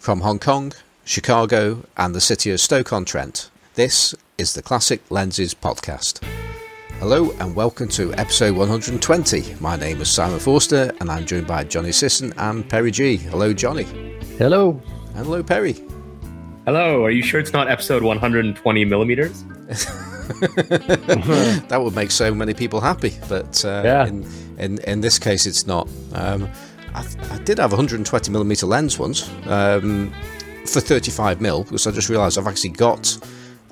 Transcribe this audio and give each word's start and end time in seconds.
From 0.00 0.22
Hong 0.22 0.38
Kong, 0.38 0.72
Chicago, 1.04 1.84
and 1.94 2.14
the 2.14 2.22
city 2.22 2.50
of 2.50 2.58
Stoke-on-Trent, 2.58 3.50
this 3.74 4.14
is 4.38 4.54
the 4.54 4.62
Classic 4.62 5.02
Lenses 5.10 5.52
Podcast. 5.52 6.24
Hello 6.98 7.32
and 7.32 7.54
welcome 7.54 7.86
to 7.88 8.14
episode 8.14 8.56
120. 8.56 9.56
My 9.60 9.76
name 9.76 10.00
is 10.00 10.08
Simon 10.08 10.38
Forster 10.38 10.90
and 11.00 11.10
I'm 11.10 11.26
joined 11.26 11.46
by 11.46 11.64
Johnny 11.64 11.92
Sisson 11.92 12.32
and 12.38 12.66
Perry 12.66 12.90
G. 12.90 13.18
Hello, 13.18 13.52
Johnny. 13.52 13.84
Hello. 14.38 14.80
And 15.14 15.26
hello, 15.26 15.42
Perry. 15.42 15.74
Hello. 16.64 17.04
Are 17.04 17.10
you 17.10 17.22
sure 17.22 17.38
it's 17.38 17.52
not 17.52 17.70
episode 17.70 18.02
120 18.02 18.84
millimeters? 18.86 19.44
that 20.30 21.78
would 21.78 21.94
make 21.94 22.10
so 22.10 22.32
many 22.32 22.54
people 22.54 22.80
happy, 22.80 23.12
but 23.28 23.62
uh, 23.64 23.82
yeah. 23.84 24.06
in, 24.06 24.26
in 24.58 24.78
in 24.82 25.00
this 25.00 25.18
case, 25.18 25.44
it's 25.44 25.66
not. 25.66 25.88
Um, 26.12 26.48
I, 26.94 27.06
I, 27.30 27.38
did 27.38 27.58
have 27.58 27.72
a 27.72 27.76
120 27.76 28.30
millimeter 28.30 28.66
lens 28.66 28.98
once 28.98 29.28
um, 29.46 30.12
for 30.66 30.80
35 30.80 31.40
mil 31.40 31.64
because 31.64 31.86
I 31.86 31.90
just 31.90 32.08
realised 32.08 32.38
I've 32.38 32.46
actually 32.46 32.70
got 32.70 33.18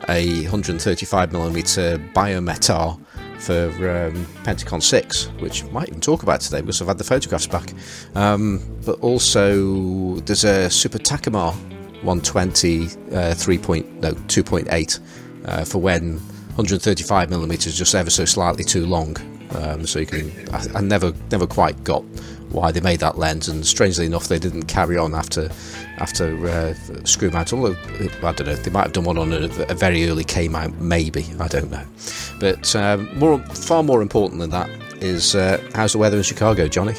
a 0.09 0.43
135 0.43 1.33
millimeter 1.33 1.99
Biometar 2.15 3.01
for 3.39 3.69
um, 3.91 4.27
Pentacon 4.45 4.81
6, 4.81 5.27
which 5.39 5.65
I 5.65 5.69
might 5.71 5.89
even 5.89 6.01
talk 6.01 6.23
about 6.23 6.41
today 6.41 6.61
because 6.61 6.81
I've 6.81 6.89
had 6.89 6.99
the 6.99 7.05
photographs 7.05 7.47
back. 7.47 7.73
Um, 8.15 8.61
but 8.85 8.99
also, 9.01 10.17
there's 10.21 10.45
a 10.45 10.69
Super 10.71 10.99
Takumar 10.99 11.53
120 12.03 12.89
uh, 13.13 13.35
3. 13.35 13.59
Point, 13.59 14.01
no 14.01 14.13
2.8 14.13 15.01
uh, 15.45 15.65
for 15.65 15.79
when 15.79 16.15
135 16.59 17.31
millimeters 17.31 17.77
just 17.77 17.95
ever 17.95 18.11
so 18.11 18.25
slightly 18.25 18.65
too 18.65 18.87
long. 18.87 19.17
Um, 19.57 19.87
so 19.87 20.01
you 20.01 20.07
can, 20.07 20.31
I, 20.53 20.79
I, 20.79 20.81
never 20.81 21.15
never 21.31 21.47
quite 21.47 21.83
got 21.83 22.05
why 22.51 22.73
they 22.73 22.81
made 22.81 23.01
that 23.01 23.19
lens, 23.19 23.49
and 23.49 23.67
strangely 23.67 24.07
enough, 24.07 24.29
they 24.29 24.39
didn't 24.39 24.65
carry 24.65 24.97
on 24.97 25.15
after 25.15 25.51
after 25.99 26.49
uh, 26.49 26.75
screw 27.05 27.31
mount. 27.31 27.53
Although 27.53 27.77
I 28.23 28.33
don't 28.33 28.47
know, 28.47 28.55
they 28.55 28.71
might 28.71 28.85
have 28.85 28.93
done 28.93 29.05
one 29.05 29.19
on 29.19 29.33
a, 29.33 29.47
a 29.69 29.75
very 29.75 30.09
early 30.09 30.25
K 30.25 30.49
mount, 30.49 30.81
maybe 30.81 31.27
I 31.41 31.49
don't 31.49 31.71
know. 31.71 31.85
But 32.41 32.75
um, 32.77 33.09
more, 33.19 33.39
far 33.47 33.83
more 33.83 34.03
important 34.03 34.41
than 34.41 34.51
that 34.51 34.71
is 35.03 35.35
uh, 35.35 35.63
how's 35.75 35.93
the 35.93 35.99
weather 35.99 36.17
in 36.17 36.23
Chicago, 36.23 36.69
Johnny? 36.69 36.95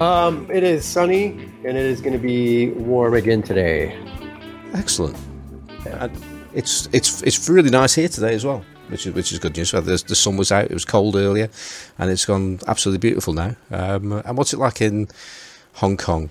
Um, 0.00 0.50
it 0.50 0.64
is 0.64 0.84
sunny, 0.84 1.26
and 1.64 1.76
it 1.76 1.86
is 1.86 2.00
going 2.00 2.14
to 2.14 2.18
be 2.18 2.70
warm 2.70 3.14
again 3.14 3.42
today. 3.42 3.96
Excellent. 4.74 5.16
Yeah. 5.84 6.08
It's 6.54 6.88
it's 6.92 7.22
it's 7.22 7.48
really 7.48 7.70
nice 7.70 7.94
here 7.94 8.08
today 8.08 8.34
as 8.34 8.44
well 8.44 8.64
which 8.92 9.06
is 9.06 9.14
which 9.14 9.32
is 9.32 9.38
good 9.38 9.56
news. 9.56 9.70
So 9.70 9.80
the, 9.80 10.02
the 10.06 10.14
sun 10.14 10.36
was 10.36 10.52
out; 10.52 10.66
it 10.66 10.74
was 10.74 10.84
cold 10.84 11.16
earlier, 11.16 11.48
and 11.98 12.10
it's 12.10 12.24
gone 12.24 12.60
absolutely 12.68 12.98
beautiful 12.98 13.32
now. 13.32 13.56
Um, 13.70 14.12
and 14.12 14.36
what's 14.36 14.52
it 14.52 14.58
like 14.58 14.80
in 14.80 15.08
Hong 15.74 15.96
Kong? 15.96 16.30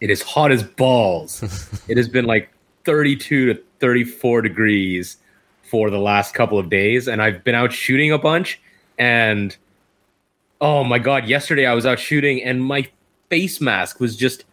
It 0.00 0.08
is 0.08 0.22
hot 0.22 0.52
as 0.52 0.62
balls. 0.62 1.42
it 1.88 1.96
has 1.96 2.08
been 2.08 2.24
like 2.24 2.50
32 2.84 3.54
to 3.54 3.62
34 3.80 4.42
degrees 4.42 5.16
for 5.62 5.90
the 5.90 5.98
last 5.98 6.34
couple 6.34 6.58
of 6.58 6.70
days, 6.70 7.08
and 7.08 7.20
I've 7.20 7.44
been 7.44 7.54
out 7.54 7.72
shooting 7.72 8.12
a 8.12 8.18
bunch. 8.18 8.60
And 8.98 9.54
oh 10.60 10.84
my 10.84 10.98
god, 10.98 11.26
yesterday 11.26 11.66
I 11.66 11.74
was 11.74 11.84
out 11.84 11.98
shooting, 11.98 12.42
and 12.42 12.64
my 12.64 12.88
face 13.28 13.60
mask 13.60 14.00
was 14.00 14.16
just. 14.16 14.44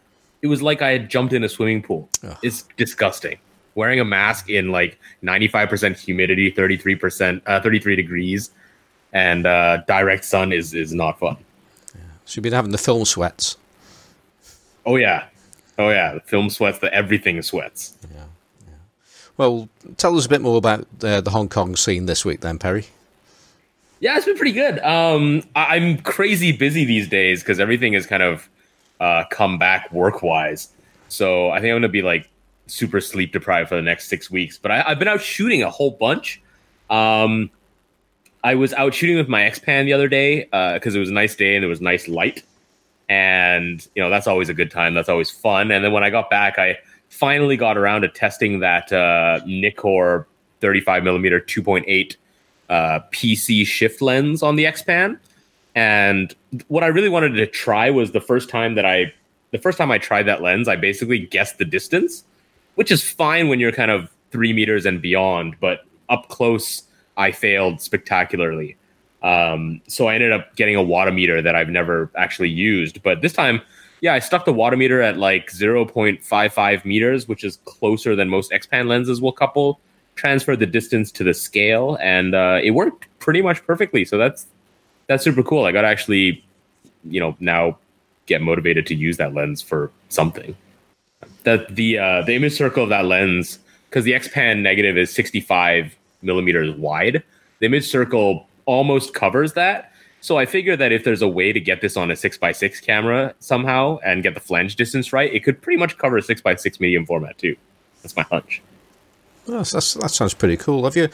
It 0.42 0.48
was 0.48 0.62
like 0.62 0.82
I 0.82 0.92
had 0.92 1.10
jumped 1.10 1.34
in 1.34 1.44
a 1.44 1.50
swimming 1.50 1.84
pool. 1.84 2.10
Ugh. 2.24 2.38
It's 2.42 2.64
disgusting 2.78 3.40
wearing 3.80 4.02
a 4.02 4.06
mask 4.06 4.50
in 4.50 4.72
like 4.72 5.00
95% 5.24 5.98
humidity, 5.98 6.52
33%, 6.52 7.42
uh, 7.46 7.62
33 7.62 7.96
degrees, 7.96 8.52
and 9.14 9.48
uh, 9.48 9.78
direct 9.88 10.26
sun 10.26 10.52
is 10.52 10.74
is 10.74 10.94
not 10.94 11.18
fun. 11.18 11.38
Yeah. 11.96 12.02
So 12.26 12.38
you've 12.38 12.44
been 12.44 12.54
having 12.54 12.72
the 12.72 12.78
film 12.78 13.06
sweats. 13.06 13.56
Oh 14.86 14.98
yeah, 14.98 15.28
oh 15.78 15.90
yeah, 15.90 16.16
the 16.16 16.20
film 16.20 16.50
sweats. 16.50 16.80
The 16.80 16.94
everything 16.94 17.42
sweats. 17.42 17.98
Yeah, 18.14 18.26
yeah. 18.68 18.74
Well, 19.38 19.70
tell 19.96 20.16
us 20.18 20.26
a 20.26 20.30
bit 20.30 20.42
more 20.42 20.58
about 20.58 20.86
uh, 21.02 21.22
the 21.22 21.32
Hong 21.32 21.48
Kong 21.48 21.76
scene 21.76 22.06
this 22.06 22.26
week, 22.26 22.42
then, 22.42 22.60
Perry. 22.60 22.86
Yeah, 24.02 24.18
it's 24.18 24.26
been 24.26 24.38
pretty 24.38 24.54
good. 24.54 24.80
Um, 24.80 25.44
I'm 25.56 25.98
crazy 26.00 26.52
busy 26.52 26.86
these 26.86 27.08
days 27.08 27.42
because 27.42 27.60
everything 27.60 27.94
has 27.94 28.06
kind 28.06 28.24
of 28.24 28.50
uh, 29.00 29.24
come 29.30 29.58
back 29.58 29.92
work 29.92 30.22
wise. 30.22 30.70
So 31.10 31.50
I 31.50 31.60
think 31.60 31.72
I'm 31.72 31.82
going 31.82 31.82
to 31.84 31.90
be 31.90 32.02
like 32.02 32.30
super 32.70 33.02
sleep 33.02 33.32
deprived 33.32 33.70
for 33.70 33.76
the 33.76 33.82
next 33.82 34.08
six 34.08 34.30
weeks. 34.30 34.58
But 34.58 34.72
I, 34.72 34.82
have 34.90 35.00
been 35.00 35.08
out 35.08 35.22
shooting 35.22 35.64
a 35.64 35.70
whole 35.70 35.92
bunch. 35.92 36.42
Um, 36.90 37.50
I 38.44 38.56
was 38.56 38.74
out 38.74 38.94
shooting 38.94 39.18
with 39.18 39.28
my 39.28 39.44
X-Pan 39.44 39.86
the 39.86 39.94
other 39.94 40.08
day 40.08 40.46
because 40.46 40.96
uh, 40.96 40.98
it 40.98 41.00
was 41.00 41.10
a 41.10 41.14
nice 41.14 41.36
day 41.36 41.56
and 41.56 41.66
it 41.66 41.68
was 41.68 41.82
nice 41.82 42.08
light, 42.08 42.44
and 43.10 43.86
you 43.96 44.02
know 44.02 44.10
that's 44.10 44.28
always 44.28 44.50
a 44.50 44.54
good 44.54 44.72
time. 44.72 44.94
That's 44.94 45.10
always 45.10 45.30
fun. 45.30 45.72
And 45.72 45.84
then 45.84 45.92
when 45.92 46.04
I 46.04 46.10
got 46.10 46.30
back, 46.30 46.58
I 46.58 46.78
finally 47.10 47.58
got 47.58 47.78
around 47.78 48.02
to 48.02 48.08
testing 48.08 48.60
that 48.60 48.94
uh, 48.94 49.42
Nikkor 49.46 50.26
35 50.62 51.04
millimeter 51.04 51.40
2.8 51.40 52.16
uh, 52.70 53.00
PC 53.12 53.66
shift 53.66 54.02
lens 54.02 54.44
on 54.44 54.56
the 54.56 54.66
X-Pan. 54.66 55.20
And 55.76 56.36
what 56.68 56.84
I 56.84 56.88
really 56.88 57.10
wanted 57.10 57.34
to 57.34 57.48
try 57.48 57.90
was 57.90 58.12
the 58.12 58.22
first 58.22 58.50
time 58.50 58.76
that 58.76 58.86
I, 58.86 59.14
the 59.52 59.58
first 59.58 59.78
time 59.78 59.92
I 59.92 59.98
tried 59.98 60.24
that 60.24 60.42
lens, 60.42 60.68
I 60.68 60.76
basically 60.76 61.20
guessed 61.20 61.58
the 61.58 61.66
distance 61.66 62.24
which 62.80 62.92
is 62.92 63.04
fine 63.04 63.50
when 63.50 63.60
you're 63.60 63.74
kind 63.74 63.92
of 63.92 64.10
three 64.32 64.54
meters 64.54 64.86
and 64.86 65.02
beyond, 65.02 65.54
but 65.60 65.82
up 66.08 66.30
close, 66.30 66.84
I 67.18 67.34
failed 67.34 67.82
spectacularly. 67.82 68.78
Um, 69.22 69.82
so 69.88 70.08
I 70.08 70.16
ended 70.16 70.32
up 70.32 70.56
getting 70.56 70.78
a 70.78 70.82
water 70.82 71.12
meter 71.12 71.42
that 71.42 71.56
I've 71.56 71.68
never 71.68 72.10
actually 72.16 72.48
used. 72.48 73.04
But 73.04 73.20
this 73.20 73.34
time, 73.34 73.60
yeah, 74.00 74.14
I 74.14 74.20
stuck 74.20 74.46
the 74.46 74.54
water 74.54 74.78
meter 74.78 75.02
at 75.02 75.18
like 75.18 75.52
0.55 75.52 76.86
meters, 76.86 77.28
which 77.28 77.44
is 77.44 77.58
closer 77.66 78.16
than 78.16 78.30
most 78.30 78.54
X-Pan 78.54 78.88
lenses 78.88 79.20
will 79.20 79.34
couple. 79.34 79.82
Transferred 80.16 80.60
the 80.60 80.66
distance 80.66 81.12
to 81.12 81.26
the 81.26 81.34
scale, 81.34 81.98
and 82.00 82.34
uh, 82.34 82.62
it 82.64 82.72
worked 82.72 83.08
pretty 83.20 83.42
much 83.42 83.62
perfectly. 83.68 84.06
So 84.06 84.18
that's 84.18 84.48
that's 85.08 85.26
super 85.26 85.44
cool. 85.44 85.66
I 85.66 85.74
got 85.74 85.82
to 85.82 85.90
actually, 85.90 86.46
you 87.04 87.20
know, 87.20 87.36
now 87.42 87.78
get 88.26 88.42
motivated 88.42 88.86
to 88.86 88.96
use 88.96 89.18
that 89.18 89.34
lens 89.34 89.62
for 89.62 89.92
something 90.08 90.56
that 91.44 91.76
the 91.76 91.98
uh, 91.98 92.22
the 92.24 92.36
image 92.36 92.54
circle 92.54 92.84
of 92.84 92.90
that 92.90 93.06
lens 93.06 93.60
because 93.90 94.04
the 94.04 94.14
X-Pan 94.14 94.62
negative 94.62 94.98
is 94.98 95.12
65 95.12 95.96
millimeters 96.22 96.76
wide. 96.76 97.24
The 97.60 97.66
image 97.66 97.88
circle 97.88 98.48
almost 98.66 99.14
covers 99.14 99.54
that. 99.54 99.92
So 100.22 100.38
I 100.38 100.46
figure 100.46 100.76
that 100.76 100.92
if 100.92 101.04
there's 101.04 101.22
a 101.22 101.28
way 101.28 101.54
to 101.54 101.60
get 101.60 101.82
this 101.82 101.96
on 101.98 102.12
a 102.12 102.16
six 102.16 102.38
by 102.38 102.52
six 102.52 102.80
camera 102.80 103.34
somehow 103.40 104.00
and 104.06 104.22
get 104.22 104.34
the 104.34 104.40
flange 104.40 104.76
distance 104.76 105.14
right, 105.14 105.34
it 105.34 105.44
could 105.44 105.62
pretty 105.62 105.80
much 105.80 105.98
cover 105.98 106.18
a 106.18 106.22
six 106.22 106.42
by 106.42 106.56
six 106.56 106.80
medium 106.80 107.06
format 107.06 107.38
too. 107.38 107.56
That's 108.04 108.16
my 108.16 108.24
hunch. 108.24 108.62
Well, 109.48 109.64
that's, 109.64 109.94
that 109.96 110.12
sounds 110.12 110.34
pretty 110.34 110.58
cool. 110.58 110.84
Have 110.84 110.96
you? 110.96 111.10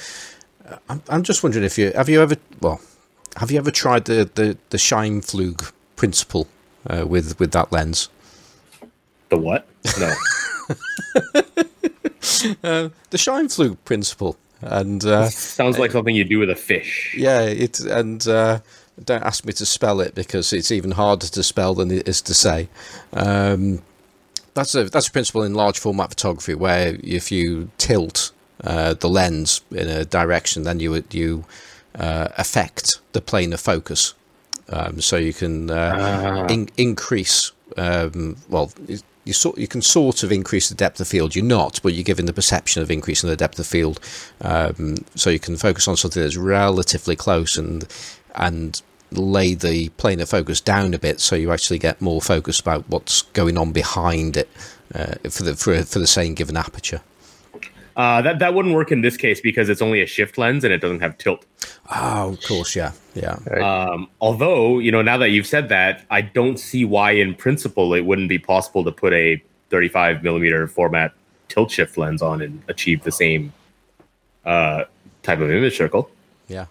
I'm, 0.90 1.02
I'm 1.10 1.24
just 1.24 1.44
wondering 1.44 1.64
if 1.64 1.78
you 1.78 1.92
have 1.94 2.10
you 2.10 2.22
ever 2.22 2.36
well 2.60 2.82
have 3.38 3.52
you 3.52 3.58
ever 3.58 3.72
tried 3.72 4.06
the 4.06 4.30
the 4.34 4.58
the 4.70 4.78
Scheimpflug 4.78 5.72
principle 5.96 6.48
uh, 6.90 7.06
with 7.08 7.40
with 7.40 7.52
that 7.52 7.72
lens? 7.72 8.10
The 9.30 9.38
what? 9.38 9.68
No. 10.00 10.08
uh, 12.64 12.90
the 13.10 13.18
Scheimpflug 13.18 13.78
principle, 13.86 14.38
and 14.62 15.04
uh, 15.06 15.30
sounds 15.30 15.78
like 15.78 15.92
something 15.92 16.16
you 16.16 16.24
do 16.24 16.40
with 16.40 16.50
a 16.50 16.56
fish. 16.56 17.16
Yeah, 17.18 17.42
it 17.42 17.80
and 17.80 18.28
uh, 18.28 18.60
don't 19.04 19.24
ask 19.24 19.46
me 19.46 19.54
to 19.54 19.66
spell 19.66 20.00
it 20.00 20.16
because 20.16 20.54
it's 20.54 20.72
even 20.72 20.92
harder 20.92 21.28
to 21.28 21.44
spell 21.44 21.74
than 21.74 21.92
it 21.92 22.08
is 22.08 22.22
to 22.24 22.34
say. 22.34 22.70
Um, 23.14 23.82
that's 24.54 24.74
a 24.74 24.86
that's 24.86 25.08
a 25.08 25.12
principle 25.12 25.44
in 25.44 25.54
large 25.54 25.78
format 25.78 26.10
photography 26.10 26.56
where 26.56 26.98
if 27.04 27.32
you 27.32 27.70
tilt 27.78 28.32
uh, 28.64 28.94
the 28.94 29.10
lens 29.10 29.62
in 29.72 29.88
a 29.88 30.06
direction, 30.06 30.64
then 30.64 30.80
you 30.80 31.04
you 31.12 31.46
uh, 31.96 32.30
affect 32.38 33.00
the 33.12 33.22
plane 33.22 33.54
of 33.54 33.60
focus. 33.60 34.14
Um, 34.70 35.00
so 35.00 35.18
you 35.18 35.34
can 35.34 35.70
uh, 35.70 35.94
ah. 35.96 36.48
in, 36.52 36.70
increase 36.76 37.52
um, 37.78 38.38
well 38.50 38.72
you 39.26 39.34
sort 39.34 39.58
you 39.58 39.68
can 39.68 39.82
sort 39.82 40.24
of 40.24 40.32
increase 40.32 40.70
the 40.70 40.76
depth 40.76 41.02
of 41.02 41.08
field. 41.08 41.36
You're 41.36 41.44
not, 41.44 41.80
but 41.84 41.94
you're 41.94 42.04
given 42.04 42.26
the 42.26 42.34
perception 42.34 42.82
of 42.82 42.92
increasing 42.92 43.30
the 43.30 43.36
depth 43.36 43.60
of 43.60 43.68
field. 43.68 44.00
Um, 44.42 44.98
so 45.16 45.30
you 45.30 45.40
can 45.40 45.58
focus 45.58 45.88
on 45.88 45.98
something 45.98 46.22
that's 46.22 46.38
relatively 46.38 47.16
close 47.16 47.58
and 47.58 47.88
and 48.36 48.82
lay 49.12 49.54
the 49.54 49.90
plane 49.90 50.20
of 50.20 50.30
focus 50.30 50.62
down 50.62 50.94
a 50.94 51.00
bit, 51.00 51.20
so 51.20 51.36
you 51.36 51.52
actually 51.52 51.80
get 51.80 52.02
more 52.02 52.22
focus 52.22 52.60
about 52.60 52.86
what's 52.88 53.24
going 53.34 53.58
on 53.58 53.72
behind 53.72 54.38
it 54.38 54.50
uh, 54.94 55.16
for 55.30 55.44
the 55.44 55.56
for, 55.56 55.84
for 55.84 56.00
the 56.00 56.08
same 56.08 56.34
given 56.34 56.56
aperture. 56.56 57.02
Uh, 57.96 58.22
that 58.22 58.40
that 58.40 58.54
wouldn't 58.54 58.76
work 58.76 58.92
in 58.92 59.02
this 59.02 59.16
case 59.16 59.40
because 59.40 59.70
it's 59.70 59.82
only 59.82 60.02
a 60.02 60.06
shift 60.06 60.38
lens 60.38 60.64
and 60.64 60.74
it 60.74 60.80
doesn't 60.80 61.00
have 61.00 61.18
tilt. 61.18 61.46
Oh, 61.96 62.34
of 62.34 62.42
course, 62.44 62.76
yeah, 62.76 62.92
yeah. 63.14 63.38
Um, 63.62 64.10
although 64.20 64.80
you 64.80 64.92
know, 64.92 65.02
now 65.02 65.18
that 65.18 65.30
you've 65.30 65.48
said 65.48 65.70
that, 65.70 66.04
I 66.10 66.22
don't 66.22 66.60
see 66.60 66.84
why, 66.84 67.12
in 67.12 67.36
principle, 67.36 67.94
it 67.94 68.02
wouldn't 68.02 68.28
be 68.28 68.40
possible 68.40 68.84
to 68.84 68.92
put 68.92 69.14
a 69.14 69.42
35 69.70 70.24
millimeter 70.24 70.68
format 70.68 71.14
tilt 71.48 71.72
shift 71.72 71.98
lens 71.98 72.22
on 72.22 72.42
and 72.42 72.62
achieve 72.68 73.04
the 73.04 73.12
same 73.12 73.54
uh, 74.46 74.84
type 75.24 75.40
of 75.40 75.50
image 75.50 75.78
circle. 75.78 76.10
Yeah. 76.48 76.66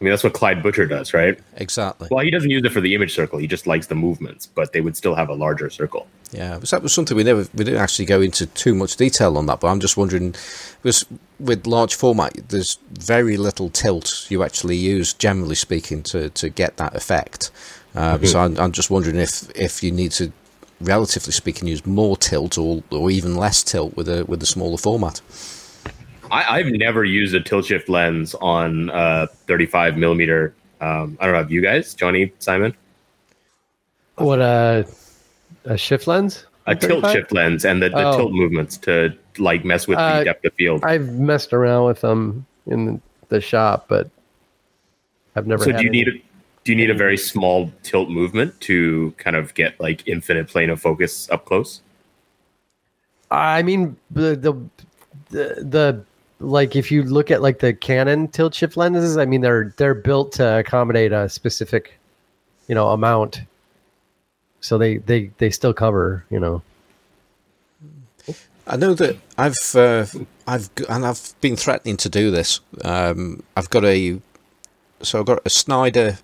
I 0.00 0.04
mean, 0.04 0.10
that's 0.10 0.24
what 0.24 0.32
Clyde 0.32 0.62
Butcher 0.62 0.86
does, 0.86 1.12
right? 1.12 1.38
Exactly. 1.56 2.08
Well, 2.10 2.24
he 2.24 2.30
doesn't 2.30 2.48
use 2.48 2.64
it 2.64 2.72
for 2.72 2.80
the 2.80 2.94
image 2.94 3.14
circle. 3.14 3.38
He 3.38 3.46
just 3.46 3.66
likes 3.66 3.88
the 3.88 3.94
movements, 3.94 4.46
but 4.46 4.72
they 4.72 4.80
would 4.80 4.96
still 4.96 5.14
have 5.14 5.28
a 5.28 5.34
larger 5.34 5.68
circle. 5.68 6.06
Yeah, 6.32 6.60
so 6.60 6.76
that 6.76 6.82
was 6.82 6.92
something 6.92 7.16
we 7.16 7.24
never 7.24 7.46
we 7.54 7.64
didn't 7.64 7.80
actually 7.80 8.04
go 8.04 8.20
into 8.20 8.46
too 8.46 8.74
much 8.74 8.96
detail 8.96 9.36
on 9.36 9.46
that. 9.46 9.60
But 9.60 9.68
I'm 9.68 9.80
just 9.80 9.96
wondering, 9.96 10.34
because 10.80 11.04
with 11.40 11.66
large 11.66 11.94
format, 11.94 12.34
there's 12.48 12.78
very 12.92 13.36
little 13.36 13.68
tilt 13.68 14.30
you 14.30 14.44
actually 14.44 14.76
use, 14.76 15.12
generally 15.12 15.56
speaking, 15.56 16.02
to, 16.04 16.30
to 16.30 16.48
get 16.48 16.76
that 16.76 16.94
effect. 16.94 17.50
Um, 17.96 18.18
mm-hmm. 18.18 18.26
So 18.26 18.40
I'm, 18.40 18.56
I'm, 18.58 18.70
just 18.70 18.90
wondering 18.90 19.16
if 19.16 19.50
if 19.56 19.82
you 19.82 19.90
need 19.90 20.12
to, 20.12 20.32
relatively 20.80 21.32
speaking, 21.32 21.66
use 21.66 21.84
more 21.84 22.16
tilt 22.16 22.56
or 22.58 22.84
or 22.92 23.10
even 23.10 23.34
less 23.34 23.64
tilt 23.64 23.96
with 23.96 24.08
a 24.08 24.24
with 24.26 24.40
a 24.40 24.46
smaller 24.46 24.78
format. 24.78 25.20
I, 26.32 26.62
have 26.62 26.72
never 26.72 27.04
used 27.04 27.34
a 27.34 27.40
tilt 27.40 27.64
shift 27.64 27.88
lens 27.88 28.36
on 28.36 28.88
a 28.94 29.26
35 29.26 29.96
millimeter. 29.96 30.54
Um, 30.80 31.18
I 31.20 31.24
don't 31.24 31.32
know. 31.32 31.40
Have 31.40 31.50
you 31.50 31.60
guys, 31.60 31.92
Johnny, 31.92 32.32
Simon? 32.38 32.76
What 34.14 34.40
uh 34.40 34.84
a 35.64 35.76
shift 35.76 36.06
lens? 36.06 36.46
A 36.66 36.76
tilt 36.76 37.06
shift 37.10 37.32
lens 37.32 37.64
and 37.64 37.82
the, 37.82 37.88
the 37.88 38.02
oh. 38.02 38.16
tilt 38.16 38.32
movements 38.32 38.76
to 38.78 39.16
like 39.38 39.64
mess 39.64 39.88
with 39.88 39.98
uh, 39.98 40.18
the 40.18 40.24
depth 40.24 40.44
of 40.44 40.54
field. 40.54 40.84
I've 40.84 41.12
messed 41.14 41.52
around 41.52 41.86
with 41.86 42.00
them 42.00 42.46
in 42.66 43.00
the 43.28 43.40
shop, 43.40 43.86
but 43.88 44.08
I've 45.34 45.46
never. 45.46 45.64
So 45.64 45.72
do 45.72 45.82
you 45.82 45.88
any, 45.88 45.90
need 45.90 46.08
a, 46.08 46.12
do 46.64 46.72
you 46.72 46.76
need 46.76 46.90
a 46.90 46.94
very 46.94 47.16
small 47.16 47.72
tilt 47.82 48.10
movement 48.10 48.60
to 48.62 49.12
kind 49.16 49.36
of 49.36 49.54
get 49.54 49.80
like 49.80 50.06
infinite 50.06 50.48
plane 50.48 50.70
of 50.70 50.80
focus 50.80 51.28
up 51.30 51.44
close? 51.44 51.80
I 53.30 53.62
mean 53.62 53.96
the 54.10 54.36
the 54.36 54.52
the, 55.30 55.64
the 55.64 56.04
like 56.40 56.74
if 56.76 56.90
you 56.90 57.02
look 57.02 57.30
at 57.30 57.42
like 57.42 57.60
the 57.60 57.72
Canon 57.72 58.28
tilt 58.28 58.54
shift 58.54 58.76
lenses, 58.76 59.16
I 59.16 59.24
mean 59.24 59.40
they're 59.40 59.72
they're 59.76 59.94
built 59.94 60.32
to 60.32 60.58
accommodate 60.58 61.12
a 61.12 61.28
specific 61.28 61.98
you 62.68 62.74
know 62.74 62.88
amount 62.88 63.40
so 64.60 64.78
they 64.78 64.98
they 64.98 65.30
they 65.38 65.50
still 65.50 65.74
cover 65.74 66.24
you 66.30 66.38
know 66.38 66.62
I 68.70 68.76
know 68.76 68.94
that 68.94 69.16
I've 69.36 69.74
uh, 69.74 70.06
I've 70.46 70.70
and 70.88 71.04
I've 71.04 71.34
been 71.40 71.56
threatening 71.56 71.96
to 71.98 72.08
do 72.08 72.30
this. 72.30 72.60
Um, 72.84 73.42
I've 73.56 73.68
got 73.68 73.84
a 73.84 74.20
so 75.02 75.18
I've 75.18 75.26
got 75.26 75.40
a 75.44 75.50
Schneider 75.50 76.18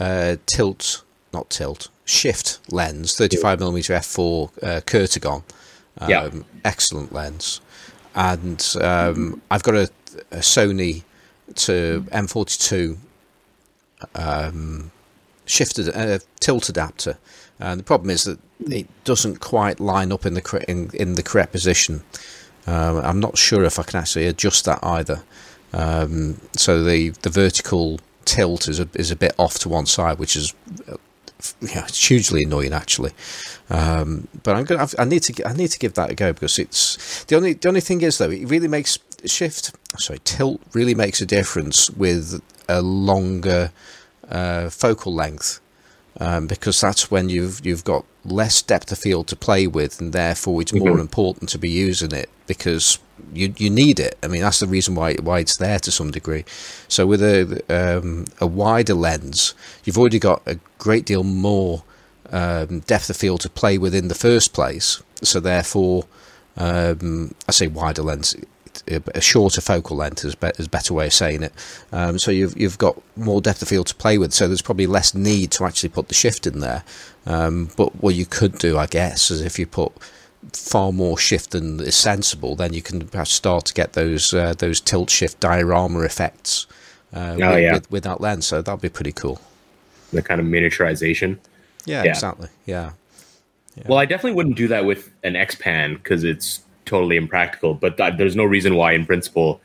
uh, 0.00 0.36
tilt, 0.46 1.04
not 1.32 1.50
tilt, 1.50 1.88
shift 2.04 2.58
lens, 2.68 3.14
thirty 3.14 3.36
five 3.36 3.60
millimeter 3.60 3.92
f 3.92 4.06
four 4.06 4.50
uh, 4.60 4.80
Curtagon. 4.84 5.44
Um, 5.98 6.10
yeah. 6.10 6.30
excellent 6.64 7.12
lens, 7.12 7.60
and 8.16 8.74
um, 8.80 9.40
I've 9.48 9.62
got 9.62 9.76
a, 9.76 9.90
a, 10.32 10.38
Sony 10.38 11.04
to 11.54 12.04
M 12.10 12.26
forty 12.26 12.56
two 12.58 12.98
um, 14.16 14.90
shifted 15.46 15.90
uh, 15.90 16.18
tilt 16.40 16.68
adapter 16.68 17.18
and 17.64 17.80
the 17.80 17.84
problem 17.84 18.10
is 18.10 18.24
that 18.24 18.38
it 18.68 18.86
doesn't 19.04 19.40
quite 19.40 19.80
line 19.80 20.12
up 20.12 20.26
in 20.26 20.34
the 20.34 20.64
in, 20.68 20.90
in 20.94 21.14
the 21.14 21.22
correct 21.22 21.52
position. 21.52 22.02
Um, 22.66 22.98
I'm 22.98 23.20
not 23.20 23.38
sure 23.38 23.64
if 23.64 23.78
I 23.78 23.82
can 23.82 24.00
actually 24.00 24.26
adjust 24.26 24.64
that 24.66 24.78
either. 24.82 25.22
Um, 25.72 26.40
so 26.52 26.84
the 26.84 27.10
the 27.22 27.30
vertical 27.30 28.00
tilt 28.24 28.68
is 28.68 28.80
a 28.80 28.88
is 28.94 29.10
a 29.10 29.16
bit 29.16 29.34
off 29.38 29.58
to 29.60 29.68
one 29.68 29.86
side, 29.86 30.18
which 30.18 30.36
is 30.36 30.54
yeah, 31.60 31.84
it's 31.84 32.06
hugely 32.06 32.44
annoying 32.44 32.72
actually. 32.72 33.12
Um, 33.70 34.28
but 34.42 34.56
I'm 34.56 34.64
gonna 34.64 34.86
I 34.98 35.04
need 35.04 35.22
to 35.24 35.48
I 35.48 35.52
need 35.54 35.68
to 35.68 35.78
give 35.78 35.94
that 35.94 36.10
a 36.10 36.14
go 36.14 36.32
because 36.32 36.58
it's 36.58 37.24
the 37.24 37.36
only 37.36 37.54
the 37.54 37.68
only 37.68 37.80
thing 37.80 38.02
is 38.02 38.18
though 38.18 38.30
it 38.30 38.46
really 38.48 38.68
makes 38.68 38.98
shift 39.24 39.74
sorry 39.98 40.18
tilt 40.24 40.60
really 40.74 40.94
makes 40.94 41.22
a 41.22 41.26
difference 41.26 41.90
with 41.90 42.42
a 42.68 42.82
longer 42.82 43.72
uh, 44.28 44.68
focal 44.68 45.14
length 45.14 45.60
um, 46.20 46.46
because 46.46 46.80
that's 46.80 47.10
when 47.10 47.28
you've 47.28 47.64
you've 47.64 47.84
got 47.84 48.04
less 48.24 48.62
depth 48.62 48.92
of 48.92 48.98
field 48.98 49.26
to 49.28 49.36
play 49.36 49.66
with, 49.66 50.00
and 50.00 50.12
therefore 50.12 50.62
it's 50.62 50.72
more 50.72 50.90
mm-hmm. 50.90 51.00
important 51.00 51.48
to 51.50 51.58
be 51.58 51.68
using 51.68 52.12
it 52.12 52.30
because 52.46 52.98
you 53.32 53.52
you 53.56 53.70
need 53.70 53.98
it. 53.98 54.16
I 54.22 54.28
mean, 54.28 54.42
that's 54.42 54.60
the 54.60 54.66
reason 54.66 54.94
why 54.94 55.14
why 55.14 55.40
it's 55.40 55.56
there 55.56 55.78
to 55.80 55.90
some 55.90 56.10
degree. 56.10 56.44
So 56.88 57.06
with 57.06 57.22
a 57.22 57.62
um, 57.68 58.26
a 58.40 58.46
wider 58.46 58.94
lens, 58.94 59.54
you've 59.84 59.98
already 59.98 60.18
got 60.18 60.42
a 60.46 60.58
great 60.78 61.06
deal 61.06 61.24
more 61.24 61.82
um, 62.30 62.80
depth 62.80 63.10
of 63.10 63.16
field 63.16 63.40
to 63.40 63.50
play 63.50 63.78
with 63.78 63.94
in 63.94 64.08
the 64.08 64.14
first 64.14 64.52
place. 64.52 65.02
So 65.22 65.40
therefore, 65.40 66.04
um, 66.56 67.34
I 67.48 67.52
say 67.52 67.66
wider 67.66 68.02
lens 68.02 68.36
a 68.88 69.20
shorter 69.20 69.60
focal 69.60 69.96
length 69.96 70.24
is, 70.24 70.34
be, 70.34 70.48
is 70.58 70.66
a 70.66 70.70
better 70.70 70.94
way 70.94 71.06
of 71.06 71.12
saying 71.12 71.42
it. 71.42 71.52
Um, 71.92 72.18
so 72.18 72.30
you've 72.30 72.58
you've 72.58 72.78
got 72.78 73.00
more 73.16 73.40
depth 73.40 73.62
of 73.62 73.68
field 73.68 73.86
to 73.88 73.94
play 73.94 74.18
with. 74.18 74.32
So 74.32 74.46
there's 74.46 74.62
probably 74.62 74.86
less 74.86 75.14
need 75.14 75.50
to 75.52 75.64
actually 75.64 75.90
put 75.90 76.08
the 76.08 76.14
shift 76.14 76.46
in 76.46 76.60
there. 76.60 76.84
Um, 77.26 77.70
but 77.76 78.02
what 78.02 78.14
you 78.14 78.26
could 78.26 78.58
do, 78.58 78.78
I 78.78 78.86
guess, 78.86 79.30
is 79.30 79.40
if 79.40 79.58
you 79.58 79.66
put 79.66 79.92
far 80.52 80.92
more 80.92 81.16
shift 81.18 81.52
than 81.52 81.80
is 81.80 81.94
sensible, 81.94 82.56
then 82.56 82.72
you 82.72 82.82
can 82.82 83.06
perhaps 83.06 83.32
start 83.32 83.64
to 83.66 83.74
get 83.74 83.94
those 83.94 84.34
uh, 84.34 84.54
those 84.54 84.80
tilt 84.80 85.10
shift 85.10 85.40
diorama 85.40 86.00
effects 86.00 86.66
uh, 87.14 87.36
oh, 87.40 87.50
with, 87.54 87.62
yeah. 87.62 87.72
with, 87.74 87.90
with, 87.90 88.04
that 88.04 88.20
lens. 88.20 88.46
So 88.46 88.60
that'd 88.62 88.80
be 88.80 88.88
pretty 88.88 89.12
cool. 89.12 89.40
The 90.12 90.22
kind 90.22 90.40
of 90.40 90.46
miniaturization. 90.46 91.38
Yeah, 91.86 92.04
yeah. 92.04 92.10
exactly. 92.10 92.48
Yeah. 92.66 92.92
yeah. 93.76 93.84
Well, 93.86 93.98
I 93.98 94.06
definitely 94.06 94.36
wouldn't 94.36 94.56
do 94.56 94.68
that 94.68 94.84
with 94.84 95.10
an 95.22 95.36
X 95.36 95.54
Pan 95.54 95.94
because 95.94 96.24
it's 96.24 96.60
totally 96.84 97.16
impractical. 97.16 97.74
But 97.74 97.96
th- 97.96 98.14
there's 98.16 98.36
no 98.36 98.44
reason 98.44 98.76
why, 98.76 98.92
in 98.92 99.06
principle, 99.06 99.60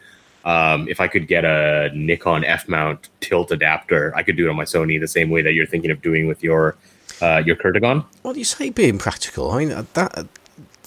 um, 0.45 0.87
if 0.87 1.01
I 1.01 1.07
could 1.07 1.27
get 1.27 1.45
a 1.45 1.91
Nikon 1.93 2.43
F 2.43 2.67
mount 2.67 3.09
tilt 3.21 3.51
adapter, 3.51 4.13
I 4.15 4.23
could 4.23 4.37
do 4.37 4.47
it 4.47 4.49
on 4.49 4.55
my 4.55 4.63
Sony 4.63 4.99
the 4.99 5.07
same 5.07 5.29
way 5.29 5.41
that 5.41 5.53
you're 5.53 5.67
thinking 5.67 5.91
of 5.91 6.01
doing 6.01 6.27
with 6.27 6.43
your 6.43 6.75
uh, 7.21 7.43
your 7.45 7.55
Curtagon. 7.55 8.05
What 8.21 8.33
do 8.33 8.39
you 8.39 8.45
say 8.45 8.69
being 8.69 8.97
practical? 8.97 9.51
I 9.51 9.59
mean 9.59 9.71
uh, 9.71 9.85
that 9.93 10.17
uh, 10.17 10.23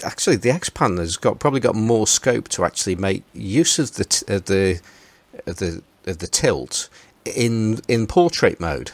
actually 0.05 0.37
the 0.37 0.51
X 0.51 0.71
Pan 0.71 0.97
has 0.97 1.17
got 1.17 1.39
probably 1.39 1.61
got 1.61 1.75
more 1.75 2.07
scope 2.07 2.49
to 2.49 2.65
actually 2.65 2.97
make 2.97 3.23
use 3.35 3.79
of 3.79 3.95
the 3.95 4.05
t- 4.05 4.25
of 4.33 4.47
the 4.47 4.81
of 5.47 5.57
the 5.57 5.83
of 6.07 6.19
the 6.19 6.27
tilt 6.27 6.89
in 7.25 7.81
in 7.89 8.07
portrait 8.07 8.59
mode 8.59 8.93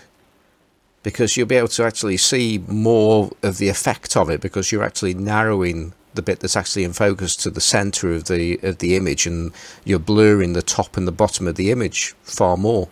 because 1.03 1.37
you'll 1.37 1.47
be 1.47 1.57
able 1.57 1.69
to 1.69 1.85
actually 1.85 2.17
see 2.17 2.63
more 2.67 3.31
of 3.43 3.59
the 3.59 3.69
effect 3.69 4.17
of 4.17 4.29
it 4.29 4.41
because 4.41 4.73
you're 4.73 4.85
actually 4.85 5.15
narrowing 5.15 5.93
the 6.19 6.23
bit 6.23 6.41
that's 6.41 6.57
actually 6.57 6.83
in 6.83 6.93
focus 6.93 7.37
to 7.37 7.51
the 7.51 7.61
center 7.61 8.13
of 8.13 8.25
the 8.25 8.59
of 8.63 8.79
the 8.79 8.97
image, 8.97 9.25
and 9.25 9.53
you're 9.85 10.01
blurring 10.01 10.53
the 10.53 10.63
top 10.63 10.97
and 10.97 11.07
the 11.07 11.13
bottom 11.13 11.47
of 11.47 11.55
the 11.55 11.71
image 11.71 12.15
far 12.23 12.57
more. 12.57 12.89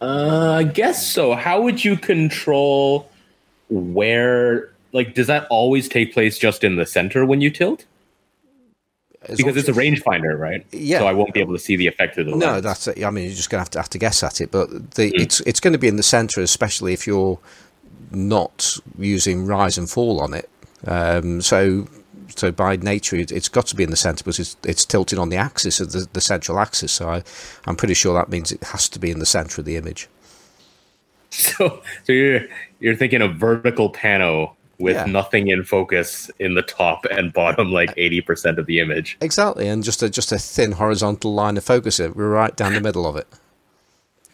Uh, 0.00 0.56
I 0.58 0.64
guess 0.64 1.06
so. 1.06 1.34
How 1.34 1.60
would 1.60 1.84
you 1.84 1.96
control 1.96 3.10
where? 3.68 4.70
Like, 4.92 5.14
does 5.14 5.26
that 5.26 5.46
always 5.50 5.88
take 5.88 6.14
place 6.14 6.38
just 6.38 6.64
in 6.64 6.76
the 6.76 6.86
center 6.86 7.26
when 7.26 7.42
you 7.42 7.50
tilt? 7.50 7.84
As 9.22 9.36
because 9.36 9.56
it's 9.56 9.68
a 9.68 9.72
rangefinder, 9.72 10.38
right? 10.38 10.64
Yeah. 10.72 11.00
So 11.00 11.06
I 11.06 11.12
won't 11.12 11.34
be 11.34 11.40
able 11.40 11.52
to 11.52 11.58
see 11.58 11.76
the 11.76 11.86
effect 11.86 12.16
of 12.16 12.26
the. 12.26 12.32
No, 12.32 12.52
lens. 12.52 12.62
that's. 12.62 12.88
I 12.88 13.10
mean, 13.10 13.24
you're 13.24 13.34
just 13.34 13.50
going 13.50 13.58
to 13.58 13.62
have 13.62 13.70
to 13.70 13.78
have 13.78 13.90
to 13.90 13.98
guess 13.98 14.22
at 14.22 14.40
it, 14.40 14.50
but 14.50 14.70
the, 14.92 15.10
mm. 15.10 15.20
it's 15.20 15.40
it's 15.40 15.60
going 15.60 15.72
to 15.72 15.78
be 15.78 15.88
in 15.88 15.96
the 15.96 16.02
center, 16.02 16.40
especially 16.40 16.94
if 16.94 17.06
you're 17.06 17.38
not 18.10 18.78
using 18.98 19.46
rise 19.46 19.76
and 19.76 19.90
fall 19.90 20.20
on 20.20 20.32
it. 20.32 20.48
Um, 20.84 21.40
so 21.40 21.86
so 22.34 22.50
by 22.50 22.76
nature, 22.76 23.16
it, 23.16 23.30
has 23.30 23.48
got 23.48 23.66
to 23.66 23.76
be 23.76 23.82
in 23.84 23.90
the 23.90 23.96
centre 23.96 24.24
because 24.24 24.38
it's, 24.38 24.56
it's 24.64 24.84
tilted 24.84 25.18
on 25.18 25.28
the 25.28 25.36
axis 25.36 25.80
of 25.80 25.92
the, 25.92 26.08
the 26.12 26.20
central 26.20 26.58
axis. 26.58 26.92
So 26.92 27.08
I, 27.08 27.22
I'm 27.66 27.76
pretty 27.76 27.94
sure 27.94 28.14
that 28.14 28.28
means 28.28 28.52
it 28.52 28.62
has 28.64 28.88
to 28.90 28.98
be 28.98 29.10
in 29.10 29.18
the 29.18 29.26
centre 29.26 29.60
of 29.60 29.64
the 29.64 29.76
image. 29.76 30.08
So, 31.28 31.82
so 32.04 32.12
you're 32.12 32.46
you're 32.78 32.94
thinking 32.94 33.20
of 33.20 33.34
vertical 33.34 33.92
pano 33.92 34.52
with 34.78 34.96
yeah. 34.96 35.04
nothing 35.06 35.48
in 35.48 35.64
focus 35.64 36.30
in 36.38 36.54
the 36.54 36.62
top 36.62 37.04
and 37.10 37.30
bottom, 37.32 37.72
like 37.72 37.92
eighty 37.98 38.22
percent 38.22 38.58
of 38.58 38.64
the 38.66 38.80
image. 38.80 39.18
Exactly, 39.20 39.66
and 39.68 39.82
just 39.82 40.02
a 40.02 40.08
just 40.08 40.32
a 40.32 40.38
thin 40.38 40.72
horizontal 40.72 41.34
line 41.34 41.56
of 41.58 41.64
focus. 41.64 42.00
It 42.00 42.16
we're 42.16 42.30
right 42.30 42.56
down 42.56 42.72
the 42.72 42.80
middle 42.80 43.06
of 43.06 43.16
it. 43.16 43.26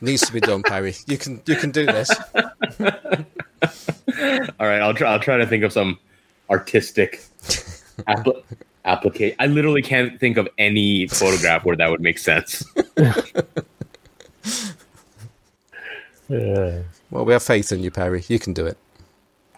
Needs 0.00 0.22
to 0.26 0.32
be 0.32 0.40
done, 0.40 0.62
Perry. 0.62 0.94
You 1.06 1.16
can 1.16 1.42
you 1.46 1.56
can 1.56 1.70
do 1.72 1.86
this. 1.86 2.10
All 2.34 2.50
right, 4.66 4.80
I'll 4.80 4.94
try. 4.94 5.12
I'll 5.12 5.18
try 5.18 5.38
to 5.38 5.46
think 5.46 5.64
of 5.64 5.72
some 5.72 5.98
artistic 6.52 7.24
apl- 8.06 8.42
application. 8.84 9.36
I 9.40 9.46
literally 9.46 9.82
can't 9.82 10.20
think 10.20 10.36
of 10.36 10.48
any 10.58 11.08
photograph 11.08 11.64
where 11.64 11.76
that 11.76 11.90
would 11.90 12.00
make 12.00 12.18
sense. 12.18 12.64
yeah. 16.28 16.82
Well, 17.10 17.24
we 17.24 17.32
have 17.32 17.42
faith 17.42 17.72
in 17.72 17.82
you, 17.82 17.90
Perry. 17.90 18.22
You 18.28 18.38
can 18.38 18.52
do 18.52 18.66
it. 18.66 18.76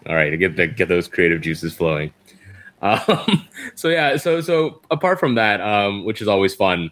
All 0.07 0.15
right, 0.15 0.37
get 0.37 0.55
the, 0.55 0.67
get 0.67 0.87
those 0.87 1.07
creative 1.07 1.41
juices 1.41 1.73
flowing. 1.73 2.13
Um, 2.81 3.47
so 3.75 3.89
yeah, 3.89 4.17
so 4.17 4.41
so 4.41 4.81
apart 4.91 5.19
from 5.19 5.35
that, 5.35 5.61
um, 5.61 6.05
which 6.05 6.21
is 6.21 6.27
always 6.27 6.53
fun, 6.53 6.91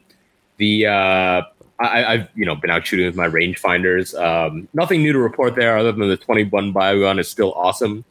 the 0.58 0.88
uh, 0.88 1.42
I, 1.80 2.18
have 2.18 2.30
you 2.36 2.46
know 2.46 2.56
been 2.56 2.72
out 2.72 2.86
shooting 2.88 3.06
with 3.06 3.16
my 3.16 3.28
rangefinders. 3.28 4.20
Um, 4.20 4.68
nothing 4.74 5.04
new 5.04 5.14
to 5.14 5.20
report 5.20 5.56
there, 5.56 5.78
other 5.78 5.92
than 5.92 6.08
the 6.08 6.18
21 6.18 6.74
Biogon 6.74 7.20
is 7.20 7.30
still 7.30 7.54
awesome. 7.54 8.04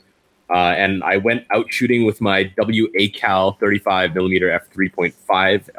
Uh, 0.53 0.75
and 0.77 1.03
I 1.03 1.17
went 1.17 1.47
out 1.51 1.73
shooting 1.73 2.05
with 2.05 2.21
my 2.21 2.53
WA 2.59 3.07
Cal 3.15 3.53
35 3.53 4.15
millimeter 4.15 4.49
f3.5 4.49 5.15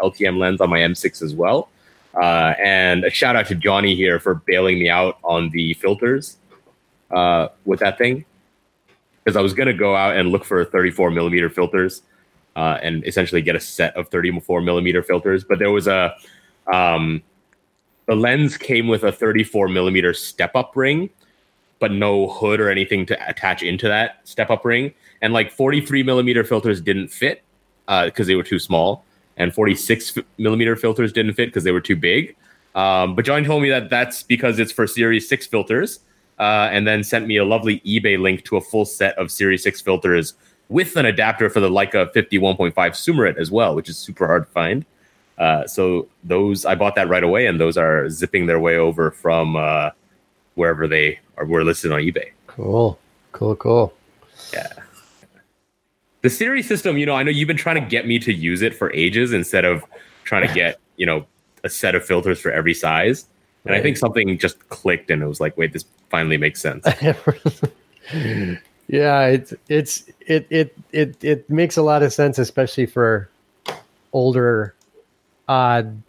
LTM 0.02 0.38
lens 0.38 0.62
on 0.62 0.70
my 0.70 0.80
M6 0.80 1.22
as 1.22 1.36
well. 1.36 1.70
Uh, 2.16 2.54
and 2.60 3.04
a 3.04 3.10
shout 3.10 3.36
out 3.36 3.48
to 3.48 3.56
Johnny 3.56 3.96
here 3.96 4.20
for 4.20 4.36
bailing 4.36 4.80
me 4.80 4.90
out 4.90 5.18
on 5.24 5.50
the 5.52 5.74
filters 5.76 6.38
uh, 7.12 7.50
with 7.66 7.80
that 7.82 7.98
thing. 7.98 8.26
because 9.24 9.38
I 9.38 9.42
was 9.42 9.54
gonna 9.54 9.74
go 9.74 9.96
out 9.96 10.16
and 10.16 10.30
look 10.30 10.44
for 10.44 10.66
34 10.66 11.12
millimeter 11.12 11.50
filters 11.50 12.02
uh, 12.56 12.78
and 12.82 13.06
essentially 13.08 13.42
get 13.42 13.56
a 13.56 13.60
set 13.60 13.96
of 13.96 14.10
34 14.10 14.62
millimeter 14.62 15.02
filters. 15.02 15.44
But 15.44 15.60
there 15.60 15.72
was 15.72 15.88
a 15.88 16.16
um, 16.72 17.22
the 18.06 18.16
lens 18.16 18.58
came 18.58 18.88
with 18.88 19.04
a 19.04 19.12
34 19.12 19.70
millimeter 19.70 20.14
step 20.14 20.56
up 20.56 20.76
ring, 20.76 21.10
but 21.84 21.92
no 21.92 22.30
hood 22.30 22.62
or 22.62 22.70
anything 22.70 23.06
to 23.06 23.30
attach 23.30 23.62
into 23.62 23.90
that 23.90 24.26
step 24.26 24.50
up 24.50 24.64
ring. 24.64 24.94
And 25.22 25.34
like 25.34 25.52
43 25.52 26.02
millimeter 26.02 26.46
filters 26.46 26.80
didn't 26.80 27.10
fit 27.10 27.44
because 27.86 28.22
uh, 28.22 28.24
they 28.24 28.36
were 28.36 28.44
too 28.44 28.58
small, 28.58 29.04
and 29.36 29.54
46 29.54 30.18
millimeter 30.38 30.78
filters 30.78 31.12
didn't 31.12 31.34
fit 31.34 31.48
because 31.48 31.66
they 31.66 31.74
were 31.74 31.82
too 31.82 31.98
big. 31.98 32.38
Um, 32.74 33.18
but 33.18 33.26
John 33.26 33.44
told 33.44 33.64
me 33.64 33.70
that 33.70 33.90
that's 33.90 34.24
because 34.24 34.60
it's 34.60 34.72
for 34.72 34.88
Series 34.88 35.28
6 35.28 35.46
filters, 35.48 36.00
uh, 36.40 36.70
and 36.72 36.88
then 36.88 37.04
sent 37.04 37.28
me 37.28 37.36
a 37.36 37.44
lovely 37.44 37.82
eBay 37.82 38.18
link 38.18 38.46
to 38.46 38.56
a 38.56 38.62
full 38.62 38.86
set 38.86 39.18
of 39.18 39.30
Series 39.30 39.62
6 39.64 39.82
filters 39.82 40.36
with 40.70 40.96
an 40.96 41.06
adapter 41.06 41.50
for 41.50 41.60
the 41.60 41.70
Leica 41.70 42.14
51.5 42.14 42.74
Summarit 42.74 43.36
as 43.36 43.52
well, 43.52 43.76
which 43.76 43.90
is 43.90 43.98
super 43.98 44.26
hard 44.26 44.46
to 44.46 44.52
find. 44.54 44.86
Uh, 45.38 45.68
so 45.68 46.08
those 46.24 46.64
I 46.64 46.76
bought 46.76 46.96
that 46.96 47.10
right 47.10 47.26
away, 47.26 47.46
and 47.46 47.60
those 47.60 47.76
are 47.76 48.10
zipping 48.10 48.46
their 48.46 48.62
way 48.62 48.78
over 48.78 49.12
from 49.12 49.58
uh, 49.58 49.90
wherever 50.56 50.88
they 50.88 51.20
are 51.38 51.46
were 51.46 51.64
listed 51.64 51.92
on 51.92 52.00
eBay. 52.00 52.32
Cool, 52.48 53.00
cool, 53.32 53.56
cool. 53.56 53.94
Yeah. 54.54 54.68
The 56.22 56.30
series 56.30 56.68
system, 56.68 56.98
you 56.98 57.06
know, 57.06 57.16
I 57.16 57.24
know 57.24 57.32
you've 57.32 57.48
been 57.48 57.58
trying 57.58 57.82
to 57.82 57.88
get 57.88 58.08
me 58.08 58.18
to 58.20 58.34
use 58.34 58.62
it 58.62 58.74
for 58.74 58.94
ages 58.94 59.34
instead 59.34 59.66
of 59.66 59.84
trying 60.24 60.48
to 60.48 60.54
get, 60.54 60.80
you 60.96 61.06
know, 61.06 61.26
a 61.64 61.70
set 61.70 61.96
of 61.96 62.06
filters 62.06 62.40
for 62.40 62.52
every 62.52 62.74
size. 62.74 63.26
And 63.66 63.72
right. 63.72 63.80
I 63.80 63.84
think 63.84 63.98
something 63.98 64.38
just 64.38 64.70
clicked 64.70 65.10
and 65.10 65.22
it 65.22 65.28
was 65.28 65.42
like, 65.42 65.58
wait, 65.58 65.74
this 65.74 65.86
finally 66.10 66.38
makes 66.38 66.62
sense. 66.62 66.86
yeah, 68.88 69.26
it's 69.26 69.54
it's 69.70 70.04
it 70.22 70.48
it 70.50 70.78
it 70.92 71.24
it 71.24 71.50
makes 71.50 71.78
a 71.78 71.82
lot 71.82 72.04
of 72.04 72.14
sense, 72.14 72.38
especially 72.38 72.86
for 72.86 73.30
older 74.12 74.76
odd 75.48 76.02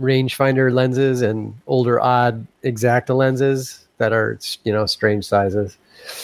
rangefinder 0.00 0.72
lenses 0.72 1.22
and 1.22 1.54
older 1.66 2.00
odd 2.00 2.46
Exakta 2.64 3.16
lenses 3.16 3.86
that 4.02 4.12
are 4.12 4.38
you 4.64 4.72
know 4.72 4.86
strange 4.86 5.24
sizes. 5.24 5.78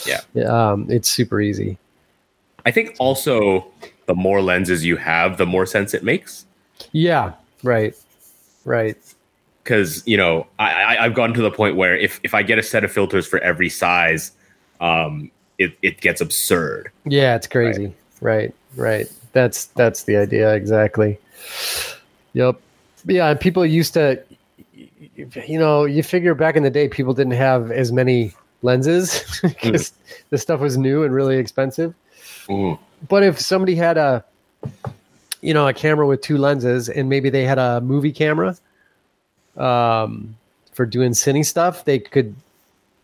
Yeah, 0.05 0.21
um, 0.45 0.87
it's 0.91 1.09
super 1.09 1.41
easy. 1.41 1.79
I 2.67 2.73
think 2.73 2.97
also 2.99 3.67
the 4.07 4.15
more 4.15 4.43
lenses 4.43 4.85
you 4.85 4.97
have, 4.97 5.39
the 5.39 5.47
more 5.47 5.65
sense 5.65 5.95
it 5.95 6.03
makes. 6.03 6.45
Yeah, 6.93 7.35
right, 7.63 7.95
right. 8.65 8.97
Because 9.63 10.03
you 10.07 10.17
know, 10.17 10.47
I, 10.59 10.97
I 10.99 11.03
have 11.05 11.15
gotten 11.15 11.35
to 11.37 11.43
the 11.43 11.51
point 11.53 11.77
where 11.77 11.97
if 11.97 12.19
if 12.25 12.35
I 12.35 12.43
get 12.43 12.59
a 12.59 12.63
set 12.63 12.83
of 12.83 12.91
filters 12.91 13.27
for 13.27 13.39
every 13.39 13.69
size, 13.69 14.33
um, 14.81 15.31
it 15.59 15.79
it 15.83 16.01
gets 16.01 16.21
absurd. 16.21 16.91
Yeah, 17.07 17.37
it's 17.37 17.47
crazy. 17.47 17.95
Right, 18.21 18.53
right. 18.75 19.07
right. 19.07 19.13
That's 19.33 19.67
that's 19.67 20.03
the 20.03 20.17
idea 20.17 20.55
exactly. 20.55 21.19
Yep. 22.33 22.61
Yeah, 23.07 23.35
people 23.35 23.65
used 23.65 23.95
to, 23.95 24.21
you 25.17 25.59
know, 25.59 25.85
you 25.85 26.03
figure 26.03 26.35
back 26.35 26.57
in 26.57 26.63
the 26.63 26.71
day, 26.71 26.89
people 26.89 27.15
didn't 27.15 27.33
have 27.35 27.71
as 27.71 27.93
many 27.93 28.35
lenses 28.63 29.41
because 29.43 29.91
mm. 29.91 29.93
the 30.31 30.39
stuff 30.39 30.61
was 30.61 30.77
new 30.77 31.03
and 31.03 31.15
really 31.15 31.37
expensive. 31.37 31.95
Mm. 32.47 32.79
But 33.09 33.23
if 33.23 33.39
somebody 33.39 33.75
had 33.75 33.97
a, 33.97 34.25
you 35.41 35.55
know, 35.55 35.69
a 35.69 35.73
camera 35.73 36.07
with 36.07 36.21
two 36.21 36.39
lenses 36.39 36.89
and 36.89 37.09
maybe 37.09 37.31
they 37.31 37.45
had 37.45 37.59
a 37.59 37.81
movie 37.81 38.13
camera 38.13 38.57
um, 39.57 40.37
for 40.73 40.85
doing 40.85 41.13
cine 41.13 41.45
stuff, 41.45 41.85
they 41.85 41.99
could, 41.99 42.35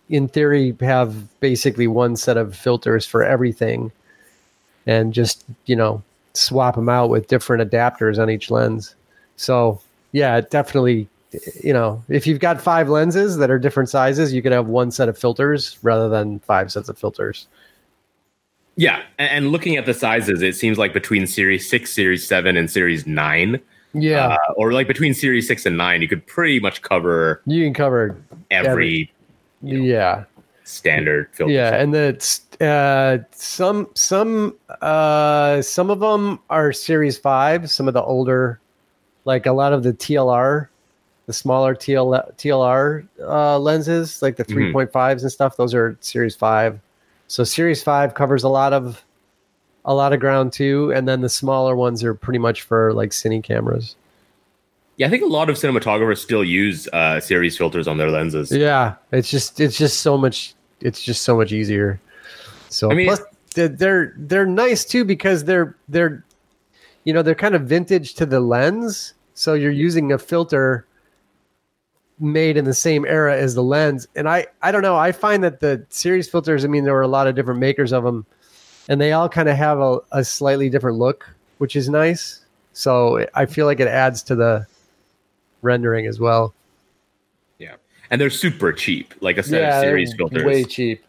in 0.08 0.28
theory, 0.28 0.76
have 0.80 1.40
basically 1.40 1.86
one 1.86 2.16
set 2.16 2.36
of 2.36 2.56
filters 2.56 3.06
for 3.06 3.22
everything 3.22 3.92
and 4.86 5.14
just, 5.14 5.44
you 5.66 5.76
know, 5.76 6.02
swap 6.34 6.74
them 6.74 6.88
out 6.88 7.08
with 7.08 7.28
different 7.28 7.70
adapters 7.70 8.18
on 8.18 8.28
each 8.28 8.50
lens. 8.50 8.94
So 9.36 9.80
yeah, 10.12 10.40
definitely. 10.40 11.08
You 11.62 11.72
know, 11.72 12.02
if 12.08 12.26
you've 12.26 12.40
got 12.40 12.60
five 12.60 12.88
lenses 12.88 13.36
that 13.38 13.50
are 13.50 13.58
different 13.58 13.88
sizes, 13.88 14.32
you 14.32 14.42
could 14.42 14.52
have 14.52 14.66
one 14.66 14.90
set 14.90 15.08
of 15.08 15.18
filters 15.18 15.78
rather 15.82 16.08
than 16.08 16.40
five 16.40 16.70
sets 16.70 16.88
of 16.88 16.98
filters. 16.98 17.46
Yeah, 18.76 19.02
and 19.18 19.50
looking 19.52 19.76
at 19.76 19.86
the 19.86 19.94
sizes, 19.94 20.42
it 20.42 20.56
seems 20.56 20.78
like 20.78 20.92
between 20.92 21.26
Series 21.26 21.68
Six, 21.68 21.92
Series 21.92 22.26
Seven, 22.26 22.56
and 22.56 22.70
Series 22.70 23.06
Nine. 23.06 23.60
Yeah, 23.92 24.36
uh, 24.48 24.52
or 24.56 24.72
like 24.72 24.88
between 24.88 25.14
Series 25.14 25.46
Six 25.46 25.64
and 25.64 25.76
Nine, 25.76 26.02
you 26.02 26.08
could 26.08 26.26
pretty 26.26 26.58
much 26.58 26.82
cover. 26.82 27.40
You 27.46 27.64
can 27.64 27.74
cover 27.74 28.16
every. 28.50 28.68
every 28.70 29.12
you 29.62 29.78
know, 29.78 29.84
yeah. 29.84 30.24
Standard 30.64 31.28
filter. 31.32 31.52
Yeah, 31.52 31.76
and 31.76 31.94
then 31.94 32.18
uh, 32.66 33.18
some 33.32 33.88
some 33.94 34.56
uh, 34.80 35.62
some 35.62 35.90
of 35.90 36.00
them 36.00 36.40
are 36.50 36.72
Series 36.72 37.18
Five. 37.18 37.70
Some 37.70 37.86
of 37.86 37.94
the 37.94 38.02
older 38.02 38.60
like 39.24 39.46
a 39.46 39.52
lot 39.52 39.72
of 39.72 39.82
the 39.82 39.92
TLR, 39.92 40.68
the 41.26 41.32
smaller 41.32 41.74
TL, 41.74 42.34
TLR 42.36 43.06
uh, 43.20 43.58
lenses, 43.58 44.20
like 44.22 44.36
the 44.36 44.44
3.5s 44.44 44.90
mm-hmm. 44.90 45.20
and 45.20 45.32
stuff, 45.32 45.56
those 45.56 45.74
are 45.74 45.96
Series 46.00 46.36
5. 46.36 46.78
So 47.28 47.44
Series 47.44 47.82
5 47.82 48.14
covers 48.14 48.44
a 48.44 48.48
lot 48.48 48.72
of 48.72 49.04
a 49.86 49.94
lot 49.94 50.14
of 50.14 50.20
ground 50.20 50.52
too, 50.52 50.92
and 50.94 51.06
then 51.06 51.20
the 51.20 51.28
smaller 51.28 51.76
ones 51.76 52.02
are 52.02 52.14
pretty 52.14 52.38
much 52.38 52.62
for 52.62 52.92
like 52.94 53.10
cine 53.10 53.42
cameras. 53.42 53.96
Yeah, 54.96 55.08
I 55.08 55.10
think 55.10 55.22
a 55.22 55.26
lot 55.26 55.50
of 55.50 55.56
cinematographers 55.56 56.18
still 56.18 56.44
use 56.44 56.88
uh, 56.92 57.20
series 57.20 57.58
filters 57.58 57.86
on 57.86 57.98
their 57.98 58.10
lenses. 58.10 58.50
Yeah, 58.50 58.94
it's 59.12 59.30
just 59.30 59.60
it's 59.60 59.76
just 59.76 60.00
so 60.00 60.16
much 60.16 60.54
it's 60.80 61.02
just 61.02 61.22
so 61.22 61.36
much 61.36 61.52
easier. 61.52 62.00
So 62.70 62.90
I 62.90 62.94
mean, 62.94 63.06
plus 63.06 63.20
they're 63.54 64.14
they're 64.16 64.46
nice 64.46 64.84
too 64.84 65.04
because 65.04 65.44
they're 65.44 65.76
they're 65.88 66.24
you 67.04 67.12
know 67.12 67.22
they're 67.22 67.34
kind 67.34 67.54
of 67.54 67.62
vintage 67.62 68.14
to 68.14 68.26
the 68.26 68.40
lens 68.40 69.14
so 69.34 69.54
you're 69.54 69.70
using 69.70 70.12
a 70.12 70.18
filter 70.18 70.86
made 72.20 72.56
in 72.56 72.64
the 72.64 72.74
same 72.74 73.04
era 73.04 73.36
as 73.36 73.54
the 73.54 73.62
lens. 73.62 74.06
And 74.14 74.28
i 74.28 74.46
i 74.62 74.70
don't 74.70 74.82
know. 74.82 74.96
I 74.96 75.12
find 75.12 75.42
that 75.44 75.60
the 75.60 75.84
series 75.90 76.28
filters 76.28 76.64
i 76.64 76.68
mean 76.68 76.84
there 76.84 76.94
were 76.94 77.02
a 77.02 77.08
lot 77.08 77.26
of 77.26 77.34
different 77.34 77.60
makers 77.60 77.92
of 77.92 78.04
them 78.04 78.24
and 78.88 79.00
they 79.00 79.12
all 79.12 79.28
kind 79.28 79.48
of 79.48 79.56
have 79.56 79.80
a, 79.80 79.98
a 80.12 80.24
slightly 80.24 80.68
different 80.68 80.98
look 80.98 81.28
which 81.58 81.76
is 81.76 81.88
nice. 81.88 82.44
So 82.72 83.26
i 83.34 83.46
feel 83.46 83.66
like 83.66 83.80
it 83.80 83.88
adds 83.88 84.22
to 84.24 84.34
the 84.34 84.66
rendering 85.62 86.06
as 86.06 86.20
well. 86.20 86.54
Yeah. 87.58 87.76
And 88.10 88.20
they're 88.20 88.30
super 88.30 88.72
cheap. 88.72 89.14
Like 89.20 89.38
a 89.38 89.42
set 89.42 89.62
yeah, 89.62 89.78
of 89.78 89.82
series 89.82 90.14
filters 90.14 90.44
way 90.44 90.64
cheap. 90.64 91.04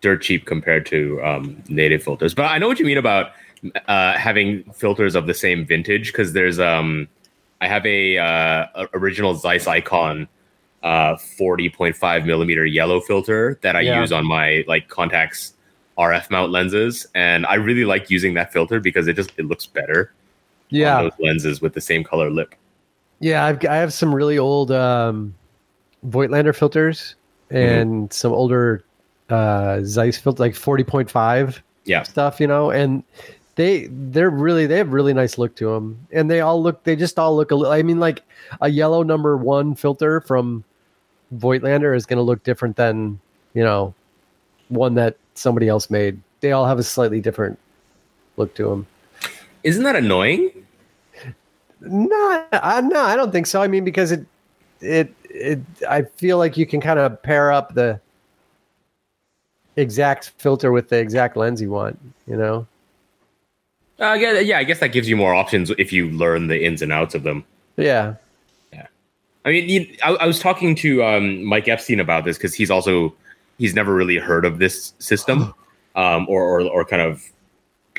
Dirt 0.00 0.22
cheap 0.22 0.44
compared 0.44 0.86
to 0.86 1.22
um, 1.24 1.62
native 1.68 2.02
filters. 2.02 2.34
But 2.34 2.46
i 2.46 2.58
know 2.58 2.68
what 2.68 2.78
you 2.78 2.86
mean 2.86 2.98
about 2.98 3.32
uh, 3.88 4.12
having 4.14 4.62
filters 4.72 5.14
of 5.14 5.26
the 5.26 5.34
same 5.34 5.64
vintage 5.64 6.12
because 6.12 6.32
there's 6.32 6.58
um 6.58 7.08
I 7.64 7.68
have 7.68 7.86
a 7.86 8.18
uh, 8.18 8.86
original 8.92 9.34
Zeiss 9.34 9.66
Icon 9.66 10.28
uh, 10.82 11.16
40.5 11.16 12.26
millimeter 12.26 12.66
yellow 12.66 13.00
filter 13.00 13.58
that 13.62 13.74
I 13.74 13.80
yeah. 13.80 14.00
use 14.00 14.12
on 14.12 14.26
my 14.26 14.64
like 14.68 14.88
Contax 14.88 15.52
RF 15.96 16.30
mount 16.30 16.52
lenses, 16.52 17.06
and 17.14 17.46
I 17.46 17.54
really 17.54 17.86
like 17.86 18.10
using 18.10 18.34
that 18.34 18.52
filter 18.52 18.80
because 18.80 19.08
it 19.08 19.14
just 19.14 19.32
it 19.38 19.46
looks 19.46 19.66
better. 19.66 20.12
Yeah, 20.68 21.02
those 21.02 21.12
lenses 21.18 21.62
with 21.62 21.72
the 21.72 21.80
same 21.80 22.04
color 22.04 22.30
lip. 22.30 22.54
Yeah, 23.20 23.46
I've 23.46 23.64
I 23.64 23.76
have 23.76 23.94
some 23.94 24.14
really 24.14 24.36
old 24.36 24.70
um, 24.70 25.34
Voigtlander 26.06 26.54
filters 26.54 27.14
mm-hmm. 27.46 27.56
and 27.56 27.90
mm-hmm. 27.92 28.12
some 28.12 28.32
older 28.32 28.84
uh, 29.30 29.80
Zeiss 29.84 30.18
filter, 30.18 30.42
like 30.42 30.52
40.5 30.52 31.62
yeah. 31.86 32.02
stuff, 32.02 32.40
you 32.40 32.46
know, 32.46 32.70
and 32.70 33.02
they 33.56 33.86
they're 33.90 34.30
really 34.30 34.66
they 34.66 34.78
have 34.78 34.92
really 34.92 35.14
nice 35.14 35.38
look 35.38 35.54
to 35.56 35.72
them 35.72 36.06
and 36.12 36.30
they 36.30 36.40
all 36.40 36.62
look 36.62 36.82
they 36.84 36.96
just 36.96 37.18
all 37.18 37.36
look 37.36 37.50
a 37.50 37.54
little 37.54 37.72
i 37.72 37.82
mean 37.82 38.00
like 38.00 38.22
a 38.60 38.68
yellow 38.68 39.02
number 39.02 39.36
one 39.36 39.74
filter 39.74 40.20
from 40.20 40.64
voigtlander 41.36 41.96
is 41.96 42.06
going 42.06 42.16
to 42.16 42.22
look 42.22 42.42
different 42.42 42.76
than 42.76 43.18
you 43.54 43.62
know 43.62 43.94
one 44.68 44.94
that 44.94 45.16
somebody 45.34 45.68
else 45.68 45.90
made. 45.90 46.18
They 46.40 46.52
all 46.52 46.66
have 46.66 46.78
a 46.78 46.82
slightly 46.82 47.20
different 47.20 47.58
look 48.36 48.54
to 48.54 48.68
them 48.68 48.86
isn't 49.64 49.82
that 49.82 49.96
annoying? 49.96 50.50
No 51.80 52.46
I, 52.52 52.80
no 52.82 53.00
i 53.00 53.16
don't 53.16 53.32
think 53.32 53.46
so. 53.46 53.60
I 53.60 53.66
mean 53.66 53.84
because 53.84 54.12
it 54.12 54.24
it 54.80 55.12
it 55.24 55.60
i 55.88 56.02
feel 56.02 56.38
like 56.38 56.56
you 56.56 56.66
can 56.66 56.80
kind 56.80 56.98
of 56.98 57.20
pair 57.22 57.50
up 57.50 57.74
the 57.74 58.00
exact 59.76 60.32
filter 60.38 60.70
with 60.70 60.88
the 60.88 60.98
exact 60.98 61.36
lens 61.36 61.60
you 61.60 61.70
want 61.70 61.98
you 62.26 62.36
know 62.36 62.66
uh, 64.00 64.16
yeah, 64.18 64.40
yeah, 64.40 64.58
I 64.58 64.64
guess 64.64 64.80
that 64.80 64.88
gives 64.88 65.08
you 65.08 65.16
more 65.16 65.34
options 65.34 65.70
if 65.78 65.92
you 65.92 66.10
learn 66.10 66.48
the 66.48 66.64
ins 66.64 66.82
and 66.82 66.92
outs 66.92 67.14
of 67.14 67.22
them. 67.22 67.44
Yeah, 67.76 68.14
yeah. 68.72 68.86
I 69.44 69.50
mean, 69.50 69.68
you, 69.68 69.96
I, 70.02 70.14
I, 70.14 70.26
was 70.26 70.40
talking 70.40 70.74
to 70.76 71.04
um, 71.04 71.44
Mike 71.44 71.68
Epstein 71.68 72.00
about 72.00 72.24
this 72.24 72.36
because 72.36 72.54
he's 72.54 72.70
also 72.70 73.14
he's 73.58 73.74
never 73.74 73.94
really 73.94 74.16
heard 74.16 74.44
of 74.44 74.58
this 74.58 74.94
system, 74.98 75.54
um, 75.94 76.26
or, 76.28 76.42
or 76.42 76.60
or 76.62 76.84
kind 76.84 77.02
of 77.02 77.22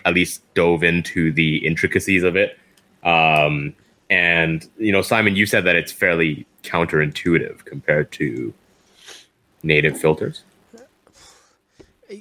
at 0.04 0.14
least 0.14 0.42
dove 0.54 0.84
into 0.84 1.32
the 1.32 1.66
intricacies 1.66 2.24
of 2.24 2.36
it. 2.36 2.60
Um, 3.04 3.74
and 4.10 4.68
you 4.78 4.92
know, 4.92 5.02
Simon, 5.02 5.36
you 5.36 5.46
said 5.46 5.64
that 5.64 5.76
it's 5.76 5.92
fairly 5.92 6.46
counterintuitive 6.64 7.64
compared 7.64 8.12
to 8.14 8.54
native 9.64 10.00
filters. 10.00 10.44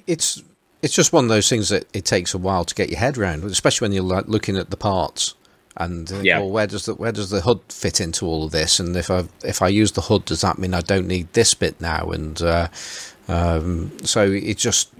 It's 0.07 0.41
it's 0.85 0.93
just 0.93 1.11
one 1.11 1.25
of 1.25 1.29
those 1.29 1.49
things 1.49 1.69
that 1.69 1.87
it 1.93 2.05
takes 2.05 2.35
a 2.35 2.37
while 2.37 2.63
to 2.63 2.75
get 2.75 2.89
your 2.89 2.99
head 2.99 3.17
around, 3.17 3.43
especially 3.43 3.85
when 3.85 3.91
you're 3.91 4.03
like 4.03 4.27
looking 4.27 4.55
at 4.55 4.69
the 4.69 4.77
parts 4.77 5.33
and 5.77 6.11
uh, 6.11 6.19
yeah. 6.21 6.39
well, 6.39 6.51
where 6.51 6.67
does 6.67 6.85
the 6.85 6.93
where 6.93 7.11
does 7.11 7.31
the 7.31 7.41
hood 7.41 7.59
fit 7.69 7.99
into 7.99 8.25
all 8.25 8.45
of 8.45 8.51
this? 8.51 8.79
And 8.79 8.95
if 8.95 9.09
I 9.09 9.25
if 9.43 9.61
I 9.61 9.67
use 9.67 9.93
the 9.93 10.01
hood, 10.01 10.25
does 10.25 10.41
that 10.41 10.57
mean 10.57 10.73
I 10.73 10.81
don't 10.81 11.07
need 11.07 11.33
this 11.33 11.53
bit 11.53 11.81
now? 11.81 12.11
And 12.11 12.39
uh, 12.41 12.67
um, 13.27 13.91
so 14.03 14.29
it 14.31 14.57
just 14.57 14.93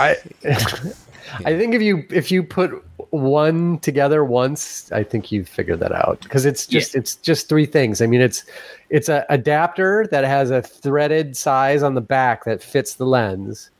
I 0.00 0.16
I 0.44 1.56
think 1.56 1.74
if 1.74 1.82
you 1.82 2.04
if 2.10 2.32
you 2.32 2.42
put 2.42 2.82
one 3.10 3.78
together 3.80 4.24
once, 4.24 4.90
I 4.90 5.04
think 5.04 5.30
you've 5.30 5.48
figured 5.48 5.80
that 5.80 5.92
out 5.92 6.20
because 6.22 6.46
it's 6.46 6.66
just 6.66 6.94
yeah. 6.94 7.00
it's 7.00 7.16
just 7.16 7.48
three 7.48 7.66
things. 7.66 8.00
I 8.02 8.06
mean, 8.06 8.22
it's 8.22 8.44
it's 8.90 9.08
a 9.08 9.24
adapter 9.28 10.08
that 10.10 10.24
has 10.24 10.50
a 10.50 10.62
threaded 10.62 11.36
size 11.36 11.82
on 11.82 11.94
the 11.94 12.00
back 12.00 12.44
that 12.44 12.62
fits 12.62 12.94
the 12.94 13.06
lens. 13.06 13.70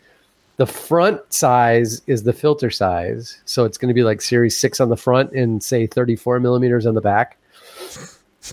The 0.56 0.66
front 0.66 1.20
size 1.32 2.02
is 2.06 2.22
the 2.22 2.32
filter 2.32 2.70
size, 2.70 3.40
so 3.44 3.64
it's 3.64 3.76
going 3.76 3.88
to 3.88 3.94
be 3.94 4.04
like 4.04 4.20
Series 4.20 4.58
Six 4.58 4.80
on 4.80 4.88
the 4.88 4.96
front 4.96 5.32
and 5.32 5.62
say 5.62 5.86
34 5.86 6.38
millimeters 6.40 6.86
on 6.86 6.94
the 6.94 7.00
back. 7.00 7.38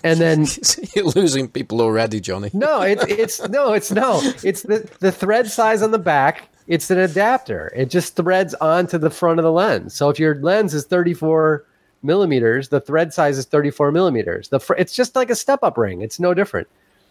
And 0.02 0.18
then 0.20 0.46
you're 0.94 1.04
losing 1.06 1.48
people 1.48 1.80
already, 1.80 2.20
Johnny. 2.20 2.50
No, 2.52 2.82
it's 2.82 3.04
it's 3.06 3.48
no, 3.48 3.72
it's 3.72 3.92
no, 3.92 4.20
it's 4.42 4.62
the 4.62 4.88
the 5.00 5.12
thread 5.12 5.48
size 5.48 5.82
on 5.82 5.90
the 5.92 5.98
back 5.98 6.48
it's 6.66 6.90
an 6.90 6.98
adapter. 6.98 7.72
It 7.74 7.90
just 7.90 8.16
threads 8.16 8.54
onto 8.54 8.98
the 8.98 9.10
front 9.10 9.38
of 9.38 9.44
the 9.44 9.52
lens. 9.52 9.94
So 9.94 10.08
if 10.08 10.18
your 10.18 10.36
lens 10.36 10.74
is 10.74 10.84
34 10.84 11.64
millimeters, 12.02 12.68
the 12.68 12.80
thread 12.80 13.12
size 13.12 13.38
is 13.38 13.46
34 13.46 13.92
millimeters. 13.92 14.48
The 14.48 14.60
fr- 14.60 14.74
it's 14.74 14.94
just 14.94 15.16
like 15.16 15.30
a 15.30 15.34
step 15.34 15.60
up 15.62 15.76
ring. 15.76 16.02
It's 16.02 16.20
no 16.20 16.34
different. 16.34 16.68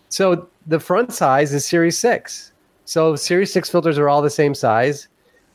So 0.10 0.48
the 0.68 0.80
front 0.80 1.14
size 1.14 1.54
is 1.54 1.66
Series 1.66 1.98
Six. 1.98 2.51
So 2.86 3.16
Series 3.16 3.52
Six 3.52 3.70
filters 3.70 3.98
are 3.98 4.10
all 4.10 4.22
the 4.22 4.30
same 4.30 4.54
size, 4.56 5.08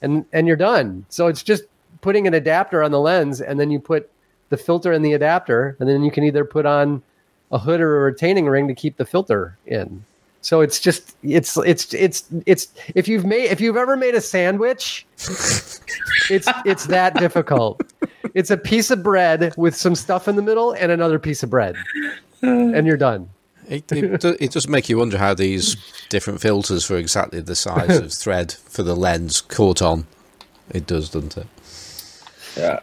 and 0.03 0.25
and 0.33 0.47
you're 0.47 0.57
done. 0.57 1.05
So 1.09 1.27
it's 1.27 1.43
just 1.43 1.65
putting 2.01 2.27
an 2.27 2.35
adapter 2.35 2.83
on 2.83 2.91
the 2.91 3.01
lens, 3.01 3.41
and 3.41 3.59
then 3.59 3.71
you 3.71 3.81
put 3.81 4.11
the 4.49 4.57
filter 4.57 4.93
in 4.93 5.03
the 5.03 5.13
adapter, 5.13 5.77
and 5.81 5.89
then 5.89 6.03
you 6.05 6.11
can 6.11 6.25
either 6.25 6.45
put 6.45 6.67
on 6.67 7.03
a 7.53 7.59
hood 7.59 7.81
or 7.81 7.99
a 7.99 8.11
retaining 8.11 8.47
ring 8.47 8.69
to 8.69 8.75
keep 8.75 8.97
the 8.97 9.05
filter 9.05 9.57
in. 9.67 10.05
So 10.41 10.61
it's 10.61 10.79
just 10.79 11.17
it's 11.25 11.57
it's 11.57 11.93
it's 11.93 12.25
it's 12.47 12.69
if 12.95 13.09
you've 13.09 13.25
made 13.25 13.51
if 13.51 13.61
you've 13.61 13.77
ever 13.77 13.97
made 13.97 14.15
a 14.15 14.21
sandwich, 14.21 15.05
it's 15.19 15.81
it's 16.31 16.87
that 16.87 17.15
difficult. 17.19 17.83
It's 18.35 18.51
a 18.51 18.57
piece 18.57 18.91
of 18.91 19.03
bread 19.03 19.55
with 19.57 19.75
some 19.75 19.95
stuff 19.95 20.29
in 20.29 20.37
the 20.37 20.43
middle 20.43 20.73
and 20.73 20.93
another 20.93 21.19
piece 21.19 21.43
of 21.43 21.51
bread, 21.51 21.75
and 22.43 22.87
you're 22.87 22.97
done. 22.97 23.29
It, 23.69 23.91
it, 23.93 24.25
it 24.25 24.51
does 24.53 24.69
make 24.69 24.89
you 24.89 24.99
wonder 24.99 25.19
how 25.19 25.35
these 25.35 25.77
different 26.09 26.41
filters 26.41 26.85
for 26.85 26.97
exactly 26.97 27.41
the 27.41 27.57
size 27.57 27.99
of 27.99 28.13
thread 28.13 28.53
for 28.53 28.83
the 28.83 28.95
lens 28.97 29.41
caught 29.41 29.83
on. 29.83 30.07
It 30.71 30.87
does, 30.87 31.11
doesn't 31.11 31.37
it? 31.37 31.47
Yeah. 32.57 32.81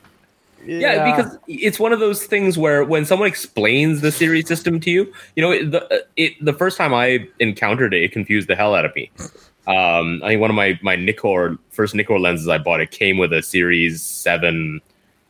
Yeah. 0.65 0.79
yeah. 0.79 1.15
because 1.15 1.37
it's 1.47 1.79
one 1.79 1.91
of 1.91 1.99
those 1.99 2.25
things 2.25 2.57
where 2.57 2.85
when 2.85 3.05
someone 3.05 3.27
explains 3.27 4.01
the 4.01 4.11
series 4.11 4.47
system 4.47 4.79
to 4.81 4.91
you, 4.91 5.13
you 5.35 5.43
know, 5.43 5.51
the 5.51 6.05
it, 6.15 6.33
the 6.43 6.53
first 6.53 6.77
time 6.77 6.93
I 6.93 7.27
encountered 7.39 7.93
it, 7.93 8.03
it 8.03 8.11
confused 8.11 8.47
the 8.47 8.55
hell 8.55 8.73
out 8.73 8.85
of 8.85 8.95
me. 8.95 9.11
Um, 9.67 10.21
I 10.23 10.29
think 10.29 10.41
one 10.41 10.49
of 10.49 10.55
my 10.55 10.79
my 10.81 10.95
Nikkor 10.95 11.57
first 11.71 11.93
Nikkor 11.95 12.19
lenses 12.19 12.47
I 12.47 12.57
bought 12.57 12.81
it 12.81 12.91
came 12.91 13.17
with 13.17 13.33
a 13.33 13.41
Series 13.41 14.01
Seven 14.01 14.81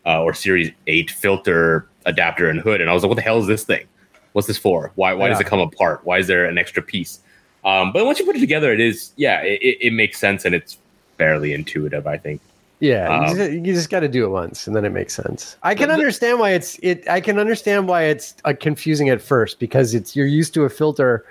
uh, 0.05 0.21
or 0.21 0.33
Series 0.33 0.71
Eight 0.87 1.09
filter 1.09 1.87
adapter 2.05 2.49
and 2.49 2.59
hood, 2.59 2.81
and 2.81 2.89
I 2.89 2.93
was 2.93 3.03
like, 3.03 3.09
"What 3.09 3.15
the 3.15 3.21
hell 3.21 3.39
is 3.39 3.47
this 3.47 3.63
thing? 3.63 3.87
What's 4.33 4.47
this 4.47 4.57
for? 4.57 4.91
Why 4.95 5.13
why 5.13 5.25
yeah. 5.25 5.33
does 5.33 5.41
it 5.41 5.47
come 5.47 5.59
apart? 5.59 6.01
Why 6.03 6.19
is 6.19 6.27
there 6.27 6.45
an 6.45 6.57
extra 6.57 6.83
piece?" 6.83 7.19
Um, 7.65 7.93
but 7.93 8.05
once 8.05 8.19
you 8.19 8.25
put 8.25 8.35
it 8.35 8.39
together, 8.39 8.73
it 8.73 8.81
is 8.81 9.11
yeah, 9.15 9.41
it, 9.41 9.77
it 9.79 9.93
makes 9.93 10.19
sense 10.19 10.43
and 10.45 10.53
it's 10.53 10.77
fairly 11.17 11.53
intuitive. 11.53 12.05
I 12.07 12.17
think. 12.17 12.41
Yeah, 12.79 13.07
um, 13.07 13.23
you 13.23 13.35
just, 13.35 13.51
you 13.51 13.73
just 13.73 13.89
got 13.89 14.01
to 14.01 14.09
do 14.09 14.25
it 14.25 14.29
once, 14.29 14.67
and 14.67 14.75
then 14.75 14.83
it 14.83 14.89
makes 14.89 15.13
sense. 15.13 15.55
I 15.63 15.73
can 15.73 15.89
understand 15.89 16.39
why 16.39 16.51
it's 16.51 16.77
it. 16.83 17.07
I 17.07 17.21
can 17.21 17.39
understand 17.39 17.87
why 17.87 18.03
it's 18.03 18.35
uh, 18.43 18.53
confusing 18.59 19.07
at 19.07 19.21
first 19.21 19.59
because 19.59 19.93
it's 19.93 20.17
you're 20.17 20.27
used 20.27 20.53
to 20.55 20.63
a 20.63 20.69
filter 20.69 21.25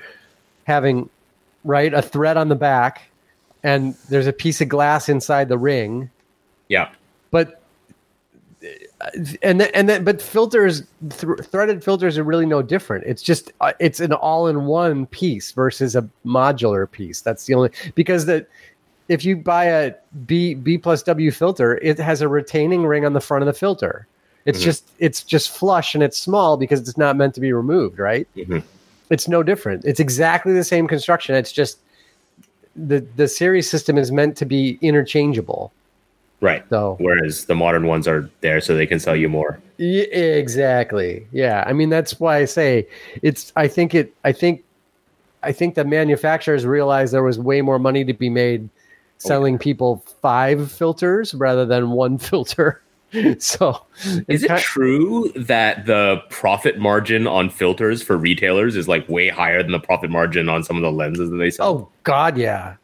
having 0.65 1.11
right 1.65 1.93
a 1.93 2.01
thread 2.01 2.39
on 2.39 2.49
the 2.49 2.55
back, 2.55 3.03
and 3.63 3.95
there's 4.09 4.27
a 4.27 4.33
piece 4.33 4.63
of 4.63 4.71
glass 4.71 5.11
inside 5.11 5.49
the 5.49 5.59
ring. 5.59 6.09
Yeah, 6.69 6.89
but 7.31 7.62
and 9.43 9.61
then, 9.61 9.71
and 9.75 9.89
then 9.89 10.05
but 10.05 10.23
filters 10.23 10.83
th- 11.11 11.39
threaded 11.43 11.83
filters 11.83 12.19
are 12.19 12.25
really 12.25 12.47
no 12.47 12.63
different 12.63 13.05
it's 13.05 13.23
just 13.23 13.53
uh, 13.61 13.73
it's 13.81 14.01
an 14.01 14.13
all-in-one 14.13 15.07
piece 15.07 15.53
versus 15.53 15.97
a 15.97 16.09
modular 16.25 16.91
piece 16.91 17.21
that's 17.21 17.47
the 17.47 17.55
only 17.55 17.71
because 17.95 18.27
the 18.27 18.47
if 19.09 19.25
you 19.25 19.37
buy 19.37 19.65
a 19.65 19.95
B 20.27 20.55
B 20.55 20.79
plus 20.79 21.03
W 21.03 21.31
filter, 21.31 21.77
it 21.79 21.99
has 21.99 22.23
a 22.23 22.29
retaining 22.29 22.87
ring 22.87 23.05
on 23.05 23.13
the 23.13 23.21
front 23.21 23.43
of 23.43 23.47
the 23.47 23.53
filter. 23.53 24.07
It's 24.45 24.59
mm-hmm. 24.59 24.65
just 24.65 24.91
it's 24.99 25.23
just 25.23 25.51
flush 25.51 25.95
and 25.95 26.03
it's 26.03 26.19
small 26.19 26.57
because 26.57 26.81
it's 26.81 26.97
not 26.97 27.17
meant 27.17 27.35
to 27.35 27.41
be 27.41 27.53
removed, 27.53 27.99
right? 27.99 28.27
Mm-hmm. 28.37 28.59
It's 29.11 29.29
no 29.29 29.43
different. 29.43 29.85
It's 29.85 30.01
exactly 30.01 30.53
the 30.53 30.65
same 30.65 30.89
construction. 30.89 31.35
It's 31.35 31.53
just 31.53 31.79
the 32.75 33.01
the 33.17 33.29
series 33.29 33.69
system 33.69 33.99
is 33.99 34.11
meant 34.11 34.37
to 34.39 34.47
be 34.47 34.79
interchangeable. 34.81 35.73
Right. 36.43 36.65
So 36.71 36.97
whereas 36.99 37.45
the 37.45 37.55
modern 37.55 37.87
ones 37.87 38.09
are 38.09 38.29
there 38.41 38.61
so 38.61 38.75
they 38.75 38.87
can 38.87 38.99
sell 38.99 39.15
you 39.15 39.29
more. 39.29 39.61
Yeah, 39.79 40.03
exactly. 40.03 41.25
Yeah. 41.31 41.63
I 41.67 41.73
mean 41.73 41.89
that's 41.89 42.19
why 42.19 42.39
I 42.39 42.45
say 42.47 42.89
it's 43.23 43.53
I 43.55 43.69
think 43.69 43.95
it 43.95 44.13
I 44.25 44.33
think 44.33 44.65
I 45.45 45.53
think 45.53 45.77
the 45.77 45.85
manufacturers 45.85 46.67
realized 46.67 47.13
there 47.13 47.23
was 47.23 47.39
way 47.39 47.63
more 47.63 47.79
money 47.79 48.05
to 48.05 48.13
be 48.13 48.29
made 48.29 48.69
oh, 48.69 48.69
selling 49.19 49.57
people 49.57 50.05
five 50.21 50.71
filters 50.71 51.33
rather 51.33 51.65
than 51.65 51.93
one 51.93 52.19
filter. 52.29 52.83
so, 53.39 53.79
is 54.27 54.43
it 54.43 54.49
kind- 54.49 54.63
true 54.63 55.31
that 55.37 55.85
the 55.85 56.23
profit 56.31 56.79
margin 56.79 57.27
on 57.27 57.51
filters 57.51 58.03
for 58.03 58.17
retailers 58.17 58.75
is 58.75 58.89
like 58.89 59.07
way 59.09 59.29
higher 59.29 59.63
than 59.63 59.73
the 59.73 59.79
profit 59.79 60.11
margin 60.11 60.49
on 60.49 60.65
some 60.65 60.77
of 60.77 60.83
the 60.83 60.91
lenses 60.91 61.31
that 61.31 61.37
they 61.37 61.51
sell? 61.51 61.69
Oh 61.69 61.89
God, 62.05 62.39
yeah. 62.39 62.77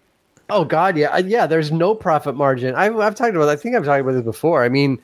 Oh 0.51 0.65
God, 0.65 0.97
yeah, 0.97 1.17
yeah. 1.19 1.47
There's 1.47 1.71
no 1.71 1.95
profit 1.95 2.35
margin. 2.35 2.75
I've, 2.75 2.99
I've 2.99 3.15
talked 3.15 3.35
about. 3.37 3.49
I 3.49 3.57
think 3.57 3.77
I've 3.77 3.85
talked 3.85 4.01
about 4.01 4.13
this 4.13 4.25
before. 4.25 4.65
I 4.65 4.69
mean, 4.69 4.99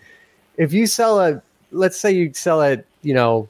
if 0.57 0.73
you 0.73 0.87
sell 0.87 1.21
a, 1.21 1.43
let's 1.71 1.99
say 1.99 2.13
you 2.13 2.33
sell 2.33 2.63
a, 2.63 2.83
you 3.03 3.15
know, 3.15 3.49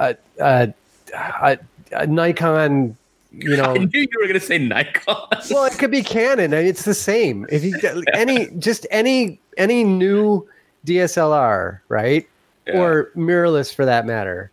a, 0.00 0.16
a, 0.40 0.72
a, 1.14 1.58
a 1.92 2.06
Nikon 2.06 2.96
you 3.32 3.56
know, 3.56 3.74
I 3.74 3.78
knew 3.78 3.90
you 3.92 4.08
were 4.20 4.26
going 4.26 4.40
to 4.40 4.40
say 4.40 4.58
Nikon. 4.58 5.16
well, 5.50 5.64
it 5.64 5.78
could 5.78 5.90
be 5.90 6.02
Canon. 6.02 6.52
It's 6.52 6.84
the 6.84 6.94
same. 6.94 7.46
If 7.50 7.64
you 7.64 7.78
any 8.12 8.46
just 8.58 8.86
any 8.90 9.40
any 9.56 9.84
new 9.84 10.46
DSLR, 10.86 11.80
right, 11.88 12.28
yeah. 12.66 12.78
or 12.78 13.10
mirrorless 13.16 13.74
for 13.74 13.84
that 13.84 14.06
matter, 14.06 14.50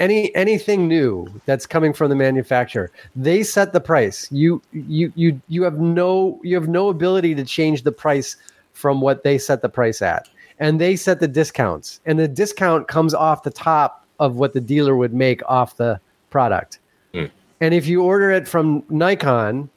any 0.00 0.34
anything 0.34 0.88
new 0.88 1.28
that's 1.46 1.66
coming 1.66 1.92
from 1.92 2.08
the 2.08 2.16
manufacturer, 2.16 2.90
they 3.14 3.42
set 3.42 3.72
the 3.72 3.80
price. 3.80 4.26
You 4.32 4.60
you 4.72 5.12
you 5.14 5.40
you 5.48 5.62
have 5.62 5.78
no 5.78 6.40
you 6.42 6.56
have 6.56 6.68
no 6.68 6.88
ability 6.88 7.34
to 7.36 7.44
change 7.44 7.82
the 7.82 7.92
price 7.92 8.36
from 8.72 9.00
what 9.00 9.22
they 9.22 9.38
set 9.38 9.62
the 9.62 9.68
price 9.68 10.02
at, 10.02 10.28
and 10.58 10.80
they 10.80 10.96
set 10.96 11.20
the 11.20 11.28
discounts, 11.28 12.00
and 12.06 12.18
the 12.18 12.26
discount 12.26 12.88
comes 12.88 13.14
off 13.14 13.42
the 13.42 13.50
top 13.50 14.04
of 14.18 14.36
what 14.36 14.54
the 14.54 14.60
dealer 14.60 14.96
would 14.96 15.14
make 15.14 15.42
off 15.46 15.76
the 15.76 16.00
product. 16.30 16.80
Hmm. 17.14 17.26
And 17.60 17.74
if 17.74 17.86
you 17.86 18.02
order 18.02 18.30
it 18.30 18.48
from 18.48 18.82
Nikon, 18.88 19.68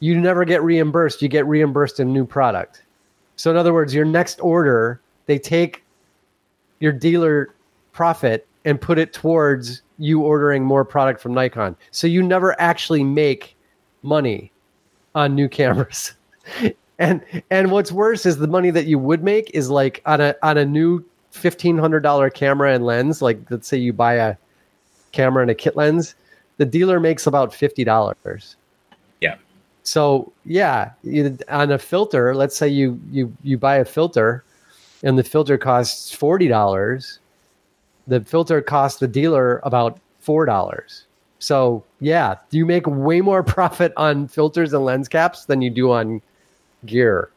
you 0.00 0.18
never 0.18 0.44
get 0.44 0.62
reimbursed. 0.62 1.22
You 1.22 1.28
get 1.28 1.46
reimbursed 1.46 2.00
in 2.00 2.12
new 2.12 2.24
product. 2.24 2.82
So 3.36 3.50
in 3.50 3.56
other 3.56 3.72
words, 3.72 3.94
your 3.94 4.04
next 4.04 4.40
order, 4.40 5.00
they 5.26 5.38
take 5.38 5.84
your 6.80 6.92
dealer 6.92 7.54
profit 7.92 8.47
and 8.64 8.80
put 8.80 8.98
it 8.98 9.12
towards 9.12 9.82
you 9.98 10.20
ordering 10.20 10.64
more 10.64 10.84
product 10.84 11.20
from 11.20 11.34
Nikon. 11.34 11.76
So 11.90 12.06
you 12.06 12.22
never 12.22 12.60
actually 12.60 13.02
make 13.02 13.56
money 14.02 14.52
on 15.14 15.34
new 15.34 15.48
cameras. 15.48 16.14
and 16.98 17.22
and 17.50 17.70
what's 17.70 17.92
worse 17.92 18.26
is 18.26 18.38
the 18.38 18.46
money 18.46 18.70
that 18.70 18.86
you 18.86 18.98
would 18.98 19.22
make 19.22 19.50
is 19.54 19.70
like 19.70 20.02
on 20.06 20.20
a 20.20 20.34
on 20.42 20.58
a 20.58 20.64
new 20.64 21.04
$1500 21.32 22.34
camera 22.34 22.74
and 22.74 22.84
lens, 22.84 23.22
like 23.22 23.38
let's 23.50 23.68
say 23.68 23.76
you 23.76 23.92
buy 23.92 24.14
a 24.14 24.36
camera 25.12 25.42
and 25.42 25.50
a 25.50 25.54
kit 25.54 25.76
lens, 25.76 26.14
the 26.56 26.64
dealer 26.64 27.00
makes 27.00 27.26
about 27.26 27.54
fifty 27.54 27.84
dollars. 27.84 28.56
Yeah. 29.20 29.36
So 29.84 30.32
yeah, 30.44 30.92
you, 31.02 31.38
on 31.48 31.70
a 31.70 31.78
filter, 31.78 32.34
let's 32.34 32.56
say 32.56 32.68
you 32.68 33.00
you 33.10 33.34
you 33.42 33.56
buy 33.56 33.76
a 33.76 33.84
filter, 33.84 34.44
and 35.02 35.18
the 35.18 35.24
filter 35.24 35.56
costs 35.56 36.12
forty 36.12 36.48
dollars. 36.48 37.20
The 38.08 38.20
filter 38.22 38.60
costs 38.60 38.98
the 38.98 39.06
dealer 39.06 39.60
about 39.62 40.00
four 40.18 40.44
dollars. 40.44 41.04
So 41.38 41.84
yeah, 42.00 42.36
you 42.50 42.66
make 42.66 42.86
way 42.86 43.20
more 43.20 43.42
profit 43.54 43.92
on 43.96 44.28
filters 44.28 44.72
and 44.72 44.84
lens 44.84 45.08
caps 45.08 45.44
than 45.44 45.62
you 45.62 45.70
do 45.70 45.92
on 45.92 46.20
gear, 46.86 47.30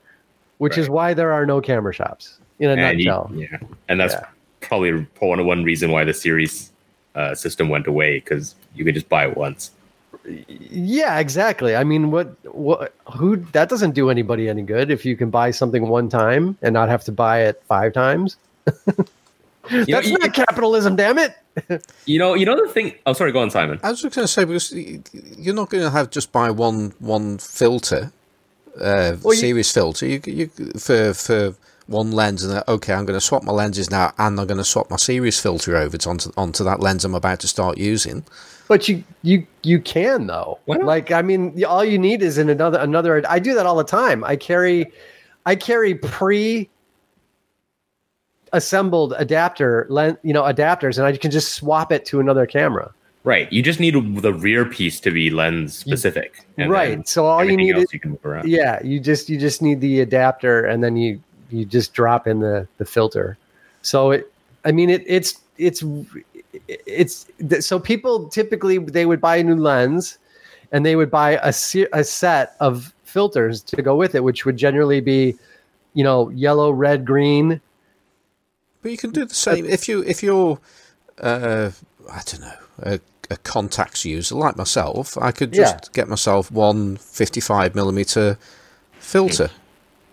which 0.58 0.72
right. 0.72 0.80
is 0.80 0.90
why 0.90 1.14
there 1.14 1.32
are 1.32 1.46
no 1.46 1.62
camera 1.62 1.94
shops 1.94 2.40
in 2.60 2.70
a 2.70 2.74
and 2.74 2.98
nutshell. 2.98 3.32
You, 3.34 3.48
yeah, 3.52 3.60
and 3.88 4.00
that's 4.00 4.14
yeah. 4.14 4.28
probably 4.62 5.08
one 5.20 5.40
of 5.40 5.46
one 5.46 5.64
reason 5.64 5.92
why 5.92 6.04
the 6.04 6.14
series 6.14 6.72
uh, 7.16 7.36
system 7.36 7.70
went 7.70 7.88
away 7.88 8.20
because 8.20 8.56
you 8.76 8.86
could 8.86 8.96
just 8.96 9.10
buy 9.10 9.28
it 9.28 9.38
once. 9.38 9.72
Yeah, 10.26 11.20
exactly. 11.20 11.76
I 11.76 11.84
mean, 11.84 12.12
what 12.12 12.36
what 12.54 12.94
who 13.12 13.38
that 13.54 13.70
doesn't 13.70 13.96
do 13.96 14.10
anybody 14.10 14.50
any 14.50 14.62
good 14.62 14.92
if 14.92 15.06
you 15.06 15.16
can 15.16 15.30
buy 15.30 15.52
something 15.52 15.88
one 15.88 16.10
time 16.10 16.58
and 16.62 16.74
not 16.74 16.90
have 16.90 17.04
to 17.06 17.12
buy 17.12 17.42
it 17.44 17.62
five 17.68 17.94
times. 17.94 18.38
That's 19.70 19.88
know, 19.88 20.00
not 20.00 20.24
you, 20.24 20.32
capitalism, 20.32 20.96
damn 20.96 21.18
it. 21.18 21.36
you 22.06 22.20
know, 22.20 22.34
you 22.34 22.46
know 22.46 22.56
the 22.56 22.72
thing. 22.72 22.96
Oh, 23.06 23.14
sorry, 23.14 23.32
go 23.32 23.42
on, 23.42 23.50
Simon. 23.50 23.80
I 23.84 23.92
was 23.92 24.02
just 24.02 24.16
going 24.16 24.26
to 24.26 24.32
say 24.32 24.46
because 24.46 24.74
you're 25.38 25.56
not 25.56 25.70
going 25.70 25.84
to 25.84 25.90
have 25.90 26.10
just 26.10 26.32
buy 26.32 26.50
one 26.50 26.94
one 27.00 27.38
filter, 27.38 28.12
uh, 28.80 29.18
well, 29.22 29.36
series 29.36 29.70
you, 29.70 29.82
filter. 29.82 30.06
You, 30.08 30.22
you 30.26 30.48
for 30.78 31.14
for 31.14 31.56
one 31.88 32.12
lens, 32.12 32.44
and 32.44 32.64
okay, 32.68 32.94
I'm 32.94 33.06
going 33.06 33.20
to 33.20 33.26
swap 33.26 33.44
my 33.44 33.52
lenses 33.52 33.92
now, 33.92 34.14
and 34.18 34.40
I'm 34.40 34.48
going 34.48 34.58
to 34.58 34.64
swap 34.64 34.90
my 34.90 34.96
series 34.96 35.40
filter 35.40 35.76
over 35.76 35.98
to, 35.98 36.10
onto 36.10 36.32
onto 36.38 36.64
that 36.64 36.80
lens 36.80 37.06
I'm 37.06 37.16
about 37.16 37.40
to 37.42 37.48
start 37.48 37.78
using. 37.78 38.24
But 38.68 38.88
you 38.88 39.04
you 39.22 39.46
you 39.64 39.82
can 39.82 40.28
though. 40.28 40.60
Like 40.66 41.12
I 41.12 41.22
mean, 41.22 41.64
all 41.66 41.84
you 41.84 42.00
need 42.00 42.24
is 42.24 42.38
in 42.38 42.50
another 42.50 42.80
another. 42.80 43.22
I 43.30 43.40
do 43.40 43.54
that 43.54 43.66
all 43.66 43.76
the 43.76 43.84
time. 43.84 44.24
I 44.24 44.38
carry 44.38 44.92
I 45.46 45.56
carry 45.56 45.96
pre 45.96 46.70
assembled 48.54 49.14
adapter, 49.18 49.86
lens 49.90 50.18
you 50.24 50.34
know, 50.34 50.44
adapters, 50.44 50.98
and 50.98 51.06
I 51.06 51.16
can 51.16 51.32
just 51.32 51.54
swap 51.54 51.92
it 51.92 52.06
to 52.06 52.20
another 52.20 52.46
camera. 52.46 52.94
Right. 53.24 53.52
You 53.54 53.62
just 53.62 53.80
need 53.80 53.94
the 54.22 54.34
rear 54.34 54.66
piece 54.66 55.00
to 55.02 55.12
be 55.12 55.30
lens 55.30 55.78
specific. 55.78 56.44
Right. 56.58 57.08
So 57.08 57.26
all 57.26 57.44
you 57.44 57.56
need 57.56 57.78
is 57.78 57.94
you 57.94 58.00
can 58.00 58.12
move 58.12 58.26
around. 58.26 58.48
yeah, 58.50 58.82
you 58.84 59.00
just 59.00 59.30
you 59.30 59.38
just 59.38 59.62
need 59.62 59.80
the 59.80 60.00
adapter, 60.00 60.66
and 60.66 60.84
then 60.84 60.96
you 60.96 61.22
you 61.52 61.66
just 61.66 61.94
drop 61.94 62.26
in 62.26 62.40
the 62.40 62.68
the 62.78 62.86
filter. 62.86 63.38
So 63.84 64.12
it, 64.12 64.34
I 64.66 64.72
mean, 64.72 64.90
it 64.90 65.04
it's 65.06 65.40
it's 65.58 65.84
it's 66.68 67.28
so 67.60 67.80
people 67.80 68.28
typically 68.30 68.80
they 68.80 69.06
would 69.06 69.22
buy 69.22 69.38
a 69.38 69.44
new 69.44 69.56
lens, 69.56 70.18
and 70.72 70.84
they 70.84 70.96
would 70.96 71.12
buy 71.12 71.34
a 71.44 71.54
a 71.94 72.04
set 72.04 72.56
of 72.60 72.92
filters 73.04 73.62
to 73.62 73.82
go 73.84 73.96
with 73.96 74.16
it, 74.16 74.24
which 74.24 74.46
would 74.46 74.58
generally 74.58 75.02
be, 75.02 75.36
you 75.94 76.04
know, 76.04 76.30
yellow, 76.30 76.72
red, 76.72 77.06
green, 77.06 77.62
but 78.82 78.92
you 78.92 78.98
can 78.98 79.12
do 79.12 79.26
the 79.26 79.34
same 79.34 79.66
if 79.66 79.88
you 79.88 80.04
if 80.04 80.24
you're 80.24 80.60
uh, 81.20 81.72
I 82.12 82.22
don't 82.26 82.42
know 82.42 82.54
a, 82.80 83.00
a, 83.30 83.38
Contax 83.38 84.06
user 84.06 84.36
like 84.36 84.58
myself. 84.58 85.18
I 85.18 85.32
could 85.32 85.54
just 85.54 85.76
yeah. 85.76 85.90
get 85.94 86.10
myself 86.10 86.52
one 86.52 86.98
55 86.98 87.76
millimeter 87.76 88.38
filter. 88.94 89.50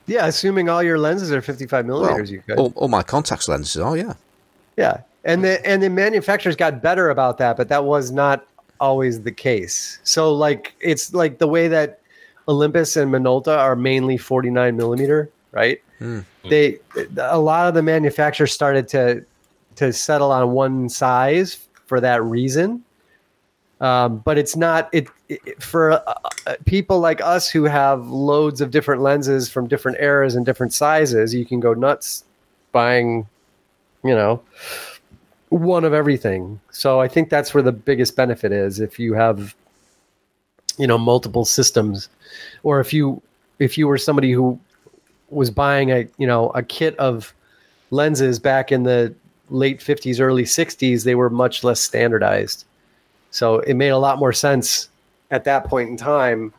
Yeah, 0.07 0.27
assuming 0.27 0.69
all 0.69 0.83
your 0.83 0.99
lenses 0.99 1.31
are 1.33 1.43
55 1.43 1.85
millimeters, 1.85 2.31
well, 2.31 2.35
you 2.35 2.43
could. 2.47 2.59
All, 2.59 2.73
all, 2.77 2.89
my 2.89 3.03
Contax 3.03 3.47
lenses 3.49 3.77
are, 3.77 3.97
yeah. 3.97 4.15
Yeah, 4.77 5.03
and 5.25 5.45
the 5.45 5.65
and 5.67 5.83
the 5.83 5.91
manufacturers 5.91 6.57
got 6.57 6.83
better 6.83 7.11
about 7.11 7.39
that, 7.39 7.57
but 7.57 7.69
that 7.69 7.85
was 7.85 8.11
not 8.11 8.47
always 8.81 9.23
the 9.23 9.33
case. 9.33 9.99
So 10.05 10.33
like 10.33 10.75
it's 10.81 11.13
like 11.13 11.39
the 11.39 11.49
way 11.49 11.69
that 11.69 12.01
Olympus 12.49 12.97
and 12.97 13.13
Minolta 13.13 13.57
are 13.57 13.77
mainly 13.77 14.17
49 14.17 14.77
millimeter, 14.77 15.31
right? 15.53 15.83
Mm. 16.01 16.25
They 16.49 16.79
a 17.19 17.39
lot 17.39 17.69
of 17.69 17.75
the 17.75 17.83
manufacturers 17.83 18.53
started 18.53 18.89
to 18.89 19.25
to 19.77 19.93
settle 19.93 20.33
on 20.33 20.53
one 20.53 20.89
size 20.89 21.69
for 21.87 22.01
that 22.01 22.23
reason. 22.23 22.85
Um, 23.81 24.19
but 24.19 24.37
it's 24.39 24.57
not 24.57 24.89
it, 24.93 25.09
it 25.29 25.63
for 25.63 25.93
uh, 25.93 26.15
uh, 26.47 26.57
people 26.65 26.99
like 26.99 27.21
us 27.21 27.49
who 27.49 27.65
have 27.65 28.09
loads 28.09 28.61
of 28.61 28.73
different 28.73 29.03
lenses 29.03 29.49
from 29.49 29.69
different 29.69 29.99
eras 30.01 30.35
and 30.35 30.45
different 30.45 30.73
sizes. 30.73 31.33
You 31.33 31.47
can 31.47 31.61
go 31.61 31.75
nuts 31.75 32.25
buying, 32.73 33.29
you 34.03 34.17
know, 34.17 34.43
one 35.51 35.85
of 35.85 35.95
everything. 35.95 36.61
So 36.73 37.01
I 37.01 37.07
think 37.07 37.31
that's 37.31 37.55
where 37.55 37.63
the 37.63 37.73
biggest 37.73 38.17
benefit 38.17 38.51
is 38.51 38.81
if 38.81 38.99
you 38.99 39.15
have, 39.15 39.55
you 40.77 40.89
know, 40.89 40.99
multiple 40.99 41.45
systems, 41.45 42.09
or 42.65 42.81
if 42.81 42.93
you 42.93 43.23
if 43.61 43.79
you 43.79 43.87
were 43.87 43.99
somebody 43.99 44.33
who 44.33 44.59
was 45.31 45.51
buying 45.51 45.91
a 45.91 46.09
you 46.19 46.27
know 46.27 46.51
a 46.51 46.63
kit 46.63 46.97
of 46.99 47.35
lenses 47.91 48.39
back 48.39 48.71
in 48.73 48.83
the 48.83 49.15
late 49.51 49.81
50s 49.81 50.21
early 50.21 50.45
60s 50.45 51.05
they 51.05 51.15
were 51.15 51.31
much 51.31 51.65
less 51.65 51.81
standardized. 51.81 52.65
So 53.31 53.61
it 53.61 53.75
made 53.75 53.89
a 53.89 53.99
lot 53.99 54.19
more 54.19 54.33
sense 54.33 54.89
at 55.31 55.45
that 55.45 55.65
point 55.65 55.91
in 55.91 55.97
time 55.97 56.53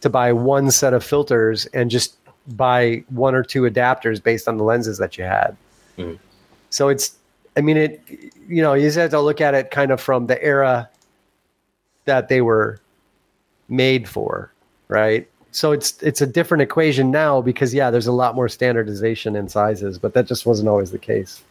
to 0.00 0.08
buy 0.08 0.32
one 0.32 0.70
set 0.70 0.94
of 0.94 1.04
filters 1.04 1.66
and 1.66 1.90
just 1.90 2.16
buy 2.48 3.04
one 3.08 3.34
or 3.34 3.42
two 3.42 3.62
adapters 3.62 4.22
based 4.22 4.48
on 4.48 4.56
the 4.56 4.64
lenses 4.64 4.98
that 4.98 5.18
you 5.18 5.24
had. 5.24 5.56
Mm. 5.98 6.18
so 6.70 6.88
it's 6.88 7.16
i 7.56 7.60
mean 7.60 7.76
it 7.76 8.00
you 8.48 8.62
know 8.62 8.72
you 8.72 8.86
just 8.86 8.96
have 8.96 9.10
to 9.10 9.20
look 9.20 9.40
at 9.40 9.54
it 9.54 9.70
kind 9.70 9.90
of 9.90 10.00
from 10.00 10.28
the 10.28 10.42
era 10.42 10.88
that 12.06 12.28
they 12.28 12.40
were 12.40 12.80
made 13.68 14.08
for 14.08 14.52
right 14.88 15.28
so 15.52 15.72
it's 15.72 16.00
it's 16.02 16.20
a 16.20 16.26
different 16.26 16.62
equation 16.62 17.10
now 17.10 17.40
because 17.40 17.74
yeah, 17.74 17.90
there's 17.90 18.06
a 18.06 18.12
lot 18.12 18.34
more 18.34 18.48
standardization 18.48 19.36
in 19.36 19.48
sizes, 19.48 19.98
but 19.98 20.14
that 20.14 20.26
just 20.26 20.46
wasn't 20.46 20.68
always 20.68 20.90
the 20.90 20.98
case. 20.98 21.42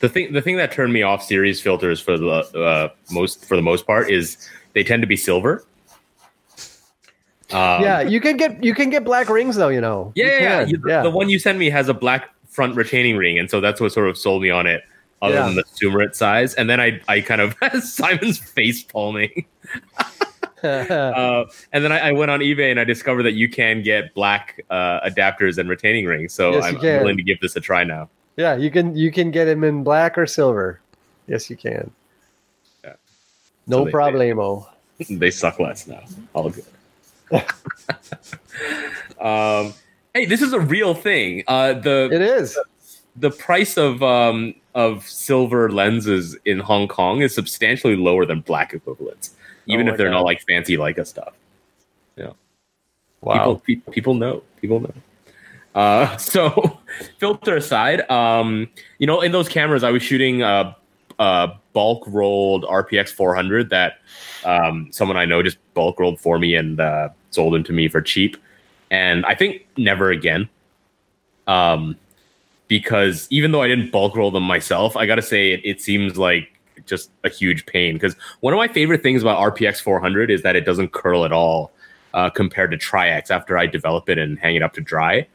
The 0.00 0.08
thing 0.08 0.32
the 0.32 0.40
thing 0.40 0.56
that 0.56 0.72
turned 0.72 0.92
me 0.92 1.02
off 1.02 1.22
series 1.22 1.60
filters 1.60 2.00
for 2.00 2.16
the 2.16 2.28
uh, 2.28 2.88
most 3.10 3.44
for 3.44 3.56
the 3.56 3.62
most 3.62 3.86
part 3.86 4.10
is 4.10 4.36
they 4.72 4.84
tend 4.84 5.02
to 5.02 5.06
be 5.06 5.16
silver. 5.16 5.64
Um, 7.50 7.82
yeah, 7.82 8.00
you 8.00 8.20
can 8.20 8.36
get 8.36 8.62
you 8.62 8.74
can 8.74 8.90
get 8.90 9.04
black 9.04 9.28
rings 9.28 9.56
though, 9.56 9.68
you 9.68 9.80
know. 9.80 10.12
Yeah, 10.14 10.26
you 10.26 10.32
yeah, 10.42 10.64
the, 10.64 10.80
yeah. 10.86 11.02
The 11.02 11.10
one 11.10 11.28
you 11.28 11.38
sent 11.38 11.58
me 11.58 11.70
has 11.70 11.88
a 11.88 11.94
black 11.94 12.30
front 12.48 12.76
retaining 12.76 13.16
ring, 13.16 13.38
and 13.38 13.50
so 13.50 13.60
that's 13.60 13.80
what 13.80 13.92
sort 13.92 14.08
of 14.08 14.16
sold 14.16 14.42
me 14.42 14.50
on 14.50 14.66
it. 14.66 14.82
Other 15.20 15.34
yeah. 15.34 15.46
than 15.46 15.56
the 15.56 15.64
Summarit 15.64 16.14
size, 16.14 16.54
and 16.54 16.70
then 16.70 16.80
I 16.80 17.00
I 17.08 17.20
kind 17.20 17.40
of 17.40 17.56
Simon's 17.82 18.38
face 18.38 18.82
palming. 18.82 19.46
uh, 20.62 21.44
and 21.72 21.84
then 21.84 21.92
I, 21.92 22.08
I, 22.08 22.12
went 22.12 22.30
on 22.30 22.40
eBay 22.40 22.70
and 22.70 22.80
I 22.80 22.84
discovered 22.84 23.22
that 23.24 23.34
you 23.34 23.48
can 23.48 23.82
get 23.82 24.12
black 24.14 24.64
uh, 24.70 25.00
adapters 25.00 25.58
and 25.58 25.68
retaining 25.68 26.04
rings. 26.04 26.32
So 26.32 26.52
yes, 26.52 26.64
I'm, 26.64 26.76
I'm, 26.76 26.82
willing 26.82 27.16
to 27.16 27.22
give 27.22 27.40
this 27.40 27.54
a 27.54 27.60
try 27.60 27.84
now. 27.84 28.08
Yeah, 28.36 28.56
you 28.56 28.70
can 28.70 28.96
you 28.96 29.12
can 29.12 29.30
get 29.30 29.44
them 29.44 29.62
in 29.62 29.84
black 29.84 30.18
or 30.18 30.26
silver. 30.26 30.80
Yes, 31.28 31.48
you 31.48 31.56
can. 31.56 31.90
Yeah. 32.82 32.94
No 33.66 33.78
so 33.78 33.84
they, 33.84 33.92
problemo. 33.92 34.66
They, 34.98 35.14
they, 35.16 35.30
suck 35.30 35.60
less 35.60 35.86
now. 35.86 36.02
All 36.32 36.50
good. 36.50 36.64
um, 39.20 39.74
hey, 40.14 40.24
this 40.24 40.42
is 40.42 40.52
a 40.52 40.60
real 40.60 40.94
thing. 40.94 41.44
Uh, 41.46 41.74
the 41.74 42.08
it 42.12 42.22
is 42.22 42.54
the, 42.54 42.64
the 43.28 43.30
price 43.30 43.76
of 43.76 44.02
um, 44.02 44.54
of 44.74 45.06
silver 45.06 45.70
lenses 45.70 46.36
in 46.44 46.58
Hong 46.58 46.88
Kong 46.88 47.22
is 47.22 47.34
substantially 47.34 47.96
lower 47.96 48.26
than 48.26 48.40
black 48.40 48.74
equivalents 48.74 49.34
even 49.68 49.88
oh 49.88 49.92
if 49.92 49.98
they're 49.98 50.08
God. 50.08 50.16
not 50.16 50.24
like 50.24 50.42
fancy 50.46 50.76
Leica 50.76 51.06
stuff. 51.06 51.34
Yeah. 52.16 52.32
Wow. 53.20 53.60
People, 53.64 53.92
people 53.92 54.14
know. 54.14 54.42
People 54.60 54.80
know. 54.80 54.92
Uh, 55.74 56.16
so 56.16 56.78
filter 57.18 57.56
aside, 57.56 58.08
um, 58.10 58.68
you 58.98 59.06
know, 59.06 59.20
in 59.20 59.32
those 59.32 59.48
cameras, 59.48 59.84
I 59.84 59.90
was 59.90 60.02
shooting 60.02 60.42
a, 60.42 60.76
a 61.18 61.50
bulk 61.72 62.04
rolled 62.08 62.64
RPX 62.64 63.10
400 63.10 63.70
that 63.70 63.98
um, 64.44 64.88
someone 64.90 65.16
I 65.16 65.24
know 65.24 65.42
just 65.42 65.58
bulk 65.74 66.00
rolled 66.00 66.20
for 66.20 66.38
me 66.38 66.54
and 66.54 66.80
uh, 66.80 67.10
sold 67.30 67.54
them 67.54 67.64
to 67.64 67.72
me 67.72 67.88
for 67.88 68.00
cheap. 68.00 68.36
And 68.90 69.24
I 69.26 69.34
think 69.34 69.66
never 69.76 70.10
again. 70.10 70.48
Um, 71.46 71.96
because 72.68 73.26
even 73.30 73.52
though 73.52 73.62
I 73.62 73.68
didn't 73.68 73.90
bulk 73.90 74.14
roll 74.16 74.30
them 74.30 74.42
myself, 74.42 74.96
I 74.96 75.06
got 75.06 75.14
to 75.16 75.22
say 75.22 75.52
it, 75.52 75.60
it 75.64 75.80
seems 75.80 76.18
like 76.18 76.57
just 76.86 77.10
a 77.24 77.28
huge 77.28 77.66
pain 77.66 77.94
because 77.94 78.14
one 78.40 78.52
of 78.52 78.58
my 78.58 78.68
favorite 78.68 79.02
things 79.02 79.22
about 79.22 79.54
RPX 79.54 79.80
400 79.80 80.30
is 80.30 80.42
that 80.42 80.56
it 80.56 80.64
doesn't 80.64 80.92
curl 80.92 81.24
at 81.24 81.32
all 81.32 81.72
uh, 82.14 82.30
compared 82.30 82.70
to 82.70 82.76
Tri-X 82.76 83.30
after 83.30 83.58
I 83.58 83.66
develop 83.66 84.08
it 84.08 84.18
and 84.18 84.38
hang 84.38 84.56
it 84.56 84.62
up 84.62 84.72
to 84.74 84.80
dry. 84.80 85.26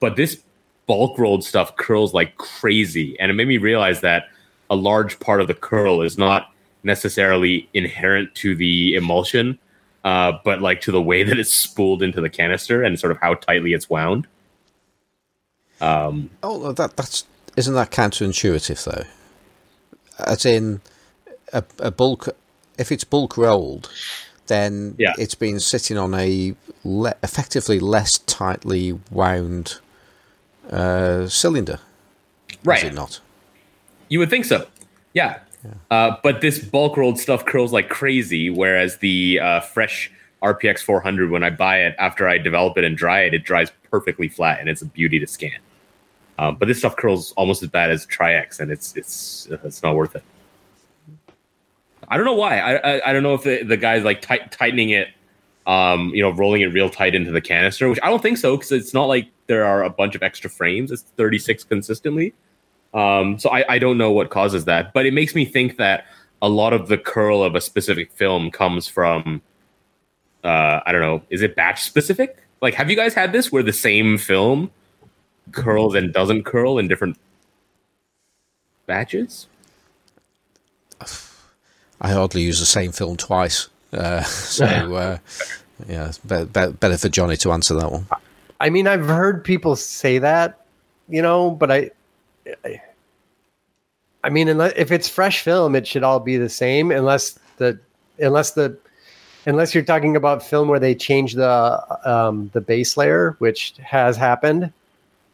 But 0.00 0.16
this 0.16 0.42
bulk 0.86 1.18
rolled 1.18 1.44
stuff 1.44 1.76
curls 1.76 2.14
like 2.14 2.36
crazy, 2.36 3.18
and 3.20 3.30
it 3.30 3.34
made 3.34 3.48
me 3.48 3.58
realize 3.58 4.00
that 4.00 4.28
a 4.70 4.76
large 4.76 5.18
part 5.20 5.40
of 5.40 5.46
the 5.46 5.54
curl 5.54 6.02
is 6.02 6.18
not 6.18 6.52
necessarily 6.82 7.68
inherent 7.74 8.34
to 8.36 8.54
the 8.54 8.94
emulsion, 8.94 9.58
uh, 10.04 10.32
but 10.44 10.60
like 10.60 10.80
to 10.82 10.92
the 10.92 11.02
way 11.02 11.22
that 11.22 11.38
it's 11.38 11.52
spooled 11.52 12.02
into 12.02 12.20
the 12.20 12.30
canister 12.30 12.82
and 12.82 12.98
sort 12.98 13.10
of 13.10 13.18
how 13.18 13.34
tightly 13.34 13.72
it's 13.72 13.90
wound. 13.90 14.26
Um, 15.80 16.30
oh, 16.42 16.72
that 16.72 16.96
that's 16.96 17.24
isn't 17.56 17.74
that 17.74 17.90
counterintuitive 17.90 18.84
though? 18.84 19.04
As 20.26 20.44
in 20.44 20.80
a, 21.52 21.64
a 21.78 21.90
bulk. 21.90 22.28
If 22.78 22.92
it's 22.92 23.04
bulk 23.04 23.36
rolled, 23.36 23.90
then 24.46 24.94
yeah. 24.98 25.14
it's 25.18 25.34
been 25.34 25.60
sitting 25.60 25.98
on 25.98 26.14
a 26.14 26.54
le- 26.84 27.16
effectively 27.22 27.80
less 27.80 28.18
tightly 28.18 28.98
wound 29.10 29.78
uh, 30.70 31.26
cylinder. 31.28 31.80
Right? 32.64 32.78
Is 32.78 32.84
it 32.84 32.94
not? 32.94 33.20
You 34.08 34.18
would 34.18 34.30
think 34.30 34.44
so. 34.44 34.66
Yeah. 35.12 35.40
yeah. 35.64 35.74
Uh, 35.90 36.16
but 36.22 36.40
this 36.40 36.58
bulk 36.58 36.96
rolled 36.96 37.18
stuff 37.18 37.44
curls 37.44 37.72
like 37.72 37.88
crazy, 37.88 38.50
whereas 38.50 38.98
the 38.98 39.40
uh, 39.40 39.60
fresh 39.60 40.10
RPX 40.42 40.80
400, 40.80 41.30
when 41.30 41.42
I 41.42 41.50
buy 41.50 41.80
it 41.80 41.94
after 41.98 42.28
I 42.28 42.38
develop 42.38 42.78
it 42.78 42.84
and 42.84 42.96
dry 42.96 43.22
it, 43.22 43.34
it 43.34 43.44
dries 43.44 43.70
perfectly 43.90 44.28
flat 44.28 44.60
and 44.60 44.68
it's 44.68 44.82
a 44.82 44.86
beauty 44.86 45.18
to 45.18 45.26
scan. 45.26 45.58
Um, 46.38 46.56
but 46.56 46.68
this 46.68 46.78
stuff 46.78 46.96
curls 46.96 47.32
almost 47.32 47.62
as 47.62 47.68
bad 47.68 47.90
as 47.90 48.06
Tri-X, 48.06 48.60
and 48.60 48.70
it's 48.70 48.96
it's 48.96 49.48
it's 49.50 49.82
not 49.82 49.96
worth 49.96 50.14
it. 50.14 50.22
I 52.08 52.16
don't 52.16 52.26
know 52.26 52.34
why. 52.34 52.60
I 52.60 52.74
I, 52.76 53.10
I 53.10 53.12
don't 53.12 53.22
know 53.22 53.34
if 53.34 53.42
the, 53.42 53.64
the 53.64 53.76
guy's 53.76 54.04
like 54.04 54.22
tight, 54.22 54.52
tightening 54.52 54.90
it, 54.90 55.08
um, 55.66 56.10
you 56.14 56.22
know, 56.22 56.30
rolling 56.30 56.62
it 56.62 56.66
real 56.66 56.88
tight 56.88 57.14
into 57.14 57.32
the 57.32 57.40
canister, 57.40 57.88
which 57.88 57.98
I 58.02 58.08
don't 58.08 58.22
think 58.22 58.38
so 58.38 58.56
because 58.56 58.72
it's 58.72 58.94
not 58.94 59.06
like 59.06 59.28
there 59.48 59.64
are 59.64 59.82
a 59.82 59.90
bunch 59.90 60.14
of 60.14 60.22
extra 60.22 60.48
frames. 60.48 60.92
It's 60.92 61.02
36 61.16 61.64
consistently. 61.64 62.34
Um, 62.94 63.38
so 63.38 63.50
I, 63.50 63.74
I 63.74 63.78
don't 63.78 63.98
know 63.98 64.12
what 64.12 64.30
causes 64.30 64.64
that, 64.64 64.92
but 64.94 65.06
it 65.06 65.12
makes 65.12 65.34
me 65.34 65.44
think 65.44 65.76
that 65.76 66.06
a 66.40 66.48
lot 66.48 66.72
of 66.72 66.88
the 66.88 66.96
curl 66.96 67.42
of 67.42 67.54
a 67.54 67.60
specific 67.60 68.12
film 68.12 68.50
comes 68.50 68.86
from, 68.86 69.42
uh, 70.44 70.80
I 70.86 70.92
don't 70.92 71.00
know, 71.00 71.22
is 71.30 71.42
it 71.42 71.56
batch 71.56 71.82
specific? 71.82 72.38
Like, 72.62 72.74
have 72.74 72.88
you 72.88 72.96
guys 72.96 73.12
had 73.12 73.32
this 73.32 73.52
where 73.52 73.62
the 73.62 73.72
same 73.72 74.18
film 74.18 74.70
curls 75.52 75.94
and 75.94 76.12
doesn't 76.12 76.44
curl 76.44 76.78
in 76.78 76.88
different 76.88 77.16
batches? 78.86 79.46
I 82.00 82.12
hardly 82.12 82.42
use 82.42 82.60
the 82.60 82.66
same 82.66 82.92
film 82.92 83.16
twice, 83.16 83.68
uh, 83.92 84.22
so 84.22 84.64
uh, 84.94 85.18
yeah, 85.88 86.12
be- 86.26 86.44
be- 86.44 86.72
better 86.72 86.98
for 86.98 87.08
Johnny 87.08 87.36
to 87.38 87.52
answer 87.52 87.74
that 87.74 87.90
one. 87.90 88.06
I 88.60 88.70
mean, 88.70 88.86
I've 88.86 89.06
heard 89.06 89.44
people 89.44 89.76
say 89.76 90.18
that, 90.18 90.64
you 91.08 91.22
know, 91.22 91.50
but 91.50 91.70
I, 91.70 91.90
I, 92.64 92.82
I 94.24 94.30
mean, 94.30 94.48
unless, 94.48 94.72
if 94.76 94.90
it's 94.90 95.08
fresh 95.08 95.42
film, 95.42 95.76
it 95.76 95.86
should 95.86 96.02
all 96.02 96.18
be 96.18 96.36
the 96.36 96.48
same, 96.48 96.90
unless 96.90 97.38
the, 97.58 97.78
unless 98.18 98.52
the, 98.52 98.76
unless 99.46 99.74
you're 99.74 99.84
talking 99.84 100.16
about 100.16 100.42
film 100.42 100.68
where 100.68 100.80
they 100.80 100.94
change 100.94 101.34
the 101.34 101.82
um, 102.04 102.50
the 102.52 102.60
base 102.60 102.96
layer, 102.96 103.36
which 103.38 103.74
has 103.80 104.16
happened, 104.16 104.72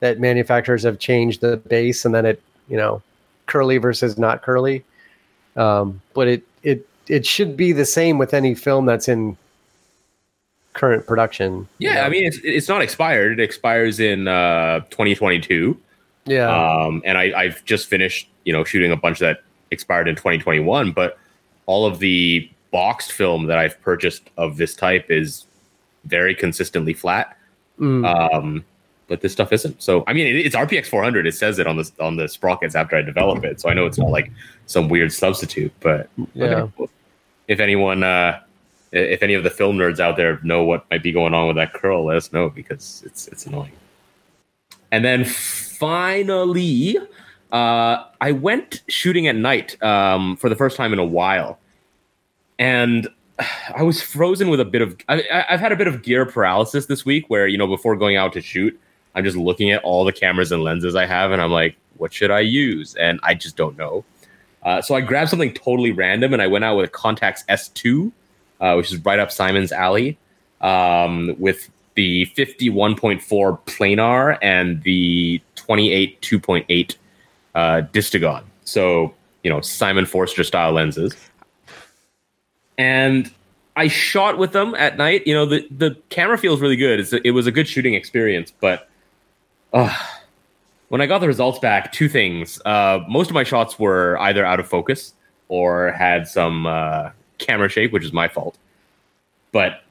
that 0.00 0.20
manufacturers 0.20 0.82
have 0.82 0.98
changed 0.98 1.40
the 1.40 1.56
base 1.56 2.04
and 2.04 2.14
then 2.14 2.26
it, 2.26 2.42
you 2.68 2.76
know, 2.76 3.02
curly 3.46 3.78
versus 3.78 4.18
not 4.18 4.42
curly. 4.42 4.84
Um, 5.56 6.00
but 6.14 6.28
it 6.28 6.42
it 6.62 6.88
it 7.08 7.26
should 7.26 7.56
be 7.56 7.72
the 7.72 7.84
same 7.84 8.18
with 8.18 8.34
any 8.34 8.54
film 8.54 8.86
that's 8.86 9.08
in 9.08 9.36
current 10.72 11.06
production. 11.06 11.68
Yeah, 11.78 11.90
you 11.90 11.94
know? 11.94 12.02
I 12.02 12.08
mean 12.08 12.24
it's 12.24 12.38
it's 12.42 12.68
not 12.68 12.82
expired. 12.82 13.38
It 13.38 13.42
expires 13.42 14.00
in 14.00 14.28
uh, 14.28 14.80
2022. 14.90 15.78
Yeah. 16.26 16.48
Um, 16.48 17.02
and 17.04 17.18
I, 17.18 17.32
I've 17.36 17.64
just 17.64 17.86
finished, 17.86 18.28
you 18.44 18.52
know, 18.52 18.64
shooting 18.64 18.90
a 18.90 18.96
bunch 18.96 19.18
that 19.18 19.42
expired 19.70 20.08
in 20.08 20.16
2021, 20.16 20.92
but 20.92 21.18
all 21.66 21.86
of 21.86 21.98
the 21.98 22.50
boxed 22.70 23.12
film 23.12 23.46
that 23.46 23.58
I've 23.58 23.80
purchased 23.82 24.30
of 24.36 24.56
this 24.56 24.74
type 24.74 25.10
is 25.10 25.46
very 26.04 26.34
consistently 26.34 26.94
flat. 26.94 27.36
Mm. 27.78 28.34
Um, 28.34 28.64
but 29.06 29.20
this 29.20 29.32
stuff 29.32 29.52
isn't. 29.52 29.82
So 29.82 30.04
I 30.06 30.12
mean, 30.12 30.26
it, 30.26 30.46
it's 30.46 30.56
RPX 30.56 30.86
400. 30.86 31.26
It 31.26 31.34
says 31.34 31.58
it 31.58 31.66
on 31.66 31.76
the 31.76 31.90
on 32.00 32.16
the 32.16 32.28
sprockets 32.28 32.74
after 32.74 32.96
I 32.96 33.02
develop 33.02 33.44
it. 33.44 33.60
So 33.60 33.68
I 33.68 33.74
know 33.74 33.86
it's 33.86 33.98
not 33.98 34.10
like 34.10 34.30
some 34.66 34.88
weird 34.88 35.12
substitute. 35.12 35.72
But 35.80 36.08
yeah, 36.34 36.68
okay. 36.78 36.92
if 37.48 37.60
anyone, 37.60 38.02
uh, 38.02 38.40
if 38.92 39.22
any 39.22 39.34
of 39.34 39.42
the 39.42 39.50
film 39.50 39.76
nerds 39.76 40.00
out 40.00 40.16
there 40.16 40.38
know 40.42 40.62
what 40.64 40.88
might 40.90 41.02
be 41.02 41.12
going 41.12 41.34
on 41.34 41.48
with 41.48 41.56
that 41.56 41.72
curl, 41.74 42.06
let 42.06 42.16
us 42.16 42.32
know 42.32 42.48
because 42.48 43.02
it's 43.04 43.28
it's 43.28 43.46
annoying. 43.46 43.72
And 44.90 45.04
then 45.04 45.24
finally, 45.24 46.96
uh, 47.52 48.04
I 48.20 48.32
went 48.32 48.82
shooting 48.88 49.26
at 49.26 49.36
night 49.36 49.82
um, 49.82 50.36
for 50.36 50.48
the 50.48 50.56
first 50.56 50.76
time 50.76 50.92
in 50.92 50.98
a 50.98 51.04
while, 51.04 51.58
and 52.58 53.08
I 53.76 53.82
was 53.82 54.00
frozen 54.00 54.48
with 54.48 54.60
a 54.60 54.64
bit 54.64 54.82
of. 54.82 54.96
I, 55.08 55.22
have 55.48 55.60
had 55.60 55.72
a 55.72 55.76
bit 55.76 55.88
of 55.88 56.02
gear 56.02 56.24
paralysis 56.24 56.86
this 56.86 57.04
week, 57.04 57.24
where 57.28 57.48
you 57.48 57.58
know 57.58 57.66
before 57.66 57.96
going 57.96 58.16
out 58.16 58.32
to 58.34 58.40
shoot, 58.40 58.78
I'm 59.14 59.24
just 59.24 59.36
looking 59.36 59.70
at 59.70 59.82
all 59.82 60.04
the 60.04 60.12
cameras 60.12 60.52
and 60.52 60.62
lenses 60.62 60.96
I 60.96 61.06
have, 61.06 61.32
and 61.32 61.40
I'm 61.40 61.52
like, 61.52 61.76
what 61.96 62.12
should 62.12 62.30
I 62.30 62.40
use? 62.40 62.94
And 62.96 63.20
I 63.22 63.34
just 63.34 63.56
don't 63.56 63.76
know. 63.76 64.04
Uh, 64.62 64.80
so 64.80 64.94
I 64.94 65.00
grabbed 65.00 65.30
something 65.30 65.52
totally 65.52 65.92
random, 65.92 66.32
and 66.32 66.42
I 66.42 66.46
went 66.46 66.64
out 66.64 66.76
with 66.76 66.88
a 66.88 66.92
Contax 66.92 67.44
S2, 67.46 68.10
uh, 68.60 68.74
which 68.74 68.92
is 68.92 69.04
right 69.04 69.18
up 69.18 69.30
Simon's 69.30 69.72
alley, 69.72 70.18
um, 70.60 71.36
with 71.38 71.70
the 71.94 72.26
51.4 72.36 73.22
planar 73.66 74.38
and 74.42 74.82
the 74.82 75.40
28 75.54 76.20
2.8 76.20 76.96
uh, 77.54 77.82
Distagon. 77.92 78.42
So 78.64 79.14
you 79.42 79.50
know 79.50 79.60
Simon 79.60 80.06
Forster 80.06 80.42
style 80.42 80.72
lenses, 80.72 81.14
and 82.76 83.30
I 83.76 83.88
shot 83.88 84.38
with 84.38 84.52
them 84.52 84.74
at 84.74 84.96
night. 84.96 85.26
You 85.26 85.34
know 85.34 85.46
the 85.46 85.66
the 85.70 85.96
camera 86.08 86.38
feels 86.38 86.60
really 86.60 86.76
good. 86.76 87.00
It's 87.00 87.12
it 87.12 87.30
was 87.30 87.46
a 87.46 87.52
good 87.52 87.68
shooting 87.68 87.94
experience, 87.94 88.52
but 88.60 88.88
uh, 89.74 89.94
when 90.88 91.00
I 91.00 91.06
got 91.06 91.20
the 91.20 91.26
results 91.26 91.58
back, 91.58 91.92
two 91.92 92.08
things. 92.08 92.60
Uh, 92.64 93.00
most 93.08 93.28
of 93.28 93.34
my 93.34 93.44
shots 93.44 93.78
were 93.78 94.16
either 94.20 94.46
out 94.46 94.60
of 94.60 94.68
focus 94.68 95.12
or 95.48 95.90
had 95.92 96.28
some 96.28 96.66
uh, 96.66 97.10
camera 97.38 97.68
shake, 97.68 97.92
which 97.92 98.04
is 98.04 98.12
my 98.12 98.28
fault. 98.28 98.56
But 99.52 99.82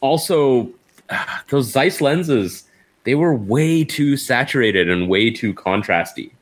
also, 0.00 0.68
those 1.48 1.70
Zeiss 1.70 2.00
lenses, 2.00 2.64
they 3.04 3.14
were 3.14 3.34
way 3.34 3.84
too 3.84 4.16
saturated 4.16 4.90
and 4.90 5.08
way 5.08 5.30
too 5.30 5.54
contrasty. 5.54 6.32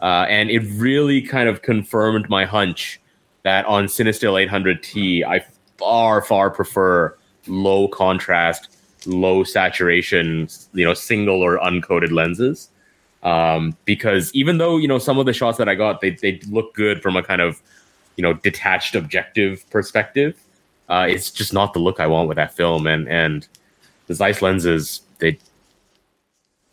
Uh, 0.00 0.24
and 0.28 0.50
it 0.50 0.60
really 0.74 1.20
kind 1.20 1.48
of 1.48 1.62
confirmed 1.62 2.28
my 2.30 2.46
hunch 2.46 2.98
that 3.42 3.66
on 3.66 3.84
Cinestill 3.84 4.48
800T, 4.48 5.24
I 5.24 5.44
far, 5.76 6.22
far 6.22 6.50
prefer 6.50 7.14
low 7.46 7.88
contrast 7.88 8.68
low 9.06 9.44
saturation, 9.44 10.48
you 10.72 10.84
know, 10.84 10.94
single 10.94 11.42
or 11.42 11.58
uncoated 11.58 12.12
lenses. 12.12 12.68
Um, 13.22 13.76
because 13.84 14.34
even 14.34 14.58
though 14.58 14.78
you 14.78 14.88
know 14.88 14.98
some 14.98 15.18
of 15.18 15.26
the 15.26 15.32
shots 15.32 15.58
that 15.58 15.68
I 15.68 15.74
got, 15.74 16.00
they 16.00 16.10
they 16.10 16.40
look 16.48 16.74
good 16.74 17.02
from 17.02 17.16
a 17.16 17.22
kind 17.22 17.42
of 17.42 17.60
you 18.16 18.22
know 18.22 18.32
detached 18.32 18.94
objective 18.94 19.68
perspective. 19.70 20.40
Uh, 20.88 21.06
it's 21.08 21.30
just 21.30 21.52
not 21.52 21.72
the 21.72 21.78
look 21.78 22.00
I 22.00 22.06
want 22.06 22.28
with 22.28 22.36
that 22.36 22.54
film, 22.54 22.86
and 22.86 23.08
and 23.08 23.46
the 24.06 24.14
Zeiss 24.14 24.40
lenses 24.40 25.02
they 25.18 25.38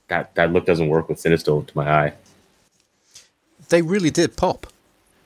that 0.07 0.33
that 0.35 0.53
look 0.53 0.65
doesn't 0.65 0.87
work 0.87 1.09
with 1.09 1.21
Cinestill 1.21 1.67
to 1.67 1.77
my 1.77 1.89
eye. 1.89 2.13
They 3.69 3.81
really 3.81 4.09
did 4.09 4.37
pop. 4.37 4.67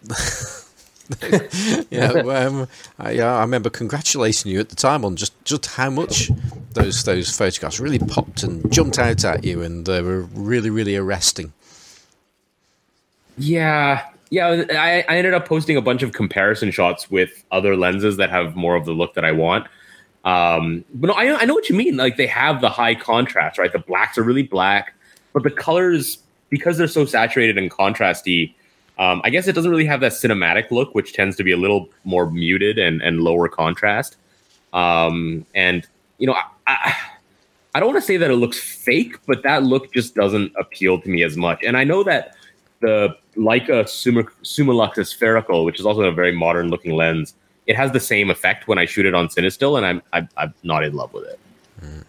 yeah, 1.90 2.08
um, 2.10 2.68
I, 2.98 3.12
yeah, 3.12 3.36
I 3.36 3.42
remember 3.42 3.70
congratulating 3.70 4.52
you 4.52 4.60
at 4.60 4.70
the 4.70 4.76
time 4.76 5.06
on 5.06 5.16
just, 5.16 5.34
just 5.46 5.66
how 5.68 5.90
much 5.90 6.32
those 6.74 7.04
those 7.04 7.36
photographs 7.36 7.80
really 7.80 8.00
popped 8.00 8.44
and 8.44 8.72
jumped 8.72 9.00
out 9.00 9.24
at 9.24 9.44
you, 9.44 9.62
and 9.62 9.86
they 9.86 10.02
were 10.02 10.22
really 10.34 10.70
really 10.70 10.96
arresting. 10.96 11.54
Yeah, 13.38 14.06
yeah. 14.30 14.66
I, 14.72 15.06
I 15.08 15.18
ended 15.18 15.34
up 15.34 15.48
posting 15.48 15.78
a 15.78 15.82
bunch 15.82 16.04
of 16.04 16.14
comparison 16.14 16.72
shots 16.72 17.10
with 17.10 17.44
other 17.52 17.76
lenses 17.76 18.18
that 18.18 18.30
have 18.30 18.56
more 18.56 18.76
of 18.76 18.86
the 18.86 18.94
look 18.94 19.14
that 19.16 19.26
I 19.26 19.32
want. 19.32 19.68
Um, 20.24 20.86
but 20.94 21.08
no, 21.08 21.14
I, 21.14 21.42
I 21.42 21.46
know 21.46 21.54
what 21.54 21.70
you 21.70 21.76
mean. 21.76 21.98
Like 21.98 22.18
they 22.18 22.28
have 22.28 22.62
the 22.62 22.70
high 22.70 22.96
contrast, 22.96 23.58
right? 23.58 23.72
The 23.72 23.80
blacks 23.80 24.18
are 24.18 24.24
really 24.24 24.44
black, 24.44 24.94
but 25.34 25.44
the 25.44 25.52
colors 25.52 26.20
because 26.50 26.78
they're 26.78 26.88
so 26.88 27.06
saturated 27.06 27.58
and 27.58 27.72
contrasty 27.72 28.54
um, 29.02 29.20
I 29.24 29.32
guess 29.32 29.48
it 29.48 29.54
doesn't 29.54 29.72
really 29.72 29.86
have 29.86 30.00
that 30.02 30.12
cinematic 30.12 30.70
look, 30.70 30.94
which 30.94 31.14
tends 31.14 31.36
to 31.38 31.44
be 31.44 31.52
a 31.52 31.58
little 31.58 31.90
more 32.04 32.30
muted 32.30 32.78
and, 32.78 33.02
and 33.02 33.22
lower 33.22 33.48
contrast. 33.50 34.16
Um, 34.74 35.44
and 35.56 35.88
you 36.20 36.28
know, 36.28 36.36
I, 37.74 37.80
don't 37.80 37.90
want 37.90 38.02
to 38.02 38.06
say 38.06 38.18
that 38.18 38.30
it 38.30 38.36
looks 38.36 38.60
fake, 38.60 39.18
but 39.26 39.44
that 39.44 39.64
look 39.64 39.94
just 39.94 40.16
doesn't 40.16 40.54
appeal 40.58 41.00
to 41.02 41.10
me 41.10 41.24
as 41.24 41.38
much. 41.38 41.64
And 41.64 41.78
I 41.78 41.84
know 41.84 42.04
that 42.04 42.36
the 42.80 43.16
Leica 43.36 43.88
Suma, 43.88 44.24
Summilux 44.44 45.06
spherical, 45.08 45.66
which 45.66 45.80
is 45.80 45.86
also 45.86 46.02
a 46.02 46.12
very 46.12 46.32
modern 46.32 46.70
looking 46.70 46.94
lens, 46.94 47.34
it 47.68 47.76
has 47.76 47.92
the 47.92 48.00
same 48.00 48.30
effect 48.30 48.68
when 48.68 48.78
I 48.78 48.86
shoot 48.86 49.06
it 49.06 49.14
on 49.14 49.28
Cinestill, 49.28 49.78
and 49.78 49.86
I'm 49.86 50.02
I'm, 50.12 50.28
I'm 50.36 50.54
not 50.64 50.84
in 50.84 50.94
love 50.94 51.14
with 51.14 51.26
it. 51.26 51.40
Mm. 51.82 52.04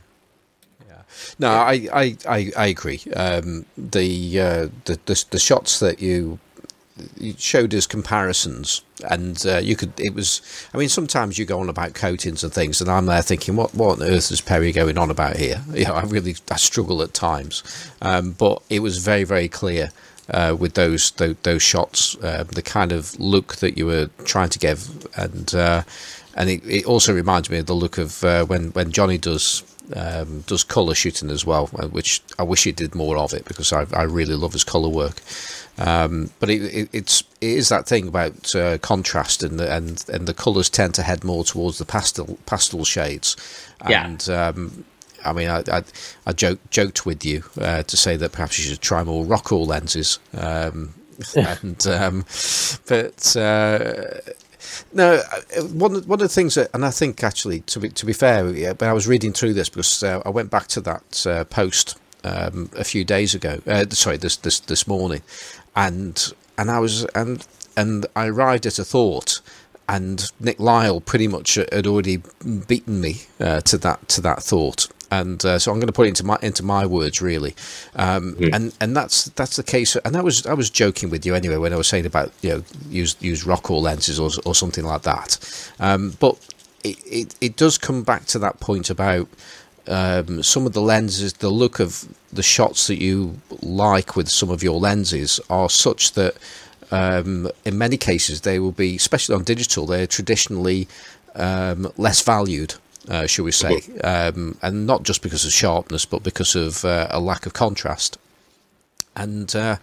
No, 1.38 1.50
I, 1.50 1.88
I, 1.92 2.16
I, 2.28 2.52
I 2.56 2.66
agree. 2.68 3.00
Um, 3.14 3.66
the, 3.76 4.40
uh, 4.40 4.68
the, 4.86 4.98
the 5.04 5.24
the 5.30 5.38
shots 5.38 5.78
that 5.80 6.00
you 6.00 6.38
showed 7.38 7.74
us 7.74 7.86
comparisons, 7.86 8.82
and 9.08 9.44
uh, 9.46 9.58
you 9.58 9.76
could. 9.76 9.98
It 9.98 10.14
was. 10.14 10.42
I 10.74 10.78
mean, 10.78 10.88
sometimes 10.88 11.38
you 11.38 11.44
go 11.44 11.60
on 11.60 11.68
about 11.68 11.94
coatings 11.94 12.44
and 12.44 12.52
things, 12.52 12.80
and 12.80 12.90
I'm 12.90 13.06
there 13.06 13.22
thinking, 13.22 13.56
what 13.56 13.74
what 13.74 14.00
on 14.00 14.06
earth 14.06 14.30
is 14.30 14.40
Perry 14.40 14.72
going 14.72 14.98
on 14.98 15.10
about 15.10 15.36
here? 15.36 15.62
You 15.72 15.86
know, 15.86 15.94
I 15.94 16.02
really 16.04 16.36
I 16.50 16.56
struggle 16.56 17.02
at 17.02 17.14
times, 17.14 17.62
um, 18.02 18.32
but 18.32 18.62
it 18.70 18.80
was 18.80 18.98
very 18.98 19.24
very 19.24 19.48
clear. 19.48 19.90
Uh, 20.30 20.56
with 20.58 20.74
those 20.74 21.10
those, 21.12 21.36
those 21.42 21.62
shots, 21.62 22.16
uh, 22.22 22.44
the 22.44 22.62
kind 22.62 22.92
of 22.92 23.18
look 23.18 23.56
that 23.56 23.76
you 23.76 23.84
were 23.86 24.08
trying 24.24 24.48
to 24.48 24.58
give, 24.58 24.88
and 25.16 25.52
uh, 25.54 25.82
and 26.36 26.48
it, 26.48 26.64
it, 26.64 26.86
also 26.86 27.12
reminds 27.12 27.50
me 27.50 27.58
of 27.58 27.66
the 27.66 27.74
look 27.74 27.98
of 27.98 28.22
uh, 28.22 28.44
when 28.44 28.70
when 28.70 28.92
Johnny 28.92 29.18
does 29.18 29.64
um, 29.96 30.42
does 30.42 30.64
color 30.64 30.94
shooting 30.94 31.30
as 31.30 31.44
well, 31.44 31.68
uh, 31.78 31.88
which 31.88 32.22
I 32.38 32.44
wish 32.44 32.64
he 32.64 32.72
did 32.72 32.94
more 32.94 33.18
of 33.18 33.32
it 33.32 33.44
because 33.44 33.72
I, 33.72 33.86
I 33.92 34.04
really 34.04 34.34
love 34.34 34.52
his 34.52 34.64
color 34.64 34.88
work. 34.88 35.20
Um, 35.78 36.30
but 36.38 36.50
it, 36.50 36.62
it, 36.62 36.88
it's 36.92 37.22
it 37.40 37.50
is 37.50 37.68
that 37.70 37.86
thing 37.86 38.08
about 38.08 38.54
uh, 38.54 38.78
contrast 38.78 39.42
and 39.42 39.58
the, 39.58 39.74
and 39.74 40.04
and 40.08 40.26
the 40.26 40.34
colours 40.34 40.68
tend 40.68 40.94
to 40.94 41.02
head 41.02 41.24
more 41.24 41.44
towards 41.44 41.78
the 41.78 41.84
pastel 41.84 42.38
pastel 42.46 42.84
shades. 42.84 43.36
And 43.80 44.26
yeah. 44.28 44.48
um, 44.48 44.84
I 45.24 45.32
mean, 45.32 45.48
I 45.48 45.62
I, 45.70 45.82
I 46.26 46.32
joke, 46.32 46.58
joked 46.70 47.06
with 47.06 47.24
you 47.24 47.44
uh, 47.60 47.84
to 47.84 47.96
say 47.96 48.16
that 48.16 48.32
perhaps 48.32 48.58
you 48.58 48.70
should 48.70 48.82
try 48.82 49.02
more 49.02 49.24
Rockall 49.24 49.66
lenses. 49.66 50.18
Um, 50.36 50.94
and 51.36 51.86
um, 51.86 52.24
but 52.86 53.36
uh, 53.36 54.20
no, 54.92 55.14
uh, 55.14 55.62
one 55.62 56.02
one 56.02 56.20
of 56.20 56.28
the 56.28 56.28
things 56.28 56.54
that, 56.54 56.70
and 56.74 56.84
I 56.84 56.90
think 56.90 57.22
actually 57.22 57.60
to 57.60 57.80
be 57.80 57.88
to 57.90 58.06
be 58.06 58.12
fair, 58.12 58.50
yeah, 58.50 58.72
but 58.72 58.88
I 58.88 58.92
was 58.92 59.06
reading 59.06 59.32
through 59.32 59.54
this 59.54 59.68
because 59.68 60.02
uh, 60.02 60.22
I 60.24 60.30
went 60.30 60.50
back 60.50 60.68
to 60.68 60.80
that 60.82 61.26
uh, 61.26 61.44
post 61.44 61.98
um, 62.24 62.70
a 62.76 62.84
few 62.84 63.04
days 63.04 63.34
ago. 63.34 63.60
Uh, 63.66 63.84
sorry, 63.90 64.16
this 64.16 64.36
this 64.36 64.60
this 64.60 64.86
morning, 64.86 65.22
and 65.74 66.32
and 66.58 66.70
I 66.70 66.78
was 66.78 67.04
and 67.14 67.46
and 67.76 68.06
I 68.14 68.26
arrived 68.26 68.66
at 68.66 68.78
a 68.78 68.84
thought, 68.84 69.40
and 69.88 70.30
Nick 70.40 70.60
Lyle 70.60 71.00
pretty 71.00 71.28
much 71.28 71.54
had 71.54 71.86
already 71.86 72.22
beaten 72.66 73.00
me 73.00 73.22
uh, 73.40 73.60
to 73.62 73.78
that 73.78 74.08
to 74.08 74.20
that 74.20 74.42
thought, 74.42 74.88
and 75.10 75.44
uh, 75.44 75.58
so 75.58 75.70
I'm 75.70 75.78
going 75.78 75.88
to 75.88 75.92
put 75.92 76.06
it 76.06 76.10
into 76.10 76.24
my 76.24 76.38
into 76.42 76.62
my 76.62 76.86
words 76.86 77.20
really, 77.20 77.54
um, 77.96 78.34
mm. 78.34 78.54
and 78.54 78.74
and 78.80 78.96
that's 78.96 79.24
that's 79.30 79.56
the 79.56 79.62
case. 79.62 79.96
And 79.96 80.16
I 80.16 80.22
was 80.22 80.46
I 80.46 80.54
was 80.54 80.70
joking 80.70 81.10
with 81.10 81.26
you 81.26 81.34
anyway 81.34 81.56
when 81.56 81.72
I 81.72 81.76
was 81.76 81.88
saying 81.88 82.06
about 82.06 82.32
you 82.42 82.50
know 82.50 82.64
use 82.88 83.16
use 83.20 83.44
Rokkor 83.44 83.80
lenses 83.80 84.18
or 84.18 84.30
or 84.44 84.54
something 84.54 84.84
like 84.84 85.02
that, 85.02 85.70
um, 85.80 86.14
but 86.20 86.38
it, 86.84 86.96
it 87.04 87.34
it 87.40 87.56
does 87.56 87.78
come 87.78 88.02
back 88.02 88.26
to 88.26 88.38
that 88.40 88.60
point 88.60 88.90
about. 88.90 89.28
Um, 89.88 90.42
some 90.42 90.66
of 90.66 90.72
the 90.72 90.80
lenses, 90.80 91.32
the 91.34 91.50
look 91.50 91.80
of 91.80 92.08
the 92.32 92.42
shots 92.42 92.86
that 92.86 93.00
you 93.00 93.40
like 93.60 94.14
with 94.16 94.28
some 94.28 94.50
of 94.50 94.62
your 94.62 94.78
lenses 94.78 95.40
are 95.50 95.68
such 95.68 96.12
that 96.12 96.36
um, 96.90 97.50
in 97.64 97.78
many 97.78 97.96
cases 97.96 98.42
they 98.42 98.58
will 98.58 98.72
be, 98.72 98.96
especially 98.96 99.34
on 99.34 99.44
digital, 99.44 99.86
they're 99.86 100.06
traditionally 100.06 100.86
um, 101.34 101.90
less 101.96 102.20
valued 102.22 102.74
uh, 103.08 103.26
shall 103.26 103.44
we 103.44 103.52
say, 103.52 103.80
um, 104.04 104.56
and 104.62 104.86
not 104.86 105.02
just 105.02 105.22
because 105.22 105.44
of 105.44 105.52
sharpness, 105.52 106.04
but 106.04 106.22
because 106.22 106.54
of 106.54 106.84
uh, 106.84 107.08
a 107.10 107.20
lack 107.20 107.46
of 107.46 107.52
contrast. 107.52 108.18
And 109.16 109.54
uh, 109.54 109.76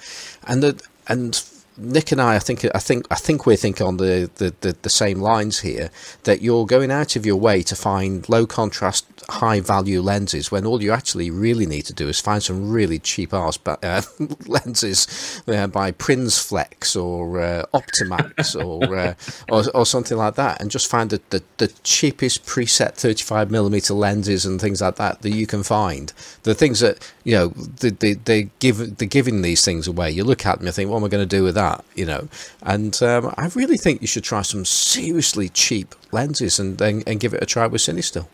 and 0.48 0.64
the, 0.64 0.84
and 1.08 1.44
Nick 1.78 2.12
and 2.12 2.22
I, 2.22 2.36
I 2.36 2.40
think, 2.40 2.66
I 2.74 2.80
think, 2.80 3.06
I 3.10 3.16
think 3.16 3.46
we're 3.46 3.56
thinking 3.56 3.86
on 3.86 3.98
the, 3.98 4.30
the, 4.36 4.54
the, 4.62 4.76
the, 4.82 4.90
same 4.90 5.20
lines 5.20 5.60
here. 5.60 5.92
That 6.24 6.42
you're 6.42 6.66
going 6.66 6.92
out 6.92 7.16
of 7.16 7.26
your 7.26 7.38
way 7.38 7.62
to 7.64 7.76
find 7.76 8.28
low 8.28 8.46
contrast, 8.46 9.06
high 9.30 9.62
value 9.62 10.02
lenses 10.02 10.52
when 10.52 10.66
all 10.66 10.84
you 10.84 10.92
actually 10.92 11.32
really 11.32 11.66
need 11.66 11.84
to 11.84 11.94
do 11.94 12.08
is 12.10 12.20
find 12.20 12.44
some 12.44 12.70
really 12.70 13.00
cheap 13.00 13.34
ass 13.34 13.58
uh, 13.66 14.02
lenses 14.48 15.42
uh, 15.48 15.68
by 15.68 15.92
Flex 15.92 16.96
or 16.96 17.40
uh, 17.40 17.64
Optomax 17.74 18.56
or, 18.62 18.98
uh, 18.98 19.14
or, 19.50 19.64
or 19.74 19.86
something 19.86 20.18
like 20.18 20.36
that, 20.36 20.62
and 20.62 20.70
just 20.70 20.90
find 20.90 21.10
the, 21.10 21.22
the, 21.30 21.44
the 21.58 21.68
cheapest 21.84 22.46
preset 22.46 22.96
35 22.96 23.52
millimeter 23.52 23.94
lenses 23.94 24.46
and 24.46 24.60
things 24.60 24.82
like 24.82 24.96
that 24.96 25.22
that 25.22 25.32
you 25.32 25.48
can 25.48 25.64
find. 25.64 26.12
The 26.44 26.54
things 26.54 26.82
that 26.82 27.10
you 27.24 27.36
know 27.36 27.48
they 27.50 27.92
they, 27.92 28.14
they 28.14 28.50
give 28.60 28.98
they're 28.98 29.08
giving 29.08 29.42
these 29.42 29.64
things 29.64 29.88
away. 29.88 30.12
You 30.12 30.24
look 30.24 30.46
at 30.46 30.58
them, 30.58 30.66
you 30.66 30.72
think, 30.72 30.90
what 30.90 30.98
am 30.98 31.06
I 31.06 31.08
going 31.08 31.28
to 31.28 31.38
do 31.38 31.44
with 31.44 31.56
that? 31.56 31.70
that, 31.70 31.86
you 31.96 32.06
know. 32.06 32.28
And 32.62 33.02
um, 33.04 33.34
I 33.38 33.48
really 33.56 33.78
think 33.78 34.02
you 34.02 34.08
should 34.08 34.24
try 34.24 34.42
some 34.42 34.66
seriously 34.66 35.50
cheap 35.50 35.96
lenses 36.12 36.60
and 36.60 36.82
and, 36.82 37.04
and 37.08 37.20
give 37.20 37.34
it 37.34 37.44
a 37.44 37.46
try 37.46 37.68
with 37.68 37.82
CineStill. 37.82 38.28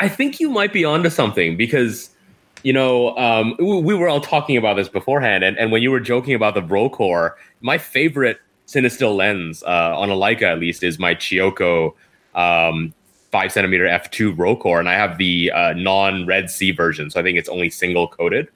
I, 0.00 0.08
think 0.08 0.40
you 0.40 0.50
might 0.50 0.72
be 0.72 0.84
onto 0.84 1.10
something 1.10 1.56
because 1.56 2.10
you 2.62 2.72
know, 2.72 3.16
um, 3.16 3.54
we 3.58 3.94
were 3.94 4.08
all 4.08 4.20
talking 4.20 4.56
about 4.56 4.74
this 4.74 4.88
beforehand, 4.88 5.44
and, 5.44 5.56
and 5.56 5.70
when 5.70 5.82
you 5.82 5.90
were 5.92 6.00
joking 6.00 6.34
about 6.34 6.54
the 6.54 6.62
Rokkor, 6.62 7.34
my 7.60 7.78
favorite 7.78 8.40
CineStill 8.66 9.14
lens 9.14 9.62
uh, 9.62 9.96
on 9.96 10.10
a 10.10 10.14
Leica 10.14 10.42
at 10.42 10.58
least 10.58 10.82
is 10.82 10.98
my 10.98 11.14
Chiyoko 11.14 11.94
um, 12.34 12.92
five 13.30 13.52
centimeter 13.52 13.84
f2 13.84 14.34
Rokkor, 14.34 14.80
and 14.80 14.88
I 14.88 14.94
have 14.94 15.18
the 15.18 15.52
uh, 15.52 15.74
non 15.74 16.26
Red 16.26 16.50
Sea 16.50 16.72
version, 16.72 17.10
so 17.10 17.20
I 17.20 17.22
think 17.22 17.38
it's 17.38 17.48
only 17.48 17.70
single 17.70 18.08
coated. 18.08 18.48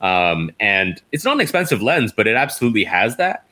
Um, 0.00 0.52
and 0.60 1.02
it's 1.10 1.24
not 1.24 1.34
an 1.34 1.40
expensive 1.40 1.82
lens, 1.82 2.12
but 2.12 2.26
it 2.26 2.36
absolutely 2.36 2.84
has 2.84 3.16
that. 3.16 3.46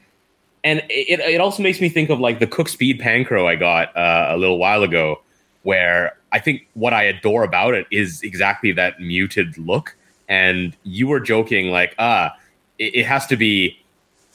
And 0.63 0.81
it, 0.89 1.19
it 1.21 1.41
also 1.41 1.63
makes 1.63 1.81
me 1.81 1.89
think 1.89 2.11
of 2.11 2.21
like 2.21 2.39
the 2.39 2.47
Cooke 2.47 2.69
Speed 2.69 3.01
Panchro 3.01 3.47
I 3.47 3.57
got 3.57 3.97
uh, 3.97 4.29
a 4.31 4.37
little 4.37 4.59
while 4.59 4.83
ago, 4.83 5.23
where 5.65 6.17
I 6.33 6.39
think 6.39 6.67
what 6.75 6.95
I 6.95 7.03
adore 7.03 7.45
about 7.45 7.75
it 7.75 7.87
is 7.91 8.23
exactly 8.23 8.73
that 8.73 9.01
muted 9.01 9.59
look. 9.59 9.97
And 10.29 10.75
you 10.85 11.07
were 11.07 11.21
joking 11.21 11.71
like, 11.71 11.95
ah, 11.99 12.35
it, 12.79 12.95
it 12.95 13.07
has 13.07 13.27
to 13.27 13.37
be, 13.37 13.79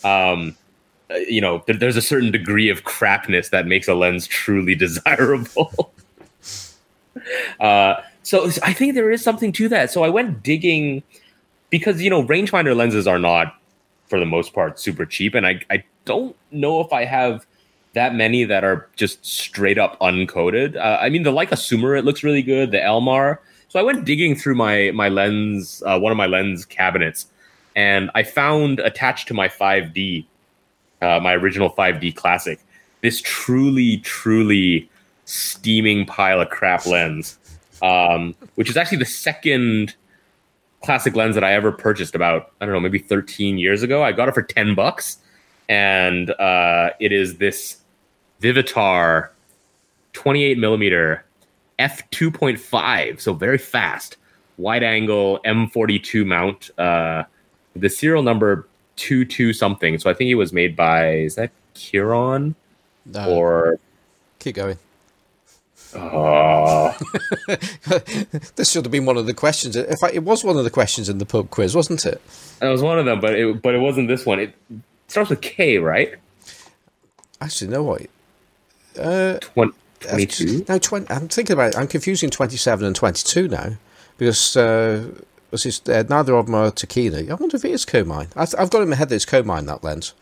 um, 0.03 0.55
uh, 1.09 1.15
you 1.15 1.41
know, 1.41 1.59
th- 1.59 1.79
there's 1.79 1.97
a 1.97 2.01
certain 2.01 2.31
degree 2.31 2.69
of 2.69 2.83
crapness 2.83 3.49
that 3.49 3.65
makes 3.65 3.87
a 3.87 3.95
lens 3.95 4.27
truly 4.27 4.75
desirable. 4.85 5.91
uh, 7.59 7.95
so 8.21 8.49
I 8.61 8.73
think 8.73 8.93
there 8.93 9.09
is 9.09 9.23
something 9.23 9.51
to 9.53 9.69
that. 9.69 9.89
So 9.89 10.03
I 10.03 10.09
went 10.09 10.43
digging 10.43 11.01
because 11.69 12.01
you 12.01 12.09
know 12.09 12.23
rangefinder 12.23 12.75
lenses 12.75 13.07
are 13.07 13.19
not 13.19 13.55
for 14.07 14.19
the 14.19 14.25
most 14.25 14.53
part 14.53 14.79
super 14.79 15.05
cheap 15.05 15.35
and 15.35 15.45
i 15.45 15.59
i 15.69 15.83
don't 16.05 16.35
know 16.51 16.81
if 16.81 16.91
i 16.91 17.05
have 17.05 17.45
that 17.93 18.13
many 18.15 18.43
that 18.43 18.63
are 18.63 18.87
just 18.95 19.25
straight 19.25 19.77
up 19.77 19.99
uncoated 19.99 20.75
uh, 20.75 20.97
i 21.01 21.09
mean 21.09 21.23
the 21.23 21.31
Leica 21.31 21.53
Summar 21.53 21.97
it 21.97 22.05
looks 22.05 22.23
really 22.23 22.41
good 22.41 22.71
the 22.71 22.77
elmar. 22.77 23.37
So 23.67 23.79
i 23.79 23.83
went 23.83 24.05
digging 24.05 24.35
through 24.35 24.55
my 24.55 24.91
my 24.91 25.09
lens 25.09 25.83
uh, 25.85 25.99
one 25.99 26.11
of 26.11 26.17
my 26.17 26.27
lens 26.27 26.65
cabinets 26.65 27.27
and 27.75 28.09
i 28.15 28.23
found 28.23 28.79
attached 28.79 29.27
to 29.27 29.33
my 29.33 29.47
5d 29.47 30.25
uh, 31.01 31.19
my 31.21 31.33
original 31.33 31.69
5d 31.71 32.15
classic 32.15 32.59
this 33.01 33.21
truly 33.21 33.97
truly 33.97 34.89
steaming 35.25 36.05
pile 36.05 36.41
of 36.41 36.49
crap 36.49 36.85
lens 36.85 37.37
um, 37.81 38.35
which 38.55 38.69
is 38.69 38.77
actually 38.77 38.97
the 38.97 39.05
second 39.05 39.95
classic 40.81 41.15
lens 41.15 41.35
that 41.35 41.43
I 41.43 41.53
ever 41.53 41.71
purchased 41.71 42.15
about 42.15 42.51
I 42.61 42.65
don't 42.65 42.73
know 42.73 42.79
maybe 42.79 42.99
13 42.99 43.57
years 43.57 43.83
ago. 43.83 44.03
I 44.03 44.11
got 44.11 44.27
it 44.27 44.33
for 44.33 44.43
10 44.43 44.75
bucks, 44.75 45.17
and 45.69 46.31
uh, 46.31 46.89
it 46.99 47.13
is 47.13 47.37
this 47.37 47.77
Vivitar 48.41 49.29
28 50.13 50.57
millimeter 50.57 51.23
f 51.77 52.09
2.5, 52.11 53.21
so 53.21 53.33
very 53.33 53.57
fast, 53.57 54.17
wide 54.57 54.83
angle 54.83 55.39
M42 55.45 56.25
mount. 56.25 56.71
Uh, 56.77 57.23
the 57.75 57.89
serial 57.89 58.23
number 58.23 58.67
two 58.95 59.23
two 59.23 59.53
something. 59.53 59.97
So 59.97 60.09
I 60.09 60.13
think 60.13 60.29
it 60.29 60.35
was 60.35 60.51
made 60.51 60.75
by 60.75 61.13
is 61.13 61.35
that 61.35 61.51
Kiron 61.73 62.55
or 63.15 63.79
keep 64.39 64.55
going. 64.55 64.77
Oh. 65.95 66.95
this 68.55 68.71
should 68.71 68.85
have 68.85 68.91
been 68.91 69.05
one 69.05 69.17
of 69.17 69.25
the 69.25 69.33
questions. 69.33 69.75
In 69.75 69.97
fact, 69.97 70.13
it 70.13 70.23
was 70.23 70.43
one 70.43 70.57
of 70.57 70.63
the 70.63 70.69
questions 70.69 71.09
in 71.09 71.17
the 71.17 71.25
pub 71.25 71.49
quiz, 71.49 71.75
wasn't 71.75 72.05
it? 72.05 72.21
It 72.61 72.67
was 72.67 72.81
one 72.81 72.99
of 72.99 73.05
them, 73.05 73.19
but 73.19 73.33
it 73.33 73.61
but 73.61 73.73
it 73.73 73.79
wasn't 73.79 74.07
this 74.07 74.25
one. 74.25 74.39
It 74.39 74.53
starts 75.09 75.29
with 75.29 75.41
K, 75.41 75.77
right? 75.77 76.15
Actually, 77.41 77.71
no 77.71 77.83
what? 77.83 78.01
Uh, 78.97 79.39
22? 80.01 80.65
No, 80.67 80.77
20, 80.77 81.09
I'm 81.09 81.27
thinking 81.27 81.53
about 81.53 81.73
it. 81.73 81.77
I'm 81.77 81.87
confusing 81.87 82.29
27 82.29 82.85
and 82.85 82.95
22 82.95 83.47
now 83.47 83.71
because 84.17 84.55
uh, 84.55 85.09
uh, 85.51 86.03
neither 86.09 86.35
of 86.35 86.45
them 86.45 86.55
are 86.55 86.71
Tokina. 86.71 87.29
I 87.29 87.33
wonder 87.33 87.57
if 87.57 87.65
it 87.65 87.71
is 87.71 87.85
Komine. 87.85 88.29
I've, 88.35 88.53
I've 88.57 88.69
got 88.69 88.81
in 88.81 88.89
my 88.89 88.95
head 88.95 89.09
that 89.09 89.15
it's 89.15 89.25
Komine, 89.25 89.65
that 89.65 89.83
lens. 89.83 90.13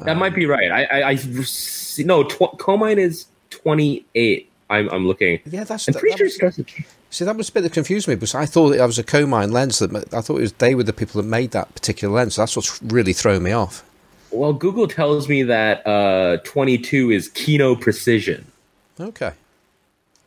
That 0.00 0.10
um, 0.10 0.18
might 0.18 0.34
be 0.34 0.46
right. 0.46 0.70
I, 0.70 0.84
I, 0.84 1.10
I 1.10 1.14
no, 2.04 2.22
tw- 2.24 2.58
Komine 2.58 2.98
is 2.98 3.26
28. 3.50 4.50
I'm, 4.70 4.88
I'm 4.90 5.06
looking. 5.06 5.40
Yeah, 5.46 5.64
that's. 5.64 5.88
I'm 5.88 5.94
that, 5.94 6.00
pretty 6.00 6.24
that 6.24 6.30
sure 6.30 6.48
was, 6.48 6.60
See, 7.10 7.24
that 7.24 7.36
was 7.36 7.48
a 7.48 7.52
bit 7.52 7.62
that 7.62 7.72
confused 7.72 8.06
me 8.06 8.16
because 8.16 8.34
I 8.34 8.44
thought 8.44 8.74
it 8.74 8.80
was 8.82 8.98
a 8.98 9.04
Komine 9.04 9.50
lens 9.50 9.78
that 9.78 9.94
I 10.12 10.20
thought 10.20 10.36
it 10.36 10.42
was 10.42 10.52
they 10.54 10.74
were 10.74 10.82
the 10.82 10.92
people 10.92 11.22
that 11.22 11.28
made 11.28 11.52
that 11.52 11.74
particular 11.74 12.14
lens. 12.14 12.36
That's 12.36 12.54
what's 12.54 12.82
really 12.82 13.14
thrown 13.14 13.42
me 13.42 13.52
off. 13.52 13.82
Well, 14.30 14.52
Google 14.52 14.88
tells 14.88 15.28
me 15.28 15.42
that 15.44 15.86
uh, 15.86 16.38
22 16.44 17.10
is 17.10 17.28
Kino 17.28 17.74
Precision. 17.74 18.46
Okay. 19.00 19.32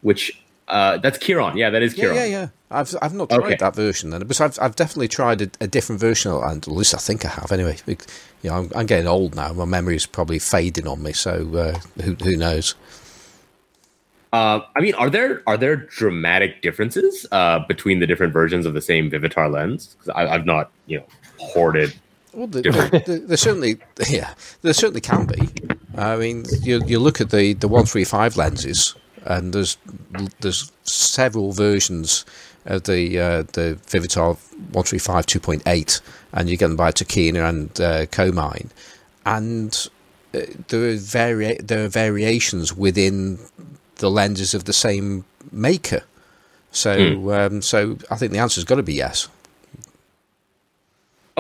Which 0.02 0.42
uh, 0.68 0.98
that's 0.98 1.18
Kiron. 1.18 1.58
Yeah, 1.58 1.70
that 1.70 1.82
is 1.82 1.94
Kiron. 1.94 2.16
Yeah, 2.16 2.26
yeah, 2.26 2.42
yeah. 2.42 2.48
I've 2.72 2.96
I've 3.02 3.14
not 3.14 3.30
tried 3.30 3.44
okay. 3.44 3.56
that 3.58 3.76
version 3.76 4.10
then, 4.12 4.26
but 4.26 4.40
I've 4.40 4.58
I've 4.62 4.76
definitely 4.76 5.10
tried 5.10 5.42
a, 5.42 5.52
a, 5.60 5.68
different 5.68 6.00
version, 6.00 6.32
and 6.32 6.66
at 6.66 6.74
least 6.74 6.96
I 6.96 6.98
think 6.98 7.26
I 7.26 7.28
have. 7.28 7.52
Anyway, 7.52 7.78
you 7.86 7.98
know, 8.46 8.54
I'm, 8.54 8.72
I'm 8.74 8.86
getting 8.86 9.08
old 9.08 9.36
now. 9.36 9.52
My 9.52 9.66
memory 9.66 9.98
is 9.98 10.06
probably 10.06 10.40
fading 10.40 10.88
on 10.88 11.04
me, 11.04 11.12
so 11.12 11.32
uh, 11.56 12.02
who 12.02 12.16
who 12.16 12.38
knows? 12.38 12.76
Uh, 14.32 14.62
I 14.78 14.80
mean, 14.80 14.94
are 14.96 15.10
there 15.10 15.44
are 15.46 15.58
there 15.58 15.76
dramatic 15.76 16.62
differences 16.62 17.26
uh, 17.34 17.60
between 17.68 18.00
the 18.00 18.08
different 18.08 18.32
versions 18.32 18.66
of 18.66 18.74
the 18.74 18.82
same 18.82 19.12
Vivitar 19.12 19.52
lens? 19.52 19.96
Because 20.00 20.10
I've 20.16 20.46
not, 20.46 20.72
you 20.86 21.00
know, 21.00 21.06
hoarded. 21.38 21.94
Well, 22.34 22.48
the, 22.48 22.62
the, 22.62 23.24
there 23.28 23.38
certainly, 23.38 23.78
yeah, 24.10 24.34
there 24.62 24.74
certainly 24.74 25.02
can 25.02 25.26
be. 25.26 25.50
I 25.98 26.16
mean, 26.16 26.46
you 26.62 26.82
you 26.86 27.00
look 27.00 27.20
at 27.20 27.30
the 27.30 27.54
the 27.54 27.68
one 27.68 27.86
three 27.86 28.06
five 28.06 28.38
lenses, 28.38 28.96
and 29.26 29.54
there's 29.54 29.78
there's 30.40 30.72
several 30.84 31.52
versions 31.52 32.26
of 32.66 32.84
the 32.84 33.20
uh, 33.20 33.44
the 33.54 33.78
Vivitar 33.88 34.38
one 34.72 34.86
three 34.86 35.00
five 35.00 35.26
two 35.26 35.40
point 35.40 35.64
eight, 35.66 36.00
and 36.32 36.50
you 36.50 36.58
get 36.58 36.68
them 36.68 36.78
by 36.78 36.92
Tokina 36.92 37.50
and 37.50 37.82
uh, 37.82 38.06
Komine, 38.06 38.70
and 39.26 39.90
uh, 40.34 40.40
there 40.70 40.90
are 40.90 40.96
vari- 40.96 41.58
there 41.62 41.84
are 41.84 41.90
variations 41.90 42.74
within 42.74 43.40
the 43.96 44.10
lenses 44.10 44.54
of 44.54 44.64
the 44.64 44.74
same 44.74 45.26
maker. 45.52 46.04
So, 46.72 46.96
mm. 46.96 47.48
um, 47.48 47.62
so 47.62 47.98
I 48.10 48.16
think 48.16 48.32
the 48.32 48.40
answer's 48.40 48.64
got 48.64 48.76
to 48.76 48.84
be 48.84 48.94
yes. 48.94 49.28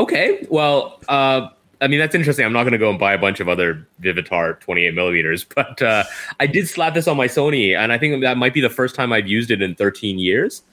Okay, 0.02 0.48
well, 0.50 1.00
uh, 1.10 1.48
I 1.80 1.88
mean, 1.88 2.00
that's 2.00 2.16
interesting. 2.16 2.44
I'm 2.44 2.54
not 2.54 2.64
going 2.64 2.72
to 2.72 2.80
go 2.80 2.90
and 2.90 2.98
buy 2.98 3.14
a 3.14 3.20
bunch 3.20 3.40
of 3.40 3.48
other 3.48 3.88
Vivitar 4.02 4.60
28 4.60 4.96
millimeters, 4.96 5.44
but 5.56 5.80
uh, 5.80 6.06
I 6.40 6.48
did 6.48 6.68
slap 6.68 6.96
this 6.96 7.08
on 7.08 7.18
my 7.18 7.28
Sony, 7.28 7.78
and 7.78 7.94
I 7.94 8.00
think 8.00 8.24
that 8.24 8.36
might 8.36 8.56
be 8.56 8.62
the 8.62 8.70
first 8.70 8.96
time 8.96 9.14
I've 9.14 9.28
used 9.28 9.52
it 9.52 9.62
in 9.62 9.76
13 9.76 10.18
years. 10.18 10.64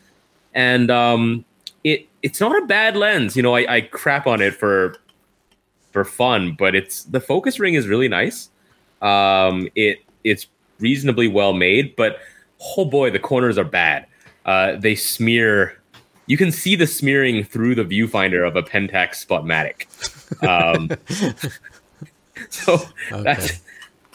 And 0.55 0.91
um, 0.91 1.45
it 1.85 2.09
it's 2.23 2.41
not 2.41 2.57
a 2.57 2.65
bad 2.65 2.97
lens. 2.97 3.37
You 3.37 3.43
know, 3.43 3.55
I, 3.55 3.75
I 3.77 3.81
crap 3.83 4.27
on 4.27 4.41
it 4.41 4.55
for 4.55 4.97
for 5.93 6.07
fun, 6.07 6.57
but 6.59 6.75
it's 6.75 7.05
the 7.05 7.21
focus 7.21 7.61
ring 7.61 7.75
is 7.75 7.87
really 7.87 8.09
nice. 8.09 8.49
Um, 9.03 9.69
it 9.75 9.99
it's 10.25 10.47
reasonably 10.81 11.29
well 11.29 11.53
made, 11.53 11.95
but 11.97 12.17
oh 12.79 12.87
boy, 12.87 13.11
the 13.11 13.19
corners 13.19 13.59
are 13.59 13.65
bad. 13.65 14.07
Uh, 14.47 14.77
they 14.77 14.95
smear. 14.95 15.78
You 16.29 16.37
can 16.37 16.53
see 16.53 16.77
the 16.77 16.87
smearing 16.87 17.43
through 17.43 17.75
the 17.75 17.85
viewfinder 17.85 18.47
of 18.47 18.55
a 18.55 18.63
Pentax 18.63 19.27
Spotmatic. 19.27 19.87
Um, 20.47 20.91
so 22.51 22.75
okay. 23.11 23.23
that's 23.23 23.61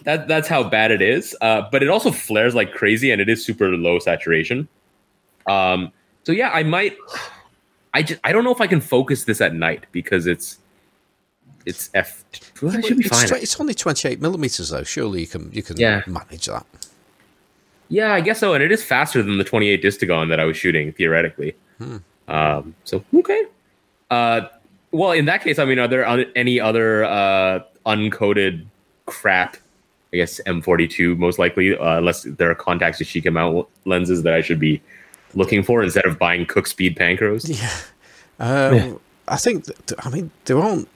that 0.03 0.27
that's 0.27 0.47
how 0.47 0.63
bad 0.63 0.91
it 0.91 1.01
is. 1.01 1.35
Uh, 1.41 1.63
but 1.71 1.83
it 1.83 1.89
also 1.89 2.11
flares 2.11 2.55
like 2.55 2.73
crazy, 2.73 3.11
and 3.11 3.19
it 3.19 3.29
is 3.29 3.43
super 3.43 3.69
low 3.69 3.99
saturation. 3.99 4.67
Um, 5.47 5.91
so 6.23 6.31
yeah, 6.31 6.51
I 6.51 6.63
might. 6.63 6.95
I 7.93 8.03
just 8.03 8.19
I 8.23 8.31
don't 8.31 8.43
know 8.43 8.53
if 8.53 8.61
I 8.61 8.67
can 8.67 8.79
focus 8.79 9.25
this 9.25 9.41
at 9.41 9.55
night 9.55 9.85
because 9.91 10.27
it's 10.27 10.59
it's 11.65 11.89
f. 11.93 12.23
Well, 12.61 12.79
should 12.81 12.97
be 12.97 13.05
it's, 13.05 13.29
fine. 13.29 13.41
It's 13.41 13.59
only 13.59 13.73
twenty 13.73 14.07
eight 14.07 14.21
millimeters 14.21 14.69
though. 14.69 14.83
Surely 14.83 15.21
you 15.21 15.27
can 15.27 15.51
you 15.51 15.63
can 15.63 15.77
yeah. 15.77 16.03
manage 16.07 16.45
that. 16.45 16.65
Yeah, 17.93 18.11
I 18.11 18.21
guess 18.21 18.39
so, 18.39 18.55
and 18.55 18.63
it 18.63 18.71
is 18.71 18.83
faster 18.83 19.21
than 19.21 19.37
the 19.37 19.43
twenty 19.43 19.69
eight 19.69 19.83
Distagon 19.83 20.27
that 20.29 20.39
I 20.39 20.45
was 20.45 20.57
shooting 20.57 20.93
theoretically. 20.93 21.55
Hmm. 21.77 21.97
Um, 22.27 22.73
so 22.85 23.05
okay. 23.13 23.45
Uh, 24.09 24.47
well, 24.89 25.11
in 25.11 25.25
that 25.25 25.43
case, 25.43 25.59
I 25.59 25.65
mean, 25.65 25.77
are 25.77 25.87
there 25.87 26.03
any 26.35 26.59
other 26.59 27.03
uh, 27.03 27.59
uncoated 27.85 28.65
crap? 29.05 29.57
I 30.11 30.17
guess 30.17 30.41
M42 30.47 31.17
most 31.17 31.37
likely, 31.37 31.77
uh, 31.77 31.97
unless 31.97 32.23
there 32.23 32.49
are 32.49 32.55
Contax 32.55 32.97
Yashica 32.97 33.31
mount 33.31 33.67
lenses 33.85 34.23
that 34.23 34.33
I 34.33 34.41
should 34.41 34.59
be 34.59 34.81
looking 35.35 35.61
for 35.61 35.83
instead 35.83 36.05
of 36.05 36.17
buying 36.17 36.47
Cooke 36.47 36.67
Speed 36.67 36.97
Panchros? 36.97 37.47
Yeah. 37.59 37.79
Um, 38.39 38.75
yeah. 38.75 38.93
I 39.27 39.37
think, 39.37 39.65
that, 39.65 40.05
I 40.05 40.09
mean, 40.09 40.31
there 40.45 40.59
aren't, 40.59 40.87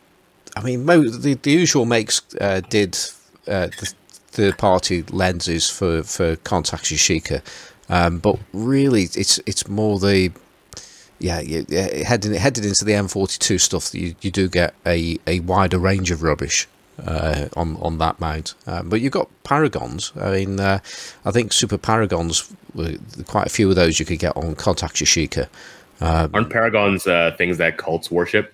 I 0.55 0.63
mean, 0.63 0.85
the, 0.85 1.37
the 1.41 1.51
usual 1.51 1.85
makes 1.85 2.21
uh, 2.41 2.61
did 2.69 2.97
uh, 3.47 3.67
the 3.67 3.93
third 4.27 4.57
party 4.57 5.03
lenses 5.03 5.69
for, 5.69 6.03
for 6.03 6.35
Contax 6.37 6.93
Yashica, 6.93 7.41
um, 7.89 8.19
but 8.19 8.37
really 8.53 9.03
it's 9.03 9.39
it's 9.45 9.67
more 9.67 9.99
the, 9.99 10.31
yeah, 11.19 11.39
yeah 11.39 12.03
headed, 12.03 12.35
headed 12.35 12.65
into 12.65 12.85
the 12.85 12.91
M42 12.91 13.59
stuff 13.59 13.93
you, 13.93 14.15
you 14.21 14.31
do 14.31 14.47
get 14.47 14.73
a, 14.85 15.17
a 15.25 15.39
wider 15.41 15.79
range 15.79 16.11
of 16.11 16.23
rubbish 16.23 16.67
uh, 17.05 17.47
on 17.55 17.77
on 17.77 17.97
that 17.99 18.19
mount. 18.19 18.55
Um, 18.65 18.89
but 18.89 19.01
you've 19.01 19.13
got 19.13 19.29
Paragons. 19.43 20.11
I 20.21 20.31
mean, 20.31 20.59
uh, 20.59 20.79
I 21.25 21.31
think 21.31 21.53
Super 21.53 21.77
Paragons, 21.77 22.51
were 22.73 22.95
quite 23.25 23.47
a 23.47 23.49
few 23.49 23.69
of 23.69 23.75
those 23.75 23.99
you 23.99 24.05
could 24.05 24.19
get 24.19 24.35
on 24.35 24.55
Contax 24.55 25.03
Yashica. 25.03 25.47
Um, 25.99 26.31
Aren't 26.33 26.49
Paragons 26.49 27.07
uh, 27.07 27.35
things 27.35 27.57
that 27.57 27.77
cults 27.77 28.11
worship? 28.11 28.53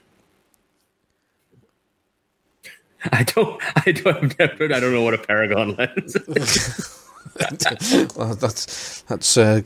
I 3.11 3.23
don't. 3.23 3.61
I 3.85 3.91
don't. 3.91 4.41
I 4.41 4.47
don't 4.79 4.93
know 4.93 5.03
what 5.03 5.13
a 5.13 5.17
Paragon 5.17 5.75
lens. 5.75 6.17
well, 8.15 8.35
that's 8.35 9.01
that's 9.03 9.37
uh, 9.37 9.61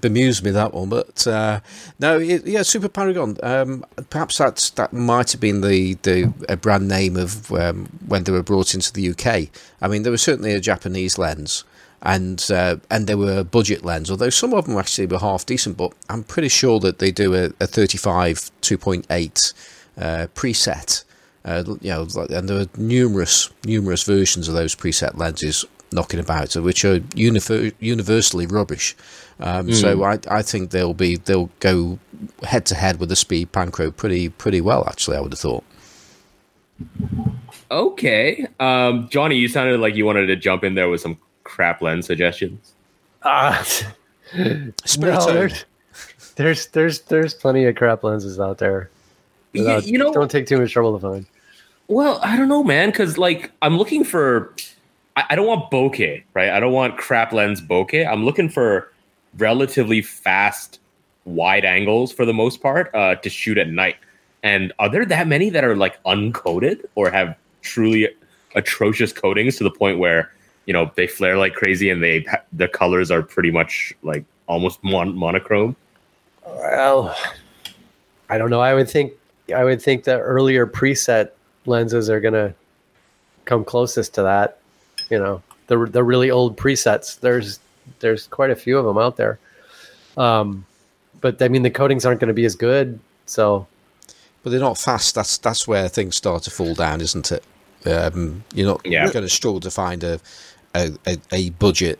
bemused 0.00 0.44
me 0.44 0.50
that 0.50 0.72
one, 0.72 0.88
but 0.88 1.26
uh, 1.26 1.60
no, 1.98 2.18
yeah, 2.18 2.62
Super 2.62 2.88
Paragon. 2.88 3.36
Um, 3.42 3.84
perhaps 4.08 4.38
that's 4.38 4.70
that 4.70 4.92
might 4.92 5.32
have 5.32 5.40
been 5.40 5.60
the 5.60 5.94
the 6.02 6.58
brand 6.60 6.88
name 6.88 7.16
of 7.16 7.52
um, 7.52 7.88
when 8.06 8.24
they 8.24 8.32
were 8.32 8.42
brought 8.42 8.74
into 8.74 8.92
the 8.92 9.10
UK. 9.10 9.50
I 9.82 9.88
mean, 9.88 10.02
there 10.02 10.12
was 10.12 10.22
certainly 10.22 10.54
a 10.54 10.60
Japanese 10.60 11.18
lens, 11.18 11.64
and 12.02 12.44
uh, 12.50 12.76
and 12.90 13.06
they 13.06 13.14
were 13.14 13.44
budget 13.44 13.84
lens, 13.84 14.10
although 14.10 14.30
some 14.30 14.54
of 14.54 14.66
them 14.66 14.78
actually 14.78 15.06
were 15.06 15.18
half 15.18 15.44
decent. 15.44 15.76
But 15.76 15.92
I'm 16.08 16.22
pretty 16.22 16.48
sure 16.48 16.78
that 16.80 17.00
they 17.00 17.10
do 17.10 17.34
a, 17.34 17.52
a 17.60 17.66
35 17.66 18.50
2.8 18.62 19.54
uh, 19.98 20.26
preset. 20.34 21.04
Uh, 21.44 21.64
you 21.80 21.90
know, 21.90 22.06
and 22.30 22.48
there 22.48 22.60
are 22.60 22.66
numerous 22.76 23.50
numerous 23.64 24.02
versions 24.02 24.46
of 24.46 24.54
those 24.54 24.74
preset 24.74 25.16
lenses 25.16 25.64
knocking 25.92 26.20
about, 26.20 26.54
which 26.56 26.84
are 26.84 27.00
univer- 27.00 27.72
universally 27.80 28.46
rubbish. 28.46 28.96
Um, 29.38 29.68
mm. 29.68 29.74
So 29.74 30.04
I, 30.04 30.18
I 30.28 30.42
think 30.42 30.70
they'll 30.70 30.94
be 30.94 31.16
they'll 31.16 31.50
go 31.60 31.98
head 32.42 32.66
to 32.66 32.74
head 32.74 33.00
with 33.00 33.08
the 33.08 33.16
Speed 33.16 33.52
Panchro 33.52 33.94
pretty 33.94 34.28
pretty 34.28 34.60
well. 34.60 34.86
Actually, 34.86 35.16
I 35.16 35.20
would 35.20 35.32
have 35.32 35.40
thought. 35.40 35.64
Okay, 37.70 38.46
um, 38.58 39.08
Johnny, 39.10 39.36
you 39.36 39.48
sounded 39.48 39.80
like 39.80 39.94
you 39.94 40.04
wanted 40.04 40.26
to 40.26 40.36
jump 40.36 40.64
in 40.64 40.74
there 40.74 40.88
with 40.88 41.00
some 41.00 41.18
crap 41.44 41.82
lens 41.82 42.06
suggestions. 42.06 42.74
Ah, 43.22 43.60
uh, 43.60 44.44
no, 44.98 45.32
there's, 45.32 45.64
there's 46.36 46.66
there's 46.68 47.00
there's 47.02 47.34
plenty 47.34 47.64
of 47.64 47.76
crap 47.76 48.02
lenses 48.02 48.40
out 48.40 48.58
there. 48.58 48.90
You, 49.52 49.80
you 49.80 49.98
know, 49.98 50.12
don't 50.12 50.30
take 50.30 50.46
too 50.46 50.60
much 50.60 50.72
trouble 50.72 50.98
to 50.98 51.00
find. 51.00 51.26
Well, 51.88 52.20
I 52.22 52.36
don't 52.36 52.48
know, 52.48 52.62
man, 52.62 52.90
because 52.90 53.18
like 53.18 53.50
I'm 53.62 53.76
looking 53.76 54.04
for 54.04 54.54
I, 55.16 55.24
I 55.30 55.36
don't 55.36 55.46
want 55.46 55.70
bokeh, 55.70 56.22
right? 56.34 56.50
I 56.50 56.60
don't 56.60 56.72
want 56.72 56.96
crap 56.98 57.32
lens 57.32 57.60
bokeh. 57.60 58.06
I'm 58.06 58.24
looking 58.24 58.48
for 58.48 58.92
relatively 59.38 60.02
fast 60.02 60.80
wide 61.24 61.64
angles 61.64 62.12
for 62.12 62.24
the 62.24 62.32
most 62.32 62.62
part 62.62 62.94
uh, 62.94 63.16
to 63.16 63.30
shoot 63.30 63.58
at 63.58 63.68
night. 63.68 63.96
And 64.42 64.72
are 64.78 64.88
there 64.88 65.04
that 65.04 65.26
many 65.28 65.50
that 65.50 65.64
are 65.64 65.76
like 65.76 66.02
uncoated 66.04 66.84
or 66.94 67.10
have 67.10 67.36
truly 67.62 68.08
atrocious 68.54 69.12
coatings 69.12 69.56
to 69.56 69.64
the 69.64 69.70
point 69.70 69.98
where 69.98 70.32
you 70.66 70.72
know 70.72 70.90
they 70.94 71.06
flare 71.06 71.36
like 71.36 71.54
crazy 71.54 71.90
and 71.90 72.02
they 72.02 72.26
the 72.52 72.68
colors 72.68 73.10
are 73.10 73.22
pretty 73.22 73.50
much 73.50 73.92
like 74.02 74.24
almost 74.46 74.82
mon- 74.82 75.16
monochrome? 75.16 75.76
Well, 76.46 77.16
I 78.28 78.38
don't 78.38 78.50
know. 78.50 78.60
I 78.60 78.74
would 78.74 78.88
think 78.88 79.12
I 79.52 79.64
would 79.64 79.80
think 79.82 80.04
the 80.04 80.18
earlier 80.18 80.66
preset 80.66 81.30
lenses 81.66 82.08
are 82.08 82.20
going 82.20 82.34
to 82.34 82.54
come 83.44 83.64
closest 83.64 84.14
to 84.14 84.22
that 84.22 84.60
you 85.10 85.18
know 85.18 85.42
the 85.66 85.84
the 85.86 86.02
really 86.02 86.30
old 86.30 86.56
presets. 86.56 87.20
There's 87.20 87.58
there's 87.98 88.26
quite 88.28 88.50
a 88.50 88.56
few 88.56 88.78
of 88.78 88.84
them 88.86 88.96
out 88.96 89.16
there. 89.16 89.38
Um, 90.16 90.64
but 91.20 91.42
I 91.42 91.48
mean 91.48 91.62
the 91.62 91.70
coatings 91.70 92.06
aren't 92.06 92.20
going 92.20 92.28
to 92.28 92.34
be 92.34 92.44
as 92.46 92.56
good. 92.56 92.98
So, 93.26 93.66
but 94.42 94.50
they're 94.50 94.60
not 94.60 94.78
fast. 94.78 95.14
That's 95.14 95.36
that's 95.36 95.68
where 95.68 95.88
things 95.88 96.16
start 96.16 96.44
to 96.44 96.50
fall 96.50 96.74
down, 96.74 97.00
isn't 97.00 97.30
it? 97.32 97.44
Um, 97.86 98.44
you're 98.54 98.66
not 98.66 98.80
yeah. 98.84 99.10
going 99.10 99.24
to 99.24 99.28
struggle 99.28 99.60
to 99.60 99.70
find 99.70 100.02
a 100.04 100.20
a, 100.74 100.92
a, 101.06 101.18
a 101.32 101.50
budget 101.50 101.98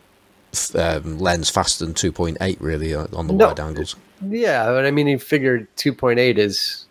um, 0.74 1.18
lens 1.18 1.51
faster 1.51 1.84
than 1.84 1.94
2.8 1.94 2.57
really 2.61 2.94
on 2.94 3.26
the 3.26 3.32
no, 3.32 3.48
wide 3.48 3.61
angles. 3.61 3.96
Yeah, 4.28 4.66
but 4.66 4.84
I 4.84 4.90
mean, 4.90 5.09
you 5.09 5.18
figure 5.18 5.66
2.8 5.76 6.38
is, 6.38 6.86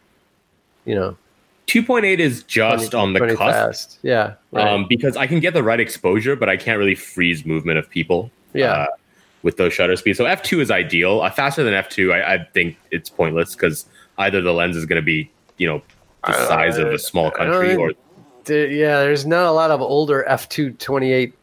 you 0.90 0.96
know, 0.96 1.16
2.8 1.68 2.18
is 2.18 2.42
just 2.44 2.92
20, 2.92 2.98
on 2.98 3.14
the 3.14 3.20
cusp. 3.20 3.38
Fast. 3.38 4.00
Yeah. 4.02 4.34
Right. 4.52 4.68
Um, 4.68 4.88
because 4.90 5.16
I 5.16 5.28
can 5.28 5.40
get 5.40 5.54
the 5.54 5.62
right 5.62 5.80
exposure, 5.80 6.36
but 6.36 6.50
I 6.50 6.58
can't 6.58 6.80
really 6.80 6.96
freeze 6.96 7.46
movement 7.46 7.78
of 7.78 7.88
people. 7.88 8.32
Yeah. 8.54 8.74
Uh, 8.74 8.88
with 9.44 9.56
those 9.56 9.72
shutter 9.72 9.96
speeds. 9.96 10.18
So 10.18 10.26
F2 10.26 10.60
is 10.60 10.72
ideal. 10.72 11.22
Uh, 11.22 11.30
faster 11.30 11.64
than 11.64 11.74
F2, 11.74 12.14
I, 12.14 12.34
I 12.34 12.44
think 12.54 12.76
it's 12.92 13.10
pointless 13.10 13.56
because 13.56 13.86
either 14.18 14.42
the 14.42 14.52
lens 14.52 14.76
is 14.76 14.86
going 14.86 15.02
to 15.02 15.06
be, 15.06 15.32
you 15.58 15.66
know, 15.66 15.82
the 16.26 16.34
size 16.48 16.78
of 16.78 16.88
a 16.88 17.00
small 17.00 17.32
country 17.32 17.76
or. 17.76 17.94
Yeah, 18.48 19.00
there's 19.00 19.26
not 19.26 19.46
a 19.46 19.52
lot 19.52 19.70
of 19.70 19.80
older 19.80 20.26
F2 20.28 20.80
28 20.80 21.34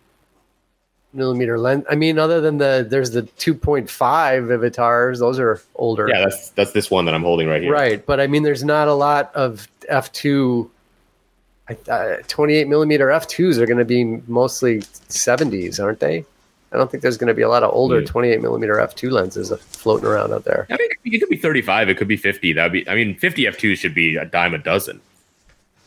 millimeter 1.17 1.59
lens. 1.59 1.85
I 1.91 1.95
mean, 1.95 2.19
other 2.19 2.41
than 2.41 2.59
the 2.59 2.87
there's 2.89 3.11
the 3.11 3.23
2.5 3.23 3.89
Vivitars, 3.89 5.19
those 5.19 5.39
are 5.39 5.61
older. 5.75 6.09
Yeah, 6.09 6.21
that's 6.21 6.51
that's 6.51 6.73
this 6.73 6.91
one 6.91 7.05
that 7.07 7.15
I'm 7.15 7.23
holding 7.23 7.49
right 7.49 7.63
here. 7.63 7.73
Right, 7.73 8.05
but 8.05 8.21
I 8.21 8.27
mean, 8.27 8.43
there's 8.43 8.65
not 8.65 8.89
a 8.89 8.95
lot 8.95 9.35
of 9.35 9.67
f2 9.91 10.69
uh, 11.89 12.17
28 12.29 12.69
millimeter 12.69 13.09
f2s 13.09 13.59
are 13.59 13.67
going 13.67 13.79
to 13.79 13.85
be 13.85 14.05
mostly 14.29 14.81
70s 14.81 15.83
aren't 15.83 16.01
they 16.01 16.25
i 16.73 16.77
don't 16.77 16.91
think 16.91 17.03
there's 17.03 17.17
going 17.17 17.29
to 17.29 17.35
be 17.35 17.43
a 17.43 17.49
lot 17.49 17.63
of 17.63 17.73
older 17.73 18.01
mm. 18.03 18.07
28 18.07 18.41
millimeter 18.41 18.75
f2 18.77 19.11
lenses 19.11 19.53
floating 19.61 20.07
around 20.07 20.33
out 20.33 20.45
there 20.45 20.67
i 20.71 20.75
mean 20.75 21.15
it 21.15 21.19
could 21.19 21.29
be 21.29 21.37
35 21.37 21.89
it 21.89 21.97
could 21.97 22.09
be 22.09 22.17
50 22.17 22.53
that 22.53 22.63
would 22.65 22.73
be 22.73 22.89
i 22.89 22.95
mean 22.95 23.17
50 23.17 23.45
f2s 23.45 23.77
should 23.79 23.95
be 23.95 24.17
a 24.17 24.25
dime 24.25 24.55
a 24.55 24.59
dozen 24.59 25.01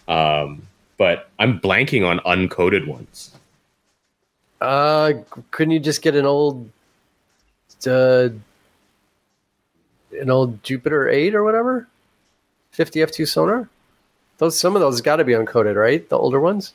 um 0.07 0.61
but 0.97 1.30
i'm 1.39 1.59
blanking 1.59 2.05
on 2.05 2.19
uncoated 2.19 2.86
ones 2.86 3.32
uh 4.62 5.14
couldn't 5.51 5.72
you 5.72 5.80
just 5.80 6.01
get 6.01 6.16
an 6.16 6.26
old 6.26 6.70
uh 7.88 8.30
an 10.20 10.30
old 10.30 10.62
jupiter 10.64 11.10
8 11.10 11.36
or 11.36 11.43
whatever 11.43 11.88
50 12.72 12.99
f2 12.99 13.26
Sonnar 13.26 13.70
those 14.39 14.57
some 14.57 14.76
of 14.76 14.82
those 14.82 14.99
got 15.01 15.18
to 15.18 15.24
be 15.24 15.34
uncoated, 15.34 15.76
right? 15.76 16.10
The 16.10 16.18
older 16.18 16.39
ones. 16.39 16.74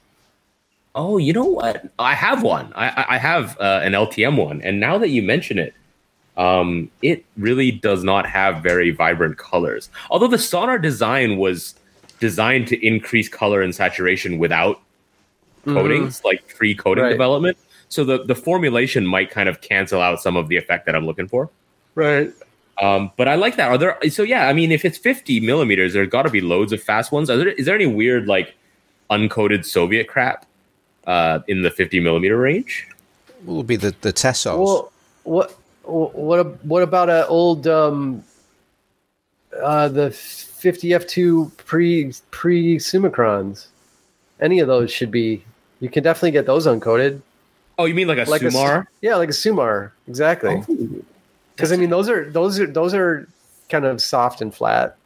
Oh, 0.95 1.17
you 1.17 1.33
know 1.33 1.45
what? 1.45 1.91
I 1.99 2.15
have 2.15 2.43
one. 2.43 2.73
I, 2.77 3.05
I 3.09 3.19
have 3.19 3.59
uh, 3.59 3.81
an 3.83 3.93
LTM 3.93 4.37
one, 4.37 4.63
and 4.63 4.79
now 4.79 4.97
that 4.99 5.09
you 5.09 5.23
mention 5.23 5.59
it, 5.59 5.75
um, 6.37 6.91
it 7.03 7.25
really 7.37 7.73
does 7.73 8.05
not 8.05 8.27
have 8.27 8.63
very 8.63 8.91
vibrant 8.91 9.39
colors. 9.39 9.89
Although 10.11 10.29
the 10.29 10.37
Sonnar 10.37 10.81
design 10.81 11.39
was 11.39 11.75
designed 12.21 12.69
to 12.69 12.87
increase 12.87 13.29
color 13.29 13.61
and 13.63 13.75
saturation 13.75 14.39
without 14.39 14.81
coatings, 15.65 16.19
mm-hmm. 16.19 16.29
like 16.29 16.47
pre 16.55 16.75
coating 16.75 17.05
right. 17.05 17.11
development. 17.11 17.57
So 17.89 18.05
the 18.05 18.25
the 18.25 18.35
formulation 18.35 19.07
might 19.07 19.31
kind 19.31 19.49
of 19.49 19.61
cancel 19.61 20.01
out 20.01 20.21
some 20.21 20.37
of 20.37 20.49
the 20.49 20.57
effect 20.57 20.87
that 20.87 20.95
I'm 20.95 21.07
looking 21.07 21.29
for. 21.29 21.51
Right. 21.95 22.33
Um, 22.81 23.13
but 23.17 23.29
I 23.29 23.37
like 23.37 23.57
that. 23.57 23.69
Are 23.69 23.79
there? 23.79 23.99
So 24.11 24.23
yeah, 24.23 24.49
I 24.49 24.53
mean, 24.53 24.73
if 24.73 24.85
it's 24.85 24.99
50 24.99 25.41
millimeters, 25.41 25.93
there's 25.93 26.09
got 26.09 26.23
to 26.23 26.31
be 26.31 26.41
loads 26.41 26.73
of 26.73 26.83
fast 26.83 27.13
ones. 27.13 27.29
There, 27.29 27.49
is 27.49 27.67
there 27.67 27.75
any 27.75 27.87
weird 27.87 28.27
like 28.27 28.55
uncoated 29.11 29.65
Soviet 29.65 30.09
crap 30.09 30.47
uh, 31.07 31.41
in 31.47 31.63
the 31.63 31.71
50 31.71 32.01
millimeter 32.01 32.37
range? 32.37 32.89
Will 33.45 33.63
be 33.63 33.77
the 33.77 33.95
the 34.01 34.13
Tessars. 34.13 34.59
Well, 34.59 34.93
what 35.23 35.53
what 35.83 36.65
what 36.65 36.83
about 36.83 37.11
an 37.11 37.25
old 37.29 37.67
um, 37.67 38.25
uh, 39.63 39.89
the 39.89 40.11
50 40.11 40.89
f2 40.89 41.57
pre 41.59 42.13
pre 42.31 42.79
Summicrons? 42.79 43.67
Any 44.41 44.59
of 44.61 44.67
those 44.67 44.91
should 44.91 45.11
be. 45.11 45.45
You 45.81 45.89
can 45.89 46.03
definitely 46.03 46.33
get 46.33 46.47
those 46.47 46.67
uncoated. 46.67 47.21
Oh, 47.79 47.87
you 47.87 47.95
mean 47.95 48.09
like 48.09 48.19
a 48.19 48.31
like 48.31 48.43
Summar? 48.43 48.83
A, 48.83 48.87
yeah, 49.01 49.17
like 49.17 49.29
a 49.29 49.33
Summar, 49.33 49.91
exactly. 50.07 50.63
Because 51.55 51.73
oh, 51.73 51.75
I 51.75 51.79
mean, 51.79 51.91
those 51.91 52.09
are 52.09 52.31
those 52.31 52.61
are 52.61 52.67
those 52.67 52.95
are 52.95 53.29
kind 53.69 53.85
of 53.85 54.01
soft 54.01 54.41
and 54.41 54.55
flat. 54.55 54.97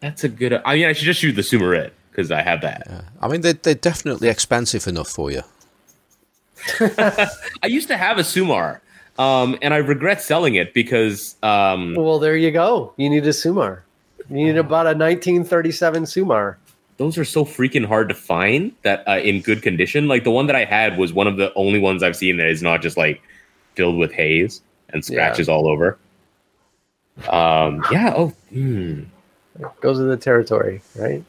That's 0.00 0.24
a 0.24 0.28
good. 0.28 0.60
I 0.64 0.76
mean, 0.76 0.86
I 0.86 0.92
should 0.92 1.04
just 1.04 1.20
shoot 1.20 1.32
the 1.32 1.42
Sumarit 1.42 1.92
because 2.10 2.30
I 2.30 2.42
have 2.42 2.60
that. 2.62 2.86
Yeah. 2.88 3.02
I 3.20 3.28
mean, 3.28 3.40
they're, 3.42 3.52
they're 3.54 3.74
definitely 3.74 4.28
expensive 4.28 4.86
enough 4.86 5.08
for 5.08 5.30
you. 5.30 5.42
I 6.80 7.66
used 7.66 7.88
to 7.88 7.96
have 7.96 8.18
a 8.18 8.22
Summar, 8.22 8.80
um, 9.18 9.58
and 9.62 9.72
I 9.72 9.78
regret 9.78 10.22
selling 10.22 10.56
it 10.56 10.74
because. 10.74 11.36
Um, 11.42 11.94
well, 11.94 12.18
there 12.18 12.36
you 12.36 12.50
go. 12.50 12.92
You 12.96 13.08
need 13.08 13.26
a 13.26 13.30
Summar. 13.30 13.80
You 14.28 14.36
need 14.36 14.56
about 14.56 14.86
a 14.86 14.96
1937 14.96 16.04
Summar 16.04 16.56
those 17.00 17.16
are 17.16 17.24
so 17.24 17.46
freaking 17.46 17.86
hard 17.86 18.10
to 18.10 18.14
find 18.14 18.72
that 18.82 19.02
uh, 19.08 19.12
in 19.12 19.40
good 19.40 19.62
condition. 19.62 20.06
Like 20.06 20.22
the 20.22 20.30
one 20.30 20.46
that 20.48 20.54
I 20.54 20.66
had 20.66 20.98
was 20.98 21.14
one 21.14 21.26
of 21.26 21.38
the 21.38 21.50
only 21.54 21.78
ones 21.78 22.02
I've 22.02 22.14
seen 22.14 22.36
that 22.36 22.46
is 22.46 22.62
not 22.62 22.82
just 22.82 22.98
like 22.98 23.22
filled 23.74 23.96
with 23.96 24.12
haze 24.12 24.60
and 24.90 25.02
scratches 25.02 25.48
yeah. 25.48 25.54
all 25.54 25.66
over. 25.66 25.98
Um, 27.30 27.82
yeah. 27.90 28.12
Oh, 28.14 28.34
hmm. 28.50 29.04
goes 29.80 29.98
with 29.98 30.08
the 30.08 30.18
territory, 30.18 30.82
right? 30.94 31.24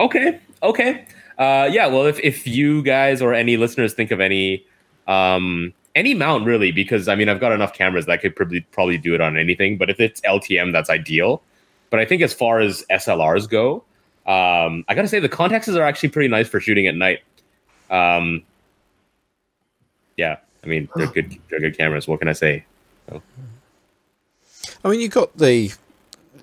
Okay. 0.00 0.40
Okay. 0.64 1.06
Uh, 1.38 1.68
yeah. 1.70 1.86
Well, 1.86 2.06
if 2.06 2.18
if 2.18 2.44
you 2.44 2.82
guys 2.82 3.22
or 3.22 3.32
any 3.34 3.56
listeners 3.56 3.94
think 3.94 4.10
of 4.10 4.18
any 4.18 4.66
um, 5.06 5.72
any 5.94 6.14
mount 6.14 6.44
really, 6.44 6.72
because 6.72 7.06
I 7.06 7.14
mean 7.14 7.28
I've 7.28 7.38
got 7.38 7.52
enough 7.52 7.72
cameras 7.72 8.06
that 8.06 8.12
I 8.12 8.16
could 8.16 8.34
probably 8.34 8.62
probably 8.72 8.98
do 8.98 9.14
it 9.14 9.20
on 9.20 9.36
anything. 9.36 9.78
But 9.78 9.90
if 9.90 10.00
it's 10.00 10.20
LTM, 10.22 10.72
that's 10.72 10.90
ideal. 10.90 11.40
But 11.90 12.00
I 12.00 12.04
think 12.04 12.20
as 12.20 12.34
far 12.34 12.58
as 12.58 12.84
SLRs 12.90 13.48
go, 13.48 13.84
um, 14.28 14.84
I 14.88 14.94
gotta 14.94 15.08
say 15.08 15.20
the 15.20 15.28
Contaxes 15.28 15.74
are 15.74 15.82
actually 15.82 16.10
pretty 16.10 16.28
nice 16.28 16.46
for 16.46 16.60
shooting 16.60 16.86
at 16.86 16.94
night. 16.94 17.20
Um, 17.88 18.42
yeah, 20.18 20.36
I 20.62 20.66
mean 20.66 20.86
they're 20.94 21.06
good. 21.06 21.34
They're 21.48 21.60
good 21.60 21.78
cameras. 21.78 22.06
What 22.06 22.18
can 22.18 22.28
I 22.28 22.34
say? 22.34 22.66
So. 23.08 23.22
I 24.84 24.90
mean, 24.90 25.00
you 25.00 25.08
got 25.08 25.34
the 25.38 25.72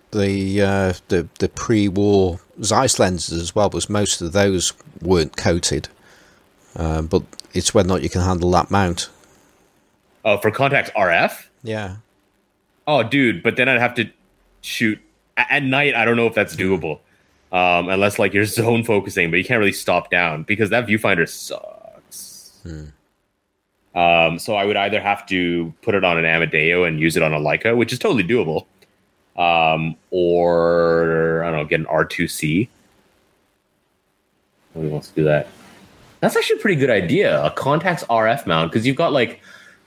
the 0.09 0.61
uh, 0.63 0.93
the 1.09 1.27
the 1.38 1.47
pre-war 1.47 2.39
Zeiss 2.63 2.97
lenses 2.97 3.39
as 3.39 3.53
well, 3.53 3.69
but 3.69 3.88
most 3.88 4.19
of 4.19 4.31
those 4.31 4.73
weren't 5.03 5.38
coated. 5.38 5.88
Um, 6.75 7.05
but 7.05 7.21
it's 7.53 7.75
whether 7.75 7.88
or 7.88 7.93
not 7.93 8.01
you 8.01 8.09
can 8.09 8.21
handle 8.21 8.49
that 8.51 8.71
mount. 8.71 9.11
Oh, 10.25 10.39
for 10.39 10.49
Contax 10.49 10.91
RF? 10.93 11.45
Yeah. 11.61 11.97
Oh, 12.88 13.03
dude, 13.03 13.43
but 13.43 13.57
then 13.57 13.69
I'd 13.69 13.79
have 13.79 13.93
to 13.95 14.09
shoot 14.61 14.99
at 15.38 15.61
night. 15.61 15.93
I 15.93 16.03
don't 16.03 16.17
know 16.17 16.25
if 16.25 16.33
that's 16.33 16.55
doable 16.55 16.99
um, 17.51 17.89
unless 17.89 18.19
like 18.19 18.33
you're 18.33 18.45
zone 18.45 18.83
focusing, 18.83 19.31
but 19.31 19.37
you 19.37 19.45
can't 19.45 19.59
really 19.59 19.71
stop 19.71 20.09
down 20.09 20.43
because 20.43 20.69
that 20.69 20.87
viewfinder 20.87 21.27
sucks. 21.27 22.59
Hmm. 22.63 22.85
Um, 23.97 24.39
so 24.39 24.55
I 24.55 24.65
would 24.65 24.75
either 24.75 24.99
have 24.99 25.25
to 25.27 25.73
put 25.81 25.95
it 25.95 26.03
on 26.03 26.17
an 26.17 26.25
Amedeo 26.25 26.85
and 26.85 26.99
use 26.99 27.15
it 27.15 27.23
on 27.23 27.33
a 27.33 27.39
Leica, 27.39 27.77
which 27.77 27.93
is 27.93 27.99
totally 27.99 28.25
doable, 28.25 28.65
um, 29.37 29.95
or 30.11 31.43
I 31.45 31.51
don't 31.51 31.59
know, 31.59 31.65
get 31.65 31.79
an 31.79 31.85
R2C. 31.85 32.67
Nobody 34.73 34.91
wants 34.91 35.09
to 35.09 35.15
do 35.15 35.23
that. 35.23 35.47
That's 36.19 36.35
actually 36.35 36.59
a 36.59 36.61
pretty 36.61 36.79
good 36.79 36.89
idea. 36.89 37.41
A 37.41 37.51
Contax 37.51 38.05
RF 38.07 38.45
mount 38.45 38.71
because 38.71 38.85
you've 38.85 38.97
got 38.97 39.13
like 39.13 39.39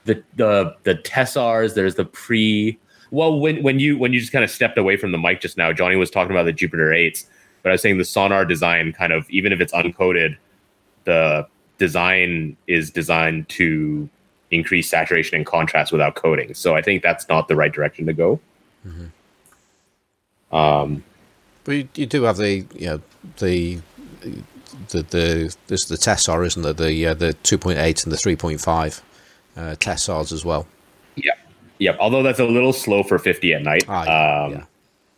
the 0.05 0.23
the 0.37 0.75
the 0.85 0.95
Tessars. 0.95 1.75
There's 1.75 1.97
the 1.97 2.07
pre. 2.07 2.79
Well, 3.11 3.39
when 3.39 3.63
when 3.63 3.79
you 3.79 3.99
when 3.99 4.15
you 4.15 4.21
just 4.21 4.33
kind 4.33 4.45
of 4.45 4.51
stepped 4.51 4.79
away 4.79 4.97
from 4.97 5.13
the 5.13 5.19
mic 5.19 5.43
just 5.43 5.59
now, 5.59 5.73
Johnny 5.73 5.97
was 5.97 6.11
talking 6.11 6.31
about 6.31 6.45
the 6.45 6.53
Jupiter 6.53 6.95
eights 6.95 7.27
but 7.63 7.71
I 7.71 7.73
was 7.73 7.83
saying 7.83 7.99
the 7.99 8.05
Sonnar 8.05 8.47
design 8.47 8.93
kind 8.93 9.13
of 9.13 9.29
even 9.31 9.53
if 9.53 9.61
it's 9.61 9.73
uncoated, 9.73 10.37
the 11.05 11.47
design 11.79 12.57
is 12.67 12.91
designed 12.91 13.49
to 13.51 14.09
increase 14.51 14.89
saturation 14.89 15.37
and 15.37 15.47
contrast 15.47 15.93
without 15.93 16.15
coding. 16.15 16.55
So 16.55 16.75
I 16.75 16.83
think 16.83 17.03
that's 17.03 17.29
not 17.29 17.49
the 17.49 17.57
right 17.57 17.73
direction 17.73 18.07
to 18.07 18.13
go. 18.13 18.41
Mm-hmm. 18.87 20.57
Um, 20.57 21.05
but 21.65 21.73
you, 21.73 21.89
you, 21.95 22.07
do 22.07 22.23
have 22.23 22.39
the 22.39 22.65
you 22.75 22.87
know 22.87 23.01
the 23.39 23.81
the 24.89 25.03
the 25.03 25.57
there's 25.67 25.87
the 25.87 25.97
Tessar, 25.97 26.47
isn't 26.47 26.65
it? 26.65 26.77
The 26.79 27.07
uh, 27.07 27.15
the 27.15 27.35
two 27.35 27.59
point 27.59 27.79
eight 27.79 28.05
and 28.05 28.13
the 28.13 28.17
three 28.17 28.37
point 28.37 28.61
five 28.61 29.03
uh, 29.57 29.75
Tessars 29.79 30.33
as 30.33 30.45
well. 30.45 30.67
Yeah, 31.17 31.33
yeah. 31.79 31.97
Although 32.01 32.23
that's 32.23 32.41
a 32.41 32.45
little 32.45 32.73
slow 32.73 33.03
for 33.03 33.19
fifty 33.19 33.53
at 33.53 33.63
night. 33.63 33.85
Ah, 33.89 34.05
yeah, 34.05 34.45
um, 34.45 34.53
yeah. 34.53 34.65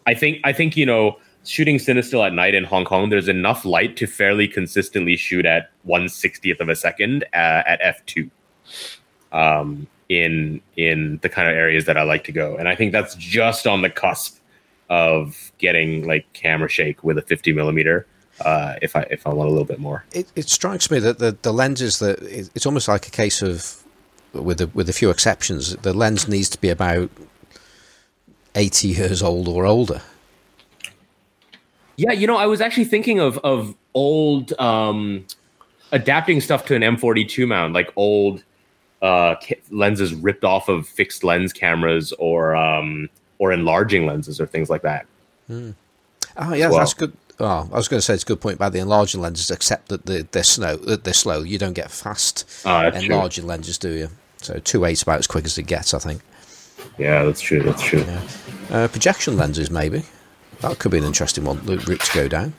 I 0.06 0.14
think 0.14 0.40
I 0.42 0.52
think 0.52 0.76
you 0.76 0.86
know 0.86 1.18
shooting 1.50 1.76
Cinestill 1.76 2.24
at 2.24 2.32
night 2.32 2.54
in 2.54 2.64
Hong 2.64 2.84
Kong, 2.84 3.10
there's 3.10 3.28
enough 3.28 3.64
light 3.64 3.96
to 3.96 4.06
fairly 4.06 4.46
consistently 4.46 5.16
shoot 5.16 5.44
at 5.44 5.70
160th 5.86 6.60
of 6.60 6.68
a 6.68 6.76
second 6.76 7.24
uh, 7.34 7.62
at 7.66 7.80
f2 7.80 8.30
um, 9.32 9.86
in 10.08 10.60
in 10.76 11.18
the 11.22 11.28
kind 11.28 11.48
of 11.48 11.54
areas 11.54 11.86
that 11.86 11.96
I 11.96 12.02
like 12.02 12.24
to 12.24 12.32
go, 12.32 12.56
and 12.56 12.68
I 12.68 12.76
think 12.76 12.92
that's 12.92 13.14
just 13.16 13.66
on 13.66 13.82
the 13.82 13.90
cusp 13.90 14.38
of 14.88 15.52
getting 15.58 16.06
like 16.06 16.32
camera 16.32 16.68
shake 16.68 17.02
with 17.04 17.18
a 17.18 17.22
50 17.22 17.52
millimeter. 17.52 18.06
Uh, 18.40 18.76
if 18.80 18.96
I 18.96 19.02
if 19.10 19.26
I 19.26 19.30
want 19.30 19.48
a 19.48 19.52
little 19.52 19.66
bit 19.66 19.80
more, 19.80 20.04
it, 20.12 20.30
it 20.34 20.48
strikes 20.48 20.90
me 20.90 20.98
that 21.00 21.18
the, 21.18 21.36
the 21.42 21.52
lenses 21.52 21.98
that 21.98 22.22
it's 22.22 22.64
almost 22.64 22.88
like 22.88 23.06
a 23.06 23.10
case 23.10 23.42
of 23.42 23.82
with 24.32 24.60
a, 24.60 24.68
with 24.68 24.88
a 24.88 24.92
few 24.92 25.10
exceptions, 25.10 25.76
the 25.76 25.92
lens 25.92 26.28
needs 26.28 26.48
to 26.50 26.60
be 26.60 26.70
about 26.70 27.10
80 28.54 28.88
years 28.88 29.22
old 29.22 29.48
or 29.48 29.66
older 29.66 30.00
yeah, 32.00 32.12
you 32.12 32.26
know, 32.26 32.36
I 32.36 32.46
was 32.46 32.60
actually 32.62 32.86
thinking 32.86 33.20
of 33.20 33.38
of 33.38 33.74
old 33.92 34.58
um, 34.58 35.26
adapting 35.92 36.40
stuff 36.40 36.64
to 36.66 36.74
an 36.74 36.82
M42 36.82 37.46
mount, 37.46 37.74
like 37.74 37.92
old 37.94 38.42
uh, 39.02 39.34
lenses 39.70 40.14
ripped 40.14 40.44
off 40.44 40.68
of 40.70 40.88
fixed 40.88 41.24
lens 41.24 41.52
cameras 41.52 42.12
or 42.18 42.56
um, 42.56 43.10
or 43.38 43.52
enlarging 43.52 44.06
lenses 44.06 44.40
or 44.40 44.46
things 44.46 44.70
like 44.70 44.80
that. 44.82 45.06
Hmm. 45.46 45.72
Oh 46.38 46.54
yeah, 46.54 46.70
well. 46.70 46.78
that's 46.78 46.94
good. 46.94 47.12
Oh, 47.38 47.68
I 47.70 47.76
was 47.76 47.88
going 47.88 47.98
to 47.98 48.02
say 48.02 48.14
it's 48.14 48.22
a 48.22 48.26
good 48.26 48.40
point 48.40 48.56
about 48.56 48.72
the 48.72 48.78
enlarging 48.78 49.20
lenses, 49.20 49.50
except 49.50 49.88
that 49.88 50.04
they're, 50.04 50.22
they're 50.24 50.44
slow. 50.44 50.76
They're 50.76 51.14
slow. 51.14 51.42
You 51.42 51.58
don't 51.58 51.72
get 51.72 51.90
fast 51.90 52.46
uh, 52.66 52.90
enlarging 52.94 53.44
true. 53.44 53.48
lenses, 53.48 53.78
do 53.78 53.90
you? 53.90 54.08
So 54.38 54.58
two 54.58 54.84
eight's 54.84 55.02
about 55.02 55.18
as 55.18 55.26
quick 55.26 55.44
as 55.44 55.56
it 55.58 55.62
gets, 55.64 55.92
I 55.92 55.98
think. 55.98 56.22
Yeah, 56.98 57.24
that's 57.24 57.40
true. 57.40 57.62
That's 57.62 57.82
true. 57.82 58.00
Yeah. 58.00 58.22
Uh, 58.70 58.88
projection 58.88 59.36
lenses, 59.36 59.70
maybe. 59.70 60.04
That 60.60 60.78
could 60.78 60.90
be 60.92 60.98
an 60.98 61.04
interesting 61.04 61.44
one 61.44 61.64
route 61.64 62.00
to 62.00 62.14
go 62.14 62.28
down. 62.28 62.54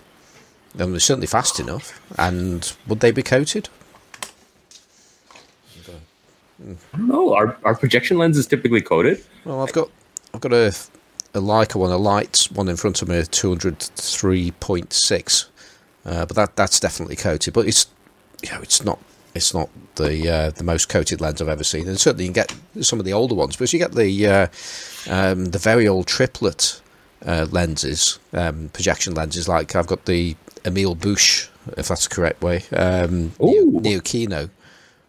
they're 0.74 1.00
certainly 1.00 1.28
fast 1.28 1.60
enough. 1.60 2.02
And 2.18 2.72
would 2.88 3.00
they 3.00 3.12
be 3.12 3.24
coated? 3.24 3.70
I 6.60 6.98
don't 6.98 7.08
know. 7.08 7.34
Are, 7.34 7.58
are 7.64 7.76
projection 7.76 8.18
lenses 8.18 8.48
typically 8.48 8.82
coated? 8.82 9.24
Well, 9.46 9.62
I've 9.62 9.74
got 9.74 9.90
I've 10.34 10.42
got 10.42 10.54
a 10.54 10.68
a 11.34 11.40
Leica 11.40 11.76
one, 11.76 11.92
a 11.92 11.98
light 11.98 12.48
one 12.54 12.68
in 12.68 12.76
front 12.76 13.02
of 13.02 13.08
me, 13.08 13.24
two 13.24 13.50
hundred 13.50 13.80
three 13.80 14.52
point 14.52 14.94
six, 14.94 15.50
uh, 16.06 16.26
but 16.26 16.36
that 16.36 16.56
that's 16.56 16.80
definitely 16.80 17.16
coated. 17.16 17.54
But 17.54 17.68
it's 17.68 17.88
you 18.44 18.52
know 18.52 18.62
it's 18.62 18.84
not 18.84 19.00
it's 19.34 19.54
not 19.54 19.70
the 19.96 20.30
uh, 20.30 20.50
the 20.52 20.64
most 20.64 20.90
coated 20.90 21.20
lens 21.20 21.42
I've 21.42 21.48
ever 21.50 21.64
seen, 21.64 21.88
and 21.88 22.00
certainly 22.00 22.26
you 22.26 22.32
can 22.32 22.46
get 22.46 22.86
some 22.86 23.00
of 23.00 23.06
the 23.06 23.14
older 23.14 23.34
ones. 23.36 23.56
But 23.56 23.74
you 23.74 23.80
get 23.80 23.94
the 23.94 24.28
uh, 24.28 24.48
um, 25.10 25.46
the 25.46 25.60
very 25.60 25.88
old 25.88 26.06
triplet 26.06 26.80
uh, 27.26 27.48
lenses, 27.52 28.20
um, 28.34 28.70
projection 28.74 29.14
lenses. 29.14 29.48
Like 29.48 29.76
I've 29.76 29.88
got 29.88 30.06
the 30.06 30.36
Emil 30.66 30.96
Busch, 30.96 31.48
if 31.78 31.88
that's 31.88 32.08
the 32.08 32.16
correct 32.16 32.42
way, 32.42 32.64
um, 32.76 33.34
Neo, 33.40 33.66
Neo 33.66 34.00
Kino, 34.00 34.50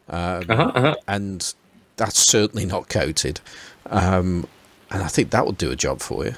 um, 0.08 0.44
uh-huh, 0.48 0.72
uh-huh. 0.74 0.94
and 1.08 1.54
that's 1.96 2.18
certainly 2.18 2.66
not 2.66 2.88
coated. 2.88 3.40
Um, 3.86 4.46
and 4.90 5.02
I 5.02 5.08
think 5.08 5.30
that 5.30 5.46
would 5.46 5.58
do 5.58 5.70
a 5.70 5.76
job 5.76 6.00
for 6.00 6.24
you. 6.26 6.34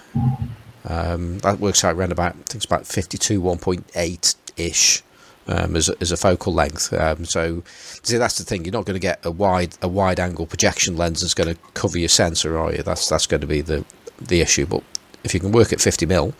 Um, 0.87 1.39
that 1.39 1.61
works 1.61 1.85
out 1.85 1.97
around 1.97 2.13
about 2.13 2.33
I 2.33 2.35
think 2.35 2.57
it's 2.57 2.65
about 2.65 2.87
fifty 2.87 3.19
two 3.19 3.41
one 3.41 3.59
point 3.59 3.91
eight 3.95 4.35
ish. 4.57 5.03
Um, 5.47 5.77
as, 5.77 5.91
a, 5.91 5.95
as 6.01 6.11
a 6.11 6.17
focal 6.17 6.55
length. 6.55 6.91
Um, 6.95 7.27
so, 7.27 7.63
see, 8.03 8.17
that's 8.17 8.39
the 8.39 8.45
thing. 8.45 8.65
You're 8.65 8.73
not 8.73 8.87
going 8.87 8.95
to 8.95 8.99
get 8.99 9.21
a 9.27 9.31
wide 9.31 9.77
a 9.83 9.89
wide 9.89 10.19
angle 10.19 10.47
projection 10.47 10.97
lens 10.97 11.21
that's 11.21 11.35
going 11.35 11.55
to 11.55 11.61
cover 11.75 11.99
your 11.99 12.09
sensor, 12.09 12.57
are 12.57 12.73
you? 12.73 12.83
That's 12.83 13.11
that's 13.11 13.27
going 13.27 13.43
to 13.43 13.47
be 13.47 13.61
the 13.61 13.85
the 14.19 14.41
issue. 14.41 14.65
But 14.65 14.83
if 15.25 15.35
you 15.35 15.41
can 15.41 15.53
work 15.53 15.73
at 15.73 15.81
50 15.81 16.07
mil, 16.07 16.35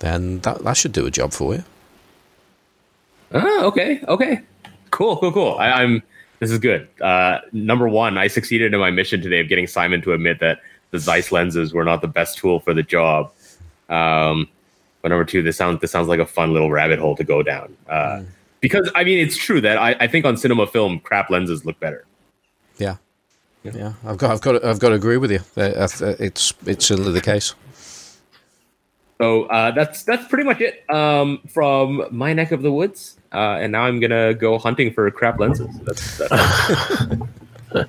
then 0.00 0.40
that 0.40 0.62
that 0.64 0.76
should 0.76 0.92
do 0.92 1.06
a 1.06 1.10
job 1.10 1.32
for 1.32 1.54
you. 1.54 1.64
Oh, 3.32 3.66
okay, 3.66 4.00
okay, 4.08 4.40
cool, 4.90 5.16
cool, 5.16 5.32
cool. 5.32 5.56
I, 5.58 5.82
am 5.82 6.02
this 6.40 6.50
is 6.50 6.58
good. 6.58 6.88
Uh, 7.00 7.38
number 7.52 7.88
one, 7.88 8.18
I 8.18 8.26
succeeded 8.26 8.74
in 8.74 8.80
my 8.80 8.90
mission 8.90 9.20
today 9.22 9.40
of 9.40 9.48
getting 9.48 9.66
Simon 9.66 10.02
to 10.02 10.12
admit 10.12 10.40
that 10.40 10.60
the 10.90 10.98
Zeiss 10.98 11.32
lenses 11.32 11.72
were 11.72 11.84
not 11.84 12.02
the 12.02 12.08
best 12.08 12.38
tool 12.38 12.60
for 12.60 12.74
the 12.74 12.82
job. 12.82 13.32
Um, 13.88 14.48
but 15.00 15.08
number 15.08 15.24
two, 15.24 15.42
this 15.42 15.56
sounds 15.56 15.80
this 15.80 15.90
sounds 15.90 16.08
like 16.08 16.20
a 16.20 16.26
fun 16.26 16.52
little 16.52 16.70
rabbit 16.70 16.98
hole 16.98 17.16
to 17.16 17.24
go 17.24 17.42
down. 17.42 17.76
Uh, 17.88 17.94
mm. 17.94 18.26
Because 18.60 18.90
I 18.94 19.02
mean, 19.02 19.18
it's 19.18 19.36
true 19.36 19.60
that 19.60 19.76
I, 19.76 19.96
I 19.98 20.06
think 20.06 20.24
on 20.24 20.36
cinema 20.36 20.66
film, 20.66 21.00
crap 21.00 21.30
lenses 21.30 21.64
look 21.64 21.78
better. 21.80 22.04
Yeah, 22.78 22.96
yeah, 23.64 23.72
yeah. 23.74 23.92
I've 24.04 24.18
got, 24.18 24.30
I've 24.30 24.40
got, 24.40 24.64
I've 24.64 24.78
got 24.78 24.90
to 24.90 24.94
agree 24.94 25.16
with 25.16 25.30
you. 25.30 25.40
Uh, 25.56 25.60
uh, 25.60 26.14
it's, 26.18 26.52
it's 26.66 26.86
certainly 26.86 27.12
the 27.12 27.20
case. 27.20 27.54
So 29.22 29.44
uh, 29.44 29.70
that's 29.70 30.02
that's 30.02 30.26
pretty 30.26 30.42
much 30.42 30.60
it 30.60 30.84
um, 30.90 31.38
from 31.48 32.08
my 32.10 32.32
neck 32.32 32.50
of 32.50 32.62
the 32.62 32.72
woods. 32.72 33.16
Uh, 33.32 33.56
and 33.60 33.70
now 33.70 33.82
I'm 33.82 34.00
gonna 34.00 34.34
go 34.34 34.58
hunting 34.58 34.92
for 34.92 35.08
crap 35.12 35.38
lenses. 35.38 35.68
That's, 35.84 36.18
that's 36.18 36.32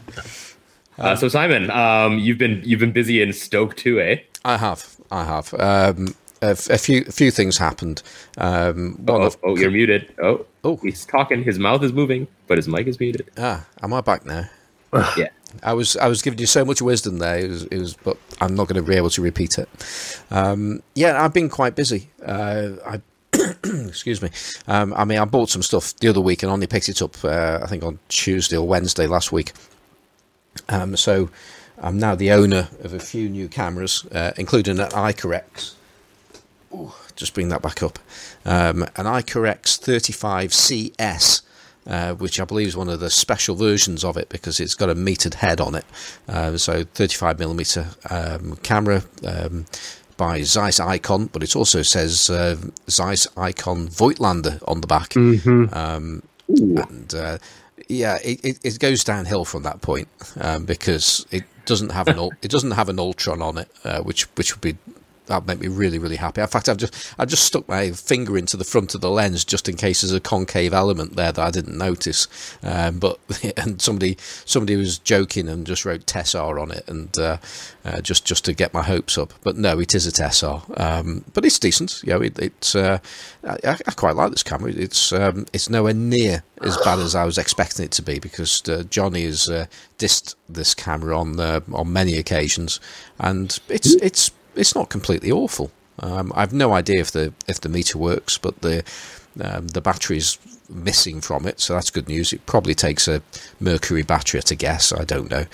uh, 0.99 1.15
so 1.15 1.27
Simon, 1.27 1.71
um, 1.71 2.19
you've 2.19 2.38
been 2.38 2.61
you've 2.63 2.79
been 2.79 2.91
busy 2.91 3.23
in 3.23 3.34
Stoke 3.34 3.75
too, 3.75 3.99
eh? 3.99 4.17
I 4.45 4.57
have, 4.57 4.95
I 5.09 5.23
have. 5.23 5.51
Um, 5.55 6.13
a, 6.43 6.51
a, 6.51 6.77
few 6.77 7.03
a 7.07 7.11
few 7.11 7.31
things 7.31 7.57
happened. 7.57 8.03
Um, 8.38 9.03
oh, 9.07 9.23
of, 9.23 9.38
oh, 9.41 9.57
you're 9.57 9.71
muted. 9.71 10.13
Oh, 10.21 10.45
oh, 10.63 10.75
he's 10.84 11.03
talking. 11.03 11.43
His 11.43 11.57
mouth 11.57 11.81
is 11.81 11.93
moving, 11.93 12.27
but 12.45 12.59
his 12.59 12.67
mic 12.67 12.86
is 12.86 12.99
muted. 12.99 13.27
Ah, 13.39 13.65
am 13.81 13.91
I 13.91 14.01
back 14.01 14.23
now? 14.23 14.47
yeah. 15.17 15.29
I 15.61 15.73
was 15.73 15.95
I 15.97 16.07
was 16.07 16.21
giving 16.21 16.39
you 16.39 16.45
so 16.45 16.65
much 16.65 16.81
wisdom 16.81 17.19
there. 17.19 17.37
It 17.37 17.49
was, 17.49 17.63
it 17.65 17.77
was 17.77 17.93
but 17.95 18.17
I'm 18.41 18.55
not 18.55 18.67
going 18.67 18.83
to 18.83 18.89
be 18.89 18.95
able 18.95 19.09
to 19.11 19.21
repeat 19.21 19.57
it. 19.57 19.69
Um, 20.31 20.81
yeah, 20.95 21.23
I've 21.23 21.33
been 21.33 21.49
quite 21.49 21.75
busy. 21.75 22.09
Uh, 22.25 22.71
I 22.85 23.01
excuse 23.63 24.21
me. 24.21 24.29
Um, 24.67 24.93
I 24.95 25.05
mean, 25.05 25.19
I 25.19 25.25
bought 25.25 25.49
some 25.49 25.63
stuff 25.63 25.95
the 25.97 26.07
other 26.07 26.21
week 26.21 26.43
and 26.43 26.51
only 26.51 26.67
picked 26.67 26.89
it 26.89 27.01
up. 27.01 27.23
Uh, 27.23 27.59
I 27.61 27.67
think 27.67 27.83
on 27.83 27.99
Tuesday 28.09 28.57
or 28.57 28.67
Wednesday 28.67 29.07
last 29.07 29.31
week. 29.31 29.53
Um, 30.69 30.95
so 30.95 31.29
I'm 31.79 31.97
now 31.97 32.15
the 32.15 32.31
owner 32.31 32.69
of 32.83 32.93
a 32.93 32.99
few 32.99 33.29
new 33.29 33.47
cameras, 33.47 34.05
uh, 34.11 34.31
including 34.37 34.79
an. 34.79 34.89
Ooh, 36.73 36.91
just 37.15 37.33
bring 37.33 37.49
that 37.49 37.61
back 37.61 37.83
up. 37.83 37.99
Um, 38.45 38.83
an 38.83 39.05
Icarex 39.05 39.79
35CS 39.79 41.42
uh, 41.88 42.13
which 42.13 42.39
I 42.39 42.45
believe 42.45 42.67
is 42.67 42.77
one 42.77 42.89
of 42.89 42.99
the 42.99 43.09
special 43.09 43.55
versions 43.55 44.03
of 44.03 44.17
it 44.17 44.29
because 44.29 44.59
it's 44.59 44.75
got 44.75 44.89
a 44.89 44.95
metered 44.95 45.36
head 45.36 45.59
on 45.59 45.75
it. 45.75 45.86
Uh, 46.27 46.57
so 46.57 46.84
35 46.84 47.39
millimeter 47.39 47.88
um, 48.09 48.55
camera 48.57 49.03
um, 49.25 49.65
by 50.17 50.41
Zeiss 50.43 50.79
Icon, 50.79 51.27
but 51.27 51.43
it 51.43 51.55
also 51.55 51.81
says 51.81 52.29
uh, 52.29 52.57
Zeiss 52.89 53.27
Icon 53.36 53.88
Voigtlander 53.88 54.63
on 54.67 54.81
the 54.81 54.88
back. 54.88 55.09
Mm-hmm. 55.09 55.73
Um, 55.73 56.23
and 56.47 57.13
uh, 57.13 57.38
yeah, 57.88 58.17
it, 58.23 58.59
it, 58.63 58.79
goes 58.79 59.03
downhill 59.03 59.45
from 59.45 59.63
that 59.63 59.81
point 59.81 60.07
um, 60.39 60.65
because 60.65 61.25
it 61.31 61.43
doesn't 61.65 61.91
have 61.91 62.07
an 62.07 62.29
it 62.41 62.51
doesn't 62.51 62.71
have 62.71 62.89
an 62.89 62.99
Ultron 62.99 63.41
on 63.41 63.57
it, 63.57 63.69
uh, 63.84 64.01
which 64.01 64.23
which 64.36 64.55
would 64.55 64.61
be 64.61 64.77
that 65.28 65.45
made 65.45 65.59
me 65.59 65.67
really 65.67 65.99
really 65.99 66.15
happy. 66.15 66.41
In 66.41 66.47
fact, 66.47 66.69
I've 66.69 66.78
just 66.78 67.15
I 67.17 67.26
just 67.26 67.45
stuck 67.45 67.67
my 67.67 67.91
finger 67.91 68.38
into 68.38 68.57
the 68.57 68.63
front 68.63 68.95
of 68.95 69.01
the 69.01 69.09
lens 69.09 69.45
just 69.45 69.69
in 69.69 69.76
case 69.76 70.01
there's 70.01 70.13
a 70.13 70.19
concave 70.19 70.74
element 70.74 71.15
there 71.15 71.32
that 71.32 71.43
I 71.43 71.51
didn't 71.51 71.78
notice. 71.78 72.28
Um, 72.63 72.99
but 72.99 73.19
and 73.57 73.82
somebody 73.82 74.17
somebody 74.45 74.76
was 74.76 74.97
joking 74.97 75.47
and 75.47 75.65
just 75.65 75.86
wrote 75.86 76.05
Tessar 76.05 76.61
on 76.61 76.71
it 76.71 76.88
and 76.88 77.17
uh, 77.17 77.38
uh, 77.86 78.01
just 78.01 78.26
just 78.26 78.45
to 78.45 78.53
get 78.53 78.74
my 78.74 78.84
hopes 78.84 79.17
up. 79.17 79.34
But 79.43 79.57
no, 79.57 79.80
it 79.80 79.95
is 79.95 80.07
a 80.07 80.11
Tessar. 80.11 80.63
Um, 80.80 81.26
but 81.34 81.45
it's 81.45 81.59
decent. 81.59 82.01
You 82.03 82.13
know, 82.13 82.21
it, 82.21 82.39
it's 82.39 82.76
uh, 82.76 82.99
I, 83.43 83.57
I, 83.63 83.91
quite 83.91 84.15
like 84.15 84.32
this 84.32 84.43
camera. 84.43 84.71
It's 84.71 85.11
um, 85.11 85.45
it's 85.53 85.69
nowhere 85.69 85.93
near 85.93 86.43
as 86.61 86.78
bad 86.78 86.99
as 86.99 87.15
I 87.15 87.26
was 87.26 87.38
expecting 87.38 87.86
it 87.86 87.91
to 87.91 88.01
be 88.01 88.19
because 88.19 88.67
uh, 88.69 88.84
Johnny 88.89 89.26
has 89.26 89.49
uh, 89.49 89.65
dissed 89.97 90.36
this 90.47 90.74
camera 90.74 91.17
on 91.17 91.39
uh, 91.39 91.61
on 91.71 91.91
many 91.91 92.17
occasions, 92.17 92.80
and 93.19 93.59
it's 93.69 93.93
it's 93.95 94.32
it's 94.55 94.75
not 94.75 94.89
completely 94.89 95.31
awful. 95.31 95.71
Um, 95.99 96.31
I've 96.35 96.53
no 96.53 96.73
idea 96.73 97.01
if 97.01 97.11
the 97.11 97.33
if 97.47 97.61
the 97.61 97.69
meter 97.69 97.97
works, 97.97 98.37
but 98.37 98.61
the 98.61 98.83
um, 99.41 99.67
the 99.67 99.81
battery's 99.81 100.37
missing 100.69 101.21
from 101.21 101.45
it, 101.45 101.59
so 101.59 101.73
that's 101.73 101.89
good 101.89 102.07
news. 102.07 102.33
It 102.33 102.45
probably 102.45 102.75
takes 102.75 103.07
a 103.07 103.21
mercury 103.59 104.03
battery 104.03 104.41
to 104.41 104.55
guess. 104.55 104.91
I 104.91 105.03
don't 105.03 105.29
know, 105.29 105.45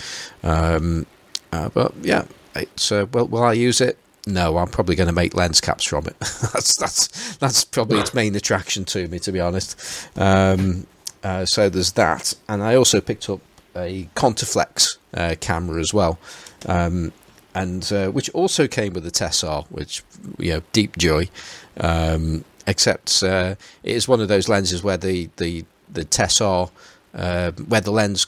um, 0.43 1.05
uh, 1.51 1.69
but 1.69 1.93
yeah, 2.01 2.25
it's 2.55 2.91
uh, 2.91 3.05
well. 3.11 3.27
Will 3.27 3.43
I 3.43 3.53
use 3.53 3.81
it? 3.81 3.97
No, 4.27 4.57
I'm 4.57 4.67
probably 4.67 4.95
going 4.95 5.07
to 5.07 5.13
make 5.13 5.33
lens 5.33 5.61
caps 5.61 5.85
from 5.85 6.05
it. 6.05 6.19
that's 6.19 6.77
that's 6.77 7.37
that's 7.37 7.65
probably 7.65 7.99
its 7.99 8.13
main 8.13 8.35
attraction 8.35 8.85
to 8.85 9.07
me, 9.07 9.19
to 9.19 9.31
be 9.31 9.39
honest. 9.39 10.07
Um, 10.17 10.87
uh, 11.23 11.45
so 11.45 11.69
there's 11.69 11.93
that, 11.93 12.33
and 12.47 12.63
I 12.63 12.75
also 12.75 13.01
picked 13.01 13.29
up 13.29 13.41
a 13.75 14.09
Contaflex 14.15 14.97
uh, 15.13 15.35
camera 15.39 15.79
as 15.79 15.93
well. 15.93 16.19
Um, 16.65 17.11
and 17.59 17.91
uh, 17.91 18.09
which 18.09 18.29
also 18.29 18.67
came 18.67 18.93
with 18.93 19.03
the 19.03 19.11
Tessar, 19.11 19.65
which 19.69 20.01
you 20.37 20.53
know, 20.53 20.61
deep 20.71 20.97
joy. 20.97 21.29
Um, 21.77 22.45
except 22.65 23.21
uh, 23.21 23.55
it 23.83 23.95
is 23.95 24.07
one 24.07 24.21
of 24.21 24.29
those 24.29 24.47
lenses 24.47 24.81
where 24.81 24.97
the 24.97 25.29
the 25.37 25.65
the 25.91 26.05
Tessar, 26.05 26.69
uh, 27.13 27.51
where 27.51 27.81
the 27.81 27.91
lens 27.91 28.27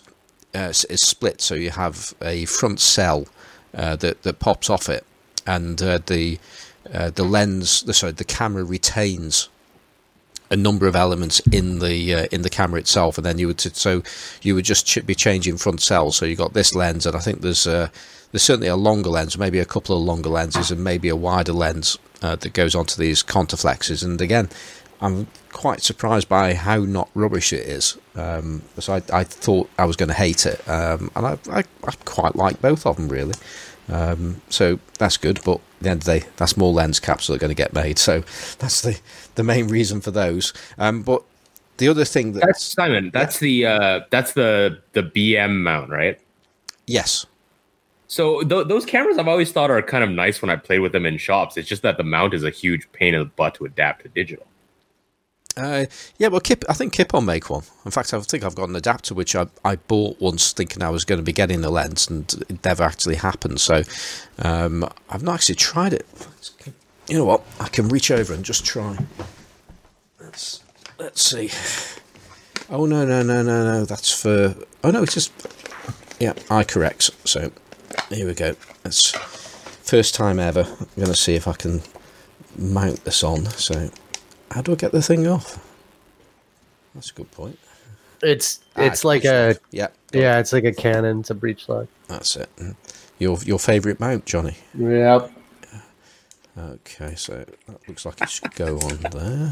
uh, 0.54 0.74
is 0.90 1.02
split, 1.02 1.40
so 1.40 1.56
you 1.56 1.70
have 1.70 2.14
a 2.22 2.44
front 2.46 2.82
cell 2.82 3.26
uh, 3.74 3.96
that 3.98 4.24
that 4.24 4.40
pops 4.40 4.70
off 4.70 4.90
it, 4.90 5.06
and 5.48 5.82
uh, 5.82 6.00
the 6.08 6.38
the 7.14 7.24
lens, 7.24 7.84
the, 7.84 7.94
sorry, 7.94 8.12
the 8.12 8.26
camera 8.26 8.66
retains 8.66 9.48
a 10.50 10.58
number 10.58 10.86
of 10.88 10.96
elements 10.96 11.40
in 11.52 11.80
the 11.80 12.14
uh, 12.14 12.26
in 12.32 12.42
the 12.42 12.50
camera 12.50 12.82
itself, 12.82 13.18
and 13.18 13.26
then 13.26 13.38
you 13.38 13.48
would 13.48 13.60
t- 13.60 13.70
so 13.74 14.04
you 14.42 14.56
would 14.56 14.66
just 14.66 14.86
ch- 14.86 15.06
be 15.06 15.16
changing 15.16 15.56
front 15.56 15.82
cells. 15.82 16.18
So 16.18 16.26
you 16.26 16.36
got 16.36 16.54
this 16.54 16.76
lens, 16.76 17.06
and 17.06 17.16
I 17.16 17.20
think 17.20 17.40
there's 17.40 17.66
uh, 17.66 17.88
there's 18.32 18.44
certainly 18.44 18.68
a 18.68 18.76
longer 18.76 19.10
lens, 19.10 19.38
maybe 19.38 19.60
a 19.60 19.66
couple 19.66 19.96
of 19.98 20.04
longer 20.04 20.30
lenses, 20.30 20.72
and 20.72 20.84
maybe 20.84 21.10
a 21.10 21.16
wider 21.16 21.54
lens 21.54 21.98
uh, 22.22 22.36
that 22.38 22.54
goes 22.54 22.76
onto 22.76 22.96
these 22.96 23.24
Contaflexes. 23.24 24.04
And 24.04 24.22
again, 24.22 24.50
I'm 25.02 25.28
quite 25.52 25.82
surprised 25.82 26.30
by 26.30 26.54
how 26.54 26.80
not 26.80 27.10
rubbish 27.14 27.52
it 27.52 27.68
is. 27.68 27.98
Um, 28.16 28.62
so 28.80 28.94
I, 28.94 29.02
I, 29.12 29.24
thought 29.24 29.70
I 29.78 29.86
was 29.86 29.96
going 29.96 30.10
to 30.10 30.16
hate 30.16 30.46
it, 30.46 30.68
um, 30.70 31.12
and 31.16 31.26
I, 31.26 31.38
I, 31.50 31.64
I, 31.84 31.92
quite 32.06 32.36
like 32.36 32.62
both 32.62 32.86
of 32.86 32.98
them 32.98 33.10
really. 33.10 33.34
Um, 33.90 34.42
so 34.50 34.80
that's 35.00 35.18
good. 35.18 35.42
But 35.44 35.56
at 35.56 35.82
the 35.82 35.90
end 35.90 36.02
of 36.02 36.06
the 36.06 36.20
day, 36.20 36.26
that's 36.38 36.56
more 36.56 36.72
lens 36.72 37.00
caps 37.00 37.28
that 37.28 37.34
are 37.34 37.40
going 37.40 37.50
to 37.50 37.56
get 37.56 37.74
made. 37.74 38.00
So 38.02 38.24
that's 38.60 38.82
the 38.82 39.00
the 39.36 39.44
main 39.44 39.68
reason 39.68 40.02
for 40.02 40.12
those. 40.12 40.54
Um, 40.78 41.02
but 41.02 41.24
the 41.78 41.88
other 41.88 42.06
thing 42.06 42.34
that 42.34 42.44
that's 42.46 42.64
Simon, 42.64 43.10
that's 43.12 43.40
the 43.40 43.66
uh, 43.66 44.00
that's 44.12 44.34
the 44.34 44.82
the 44.94 45.04
BM 45.04 45.62
mount, 45.62 45.90
right? 45.90 46.20
Yes. 46.86 47.26
So 48.12 48.42
th- 48.42 48.68
those 48.68 48.86
cameras 48.86 49.18
I've 49.18 49.30
always 49.30 49.54
thought 49.54 49.72
are 49.72 49.82
kind 49.82 50.04
of 50.04 50.10
nice 50.10 50.42
when 50.42 50.50
I 50.50 50.58
play 50.58 50.80
with 50.80 50.92
them 50.92 51.06
in 51.06 51.18
shops. 51.18 51.56
It's 51.56 51.70
just 51.70 51.82
that 51.84 51.96
the 51.96 52.04
mount 52.04 52.34
is 52.34 52.44
a 52.44 52.50
huge 52.50 52.92
pain 52.92 53.14
in 53.14 53.22
the 53.22 53.26
butt 53.26 53.56
to 53.56 53.64
adapt 53.64 54.02
to 54.02 54.10
digital. 54.10 54.46
Uh, 55.56 55.86
yeah, 56.18 56.28
well, 56.28 56.42
Kip, 56.42 56.66
I 56.68 56.74
think 56.74 56.92
Kip 56.92 57.14
will 57.14 57.22
make 57.22 57.50
one. 57.50 57.64
In 57.86 57.92
fact, 57.92 58.14
I 58.14 58.20
think 58.20 58.44
I've 58.44 58.54
got 58.54 58.68
an 58.68 58.76
adapter 58.76 59.14
which 59.14 59.34
I, 59.34 59.48
I 59.64 59.78
bought 59.78 60.20
once 60.20 60.52
thinking 60.52 60.84
I 60.84 60.90
was 60.90 61.06
going 61.06 61.20
to 61.20 61.24
be 61.24 61.32
getting 61.32 61.62
the 61.62 61.70
lens, 61.70 62.10
and 62.10 62.30
it 62.50 62.66
never 62.66 62.84
actually 62.84 63.16
happened. 63.16 63.62
So 63.62 63.84
um, 64.40 64.90
I've 65.10 65.24
not 65.24 65.36
actually 65.36 65.56
tried 65.56 65.94
it. 65.94 66.06
You 67.08 67.18
know 67.18 67.26
what? 67.26 67.44
I 67.62 67.70
can 67.70 67.88
reach 67.88 68.12
over 68.12 68.34
and 68.34 68.44
just 68.44 68.66
try. 68.66 68.98
Let's 70.20 70.62
let's 71.00 71.22
see. 71.22 71.50
Oh 72.70 72.86
no 72.86 73.06
no 73.06 73.24
no 73.24 73.42
no 73.42 73.64
no! 73.64 73.86
That's 73.86 74.12
for. 74.12 74.54
Oh 74.84 74.92
no, 74.92 75.02
it's 75.04 75.14
just. 75.14 75.32
Yeah, 76.20 76.34
Icarex. 76.34 77.10
So 77.26 77.52
here 78.10 78.28
we 78.28 78.34
go. 78.34 78.56
It's 78.86 79.12
first 79.12 80.16
time 80.16 80.40
ever. 80.40 80.62
I'm 80.62 80.88
going 80.96 81.08
to 81.08 81.16
see 81.16 81.36
if 81.36 81.48
I 81.48 81.54
can 81.54 81.82
mount 82.58 83.04
this 83.04 83.24
on. 83.24 83.46
So, 83.46 83.90
how 84.52 84.62
do 84.62 84.74
I 84.74 84.76
get 84.76 84.92
the 84.92 85.02
thing 85.02 85.28
off? 85.28 85.66
That's 86.94 87.12
a 87.12 87.14
good 87.14 87.32
point. 87.32 87.58
It's 88.22 88.60
ah, 88.76 88.82
it's 88.82 89.04
like 89.04 89.26
a 89.26 89.58
yeah 89.72 89.88
yeah 90.14 90.40
it's 90.40 90.54
like 90.54 90.64
a 90.66 90.74
Canon. 90.74 91.22
It's 91.22 91.30
a 91.30 91.36
breech 91.36 91.68
lock. 91.68 91.88
That's 92.08 92.36
it. 92.36 92.50
Your 93.18 93.38
your 93.44 93.60
favourite 93.60 94.00
mount, 94.00 94.26
Johnny? 94.26 94.58
Yep. 94.78 95.32
Okay, 96.58 97.16
so 97.16 97.46
that 97.68 97.88
looks 97.88 98.06
like 98.06 98.22
it 98.22 98.30
should 98.30 98.54
go 98.56 98.78
on 98.80 98.98
there. 99.12 99.52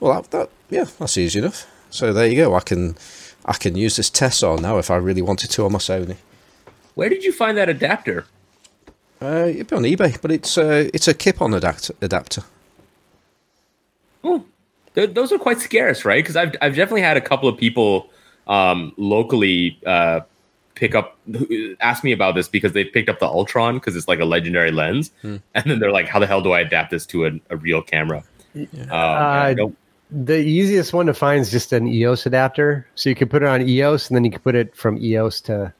Well, 0.00 0.14
that, 0.14 0.30
that 0.30 0.50
yeah, 0.70 0.84
that's 0.98 1.18
easy 1.18 1.40
enough. 1.40 1.66
So 1.90 2.12
there 2.12 2.26
you 2.26 2.36
go. 2.36 2.54
I 2.54 2.60
can 2.60 2.96
I 3.44 3.54
can 3.54 3.76
use 3.76 3.96
this 3.96 4.10
Tessar 4.10 4.60
now 4.60 4.78
if 4.78 4.90
I 4.90 4.96
really 4.96 5.22
wanted 5.22 5.50
to 5.50 5.64
on 5.64 5.72
my 5.72 5.78
Sony. 5.78 6.16
Where 6.94 7.08
did 7.08 7.24
you 7.24 7.32
find 7.32 7.56
that 7.58 7.68
adapter? 7.68 8.26
Uh, 9.20 9.46
it'd 9.48 9.68
be 9.68 9.76
on 9.76 9.82
eBay, 9.82 10.20
but 10.20 10.32
it's 10.32 10.58
uh, 10.58 10.88
it's 10.92 11.08
a 11.08 11.14
Kipon 11.14 11.56
adapter. 11.56 11.94
adapter. 12.02 12.42
Oh, 14.24 14.44
those 14.94 15.32
are 15.32 15.38
quite 15.38 15.60
scarce, 15.60 16.04
right? 16.04 16.22
Because 16.22 16.36
I've 16.36 16.54
I've 16.60 16.74
definitely 16.74 17.02
had 17.02 17.16
a 17.16 17.20
couple 17.20 17.48
of 17.48 17.56
people 17.56 18.10
um, 18.46 18.92
locally 18.96 19.78
uh, 19.86 20.20
pick 20.74 20.94
up 20.94 21.18
ask 21.80 22.02
me 22.02 22.12
about 22.12 22.34
this 22.34 22.48
because 22.48 22.72
they 22.72 22.84
picked 22.84 23.08
up 23.08 23.20
the 23.20 23.26
Ultron 23.26 23.76
because 23.76 23.94
it's 23.94 24.08
like 24.08 24.20
a 24.20 24.24
legendary 24.24 24.72
lens, 24.72 25.12
hmm. 25.22 25.36
and 25.54 25.64
then 25.66 25.78
they're 25.78 25.92
like, 25.92 26.08
"How 26.08 26.18
the 26.18 26.26
hell 26.26 26.42
do 26.42 26.52
I 26.52 26.60
adapt 26.60 26.90
this 26.90 27.06
to 27.06 27.26
a, 27.26 27.30
a 27.50 27.56
real 27.56 27.80
camera?" 27.80 28.24
Yeah. 28.54 28.66
Um, 28.90 29.58
uh, 29.60 29.70
the 30.10 30.38
easiest 30.38 30.92
one 30.92 31.06
to 31.06 31.14
find 31.14 31.40
is 31.40 31.50
just 31.50 31.72
an 31.72 31.86
EOS 31.86 32.26
adapter. 32.26 32.86
So 32.96 33.08
you 33.08 33.14
can 33.14 33.28
put 33.28 33.42
it 33.42 33.48
on 33.48 33.66
EOS, 33.66 34.08
and 34.08 34.16
then 34.16 34.24
you 34.24 34.30
can 34.30 34.40
put 34.40 34.54
it 34.54 34.74
from 34.76 34.98
EOS 34.98 35.40
to 35.42 35.72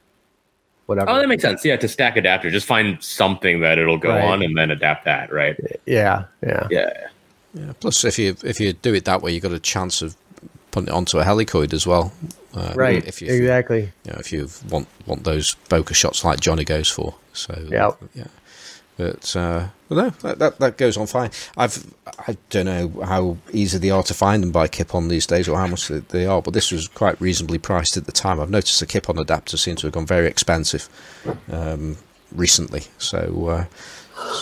whatever. 0.85 1.09
Oh, 1.09 1.19
that 1.19 1.27
makes 1.27 1.43
sense. 1.43 1.63
Yeah, 1.63 1.75
to 1.77 1.87
stack 1.87 2.17
adapter, 2.17 2.49
just 2.49 2.65
find 2.65 3.01
something 3.03 3.61
that 3.61 3.77
it'll 3.77 3.97
go 3.97 4.09
right. 4.09 4.23
on, 4.23 4.41
and 4.41 4.57
then 4.57 4.71
adapt 4.71 5.05
that. 5.05 5.31
Right. 5.31 5.57
Yeah. 5.85 6.25
Yeah. 6.41 6.67
Yeah. 6.69 7.07
Yeah. 7.53 7.73
Plus, 7.79 8.03
if 8.03 8.17
you 8.17 8.35
if 8.43 8.59
you 8.59 8.73
do 8.73 8.93
it 8.93 9.05
that 9.05 9.21
way, 9.21 9.31
you 9.31 9.41
have 9.41 9.51
got 9.51 9.55
a 9.55 9.59
chance 9.59 10.01
of 10.01 10.15
putting 10.71 10.87
it 10.87 10.93
onto 10.93 11.19
a 11.19 11.23
helicoid 11.23 11.73
as 11.73 11.85
well. 11.85 12.11
Uh, 12.53 12.73
right. 12.75 13.05
If 13.05 13.21
you, 13.21 13.31
exactly. 13.31 13.91
You 14.05 14.11
know, 14.11 14.17
if 14.19 14.31
you 14.31 14.49
want 14.69 14.87
want 15.05 15.23
those 15.23 15.55
bokeh 15.69 15.95
shots 15.95 16.23
like 16.23 16.39
Johnny 16.39 16.63
goes 16.65 16.89
for. 16.89 17.15
So 17.33 17.55
yep. 17.69 17.97
yeah. 18.13 18.27
But 18.97 19.35
uh, 19.35 19.67
no, 19.89 20.09
that, 20.09 20.39
that, 20.39 20.59
that 20.59 20.77
goes 20.77 20.97
on 20.97 21.07
fine. 21.07 21.31
I've 21.57 21.91
I 22.27 22.37
don't 22.49 22.65
know 22.65 23.03
how 23.03 23.37
easy 23.51 23.77
they 23.77 23.89
are 23.89 24.03
to 24.03 24.13
find 24.13 24.43
them 24.43 24.51
by 24.51 24.67
Kipon 24.67 25.09
these 25.09 25.25
days, 25.25 25.47
or 25.47 25.57
how 25.57 25.67
much 25.67 25.87
they 25.87 26.25
are. 26.25 26.41
But 26.41 26.53
this 26.53 26.71
was 26.71 26.87
quite 26.87 27.19
reasonably 27.19 27.57
priced 27.57 27.97
at 27.97 28.05
the 28.05 28.11
time. 28.11 28.39
I've 28.39 28.49
noticed 28.49 28.79
the 28.79 28.85
Kipon 28.85 29.19
adapter 29.19 29.57
seems 29.57 29.81
to 29.81 29.87
have 29.87 29.93
gone 29.93 30.05
very 30.05 30.27
expensive 30.27 30.89
um, 31.51 31.97
recently. 32.31 32.83
So 32.99 33.47
uh, 33.47 33.65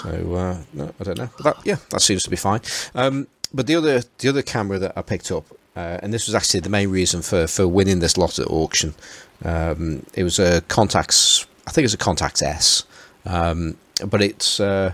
so 0.04 0.36
uh, 0.36 0.58
no, 0.74 0.94
I 1.00 1.04
don't 1.04 1.18
know. 1.18 1.30
But 1.38 1.44
that, 1.44 1.66
yeah, 1.66 1.78
that 1.90 2.02
seems 2.02 2.24
to 2.24 2.30
be 2.30 2.36
fine. 2.36 2.62
Um, 2.94 3.28
but 3.54 3.68
the 3.68 3.76
other 3.76 4.04
the 4.20 4.30
other 4.30 4.42
camera 4.42 4.80
that 4.80 4.94
I 4.98 5.02
picked 5.02 5.32
up, 5.32 5.46
uh, 5.76 6.00
and 6.02 6.14
this 6.14 6.28
was 6.28 6.36
actually 6.36 6.60
the 6.62 6.70
main 6.70 6.90
reason 6.90 7.22
for 7.22 7.48
for 7.48 7.68
winning 7.68 8.00
this 8.00 8.18
lot 8.18 8.38
at 8.40 8.48
auction. 8.48 8.96
Um, 9.44 10.06
it 10.14 10.24
was 10.24 10.40
a 10.40 10.62
Contax. 10.62 11.46
I 11.68 11.72
think 11.72 11.84
it 11.84 11.86
was 11.86 11.94
a 11.94 11.98
Contax 11.98 12.42
S. 12.42 12.84
Um, 13.26 13.78
but 14.10 14.22
it's 14.22 14.60
uh, 14.60 14.94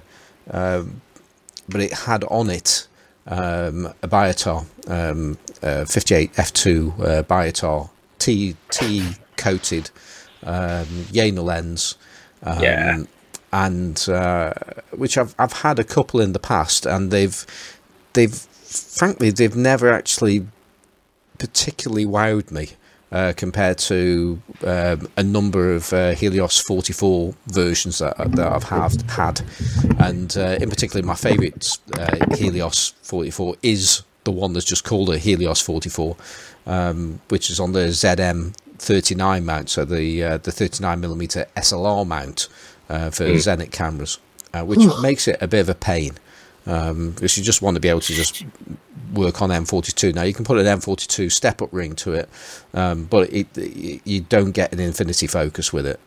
uh, 0.49 0.83
but 1.69 1.81
it 1.81 1.93
had 1.93 2.23
on 2.25 2.49
it 2.49 2.87
um, 3.27 3.87
a 4.01 4.07
Biotar 4.07 4.65
um, 4.89 5.37
uh, 5.61 5.85
58 5.85 6.33
f2 6.33 6.99
uh, 6.99 7.23
Biotar 7.23 7.89
T 8.19 8.55
T 8.69 9.13
coated 9.35 9.89
um, 10.43 11.05
Jena 11.11 11.41
lens. 11.41 11.95
Um, 12.43 12.61
yeah. 12.61 13.03
And 13.51 14.09
uh, 14.09 14.53
which 14.91 15.17
I've 15.17 15.33
I've 15.39 15.53
had 15.53 15.79
a 15.79 15.83
couple 15.83 16.19
in 16.19 16.33
the 16.33 16.39
past, 16.39 16.85
and 16.85 17.11
they've 17.11 17.45
they've 18.13 18.35
frankly 18.35 19.31
they've 19.31 19.55
never 19.55 19.91
actually 19.91 20.45
particularly 21.39 22.05
wowed 22.05 22.51
me 22.51 22.71
uh, 23.11 23.33
compared 23.35 23.77
to 23.77 24.41
um, 24.65 25.07
a 25.17 25.23
number 25.23 25.73
of 25.73 25.91
uh, 25.93 26.13
Helios 26.13 26.59
44 26.59 27.33
versions 27.47 27.99
that, 27.99 28.17
that 28.17 28.51
I've 28.51 28.63
have, 28.65 29.01
had. 29.09 29.41
And 29.99 30.35
uh, 30.37 30.57
in 30.59 30.69
particular, 30.69 31.05
my 31.05 31.15
favourite 31.15 31.77
uh, 31.97 32.35
Helios 32.35 32.93
44 33.03 33.55
is 33.63 34.03
the 34.23 34.31
one 34.31 34.53
that's 34.53 34.65
just 34.65 34.83
called 34.83 35.09
a 35.09 35.17
Helios 35.17 35.61
44, 35.61 36.17
um, 36.65 37.21
which 37.29 37.49
is 37.49 37.59
on 37.59 37.71
the 37.71 37.87
ZM 37.87 38.53
39 38.79 39.45
mount, 39.45 39.69
so 39.69 39.85
the 39.85 40.23
uh, 40.23 40.37
the 40.37 40.51
39mm 40.51 41.45
SLR 41.55 42.05
mount 42.05 42.47
uh, 42.89 43.09
for 43.09 43.23
mm. 43.23 43.35
Zenit 43.35 43.71
cameras, 43.71 44.19
which 44.53 44.85
makes 45.01 45.27
it 45.27 45.37
a 45.41 45.47
bit 45.47 45.61
of 45.61 45.69
a 45.69 45.75
pain. 45.75 46.17
Um, 46.67 47.11
because 47.11 47.37
you 47.37 47.43
just 47.43 47.61
want 47.61 47.75
to 47.75 47.79
be 47.79 47.87
able 47.87 48.01
to 48.01 48.13
just 48.13 48.43
work 49.13 49.41
on 49.41 49.49
M42. 49.49 50.13
Now 50.13 50.23
you 50.23 50.33
can 50.33 50.45
put 50.45 50.57
an 50.57 50.65
M42 50.65 51.31
step 51.31 51.61
up 51.61 51.69
ring 51.71 51.95
to 51.95 52.13
it, 52.13 52.29
um, 52.73 53.05
but 53.05 53.31
it, 53.31 53.47
it, 53.57 54.01
you 54.05 54.21
don't 54.21 54.51
get 54.51 54.73
an 54.73 54.79
infinity 54.79 55.27
focus 55.27 55.71
with 55.71 55.87
it. 55.87 55.99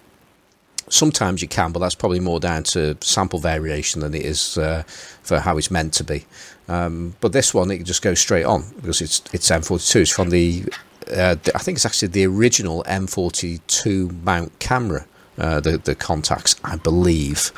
Sometimes 0.89 1.41
you 1.41 1.49
can, 1.49 1.73
but 1.73 1.79
that's 1.79 1.95
probably 1.95 2.21
more 2.21 2.41
down 2.41 2.65
to 2.65 2.97
sample 3.01 3.39
variation 3.39 4.01
than 4.01 4.13
it 4.13 4.23
is 4.23 4.59
uh, 4.59 4.83
for 5.23 5.39
how 5.39 5.57
it's 5.57 5.71
meant 5.71 5.95
to 5.95 6.05
be. 6.05 6.27
Um, 6.69 7.15
but 7.21 7.33
this 7.33 7.55
one, 7.55 7.71
it 7.71 7.85
just 7.85 8.03
goes 8.03 8.21
straight 8.21 8.45
on 8.45 8.65
because 8.77 9.01
it's 9.01 9.23
it's 9.33 9.49
M42. 9.51 9.97
It's 10.03 10.11
from 10.11 10.31
the, 10.31 10.65
uh, 11.13 11.37
I 11.55 11.59
think 11.59 11.77
it's 11.77 11.87
actually 11.87 12.09
the 12.09 12.27
original 12.27 12.85
M42 12.85 14.23
mount 14.25 14.59
camera, 14.59 15.07
uh, 15.39 15.61
the 15.61 15.79
the 15.79 15.95
Contax, 15.95 16.59
I 16.65 16.77
believe. 16.77 17.53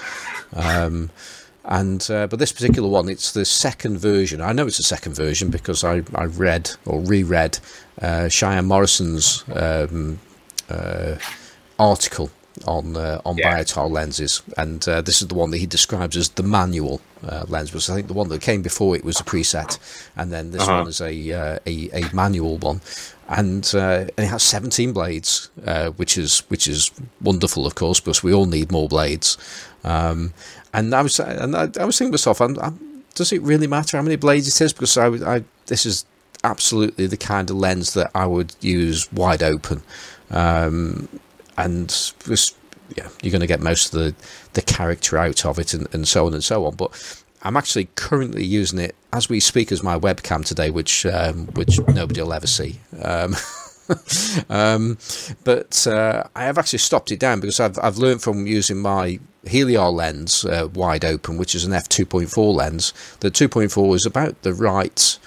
Um, 0.54 1.10
and 1.64 2.06
uh, 2.10 2.26
but 2.26 2.38
this 2.38 2.52
particular 2.52 2.88
one, 2.88 3.08
it's 3.08 3.32
the 3.32 3.44
second 3.44 3.98
version. 3.98 4.40
I 4.40 4.52
know 4.52 4.66
it's 4.66 4.78
the 4.78 4.82
second 4.82 5.14
version 5.14 5.50
because 5.50 5.84
I, 5.84 6.02
I 6.14 6.24
read 6.24 6.70
or 6.86 7.00
reread 7.00 7.58
uh, 8.00 8.28
Cheyenne 8.28 8.66
Morrison's 8.66 9.44
um, 9.54 10.18
uh, 10.68 11.16
article 11.78 12.30
on 12.66 12.96
uh, 12.96 13.20
on 13.24 13.36
yeah. 13.36 13.58
Biotar 13.58 13.90
lenses, 13.90 14.42
and 14.56 14.86
uh, 14.88 15.00
this 15.00 15.22
is 15.22 15.28
the 15.28 15.34
one 15.34 15.50
that 15.50 15.58
he 15.58 15.66
describes 15.66 16.16
as 16.16 16.30
the 16.30 16.42
manual 16.42 17.00
uh, 17.26 17.44
lens. 17.48 17.70
Because 17.70 17.90
I 17.90 17.94
think 17.94 18.08
the 18.08 18.14
one 18.14 18.28
that 18.28 18.40
came 18.42 18.62
before 18.62 18.96
it 18.96 19.04
was 19.04 19.20
a 19.20 19.24
preset, 19.24 19.78
and 20.16 20.32
then 20.32 20.50
this 20.50 20.62
uh-huh. 20.62 20.78
one 20.78 20.88
is 20.88 21.00
a, 21.00 21.32
uh, 21.32 21.58
a, 21.66 21.90
a 21.92 22.14
manual 22.14 22.58
one, 22.58 22.80
and 23.28 23.70
uh, 23.74 24.06
and 24.16 24.18
it 24.18 24.26
has 24.26 24.42
17 24.42 24.92
blades, 24.92 25.50
uh, 25.64 25.90
which 25.90 26.18
is 26.18 26.40
which 26.48 26.68
is 26.68 26.90
wonderful, 27.20 27.66
of 27.66 27.74
course, 27.74 28.00
because 28.00 28.22
we 28.22 28.32
all 28.32 28.46
need 28.46 28.70
more 28.70 28.88
blades. 28.88 29.38
Um, 29.84 30.32
and 30.72 30.94
I 30.94 31.02
was 31.02 31.18
and 31.20 31.56
I, 31.56 31.68
I 31.78 31.84
was 31.84 31.98
thinking 31.98 32.12
myself, 32.12 32.40
I'm, 32.40 32.58
I'm, 32.58 33.04
does 33.14 33.32
it 33.32 33.42
really 33.42 33.66
matter 33.66 33.96
how 33.96 34.02
many 34.02 34.16
blades 34.16 34.48
it 34.48 34.64
is? 34.64 34.72
Because 34.72 34.96
I, 34.96 35.08
I 35.08 35.44
this 35.66 35.84
is 35.86 36.04
absolutely 36.44 37.06
the 37.06 37.16
kind 37.16 37.50
of 37.50 37.56
lens 37.56 37.94
that 37.94 38.10
I 38.14 38.26
would 38.26 38.54
use 38.60 39.12
wide 39.12 39.42
open, 39.42 39.82
um, 40.30 41.08
and 41.56 41.88
just 41.88 42.56
yeah, 42.96 43.08
you're 43.22 43.30
going 43.30 43.40
to 43.40 43.46
get 43.46 43.60
most 43.60 43.94
of 43.94 44.00
the 44.00 44.14
the 44.54 44.62
character 44.62 45.18
out 45.18 45.44
of 45.44 45.58
it, 45.58 45.74
and, 45.74 45.92
and 45.94 46.08
so 46.08 46.26
on 46.26 46.34
and 46.34 46.44
so 46.44 46.64
on. 46.64 46.74
But 46.74 47.22
I'm 47.42 47.56
actually 47.56 47.88
currently 47.96 48.44
using 48.44 48.78
it 48.78 48.94
as 49.12 49.28
we 49.28 49.40
speak 49.40 49.72
as 49.72 49.82
my 49.82 49.98
webcam 49.98 50.44
today, 50.44 50.70
which 50.70 51.04
um, 51.06 51.46
which 51.48 51.78
nobody 51.88 52.22
will 52.22 52.32
ever 52.32 52.46
see. 52.46 52.80
Um, 53.02 53.36
um, 54.48 54.98
but 55.44 55.86
uh, 55.86 56.24
I 56.34 56.44
have 56.44 56.56
actually 56.56 56.78
stopped 56.78 57.10
it 57.12 57.20
down 57.20 57.40
because 57.40 57.60
I've 57.60 57.78
I've 57.78 57.98
learned 57.98 58.22
from 58.22 58.46
using 58.46 58.78
my 58.78 59.18
Heliar 59.44 59.92
lens 59.92 60.44
uh, 60.44 60.68
wide 60.72 61.04
open, 61.04 61.36
which 61.36 61.54
is 61.54 61.64
an 61.64 61.72
f2.4 61.72 62.54
lens. 62.54 62.92
The 63.20 63.30
2.4 63.30 63.94
is 63.94 64.06
about 64.06 64.40
the 64.42 64.54
right. 64.54 65.18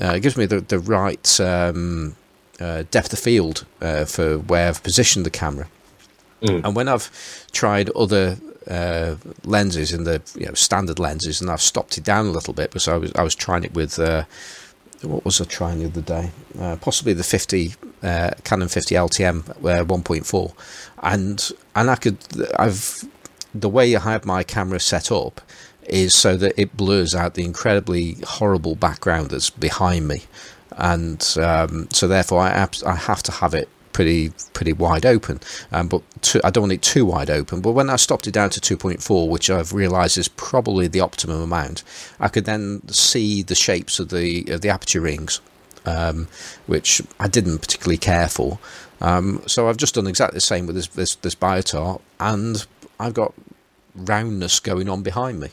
Uh, 0.00 0.14
it 0.14 0.20
gives 0.20 0.36
me 0.36 0.46
the 0.46 0.60
the 0.60 0.78
right 0.78 1.40
um, 1.40 2.14
uh, 2.60 2.84
depth 2.90 3.12
of 3.12 3.18
field 3.18 3.66
uh, 3.80 4.04
for 4.04 4.38
where 4.38 4.68
I've 4.68 4.82
positioned 4.82 5.26
the 5.26 5.30
camera. 5.30 5.66
Mm. 6.42 6.64
And 6.64 6.76
when 6.76 6.88
I've 6.88 7.10
tried 7.50 7.90
other 7.90 8.38
uh, 8.68 9.16
lenses 9.44 9.92
in 9.92 10.04
the 10.04 10.22
you 10.36 10.46
know, 10.46 10.54
standard 10.54 10.98
lenses, 10.98 11.40
and 11.40 11.50
I've 11.50 11.62
stopped 11.62 11.98
it 11.98 12.04
down 12.04 12.26
a 12.26 12.30
little 12.30 12.54
bit 12.54 12.70
because 12.70 12.86
I 12.86 12.96
was 12.96 13.12
I 13.14 13.22
was 13.22 13.34
trying 13.34 13.64
it 13.64 13.74
with 13.74 13.98
uh, 13.98 14.24
what 15.02 15.24
was 15.24 15.40
I 15.40 15.44
trying 15.44 15.80
the 15.80 15.86
other 15.86 16.00
day? 16.00 16.30
Uh, 16.58 16.76
possibly 16.76 17.12
the 17.12 17.24
50 17.24 17.74
uh, 18.02 18.30
Canon 18.44 18.68
50 18.68 18.94
LTM 18.94 19.48
uh, 19.50 19.84
1.4, 19.84 20.52
and 21.02 21.50
and 21.74 21.90
I 21.90 21.96
could 21.96 22.18
I've 22.58 23.04
the 23.54 23.68
way 23.68 23.94
I 23.94 24.00
have 24.00 24.24
my 24.24 24.42
camera 24.42 24.80
set 24.80 25.10
up 25.10 25.40
is 25.84 26.14
so 26.14 26.36
that 26.36 26.58
it 26.60 26.76
blurs 26.76 27.14
out 27.14 27.34
the 27.34 27.44
incredibly 27.44 28.16
horrible 28.26 28.74
background 28.74 29.30
that's 29.30 29.50
behind 29.50 30.06
me, 30.08 30.24
and 30.72 31.22
um, 31.40 31.88
so 31.90 32.06
therefore 32.06 32.40
I 32.40 32.68
I 32.86 32.94
have 32.94 33.22
to 33.24 33.32
have 33.32 33.54
it 33.54 33.68
pretty 33.98 34.30
pretty 34.52 34.72
wide 34.72 35.04
open. 35.04 35.40
Um, 35.72 35.88
but 35.88 36.02
too, 36.22 36.40
I 36.44 36.50
don't 36.50 36.62
want 36.62 36.72
it 36.72 36.82
too 36.82 37.04
wide 37.04 37.30
open. 37.30 37.60
But 37.60 37.72
when 37.72 37.90
I 37.90 37.96
stopped 37.96 38.28
it 38.28 38.30
down 38.30 38.50
to 38.50 38.60
2.4, 38.60 39.28
which 39.28 39.50
I've 39.50 39.72
realised 39.72 40.16
is 40.16 40.28
probably 40.28 40.86
the 40.86 41.00
optimum 41.00 41.40
amount, 41.40 41.82
I 42.20 42.28
could 42.28 42.44
then 42.44 42.86
see 42.88 43.42
the 43.42 43.56
shapes 43.56 43.98
of 43.98 44.10
the 44.10 44.44
of 44.50 44.60
the 44.60 44.68
aperture 44.68 45.00
rings, 45.00 45.40
um, 45.84 46.28
which 46.66 47.02
I 47.18 47.26
didn't 47.26 47.58
particularly 47.58 47.98
care 47.98 48.28
for. 48.28 48.60
Um, 49.00 49.42
so 49.46 49.68
I've 49.68 49.76
just 49.76 49.96
done 49.96 50.06
exactly 50.06 50.36
the 50.36 50.42
same 50.42 50.66
with 50.66 50.76
this 50.76 50.86
this, 50.88 51.16
this 51.16 51.34
Biotar, 51.34 52.00
and 52.20 52.64
I've 52.98 53.14
got 53.14 53.34
roundness 53.94 54.60
going 54.60 54.88
on 54.88 55.02
behind 55.02 55.40
me. 55.40 55.48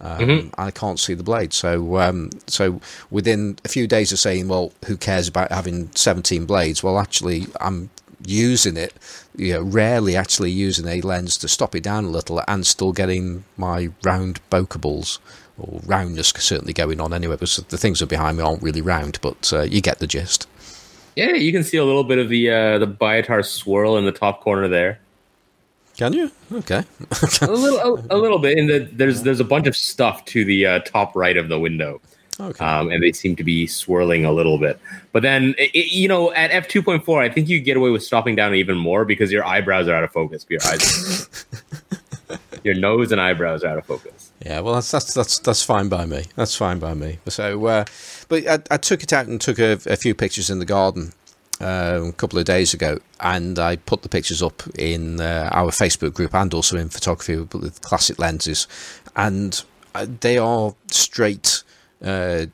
Um, 0.00 0.18
mm-hmm. 0.18 0.60
I 0.60 0.70
can't 0.70 0.98
see 0.98 1.14
the 1.14 1.24
blade. 1.24 1.52
So, 1.52 1.98
um, 1.98 2.30
so 2.46 2.80
within 3.10 3.58
a 3.64 3.68
few 3.68 3.86
days 3.86 4.12
of 4.12 4.18
saying, 4.18 4.48
"Well, 4.48 4.72
who 4.86 4.96
cares 4.96 5.26
about 5.26 5.50
having 5.50 5.90
17 5.94 6.46
blades?" 6.46 6.82
Well, 6.82 6.98
actually, 6.98 7.46
I'm 7.60 7.90
using 8.24 8.76
it. 8.76 8.94
You 9.36 9.54
know, 9.54 9.62
rarely 9.62 10.16
actually 10.16 10.50
using 10.52 10.86
a 10.86 11.00
lens 11.00 11.36
to 11.38 11.48
stop 11.48 11.74
it 11.74 11.82
down 11.82 12.04
a 12.04 12.10
little, 12.10 12.40
and 12.46 12.64
still 12.64 12.92
getting 12.92 13.44
my 13.56 13.90
round 14.04 14.40
bokeh 14.50 14.80
balls 14.80 15.18
or 15.58 15.80
roundness 15.84 16.32
certainly 16.36 16.72
going 16.72 17.00
on 17.00 17.12
anyway. 17.12 17.34
Because 17.34 17.56
the 17.56 17.78
things 17.78 17.98
that 17.98 18.04
are 18.04 18.08
behind 18.08 18.36
me 18.36 18.44
aren't 18.44 18.62
really 18.62 18.82
round, 18.82 19.18
but 19.20 19.52
uh, 19.52 19.62
you 19.62 19.80
get 19.80 19.98
the 19.98 20.06
gist. 20.06 20.46
Yeah, 21.16 21.34
you 21.34 21.50
can 21.50 21.64
see 21.64 21.76
a 21.76 21.84
little 21.84 22.04
bit 22.04 22.18
of 22.18 22.28
the 22.28 22.50
uh, 22.50 22.78
the 22.78 22.86
Biotar 22.86 23.44
swirl 23.44 23.96
in 23.96 24.04
the 24.04 24.12
top 24.12 24.42
corner 24.42 24.68
there. 24.68 25.00
Can 25.98 26.12
you? 26.12 26.30
Okay. 26.52 26.84
a 27.42 27.46
little, 27.50 27.98
a, 28.10 28.16
a, 28.16 28.16
little 28.16 28.38
bit. 28.38 28.56
In 28.56 28.68
the 28.68 28.88
there's 28.92 29.22
there's 29.22 29.40
a 29.40 29.44
bunch 29.44 29.66
of 29.66 29.76
stuff 29.76 30.24
to 30.26 30.44
the 30.44 30.64
uh, 30.64 30.78
top 30.80 31.16
right 31.16 31.36
of 31.36 31.48
the 31.48 31.58
window. 31.58 32.00
Okay. 32.38 32.64
Um, 32.64 32.88
and 32.92 33.02
they 33.02 33.10
seem 33.10 33.34
to 33.34 33.42
be 33.42 33.66
swirling 33.66 34.24
a 34.24 34.30
little 34.30 34.58
bit. 34.58 34.78
But 35.10 35.22
then, 35.22 35.56
it, 35.58 35.90
you 35.90 36.06
know, 36.06 36.32
at 36.34 36.52
f 36.52 36.68
two 36.68 36.82
point 36.84 37.04
four, 37.04 37.20
I 37.20 37.28
think 37.28 37.48
you 37.48 37.60
get 37.60 37.76
away 37.76 37.90
with 37.90 38.04
stopping 38.04 38.36
down 38.36 38.54
even 38.54 38.78
more 38.78 39.04
because 39.04 39.32
your 39.32 39.44
eyebrows 39.44 39.88
are 39.88 39.94
out 39.96 40.04
of 40.04 40.12
focus. 40.12 40.46
Your 40.48 40.60
eyes, 40.66 41.28
your 42.62 42.74
nose 42.74 43.10
and 43.10 43.20
eyebrows 43.20 43.64
are 43.64 43.70
out 43.70 43.78
of 43.78 43.84
focus. 43.84 44.30
Yeah, 44.46 44.60
well, 44.60 44.74
that's 44.74 44.92
that's 44.92 45.12
that's 45.12 45.40
that's 45.40 45.64
fine 45.64 45.88
by 45.88 46.06
me. 46.06 46.26
That's 46.36 46.54
fine 46.54 46.78
by 46.78 46.94
me. 46.94 47.18
So, 47.26 47.66
uh, 47.66 47.84
but 48.28 48.46
I, 48.46 48.60
I, 48.70 48.76
took 48.76 49.02
it 49.02 49.12
out 49.12 49.26
and 49.26 49.40
took 49.40 49.58
a, 49.58 49.72
a 49.86 49.96
few 49.96 50.14
pictures 50.14 50.48
in 50.48 50.60
the 50.60 50.64
garden 50.64 51.12
uh, 51.60 52.00
a 52.08 52.12
couple 52.12 52.38
of 52.38 52.44
days 52.44 52.74
ago, 52.74 52.98
and 53.20 53.58
I 53.58 53.76
put 53.76 54.02
the 54.02 54.08
pictures 54.08 54.42
up 54.42 54.62
in 54.78 55.20
uh, 55.20 55.48
our 55.52 55.70
Facebook 55.70 56.14
group 56.14 56.34
and 56.34 56.52
also 56.54 56.76
in 56.76 56.88
photography 56.88 57.36
with 57.36 57.82
classic 57.82 58.18
lenses, 58.18 58.66
and 59.16 59.62
uh, 59.94 60.06
they 60.20 60.38
are 60.38 60.74
straight 60.88 61.62
uh, 62.02 62.46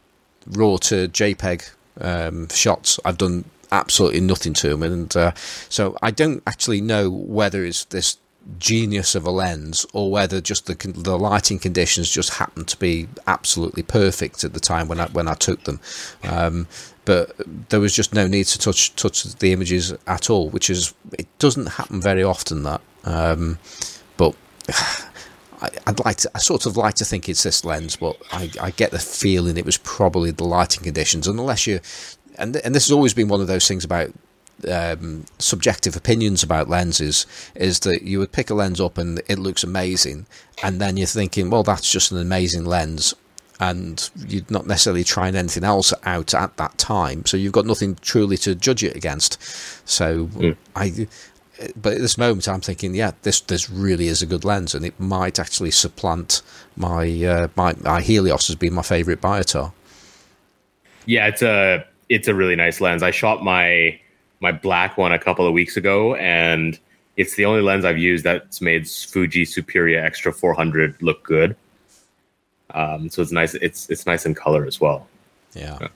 raw 0.46 0.76
to 0.76 1.08
JPEG 1.08 1.70
um, 2.00 2.48
shots. 2.48 2.98
I've 3.04 3.18
done 3.18 3.44
absolutely 3.70 4.20
nothing 4.20 4.54
to 4.54 4.68
them, 4.70 4.82
and 4.82 5.16
uh, 5.16 5.32
so 5.68 5.96
I 6.02 6.10
don't 6.10 6.42
actually 6.46 6.80
know 6.80 7.10
whether 7.10 7.64
it's 7.64 7.84
this 7.86 8.18
genius 8.58 9.14
of 9.14 9.26
a 9.26 9.30
lens 9.30 9.86
or 9.92 10.10
whether 10.10 10.40
just 10.40 10.66
the 10.66 10.74
the 10.92 11.18
lighting 11.18 11.58
conditions 11.58 12.10
just 12.10 12.34
happened 12.34 12.68
to 12.68 12.76
be 12.76 13.08
absolutely 13.26 13.82
perfect 13.82 14.44
at 14.44 14.52
the 14.52 14.60
time 14.60 14.88
when 14.88 15.00
I 15.00 15.06
when 15.08 15.28
I 15.28 15.34
took 15.34 15.64
them. 15.64 15.80
Um, 16.22 16.66
but 17.04 17.34
there 17.68 17.80
was 17.80 17.94
just 17.94 18.14
no 18.14 18.26
need 18.26 18.44
to 18.44 18.58
touch 18.58 18.94
touch 18.96 19.24
the 19.24 19.52
images 19.52 19.92
at 20.06 20.30
all, 20.30 20.50
which 20.50 20.70
is 20.70 20.94
it 21.18 21.26
doesn't 21.38 21.66
happen 21.66 22.00
very 22.00 22.22
often 22.22 22.62
that. 22.64 22.80
Um, 23.04 23.58
but 24.16 24.34
I, 25.60 25.70
would 25.86 26.04
like 26.04 26.16
to, 26.18 26.30
I 26.34 26.38
sort 26.38 26.66
of 26.66 26.76
like 26.76 26.94
to 26.94 27.04
think 27.04 27.28
it's 27.28 27.42
this 27.42 27.64
lens, 27.64 27.96
but 27.96 28.20
I, 28.32 28.50
I 28.60 28.70
get 28.70 28.90
the 28.90 28.98
feeling 28.98 29.56
it 29.56 29.64
was 29.64 29.78
probably 29.78 30.30
the 30.30 30.44
lighting 30.44 30.82
conditions. 30.82 31.26
Unless 31.26 31.66
you, 31.66 31.80
and 32.38 32.56
and 32.56 32.74
this 32.74 32.86
has 32.86 32.92
always 32.92 33.14
been 33.14 33.28
one 33.28 33.40
of 33.40 33.46
those 33.46 33.66
things 33.66 33.84
about 33.84 34.12
um, 34.68 35.24
subjective 35.38 35.96
opinions 35.96 36.42
about 36.42 36.68
lenses 36.68 37.26
is 37.54 37.80
that 37.80 38.02
you 38.02 38.18
would 38.18 38.32
pick 38.32 38.50
a 38.50 38.54
lens 38.54 38.80
up 38.80 38.98
and 38.98 39.20
it 39.28 39.38
looks 39.38 39.64
amazing, 39.64 40.26
and 40.62 40.80
then 40.80 40.96
you're 40.96 41.06
thinking, 41.06 41.50
well, 41.50 41.62
that's 41.62 41.90
just 41.90 42.12
an 42.12 42.18
amazing 42.18 42.64
lens, 42.64 43.14
and 43.60 44.10
you're 44.26 44.44
not 44.48 44.66
necessarily 44.66 45.04
trying 45.04 45.36
anything 45.36 45.64
else 45.64 45.92
out 46.04 46.34
at 46.34 46.56
that 46.56 46.78
time, 46.78 47.24
so 47.26 47.36
you've 47.36 47.52
got 47.52 47.66
nothing 47.66 47.96
truly 48.02 48.36
to 48.38 48.54
judge 48.54 48.82
it 48.84 48.96
against. 48.96 49.40
So 49.88 50.26
mm. 50.26 50.56
I 50.74 51.06
but 51.76 51.94
at 51.94 52.00
this 52.00 52.18
moment, 52.18 52.48
I'm 52.48 52.60
thinking, 52.60 52.94
yeah, 52.94 53.12
this 53.22 53.40
this 53.40 53.70
really 53.70 54.08
is 54.08 54.22
a 54.22 54.26
good 54.26 54.44
lens, 54.44 54.74
and 54.74 54.84
it 54.84 54.98
might 54.98 55.38
actually 55.38 55.70
supplant 55.70 56.42
my 56.76 57.24
uh, 57.24 57.48
my, 57.56 57.74
my 57.80 58.00
Helios 58.00 58.50
as 58.50 58.56
being 58.56 58.74
my 58.74 58.82
favorite 58.82 59.20
Biotar. 59.20 59.72
Yeah, 61.06 61.26
it's 61.26 61.42
a 61.42 61.86
it's 62.08 62.28
a 62.28 62.34
really 62.34 62.56
nice 62.56 62.80
lens. 62.80 63.02
I 63.02 63.10
shot 63.10 63.42
my 63.42 64.00
my 64.44 64.52
black 64.52 64.96
one 64.96 65.12
a 65.12 65.18
couple 65.18 65.46
of 65.46 65.52
weeks 65.52 65.76
ago, 65.76 66.14
and 66.14 66.78
it's 67.16 67.34
the 67.34 67.44
only 67.44 67.62
lens 67.62 67.84
I've 67.84 67.98
used 67.98 68.24
that's 68.24 68.60
made 68.60 68.88
Fuji 68.88 69.44
Superia 69.44 70.02
Extra 70.02 70.32
400 70.32 71.02
look 71.02 71.24
good. 71.24 71.56
Um, 72.70 73.08
so 73.08 73.22
it's 73.22 73.32
nice. 73.32 73.54
It's 73.54 73.90
it's 73.90 74.06
nice 74.06 74.26
in 74.26 74.34
color 74.34 74.64
as 74.64 74.80
well. 74.80 75.08
Yeah. 75.54 75.78
Yeah, 75.80 75.88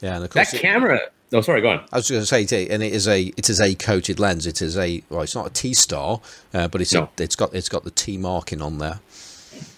yeah 0.00 0.14
and 0.16 0.24
of 0.24 0.30
course 0.30 0.52
that 0.52 0.60
camera 0.60 1.00
Oh, 1.32 1.42
sorry. 1.42 1.60
Go 1.60 1.70
on. 1.70 1.84
I 1.92 1.96
was 1.96 2.10
going 2.10 2.22
to 2.22 2.26
say, 2.26 2.68
and 2.68 2.82
it 2.82 2.92
is 2.92 3.06
a 3.06 3.24
it 3.36 3.50
is 3.50 3.60
a 3.60 3.74
coated 3.74 4.18
lens. 4.18 4.46
It 4.46 4.62
is 4.62 4.78
a 4.78 5.02
well, 5.10 5.22
it's 5.22 5.34
not 5.34 5.46
a 5.46 5.50
T 5.50 5.74
star, 5.74 6.20
uh, 6.54 6.68
but 6.68 6.80
it's 6.80 6.94
no. 6.94 7.02
a, 7.02 7.22
it's 7.22 7.36
got 7.36 7.54
it's 7.54 7.68
got 7.68 7.84
the 7.84 7.90
T 7.90 8.16
marking 8.16 8.62
on 8.62 8.78
there. 8.78 9.00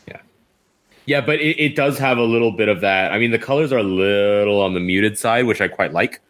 Yeah, 0.06 0.20
yeah, 1.06 1.20
but 1.22 1.40
it, 1.40 1.60
it, 1.60 1.74
does 1.74 1.98
have 1.98 2.18
a 2.18 2.22
little 2.22 2.52
bit 2.52 2.68
of 2.68 2.82
that. 2.82 3.10
I 3.10 3.18
mean, 3.18 3.32
the 3.32 3.38
colors 3.38 3.72
are 3.72 3.78
a 3.78 3.82
little 3.82 4.60
on 4.60 4.74
the 4.74 4.80
muted 4.80 5.18
side, 5.18 5.46
which 5.46 5.60
I 5.60 5.66
quite 5.66 5.92
like. 5.92 6.20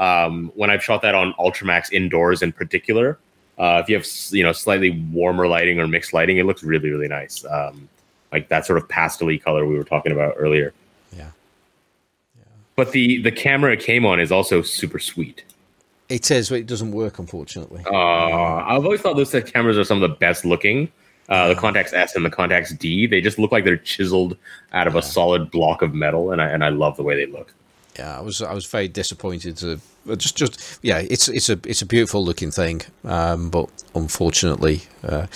Um, 0.00 0.50
when 0.56 0.70
I've 0.70 0.82
shot 0.82 1.02
that 1.02 1.14
on 1.14 1.34
Ultramax 1.34 1.92
indoors, 1.92 2.42
in 2.42 2.52
particular, 2.52 3.18
uh, 3.58 3.80
if 3.82 3.88
you 3.88 3.96
have 3.96 4.06
you 4.30 4.42
know 4.42 4.52
slightly 4.52 4.90
warmer 5.12 5.46
lighting 5.46 5.78
or 5.78 5.86
mixed 5.86 6.12
lighting, 6.12 6.38
it 6.38 6.46
looks 6.46 6.62
really 6.62 6.90
really 6.90 7.06
nice. 7.06 7.44
Um, 7.44 7.88
like 8.32 8.48
that 8.48 8.64
sort 8.64 8.78
of 8.78 8.88
pastely 8.88 9.38
color 9.38 9.66
we 9.66 9.76
were 9.76 9.84
talking 9.84 10.12
about 10.12 10.34
earlier. 10.38 10.72
Yeah. 11.12 11.30
yeah. 12.38 12.44
But 12.76 12.92
the 12.92 13.22
the 13.22 13.30
camera 13.30 13.74
it 13.74 13.80
came 13.80 14.06
on 14.06 14.18
is 14.18 14.32
also 14.32 14.62
super 14.62 14.98
sweet. 14.98 15.44
It 16.08 16.28
is, 16.30 16.48
but 16.48 16.56
it 16.56 16.66
doesn't 16.66 16.90
work, 16.90 17.20
unfortunately. 17.20 17.84
Uh, 17.86 17.94
I've 17.94 18.84
always 18.84 19.00
thought 19.00 19.14
those 19.14 19.30
cameras 19.44 19.78
are 19.78 19.84
some 19.84 20.02
of 20.02 20.10
the 20.10 20.16
best 20.16 20.44
looking. 20.44 20.90
Uh, 21.28 21.46
the 21.48 21.54
Contax 21.54 21.92
S 21.92 22.16
and 22.16 22.24
the 22.24 22.30
Contax 22.30 22.76
D, 22.76 23.06
they 23.06 23.20
just 23.20 23.38
look 23.38 23.52
like 23.52 23.64
they're 23.64 23.76
chiseled 23.76 24.36
out 24.72 24.88
of 24.88 24.94
yeah. 24.94 24.98
a 24.98 25.02
solid 25.02 25.52
block 25.52 25.82
of 25.82 25.94
metal, 25.94 26.32
and 26.32 26.42
I 26.42 26.48
and 26.48 26.64
I 26.64 26.70
love 26.70 26.96
the 26.96 27.04
way 27.04 27.14
they 27.14 27.30
look. 27.30 27.54
Yeah, 27.98 28.18
I 28.18 28.22
was 28.22 28.40
I 28.40 28.54
was 28.54 28.66
very 28.66 28.88
disappointed 28.88 29.56
to 29.58 29.80
just 30.16 30.36
just 30.36 30.78
yeah, 30.82 30.98
it's 30.98 31.28
it's 31.28 31.48
a 31.48 31.58
it's 31.64 31.82
a 31.82 31.86
beautiful 31.86 32.24
looking 32.24 32.50
thing, 32.50 32.82
um, 33.04 33.50
but 33.50 33.68
unfortunately, 33.94 34.82
uh, 35.04 35.26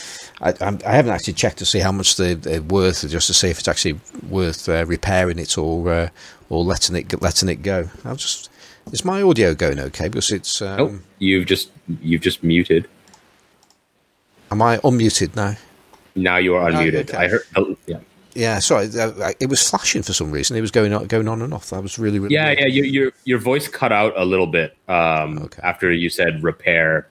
I 0.40 0.54
I 0.60 0.92
haven't 0.92 1.12
actually 1.12 1.34
checked 1.34 1.58
to 1.58 1.66
see 1.66 1.80
how 1.80 1.92
much 1.92 2.16
they're, 2.16 2.34
they're 2.34 2.62
worth, 2.62 3.08
just 3.08 3.26
to 3.26 3.34
see 3.34 3.48
if 3.48 3.58
it's 3.58 3.68
actually 3.68 4.00
worth 4.28 4.68
uh, 4.68 4.86
repairing 4.86 5.38
it 5.38 5.58
or 5.58 5.92
uh, 5.92 6.08
or 6.48 6.64
letting 6.64 6.96
it 6.96 7.20
letting 7.20 7.48
it 7.48 7.56
go. 7.62 7.90
I'll 8.04 8.16
just 8.16 8.50
is 8.92 9.04
my 9.04 9.22
audio 9.22 9.54
going 9.54 9.80
okay 9.80 10.08
because 10.08 10.30
it's 10.30 10.62
um, 10.62 10.80
oh 10.80 10.98
you've 11.18 11.46
just 11.46 11.70
you've 12.00 12.22
just 12.22 12.42
muted. 12.42 12.88
Am 14.50 14.62
I 14.62 14.78
unmuted 14.78 15.34
now? 15.34 15.56
Now 16.14 16.36
you 16.36 16.54
are 16.54 16.70
unmuted. 16.70 17.10
okay. 17.10 17.16
I 17.16 17.28
heard. 17.28 17.42
Oh, 17.56 17.76
yeah. 17.86 17.98
Yeah, 18.34 18.58
sorry, 18.58 18.88
uh, 18.98 19.32
it 19.38 19.48
was 19.48 19.68
flashing 19.68 20.02
for 20.02 20.12
some 20.12 20.30
reason. 20.30 20.56
It 20.56 20.60
was 20.60 20.72
going 20.72 20.92
on, 20.92 21.06
going 21.06 21.28
on 21.28 21.40
and 21.40 21.54
off. 21.54 21.70
That 21.70 21.82
was 21.82 21.98
really, 21.98 22.18
really. 22.18 22.34
Yeah, 22.34 22.46
weird. 22.46 22.58
yeah. 22.58 22.66
Your, 22.66 22.84
your 22.84 23.12
your 23.24 23.38
voice 23.38 23.68
cut 23.68 23.92
out 23.92 24.12
a 24.16 24.24
little 24.24 24.48
bit 24.48 24.76
um, 24.88 25.38
okay. 25.38 25.60
after 25.62 25.92
you 25.92 26.10
said 26.10 26.42
repair. 26.42 27.08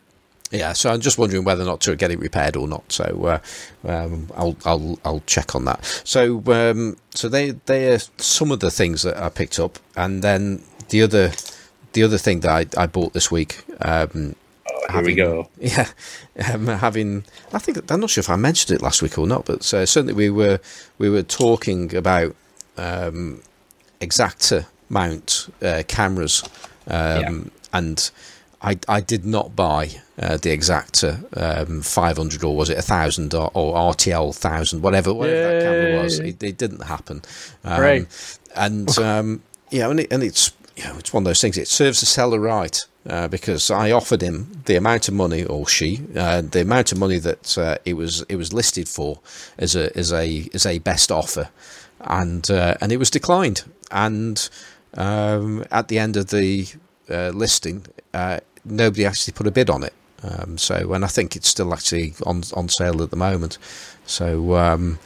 Yeah, 0.52 0.74
so 0.74 0.92
I'm 0.92 1.02
just 1.02 1.18
wondering 1.18 1.46
whether 1.46 1.64
or 1.64 1.66
not 1.66 1.82
to 1.82 1.96
get 1.96 2.12
it 2.12 2.20
repaired 2.20 2.56
or 2.56 2.68
not. 2.68 2.92
So 2.92 3.04
uh, 3.26 3.90
um, 3.90 4.30
I'll 4.36 4.56
I'll 4.66 5.00
I'll 5.06 5.24
check 5.26 5.56
on 5.56 5.66
that. 5.66 5.84
So 6.04 6.44
um, 6.48 6.98
so 7.12 7.30
they 7.30 7.52
they 7.52 7.94
are 7.94 8.00
some 8.18 8.52
of 8.52 8.60
the 8.60 8.70
things 8.70 9.02
that 9.04 9.18
I 9.18 9.30
picked 9.30 9.60
up, 9.60 9.80
and 9.96 10.22
then 10.22 10.62
the 10.90 11.02
other 11.02 11.32
the 11.94 12.04
other 12.04 12.18
thing 12.18 12.42
that 12.42 12.52
I, 12.78 12.84
I 12.84 12.88
bought 12.88 13.14
this 13.14 13.32
week 13.32 13.64
um, 13.82 14.36
here 14.82 14.90
having, 14.90 15.06
we 15.06 15.16
go. 15.16 15.50
Yeah, 15.60 15.88
um, 16.54 16.68
having. 16.68 17.24
I 17.52 17.60
think 17.60 17.92
I'm 17.92 18.00
not 18.00 18.10
sure 18.10 18.22
if 18.22 18.30
I 18.30 18.36
mentioned 18.36 18.76
it 18.76 18.82
last 18.82 19.02
week 19.02 19.18
or 19.18 19.28
not, 19.28 19.46
but 19.46 19.74
uh, 19.74 19.86
certainly 19.86 20.14
we 20.14 20.30
were 20.30 20.60
we 20.98 21.10
were 21.10 21.24
talking 21.24 21.96
about 21.96 22.36
um, 22.78 23.42
Exakta 24.02 24.66
mount 24.90 25.54
uh, 25.62 25.84
cameras, 25.88 26.44
um, 26.88 27.22
yeah. 27.22 27.40
and 27.74 28.12
I 28.62 28.78
I 28.88 29.02
did 29.02 29.26
not 29.26 29.56
buy 29.56 29.90
uh, 30.20 30.38
the 30.38 30.56
Exakta 30.56 31.26
um, 31.68 31.82
500 31.82 32.44
or 32.44 32.56
was 32.56 32.70
it 32.70 32.78
a 32.78 32.82
thousand 32.82 33.34
or, 33.34 33.50
or, 33.54 33.76
RTL 33.94 34.36
thousand, 34.36 34.82
whatever 34.82 35.14
whatever 35.14 35.38
Yay. 35.38 35.60
that 35.60 35.64
camera 35.64 36.04
was. 36.04 36.20
It, 36.20 36.44
it 36.44 36.58
didn't 36.58 36.84
happen. 36.84 37.22
Um, 37.64 37.80
And 38.56 39.00
um, 39.00 39.42
yeah, 39.72 39.90
and, 39.90 40.00
it, 40.00 40.14
and 40.14 40.22
it's 40.22 40.52
you 40.76 40.84
know, 40.84 40.98
it's 40.98 41.14
one 41.14 41.24
of 41.24 41.26
those 41.26 41.42
things. 41.42 41.58
It 41.58 41.68
serves 41.68 42.00
the 42.00 42.06
seller 42.06 42.40
right 42.40 42.80
uh, 43.08 43.28
because 43.28 43.70
I 43.70 43.92
offered 43.92 44.22
him 44.22 44.62
the 44.66 44.76
amount 44.76 45.08
of 45.08 45.14
money, 45.14 45.44
or 45.44 45.68
she, 45.68 46.02
uh, 46.16 46.42
the 46.42 46.62
amount 46.62 46.92
of 46.92 46.98
money 46.98 47.20
that 47.20 47.58
uh, 47.58 47.78
it 47.86 47.94
was 47.94 48.22
it 48.30 48.38
was 48.38 48.54
listed 48.54 48.88
for 48.88 49.20
as 49.58 49.76
a 49.76 49.96
as 49.98 50.14
a 50.14 50.50
as 50.54 50.66
a 50.66 50.80
best 50.80 51.12
offer, 51.12 51.50
and 52.02 52.50
uh, 52.50 52.76
and 52.80 52.92
it 52.92 52.98
was 52.98 53.10
declined. 53.10 53.64
And 53.92 54.50
um, 54.94 55.66
at 55.72 55.88
the 55.88 56.00
end 56.00 56.18
of 56.18 56.28
the 56.30 56.68
uh, 57.10 57.30
listing, 57.30 57.86
nobody 58.66 59.06
actually 59.06 59.34
put 59.34 59.48
a 59.48 59.52
bid 59.52 59.70
on 59.70 59.84
it. 59.84 59.94
Um, 60.24 60.58
so, 60.58 60.94
and 60.94 61.04
I 61.04 61.10
think 61.10 61.36
it's 61.36 61.50
still 61.50 61.74
actually 61.74 62.14
on 62.26 62.44
on 62.54 62.70
sale 62.70 63.02
at 63.04 63.10
the 63.10 63.18
moment. 63.18 63.58
So. 64.06 64.56
Um, 64.56 65.00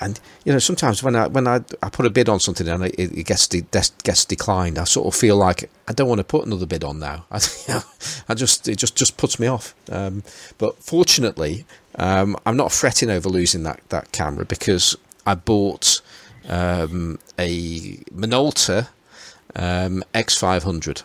and 0.00 0.18
you 0.44 0.52
know, 0.52 0.58
sometimes 0.58 1.02
when 1.02 1.14
I 1.16 1.28
when 1.28 1.46
I, 1.46 1.60
I 1.82 1.88
put 1.88 2.06
a 2.06 2.10
bid 2.10 2.28
on 2.28 2.40
something 2.40 2.68
and 2.68 2.84
it, 2.84 2.98
it 2.98 3.26
gets 3.26 3.46
de- 3.46 3.62
gets 3.62 4.24
declined, 4.24 4.78
I 4.78 4.84
sort 4.84 5.06
of 5.06 5.18
feel 5.18 5.36
like 5.36 5.70
I 5.88 5.92
don't 5.92 6.08
want 6.08 6.18
to 6.18 6.24
put 6.24 6.46
another 6.46 6.66
bid 6.66 6.84
on 6.84 6.98
now. 6.98 7.26
I, 7.30 7.40
you 7.68 7.74
know, 7.74 7.82
I 8.28 8.34
just 8.34 8.68
it 8.68 8.76
just 8.76 8.96
just 8.96 9.16
puts 9.16 9.38
me 9.38 9.46
off. 9.46 9.74
Um, 9.90 10.22
but 10.58 10.82
fortunately, 10.82 11.64
um, 11.96 12.36
I'm 12.44 12.56
not 12.56 12.72
fretting 12.72 13.10
over 13.10 13.28
losing 13.28 13.62
that 13.64 13.80
that 13.90 14.12
camera 14.12 14.44
because 14.44 14.96
I 15.26 15.34
bought 15.34 16.00
um, 16.48 17.18
a 17.38 17.96
Minolta 18.12 18.88
um, 19.56 20.02
X500 20.12 21.02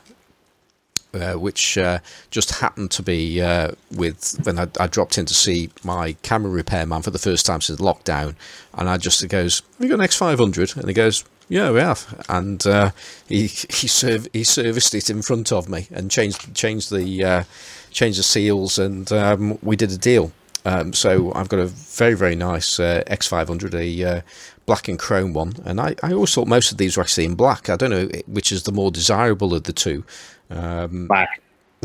uh, 1.14 1.34
which 1.34 1.78
uh, 1.78 2.00
just 2.30 2.60
happened 2.60 2.92
to 2.92 3.02
be 3.02 3.42
uh, 3.42 3.72
with 3.92 4.40
when 4.44 4.60
I, 4.60 4.68
I, 4.80 4.86
dropped 4.86 5.18
in 5.18 5.26
to 5.26 5.34
see 5.34 5.72
my 5.84 6.14
camera 6.22 6.52
repairman 6.52 7.02
for 7.02 7.10
the 7.10 7.18
first 7.18 7.46
time 7.46 7.62
since 7.62 7.80
lockdown, 7.80 8.36
and 8.76 8.88
I 8.88 8.98
just 8.98 9.28
goes, 9.28 9.64
"We 9.80 9.88
got 9.88 9.96
an 9.96 10.02
X 10.02 10.16
five 10.16 10.38
hundred," 10.38 10.78
and 10.78 10.88
he 10.88 10.94
goes, 10.94 11.24
"Yeah, 11.48 11.72
we 11.72 11.80
have," 11.80 12.24
and 12.30 12.66
uh, 12.68 12.92
he 13.28 13.48
he 13.48 13.88
serv- 13.88 14.28
he 14.34 14.44
serviced 14.44 14.94
it 14.94 15.10
in 15.10 15.24
front 15.24 15.52
of 15.52 15.68
me 15.68 15.88
and 15.90 16.12
changed 16.12 16.54
changed 16.54 16.92
the 16.92 17.24
uh, 17.24 17.44
changed 17.90 18.20
the 18.20 18.24
seals, 18.24 18.78
and 18.78 19.12
um, 19.12 19.58
we 19.64 19.76
did 19.76 19.92
a 19.92 19.98
deal. 19.98 20.32
Um, 20.66 20.94
so 20.94 21.34
I've 21.34 21.50
got 21.50 21.60
a 21.60 21.68
very 21.68 22.14
very 22.14 22.36
nice 22.36 22.80
X 22.80 23.26
five 23.26 23.48
hundred, 23.48 23.74
a 23.74 24.24
black 24.68 24.88
and 24.88 25.00
chrome 25.00 25.34
one, 25.34 25.54
and 25.66 25.82
I, 25.82 25.96
I 26.04 26.14
always 26.14 26.36
thought 26.36 26.48
most 26.48 26.72
of 26.72 26.78
these 26.78 26.96
were 26.96 27.02
actually 27.02 27.26
in 27.26 27.34
black. 27.34 27.68
I 27.68 27.76
don't 27.76 27.90
know 27.90 28.08
which 28.28 28.52
is 28.52 28.62
the 28.62 28.72
more 28.72 28.92
desirable 28.92 29.56
of 29.56 29.64
the 29.64 29.74
two. 29.74 30.04
Um, 30.50 31.08
black. 31.08 31.42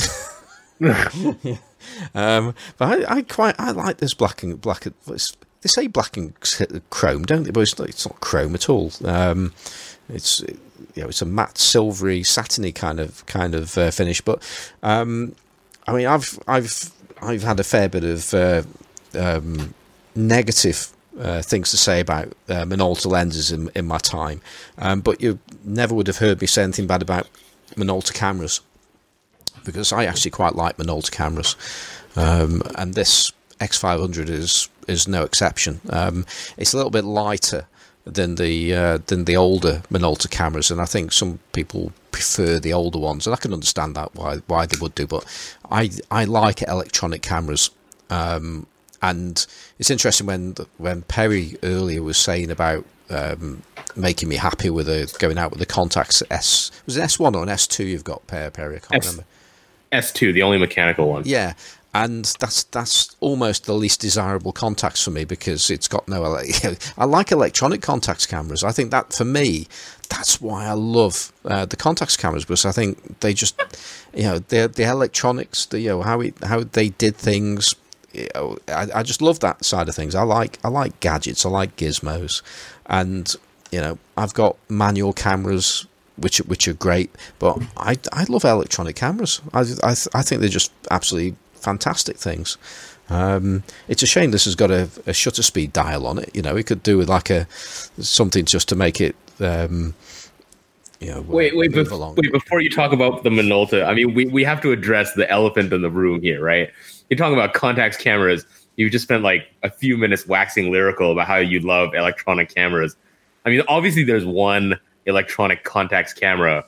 um, 2.15 2.55
but 2.79 2.81
I, 2.81 3.17
I, 3.17 3.23
quite 3.23 3.55
I 3.59 3.71
like 3.71 3.99
this 3.99 4.15
black 4.15 4.43
and 4.43 4.61
black. 4.61 4.87
They 5.07 5.69
say 5.69 5.87
black 5.87 6.17
and 6.17 6.35
chrome, 6.91 7.25
don't 7.25 7.45
they? 7.45 7.51
But 7.51 7.61
it's 7.61 7.79
not, 7.79 7.89
it's 7.89 8.07
not 8.07 8.21
chrome 8.21 8.55
at 8.55 8.69
all. 8.69 8.91
Um, 9.05 9.53
it's 10.09 10.41
you 10.95 11.03
know 11.03 11.09
it's 11.09 11.23
a 11.23 11.27
matte 11.27 11.59
silvery 11.59 12.23
satiny 12.23 12.73
kind 12.73 13.01
of 13.01 13.25
kind 13.27 13.55
of 13.55 13.77
uh, 13.79 13.91
finish. 13.91 14.21
But 14.21 14.43
um, 14.83 15.35
I 15.87 15.93
mean 15.93 16.07
I've 16.07 16.39
I've 16.47 16.91
I've 17.23 17.43
had 17.43 17.61
a 17.61 17.65
fair 17.65 17.89
bit 17.89 18.05
of 18.05 18.35
uh, 18.35 18.63
um, 19.19 19.75
negative 20.15 20.89
uh, 21.19 21.43
things 21.43 21.71
to 21.71 21.77
say 21.77 22.01
about 22.01 22.29
uh, 22.49 22.65
Minolta 22.65 23.07
lenses 23.07 23.53
in, 23.53 23.71
in 23.75 23.87
my 23.87 23.99
time, 23.99 24.41
um, 24.79 25.01
but 25.01 25.21
you 25.21 25.39
never 25.65 25.95
would 25.95 26.09
have 26.09 26.19
heard 26.19 26.41
me 26.41 26.47
say 26.47 26.63
anything 26.63 26.87
bad 26.87 27.03
about 27.03 27.29
Minolta 27.75 28.13
cameras 28.13 28.61
because 29.65 29.93
I 29.93 30.05
actually 30.05 30.31
quite 30.31 30.55
like 30.55 30.77
Minolta 30.77 31.11
cameras, 31.11 31.57
um, 32.17 32.63
and 32.77 32.95
this 32.95 33.33
X500 33.61 34.29
is 34.29 34.69
is 34.87 35.09
no 35.09 35.23
exception. 35.23 35.81
Um, 35.91 36.27
it's 36.57 36.73
a 36.73 36.77
little 36.77 36.91
bit 36.91 37.05
lighter 37.05 37.67
than 38.05 38.35
the 38.35 38.75
uh, 38.75 38.99
than 39.07 39.25
the 39.25 39.37
older 39.37 39.83
Minolta 39.91 40.31
cameras, 40.31 40.71
and 40.71 40.81
I 40.81 40.85
think 40.85 41.13
some 41.13 41.39
people 41.53 41.93
prefer 42.13 42.59
the 42.59 42.73
older 42.73 42.99
ones, 42.99 43.27
and 43.27 43.35
I 43.35 43.39
can 43.39 43.53
understand 43.53 43.97
that 43.97 44.15
why 44.15 44.39
why 44.47 44.67
they 44.67 44.79
would 44.81 44.95
do. 44.95 45.07
But 45.07 45.25
I 45.71 45.91
I 46.11 46.25
like 46.25 46.63
electronic 46.63 47.23
cameras, 47.23 47.71
um, 48.11 48.67
and 49.01 49.47
it's 49.79 49.91
interesting 49.91 50.27
when 50.27 50.55
when 50.79 51.03
Perry 51.03 51.57
earlier 51.63 52.03
was 52.03 52.19
saying 52.19 52.51
about 52.51 52.85
um, 53.15 53.63
making 53.97 54.29
me 54.29 54.37
happy 54.37 54.71
with 54.71 54.89
a, 54.89 55.15
going 55.19 55.39
out 55.39 55.51
with 55.51 55.61
the 55.61 55.67
Contax 55.67 56.23
S 56.31 56.71
was 56.87 56.97
it 56.97 57.03
S 57.03 57.19
one 57.19 57.35
or 57.35 57.43
an 57.43 57.49
S 57.49 57.67
two 57.67 57.85
you've 57.85 58.05
got 58.05 58.27
pair 58.27 58.47
I 58.49 58.51
can't 58.51 58.95
S, 58.95 59.07
remember. 59.07 59.25
S 59.93 60.13
two, 60.13 60.33
the 60.33 60.43
only 60.43 60.59
mechanical 60.59 61.09
one. 61.09 61.23
Yeah, 61.25 61.55
and 61.95 62.25
that's 62.41 62.65
that's 62.65 63.15
almost 63.21 63.67
the 63.67 63.73
least 63.73 64.01
desirable 64.01 64.53
Contax 64.53 65.03
for 65.03 65.13
me 65.13 65.25
because 65.25 65.71
it's 65.71 65.87
got 65.87 66.07
no. 66.09 66.25
I 66.99 67.05
like 67.05 67.31
electronic 67.31 67.81
Contax 67.81 68.29
cameras. 68.29 68.65
I 68.65 68.73
think 68.73 68.91
that 68.91 69.13
for 69.13 69.25
me, 69.25 69.69
that's 70.09 70.41
why 70.41 70.67
I 70.67 70.73
love 70.73 71.33
uh, 71.45 71.67
the 71.67 71.77
Contax 71.77 72.19
cameras 72.19 72.45
because 72.45 72.67
I 72.67 72.73
think 72.73 73.21
they 73.21 73.33
just, 73.33 73.61
you 74.13 74.25
know, 74.25 74.41
the 74.41 74.67
the 74.67 74.83
electronics, 74.83 75.67
the 75.67 75.81
you 75.81 75.91
know 75.91 76.03
how 76.03 76.21
it, 76.21 76.35
how 76.43 76.65
they 76.65 76.89
did 76.89 77.17
things. 77.17 77.77
I, 78.69 78.89
I 78.95 79.03
just 79.03 79.23
love 79.23 79.41
that 79.41 79.65
side 79.65 79.89
of 79.89 79.95
things. 79.95 80.15
I 80.15 80.23
like 80.23 80.59
I 80.65 80.69
like 80.69 80.99
gadgets. 81.01 81.45
I 81.45 81.49
like 81.49 81.77
gizmos, 81.77 82.43
and 82.87 83.35
you 83.73 83.81
know 83.81 83.99
I've 84.17 84.35
got 84.35 84.57
manual 84.69 85.13
cameras 85.13 85.87
which 86.17 86.39
which 86.39 86.69
are 86.69 86.75
great. 86.75 87.11
But 87.39 87.59
I, 87.77 87.97
I 88.13 88.25
love 88.25 88.45
electronic 88.45 88.97
cameras. 88.97 89.41
I, 89.53 89.61
I, 89.83 89.95
I 90.15 90.23
think 90.23 90.41
they're 90.41 90.49
just 90.49 90.73
absolutely 90.91 91.37
fantastic 91.55 92.17
things. 92.17 92.57
Um, 93.11 93.65
it's 93.89 94.03
a 94.03 94.07
shame 94.07 94.31
this 94.31 94.47
has 94.47 94.55
got 94.55 94.71
a, 94.71 94.89
a, 95.07 95.13
shutter 95.13 95.43
speed 95.43 95.75
dial 95.75 96.07
on 96.07 96.19
it. 96.19 96.31
You 96.35 96.41
know, 96.41 96.57
it 96.57 96.67
could 96.67 96.83
do 96.83 96.97
with 96.97 97.09
like 97.09 97.29
a 97.29 97.47
something 97.51 98.47
just 98.47 98.69
to 98.71 98.77
make 98.77 99.01
it. 99.01 99.15
Um, 99.41 99.95
you 101.01 101.11
know, 101.11 101.21
wait, 101.23 101.55
wait, 101.55 101.73
bef- 101.73 102.17
wait! 102.17 102.33
Before 102.33 102.63
you 102.63 102.71
talk 102.71 102.93
about 102.93 103.25
the 103.25 103.29
Minolta, 103.29 103.85
I 103.85 103.93
mean, 103.93 104.15
we, 104.15 104.25
we 104.27 104.45
have 104.45 104.63
to 104.63 104.73
address 104.73 105.13
the 105.13 105.31
elephant 105.31 105.73
in 105.73 105.83
the 105.83 105.91
room 105.91 106.23
here, 106.23 106.43
right? 106.43 106.71
You're 107.09 107.19
talking 107.19 107.35
about 107.35 107.55
Contax 107.55 107.99
cameras. 107.99 108.47
You 108.77 108.91
just 108.91 109.05
spent 109.05 109.23
like 109.23 109.49
a 109.63 109.71
few 109.71 109.97
minutes 109.97 110.27
waxing 110.27 110.71
lyrical 110.73 111.13
about 111.13 111.27
how 111.27 111.37
you 111.37 111.61
love 111.61 111.95
electronic 111.95 112.53
cameras. 112.55 112.97
I 113.45 113.51
mean, 113.51 113.63
obviously, 113.69 114.05
there's 114.05 114.25
one 114.25 114.79
electronic 115.07 115.65
Contax 115.65 116.19
camera 116.19 116.65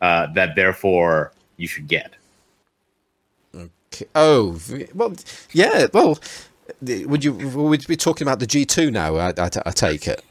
uh, 0.00 0.28
that 0.34 0.54
therefore 0.56 1.32
you 1.56 1.66
should 1.66 1.88
get. 1.88 2.14
Okay. 3.54 4.06
Oh, 4.14 4.58
well, 4.94 5.14
yeah. 5.52 5.88
Well, 5.92 6.18
would 6.80 7.24
you 7.24 7.32
would 7.32 7.86
be 7.86 7.96
talking 7.96 8.26
about 8.26 8.38
the 8.38 8.46
G 8.46 8.64
two 8.64 8.90
now? 8.90 9.16
I, 9.16 9.32
I, 9.36 9.50
I, 9.66 9.70
take 9.72 10.06
it. 10.06 10.22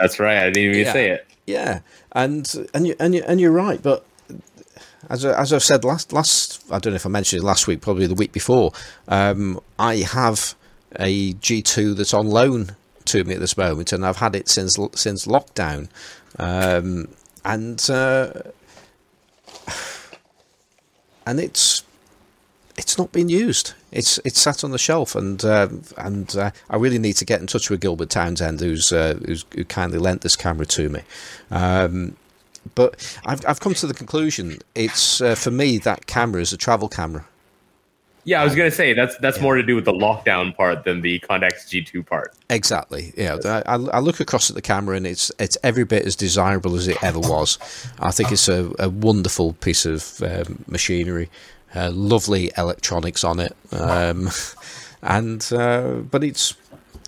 That's 0.00 0.20
right. 0.20 0.38
I 0.38 0.50
didn't 0.50 0.70
even 0.70 0.78
yeah. 0.78 0.92
say 0.92 1.10
it. 1.10 1.26
Yeah, 1.46 1.80
and 2.12 2.68
and 2.74 2.86
you 2.86 2.94
and 3.00 3.14
you 3.14 3.24
and 3.26 3.40
you're 3.40 3.52
right, 3.52 3.82
but 3.82 4.04
as 5.08 5.24
I, 5.24 5.40
as 5.40 5.52
I've 5.52 5.64
said 5.64 5.84
last 5.84 6.12
last 6.12 6.64
I 6.70 6.78
don't 6.78 6.92
know 6.92 6.96
if 6.96 7.06
I 7.06 7.10
mentioned 7.10 7.42
it 7.42 7.46
last 7.46 7.66
week, 7.66 7.80
probably 7.80 8.06
the 8.06 8.14
week 8.14 8.32
before. 8.32 8.72
Um, 9.06 9.60
I 9.78 9.96
have 9.96 10.54
a 10.98 11.32
G 11.34 11.62
two 11.62 11.94
that's 11.94 12.14
on 12.14 12.28
loan 12.28 12.76
to 13.06 13.24
me 13.24 13.34
at 13.34 13.40
this 13.40 13.56
moment, 13.56 13.92
and 13.92 14.04
I've 14.04 14.18
had 14.18 14.34
it 14.34 14.48
since 14.48 14.78
since 14.94 15.26
lockdown, 15.26 15.88
um, 16.38 17.08
and 17.44 17.88
uh, 17.90 18.32
and 21.26 21.40
it's 21.40 21.82
it's 22.76 22.96
not 22.96 23.12
been 23.12 23.28
used. 23.28 23.74
It's 23.90 24.18
it's 24.24 24.40
sat 24.40 24.62
on 24.62 24.70
the 24.70 24.78
shelf, 24.78 25.14
and 25.14 25.44
uh, 25.44 25.68
and 25.96 26.34
uh, 26.36 26.50
I 26.70 26.76
really 26.76 26.98
need 26.98 27.14
to 27.14 27.24
get 27.24 27.40
in 27.40 27.46
touch 27.46 27.70
with 27.70 27.80
Gilbert 27.80 28.10
Townsend, 28.10 28.60
who's, 28.60 28.92
uh, 28.92 29.18
who's 29.24 29.44
who 29.54 29.64
kindly 29.64 29.98
lent 29.98 30.20
this 30.22 30.36
camera 30.36 30.66
to 30.66 30.88
me. 30.88 31.00
Um, 31.50 32.16
but 32.74 33.18
I've 33.24 33.44
I've 33.46 33.60
come 33.60 33.74
to 33.74 33.86
the 33.86 33.94
conclusion 33.94 34.58
it's 34.74 35.20
uh, 35.20 35.34
for 35.34 35.50
me 35.50 35.78
that 35.78 36.06
camera 36.06 36.40
is 36.40 36.52
a 36.52 36.56
travel 36.56 36.88
camera. 36.88 37.26
Yeah, 38.24 38.42
I 38.42 38.44
was 38.44 38.54
gonna 38.54 38.70
say 38.70 38.92
that's 38.92 39.16
that's 39.18 39.38
yeah. 39.38 39.42
more 39.42 39.56
to 39.56 39.62
do 39.62 39.74
with 39.74 39.86
the 39.86 39.92
lockdown 39.92 40.54
part 40.54 40.84
than 40.84 41.00
the 41.00 41.18
Contax 41.20 41.66
G2 41.66 42.04
part. 42.04 42.34
Exactly. 42.50 43.14
Yeah, 43.16 43.38
I, 43.44 43.76
I, 43.76 44.00
look 44.00 44.20
across 44.20 44.50
at 44.50 44.54
the 44.54 44.60
camera 44.60 44.96
and 44.96 45.06
it's 45.06 45.32
it's 45.38 45.56
every 45.64 45.84
bit 45.84 46.04
as 46.04 46.14
desirable 46.14 46.76
as 46.76 46.88
it 46.88 47.02
ever 47.02 47.20
was. 47.20 47.58
I 48.00 48.10
think 48.10 48.30
it's 48.30 48.46
a, 48.46 48.70
a 48.78 48.90
wonderful 48.90 49.54
piece 49.54 49.86
of 49.86 50.22
um, 50.22 50.62
machinery. 50.66 51.30
Uh, 51.74 51.90
lovely 51.90 52.50
electronics 52.58 53.24
on 53.24 53.40
it, 53.40 53.56
um, 53.72 54.28
and 55.02 55.50
uh, 55.52 55.92
but 56.10 56.22
it's 56.22 56.54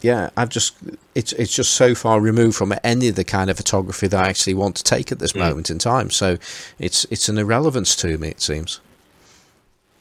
yeah, 0.02 0.30
I've 0.36 0.48
just 0.48 0.76
it's 1.14 1.32
it's 1.34 1.54
just 1.54 1.74
so 1.74 1.94
far 1.94 2.20
removed 2.20 2.56
from 2.56 2.74
any 2.82 3.08
of 3.08 3.16
the 3.16 3.24
kind 3.24 3.50
of 3.50 3.56
photography 3.56 4.06
that 4.08 4.24
I 4.24 4.28
actually 4.28 4.54
want 4.54 4.76
to 4.76 4.84
take 4.84 5.12
at 5.12 5.18
this 5.18 5.32
mm. 5.32 5.40
moment 5.40 5.70
in 5.70 5.78
time. 5.78 6.10
So 6.10 6.38
it's 6.78 7.04
it's 7.10 7.28
an 7.28 7.38
irrelevance 7.38 7.94
to 7.96 8.18
me. 8.18 8.28
It 8.28 8.40
seems. 8.40 8.80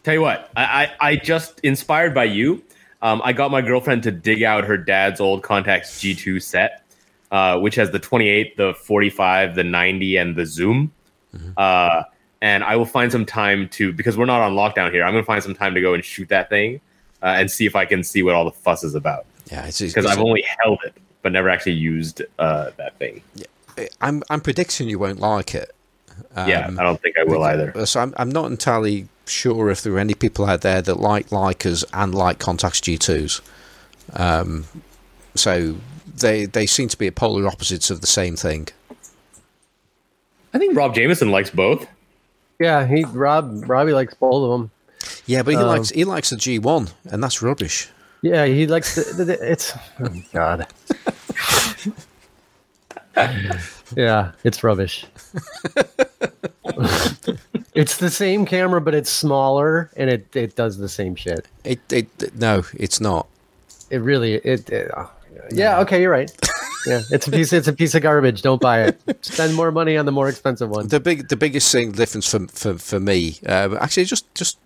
Tell 0.03 0.13
you 0.13 0.21
what, 0.21 0.49
I 0.55 0.63
I, 0.99 1.09
I 1.09 1.15
just 1.15 1.59
inspired 1.61 2.13
by 2.13 2.25
you. 2.25 2.63
Um, 3.01 3.21
I 3.23 3.33
got 3.33 3.51
my 3.51 3.61
girlfriend 3.61 4.03
to 4.03 4.11
dig 4.11 4.43
out 4.43 4.65
her 4.65 4.77
dad's 4.77 5.21
old 5.21 5.41
Contax 5.41 5.99
G2 5.99 6.41
set, 6.41 6.83
uh, 7.31 7.57
which 7.57 7.75
has 7.75 7.91
the 7.91 7.99
28, 7.99 8.57
the 8.57 8.73
45, 8.73 9.55
the 9.55 9.63
90, 9.63 10.17
and 10.17 10.35
the 10.35 10.45
zoom. 10.45 10.91
Mm-hmm. 11.33 11.51
Uh, 11.55 12.03
and 12.41 12.63
I 12.63 12.75
will 12.75 12.85
find 12.85 13.11
some 13.11 13.25
time 13.25 13.69
to 13.69 13.93
because 13.93 14.17
we're 14.17 14.25
not 14.25 14.41
on 14.41 14.53
lockdown 14.53 14.91
here. 14.91 15.03
I'm 15.03 15.13
going 15.13 15.23
to 15.23 15.27
find 15.27 15.43
some 15.43 15.53
time 15.53 15.75
to 15.75 15.81
go 15.81 15.93
and 15.93 16.03
shoot 16.03 16.29
that 16.29 16.49
thing 16.49 16.81
uh, 17.21 17.35
and 17.37 17.51
see 17.51 17.65
if 17.65 17.75
I 17.75 17.85
can 17.85 18.03
see 18.03 18.23
what 18.23 18.35
all 18.35 18.45
the 18.45 18.51
fuss 18.51 18.83
is 18.83 18.95
about. 18.95 19.25
Yeah, 19.51 19.65
because 19.65 20.05
I've 20.05 20.19
only 20.19 20.43
held 20.61 20.79
it 20.85 20.93
but 21.21 21.31
never 21.31 21.49
actually 21.49 21.73
used 21.73 22.21
uh, 22.37 22.71
that 22.77 22.97
thing. 22.97 23.21
Yeah. 23.35 23.45
I'm 24.01 24.23
I'm 24.29 24.41
predicting 24.41 24.89
you 24.89 24.99
won't 24.99 25.19
like 25.19 25.55
it. 25.55 25.71
Um, 26.35 26.49
yeah, 26.49 26.69
I 26.77 26.83
don't 26.83 27.01
think 27.01 27.17
I 27.17 27.23
will 27.23 27.43
either. 27.43 27.85
So 27.85 28.01
I'm 28.01 28.13
I'm 28.17 28.29
not 28.29 28.51
entirely 28.51 29.07
sure 29.25 29.69
if 29.69 29.81
there 29.81 29.93
are 29.93 29.99
any 29.99 30.15
people 30.15 30.45
out 30.45 30.61
there 30.61 30.81
that 30.81 30.95
like 30.95 31.29
Leicas 31.29 31.85
and 31.93 32.13
like 32.13 32.39
Contax 32.39 32.81
G2s. 32.81 33.41
Um, 34.19 34.65
so 35.33 35.77
they 36.13 36.45
they 36.45 36.65
seem 36.65 36.89
to 36.89 36.97
be 36.97 37.09
polar 37.09 37.47
opposites 37.47 37.89
of 37.89 38.01
the 38.01 38.07
same 38.07 38.35
thing. 38.35 38.67
I 40.53 40.57
think 40.57 40.75
Rob 40.75 40.93
Jameson 40.93 41.31
likes 41.31 41.49
both. 41.49 41.87
Yeah, 42.59 42.85
he 42.85 43.05
Rob 43.05 43.69
Robbie 43.69 43.93
likes 43.93 44.13
both 44.13 44.43
of 44.43 44.59
them. 44.59 44.71
Yeah, 45.25 45.43
but 45.43 45.51
he 45.51 45.57
um, 45.57 45.67
likes 45.67 45.89
he 45.91 46.03
likes 46.03 46.31
the 46.31 46.37
G 46.37 46.59
one, 46.59 46.89
and 47.05 47.23
that's 47.23 47.41
rubbish. 47.41 47.87
Yeah, 48.21 48.45
he 48.45 48.67
likes 48.67 48.95
the, 48.95 49.23
the 49.23 49.51
it's 49.51 49.73
oh 49.99 50.23
God. 50.33 50.67
yeah, 53.95 54.31
it's 54.43 54.63
rubbish. 54.63 55.05
it's 57.73 57.97
the 57.97 58.09
same 58.09 58.45
camera, 58.45 58.81
but 58.81 58.93
it's 58.93 59.09
smaller, 59.09 59.89
and 59.95 60.09
it, 60.09 60.35
it 60.35 60.55
does 60.55 60.77
the 60.77 60.89
same 60.89 61.15
shit. 61.15 61.47
It, 61.63 61.79
it 61.91 62.35
no, 62.35 62.63
it's 62.73 62.99
not. 62.99 63.27
It 63.89 63.97
really 63.97 64.35
it. 64.35 64.69
it 64.69 64.91
oh, 64.95 65.11
yeah, 65.51 65.79
okay, 65.79 66.01
you're 66.01 66.11
right 66.11 66.31
yeah, 66.85 67.01
it's 67.11 67.27
a 67.27 67.31
piece. 67.31 67.53
It's 67.53 67.67
a 67.67 67.73
piece 67.73 67.95
of 67.95 68.01
garbage. 68.01 68.41
Don't 68.41 68.61
buy 68.61 68.83
it. 68.83 69.25
Spend 69.25 69.55
more 69.55 69.71
money 69.71 69.97
on 69.97 70.05
the 70.05 70.11
more 70.11 70.29
expensive 70.29 70.69
one. 70.69 70.87
The 70.87 70.99
big, 70.99 71.27
the 71.27 71.35
biggest 71.35 71.71
thing 71.71 71.91
difference 71.91 72.29
for 72.29 72.47
for, 72.47 72.77
for 72.77 72.99
me, 72.99 73.39
uh, 73.45 73.75
actually, 73.79 74.05
just 74.05 74.33
just 74.35 74.57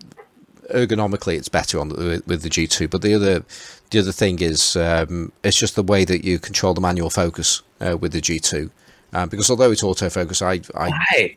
ergonomically, 0.70 1.36
it's 1.36 1.48
better 1.48 1.80
on 1.80 1.88
the, 1.88 2.22
with 2.26 2.42
the 2.42 2.48
G 2.48 2.66
two. 2.66 2.88
But 2.88 3.02
the 3.02 3.14
other 3.14 3.44
the 3.90 3.98
other 3.98 4.12
thing 4.12 4.40
is, 4.40 4.76
um, 4.76 5.32
it's 5.42 5.58
just 5.58 5.76
the 5.76 5.82
way 5.82 6.04
that 6.04 6.24
you 6.24 6.38
control 6.38 6.74
the 6.74 6.80
manual 6.80 7.10
focus 7.10 7.62
uh, 7.80 7.96
with 7.96 8.12
the 8.12 8.20
G 8.20 8.38
two. 8.38 8.70
Um, 9.12 9.28
because 9.28 9.48
although 9.50 9.70
it's 9.70 9.82
autofocus, 9.82 10.42
I, 10.42 10.60
I 10.78 10.88
why? 10.90 11.36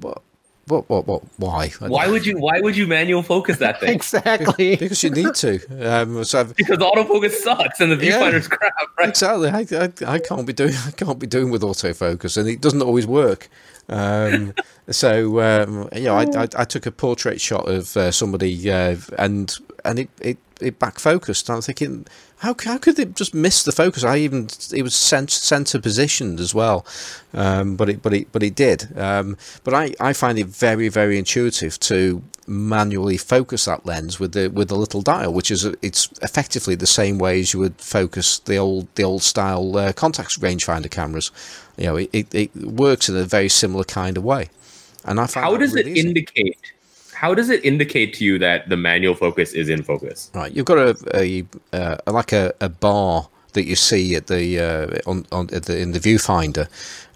Well, 0.00 0.22
What? 0.66 0.88
What? 0.88 1.06
What? 1.06 1.22
Why? 1.38 1.70
Why 1.80 2.08
would 2.08 2.24
you? 2.24 2.38
Why 2.38 2.60
would 2.60 2.76
you 2.76 2.86
manual 2.86 3.22
focus 3.22 3.58
that 3.58 3.80
thing? 3.80 3.88
exactly. 3.94 4.76
Because 4.76 5.02
you 5.02 5.10
need 5.10 5.34
to. 5.34 5.54
Um, 5.80 6.24
so 6.24 6.44
because 6.44 6.78
autofocus 6.78 7.32
sucks 7.32 7.80
and 7.80 7.90
the 7.90 7.96
viewfinder's 7.96 8.48
yeah, 8.48 8.56
crap. 8.56 8.72
Right? 8.98 9.08
Exactly. 9.08 9.48
I, 9.48 9.66
I, 9.84 10.14
I, 10.14 10.18
can't 10.18 10.46
be 10.46 10.52
doing. 10.52 10.74
I 10.86 10.92
can't 10.92 11.18
be 11.18 11.26
doing 11.26 11.50
with 11.50 11.62
autofocus, 11.62 12.36
and 12.36 12.48
it 12.48 12.60
doesn't 12.60 12.82
always 12.82 13.06
work. 13.06 13.48
Um, 13.88 14.54
so 14.90 15.40
um, 15.40 15.88
you 15.94 16.04
know, 16.04 16.16
I, 16.16 16.22
I, 16.22 16.48
I, 16.56 16.64
took 16.64 16.86
a 16.86 16.92
portrait 16.92 17.40
shot 17.40 17.68
of 17.68 17.96
uh, 17.96 18.10
somebody, 18.10 18.70
uh, 18.70 18.96
and 19.18 19.54
and 19.84 19.98
it, 19.98 20.10
it, 20.20 20.38
it 20.62 20.78
back 20.78 20.98
focused. 20.98 21.50
I'm 21.50 21.60
thinking, 21.60 22.06
how, 22.38 22.54
how 22.64 22.78
could 22.78 22.98
it 22.98 23.14
just 23.14 23.34
miss 23.34 23.62
the 23.62 23.72
focus? 23.72 24.04
I 24.04 24.18
even 24.18 24.48
it 24.72 24.82
was 24.82 24.94
center 24.94 25.80
positioned 25.80 26.40
as 26.40 26.54
well, 26.54 26.84
um, 27.34 27.76
but 27.76 27.88
it 27.88 28.02
but 28.02 28.12
it 28.14 28.32
but 28.32 28.42
it 28.42 28.54
did. 28.54 28.96
Um, 28.98 29.36
but 29.64 29.74
I, 29.74 29.94
I 30.00 30.12
find 30.12 30.38
it 30.38 30.46
very 30.46 30.88
very 30.88 31.18
intuitive 31.18 31.78
to 31.80 32.22
manually 32.46 33.16
focus 33.16 33.66
that 33.66 33.86
lens 33.86 34.18
with 34.18 34.32
the 34.32 34.48
with 34.48 34.68
the 34.68 34.76
little 34.76 35.02
dial, 35.02 35.32
which 35.32 35.50
is 35.50 35.64
it's 35.82 36.08
effectively 36.22 36.74
the 36.74 36.86
same 36.86 37.18
way 37.18 37.40
as 37.40 37.54
you 37.54 37.60
would 37.60 37.80
focus 37.80 38.38
the 38.40 38.56
old 38.56 38.88
the 38.94 39.04
old 39.04 39.22
style 39.22 39.76
uh, 39.76 39.92
Contax 39.92 40.38
rangefinder 40.38 40.90
cameras. 40.90 41.30
You 41.76 41.84
know, 41.84 41.96
it, 41.96 42.10
it, 42.12 42.34
it, 42.34 42.56
works 42.56 43.08
in 43.08 43.16
a 43.16 43.24
very 43.24 43.48
similar 43.48 43.84
kind 43.84 44.16
of 44.16 44.24
way. 44.24 44.50
And 45.04 45.18
I 45.18 45.26
how 45.32 45.56
does 45.56 45.72
really 45.72 45.92
it 45.92 45.96
easy. 45.96 46.08
indicate 46.08 46.58
how 47.22 47.34
does 47.34 47.50
it 47.50 47.64
indicate 47.64 48.12
to 48.14 48.24
you 48.24 48.36
that 48.40 48.68
the 48.68 48.76
manual 48.76 49.14
focus 49.14 49.52
is 49.52 49.68
in 49.68 49.84
focus? 49.84 50.28
Right, 50.34 50.52
you've 50.52 50.66
got 50.66 50.78
a, 50.78 50.96
a 51.14 51.44
uh, 51.72 51.96
like 52.12 52.32
a, 52.32 52.52
a, 52.60 52.68
bar 52.68 53.28
that 53.52 53.64
you 53.64 53.76
see 53.76 54.16
at 54.16 54.26
the 54.26 54.58
uh, 54.58 55.08
on, 55.08 55.24
on 55.30 55.46
the, 55.46 55.78
in 55.80 55.92
the 55.92 56.00
viewfinder, 56.00 56.68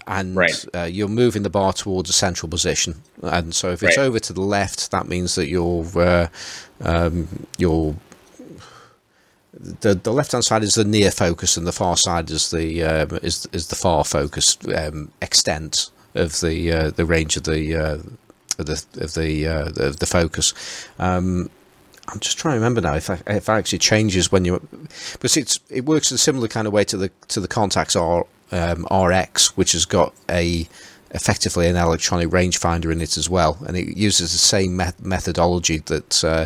and 0.07 0.33
right. 0.37 0.65
uh, 0.73 0.83
you're 0.83 1.09
moving 1.09 1.43
the 1.43 1.49
bar 1.49 1.73
towards 1.73 2.09
a 2.09 2.13
central 2.13 2.49
position. 2.49 2.95
And 3.21 3.53
so 3.53 3.71
if 3.71 3.83
it's 3.83 3.97
right. 3.97 4.05
over 4.05 4.17
to 4.17 4.31
the 4.31 4.41
left, 4.41 4.91
that 4.91 5.09
means 5.09 5.35
that 5.35 5.49
you're 5.49 5.85
uh, 5.99 6.27
um, 6.79 7.45
you're 7.57 7.93
the 9.59 9.93
the 9.93 10.13
left 10.13 10.31
hand 10.31 10.45
side 10.45 10.63
is 10.63 10.75
the 10.75 10.85
near 10.85 11.11
focus, 11.11 11.57
and 11.57 11.67
the 11.67 11.73
far 11.73 11.97
side 11.97 12.29
is 12.29 12.49
the 12.49 12.81
um, 12.81 13.19
is 13.23 13.45
is 13.51 13.67
the 13.67 13.75
far 13.75 14.05
focus 14.05 14.57
um, 14.73 15.11
extent 15.21 15.91
of 16.15 16.39
the 16.39 16.71
uh, 16.71 16.91
the 16.91 17.05
range 17.05 17.35
of 17.35 17.43
the 17.43 17.75
uh, 17.75 17.97
of 18.57 18.65
the 18.65 18.85
of 19.01 19.13
the 19.13 19.47
uh, 19.47 19.65
the, 19.65 20.05
focus. 20.05 20.53
Um, 20.99 21.49
I'm 22.09 22.19
just 22.19 22.37
trying 22.37 22.53
to 22.53 22.59
remember 22.59 22.81
now 22.81 22.95
if 22.95 23.09
I, 23.09 23.15
if 23.27 23.49
it 23.49 23.49
actually 23.49 23.79
changes 23.79 24.31
when 24.31 24.45
you, 24.45 24.65
but 25.19 25.35
it's 25.35 25.59
it 25.69 25.85
works 25.85 26.11
in 26.11 26.15
a 26.15 26.17
similar 26.17 26.47
kind 26.47 26.67
of 26.67 26.73
way 26.73 26.83
to 26.85 26.97
the 26.97 27.11
to 27.29 27.39
the 27.39 27.47
Contax 27.47 27.99
R 27.99 28.25
um, 28.51 28.85
RX, 28.91 29.57
which 29.57 29.73
has 29.73 29.85
got 29.85 30.13
a 30.29 30.67
effectively 31.11 31.67
an 31.67 31.75
electronic 31.75 32.29
rangefinder 32.29 32.91
in 32.91 33.01
it 33.01 33.17
as 33.17 33.29
well, 33.29 33.57
and 33.67 33.77
it 33.77 33.97
uses 33.97 34.31
the 34.31 34.37
same 34.37 34.75
met- 34.75 34.99
methodology 35.03 35.79
that 35.79 36.23
uh, 36.23 36.45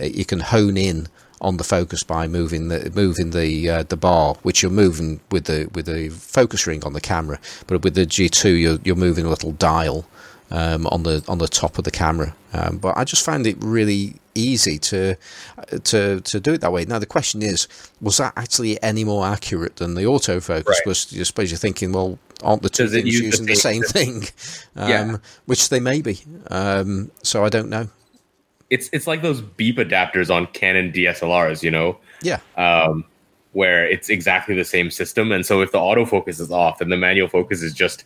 you 0.00 0.24
can 0.24 0.40
hone 0.40 0.76
in 0.76 1.08
on 1.40 1.56
the 1.56 1.64
focus 1.64 2.02
by 2.04 2.28
moving 2.28 2.68
the 2.68 2.90
moving 2.94 3.30
the 3.30 3.68
uh, 3.68 3.82
the 3.82 3.96
bar, 3.96 4.36
which 4.42 4.62
you're 4.62 4.70
moving 4.70 5.20
with 5.30 5.44
the 5.44 5.68
with 5.74 5.86
the 5.86 6.08
focus 6.08 6.66
ring 6.66 6.82
on 6.84 6.92
the 6.92 7.00
camera, 7.00 7.38
but 7.66 7.82
with 7.82 7.94
the 7.94 8.06
G2 8.06 8.60
you're 8.60 8.78
you're 8.84 8.96
moving 8.96 9.26
a 9.26 9.28
little 9.28 9.52
dial 9.52 10.06
um, 10.52 10.86
on 10.88 11.02
the 11.02 11.24
on 11.26 11.38
the 11.38 11.48
top 11.48 11.78
of 11.78 11.84
the 11.84 11.90
camera. 11.90 12.34
Um, 12.52 12.76
but 12.76 12.96
I 12.96 13.04
just 13.04 13.24
found 13.24 13.46
it 13.46 13.56
really 13.58 14.16
easy 14.34 14.78
to 14.78 15.16
to 15.84 16.20
to 16.20 16.40
do 16.40 16.52
it 16.52 16.60
that 16.60 16.72
way. 16.72 16.84
Now 16.84 16.98
the 16.98 17.06
question 17.06 17.42
is, 17.42 17.66
was 18.00 18.18
that 18.18 18.34
actually 18.36 18.80
any 18.82 19.02
more 19.02 19.26
accurate 19.26 19.76
than 19.76 19.94
the 19.94 20.02
autofocus? 20.02 20.68
Right. 20.68 20.86
Was 20.86 21.12
I 21.18 21.22
suppose 21.22 21.50
you're 21.50 21.58
thinking, 21.58 21.92
well, 21.92 22.18
aren't 22.44 22.62
the 22.62 22.68
two 22.68 22.84
Does 22.84 22.92
things 22.92 23.18
using 23.18 23.46
the, 23.46 23.54
the 23.54 23.56
same 23.56 23.82
thing? 23.82 24.24
Um, 24.74 24.88
yeah. 24.88 25.16
which 25.44 25.68
they 25.68 25.80
may 25.80 26.00
be. 26.00 26.18
Um, 26.50 27.10
so 27.22 27.44
I 27.44 27.50
don't 27.50 27.68
know. 27.68 27.88
It's 28.70 28.88
it's 28.90 29.06
like 29.06 29.20
those 29.20 29.42
beep 29.42 29.76
adapters 29.76 30.34
on 30.34 30.46
Canon 30.46 30.92
DSLRs, 30.92 31.62
you 31.62 31.70
know. 31.70 31.98
Yeah. 32.22 32.40
Um, 32.56 33.04
where 33.52 33.86
it's 33.86 34.08
exactly 34.08 34.54
the 34.54 34.64
same 34.64 34.90
system, 34.90 35.30
and 35.30 35.44
so 35.44 35.60
if 35.60 35.72
the 35.72 35.78
autofocus 35.78 36.40
is 36.40 36.50
off, 36.50 36.78
then 36.78 36.88
the 36.88 36.96
manual 36.96 37.28
focus 37.28 37.62
is 37.62 37.74
just 37.74 38.04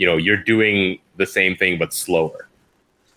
you 0.00 0.06
know 0.06 0.16
you're 0.16 0.36
doing 0.36 0.98
the 1.16 1.26
same 1.26 1.54
thing 1.54 1.78
but 1.78 1.92
slower. 1.92 2.48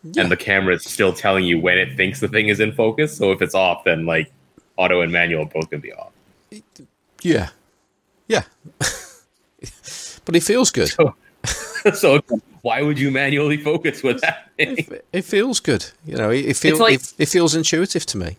Yeah. 0.06 0.24
and 0.24 0.30
the 0.30 0.36
camera 0.36 0.76
is 0.76 0.84
still 0.84 1.14
telling 1.14 1.46
you 1.46 1.58
when 1.58 1.78
it 1.78 1.96
thinks 1.96 2.20
the 2.20 2.28
thing 2.28 2.50
is 2.50 2.60
in 2.60 2.74
focus. 2.74 3.16
So 3.16 3.32
if 3.32 3.42
it's 3.42 3.56
off 3.56 3.86
then 3.86 4.06
like 4.06 4.32
auto 4.76 5.00
and 5.00 5.14
manual 5.14 5.46
both 5.46 5.70
can 5.70 5.80
be 5.80 5.94
off. 5.94 6.12
Yeah. 7.22 7.50
Yeah. 8.28 8.44
But 10.26 10.36
it 10.36 10.44
feels 10.44 10.72
good. 10.72 10.88
So, 10.88 11.16
so, 11.94 12.22
why 12.62 12.82
would 12.82 12.98
you 12.98 13.12
manually 13.12 13.58
focus 13.58 14.04
with 14.04 14.22
that 14.22 14.50
it, 14.58 15.06
it, 15.12 15.26
feels 15.26 15.60
good. 15.60 15.86
You 16.06 16.16
know 16.16 16.30
it, 16.30 16.46
it 16.46 16.56
feels 16.56 16.80
like, 16.80 16.94
it, 16.94 17.14
it 17.18 17.26
feels 17.28 17.56
intuitive 17.56 18.06
to 18.08 18.18
me. 18.18 18.38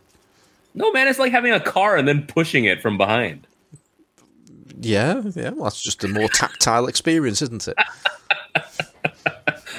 No 0.75 0.91
man 0.93 1.09
it's 1.09 1.19
like 1.19 1.31
having 1.31 1.53
a 1.53 1.61
car 1.61 1.97
and 1.97 2.09
then 2.09 2.27
pushing 2.27 2.65
it 2.65 2.81
from 2.81 2.97
behind. 2.97 3.47
Yeah, 4.81 5.23
yeah. 5.35 5.51
Well, 5.51 5.65
that's 5.65 5.83
just 5.83 6.03
a 6.05 6.09
more 6.09 6.29
tactile 6.29 6.87
experience, 6.87 7.43
isn't 7.43 7.69
it? 7.69 7.77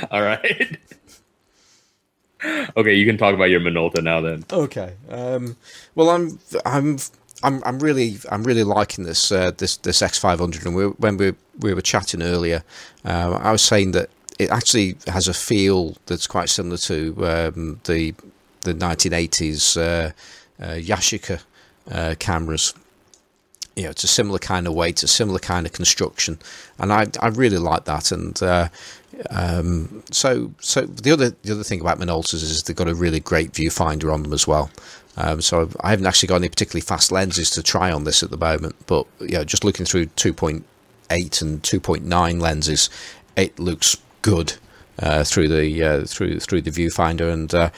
All 0.11 0.21
right. 0.21 0.77
okay, 2.77 2.93
you 2.93 3.05
can 3.05 3.17
talk 3.17 3.33
about 3.33 3.49
your 3.49 3.59
Minolta 3.59 4.03
now 4.03 4.21
then. 4.21 4.45
Okay. 4.51 4.93
Um, 5.09 5.57
well, 5.95 6.09
I'm 6.09 6.39
I'm 6.65 6.97
I'm 7.43 7.63
I'm 7.63 7.79
really 7.79 8.17
I'm 8.31 8.43
really 8.43 8.63
liking 8.63 9.05
this 9.05 9.31
uh, 9.31 9.51
this 9.57 9.77
this 9.77 10.01
X500, 10.01 10.65
and 10.65 10.75
we, 10.75 10.85
when 10.85 11.17
we 11.17 11.33
we 11.59 11.73
were 11.73 11.81
chatting 11.81 12.21
earlier, 12.21 12.63
uh, 13.03 13.39
I 13.41 13.51
was 13.51 13.61
saying 13.61 13.91
that 13.91 14.09
it 14.37 14.49
actually 14.49 14.97
has 15.07 15.27
a 15.27 15.33
feel 15.33 15.95
that's 16.05 16.27
quite 16.27 16.49
similar 16.49 16.77
to 16.77 17.15
um, 17.25 17.79
the 17.85 18.13
the 18.61 18.73
1980s 18.73 19.77
uh, 19.77 20.11
uh, 20.63 20.73
Yashica 20.73 21.41
uh, 21.91 22.15
cameras 22.19 22.73
you 23.75 23.83
know, 23.83 23.89
it's 23.89 24.03
a 24.03 24.07
similar 24.07 24.39
kind 24.39 24.67
of 24.67 24.73
weight, 24.73 25.03
a 25.03 25.07
similar 25.07 25.39
kind 25.39 25.65
of 25.65 25.73
construction, 25.73 26.39
and 26.79 26.93
I 26.93 27.07
I 27.19 27.27
really 27.27 27.57
like 27.57 27.85
that. 27.85 28.11
And 28.11 28.41
uh, 28.41 28.69
um, 29.29 30.03
so 30.11 30.51
so 30.59 30.81
the 30.81 31.11
other 31.11 31.31
the 31.43 31.51
other 31.51 31.63
thing 31.63 31.81
about 31.81 31.99
Minoltas 31.99 32.35
is 32.35 32.63
they've 32.63 32.75
got 32.75 32.87
a 32.87 32.95
really 32.95 33.19
great 33.19 33.51
viewfinder 33.51 34.13
on 34.13 34.23
them 34.23 34.33
as 34.33 34.47
well. 34.47 34.69
Um, 35.17 35.41
so 35.41 35.69
I 35.79 35.91
haven't 35.91 36.07
actually 36.07 36.27
got 36.27 36.37
any 36.37 36.49
particularly 36.49 36.81
fast 36.81 37.11
lenses 37.11 37.49
to 37.51 37.63
try 37.63 37.91
on 37.91 38.03
this 38.03 38.21
at 38.21 38.31
the 38.31 38.37
moment, 38.37 38.75
but 38.85 39.07
know, 39.37 39.45
just 39.45 39.63
looking 39.63 39.85
through 39.85 40.07
2.8 40.07 40.63
and 41.41 41.63
2.9 41.63 42.41
lenses, 42.41 42.89
it 43.35 43.57
looks 43.57 43.97
good. 44.21 44.53
Uh, 44.97 45.25
through 45.25 45.49
the 45.49 45.83
uh, 45.83 46.05
through 46.05 46.39
through 46.39 46.61
the 46.61 46.71
viewfinder, 46.71 47.29
and 47.29 47.53
uh, 47.53 47.69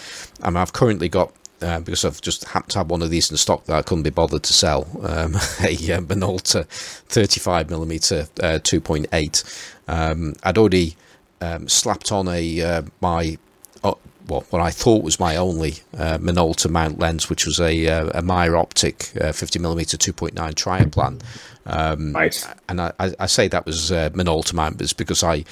I've 0.56 0.72
currently 0.72 1.10
got 1.10 1.34
uh, 1.62 1.80
because 1.80 2.06
I've 2.06 2.22
just 2.22 2.46
happened 2.46 2.72
to 2.74 2.78
have 2.78 2.92
one 2.92 3.02
of 3.02 3.10
these 3.10 3.32
in 3.32 3.38
stock 3.38 3.66
that 3.66 3.76
I 3.76 3.82
couldn't 3.82 4.04
be 4.04 4.12
bothered 4.12 4.44
to 4.44 4.54
sell. 4.54 4.88
Um, 5.02 5.36
a 5.62 5.74
uh, 5.74 6.02
Minolta 6.02 6.68
35mm 7.10 8.30
uh, 8.44 8.60
2.8. 8.60 9.72
Um, 9.88 10.36
I'd 10.44 10.58
already 10.60 10.96
um, 11.42 11.68
slapped 11.68 12.12
on 12.12 12.28
a 12.28 12.62
uh, 12.62 12.82
my 13.02 13.38
uh, 13.84 13.94
well, 14.28 14.46
what 14.50 14.62
I 14.62 14.72
thought 14.72 15.04
was 15.04 15.20
my 15.20 15.36
only 15.36 15.76
uh, 15.98 16.18
Minolta 16.18 16.70
mount 16.70 17.00
lens, 17.00 17.30
which 17.30 17.46
was 17.46 17.60
a, 17.60 17.86
a 17.86 18.22
Meyer 18.22 18.58
Optic 18.58 18.98
50mm 19.16 19.96
2.9 19.96 20.34
Trioplan. 20.54 21.22
Um, 21.66 22.12
nice. 22.12 22.48
And 22.68 22.82
I, 22.82 22.94
I, 23.00 23.26
say 23.26 23.48
that 23.50 23.66
was 23.66 23.92
uh, 23.92 24.10
Minolta 24.12 24.54
mount 24.54 24.78
because 24.98 25.24
I 25.24 25.44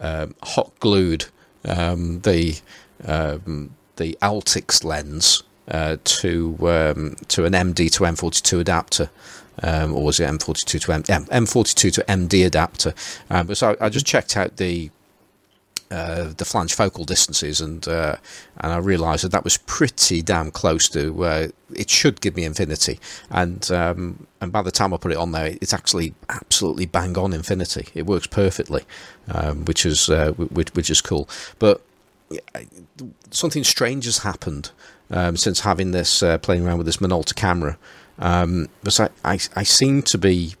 um, 0.00 0.34
hot 0.42 0.72
glued 0.80 1.26
um, 1.64 2.20
the 2.20 2.58
um, 3.06 3.74
the 3.96 4.16
Altix 4.22 4.84
lens 4.84 5.42
uh, 5.68 5.96
to 6.04 6.56
um, 6.62 7.16
to 7.28 7.44
an 7.44 7.52
MD 7.52 7.90
to 7.92 8.04
M42 8.04 8.60
adapter. 8.60 9.10
Um, 9.62 9.92
or 9.92 10.04
was 10.04 10.18
it 10.18 10.24
M42 10.24 10.80
to 10.80 10.92
M, 10.92 11.04
M 11.10 11.26
M42 11.26 11.92
to 11.92 12.04
MD 12.08 12.46
adapter? 12.46 12.94
Um, 13.28 13.46
but 13.46 13.58
so 13.58 13.76
I, 13.78 13.86
I, 13.86 13.88
just 13.90 14.06
checked 14.06 14.34
out 14.34 14.56
the 14.56 14.90
uh, 15.92 16.32
the 16.36 16.44
flange 16.44 16.74
focal 16.74 17.04
distances, 17.04 17.60
and 17.60 17.86
uh, 17.86 18.16
and 18.58 18.72
I 18.72 18.78
realised 18.78 19.24
that 19.24 19.32
that 19.32 19.44
was 19.44 19.58
pretty 19.58 20.22
damn 20.22 20.50
close 20.50 20.88
to 20.90 21.24
uh, 21.24 21.48
it 21.74 21.90
should 21.90 22.20
give 22.20 22.34
me 22.34 22.44
infinity, 22.44 22.98
and 23.30 23.70
um, 23.70 24.26
and 24.40 24.50
by 24.50 24.62
the 24.62 24.70
time 24.70 24.94
I 24.94 24.96
put 24.96 25.12
it 25.12 25.18
on 25.18 25.32
there, 25.32 25.56
it's 25.60 25.74
actually 25.74 26.14
absolutely 26.30 26.86
bang 26.86 27.18
on 27.18 27.32
infinity. 27.32 27.88
It 27.94 28.06
works 28.06 28.26
perfectly, 28.26 28.84
um, 29.28 29.66
which 29.66 29.84
is 29.84 30.08
uh, 30.08 30.32
which, 30.32 30.74
which 30.74 30.88
is 30.88 31.02
cool. 31.02 31.28
But 31.58 31.82
something 33.30 33.62
strange 33.62 34.06
has 34.06 34.18
happened 34.18 34.70
um, 35.10 35.36
since 35.36 35.60
having 35.60 35.90
this 35.90 36.22
uh, 36.22 36.38
playing 36.38 36.66
around 36.66 36.78
with 36.78 36.86
this 36.86 36.98
Minolta 36.98 37.34
camera. 37.34 37.76
Um, 38.18 38.68
but 38.82 38.98
I, 38.98 39.08
I, 39.24 39.38
I, 39.56 39.62
seem 39.62 40.02
to 40.02 40.18
be 40.18 40.54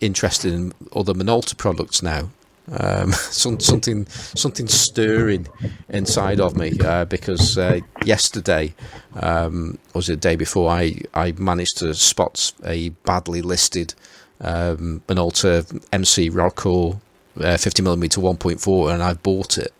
interested 0.00 0.52
in 0.52 0.72
other 0.94 1.14
Minolta 1.14 1.56
products 1.56 2.02
now. 2.02 2.30
Um, 2.70 3.12
some, 3.12 3.60
something 3.60 4.06
something 4.06 4.68
stirring 4.68 5.46
inside 5.88 6.40
of 6.40 6.56
me 6.56 6.78
uh, 6.84 7.06
because 7.06 7.56
uh, 7.56 7.80
yesterday 8.04 8.74
um, 9.14 9.78
was 9.94 10.08
it 10.08 10.20
the 10.20 10.28
day 10.28 10.36
before 10.36 10.70
I, 10.70 11.00
I 11.14 11.32
managed 11.32 11.78
to 11.78 11.94
spot 11.94 12.52
a 12.64 12.90
badly 12.90 13.40
listed 13.40 13.94
um, 14.40 15.02
Minolta 15.08 15.64
MC 15.92 16.30
Rokkor 16.30 17.00
uh, 17.38 17.40
50mm 17.40 18.36
1.4 18.36 18.92
and 18.92 19.02
I 19.02 19.14
bought 19.14 19.58
it 19.58 19.72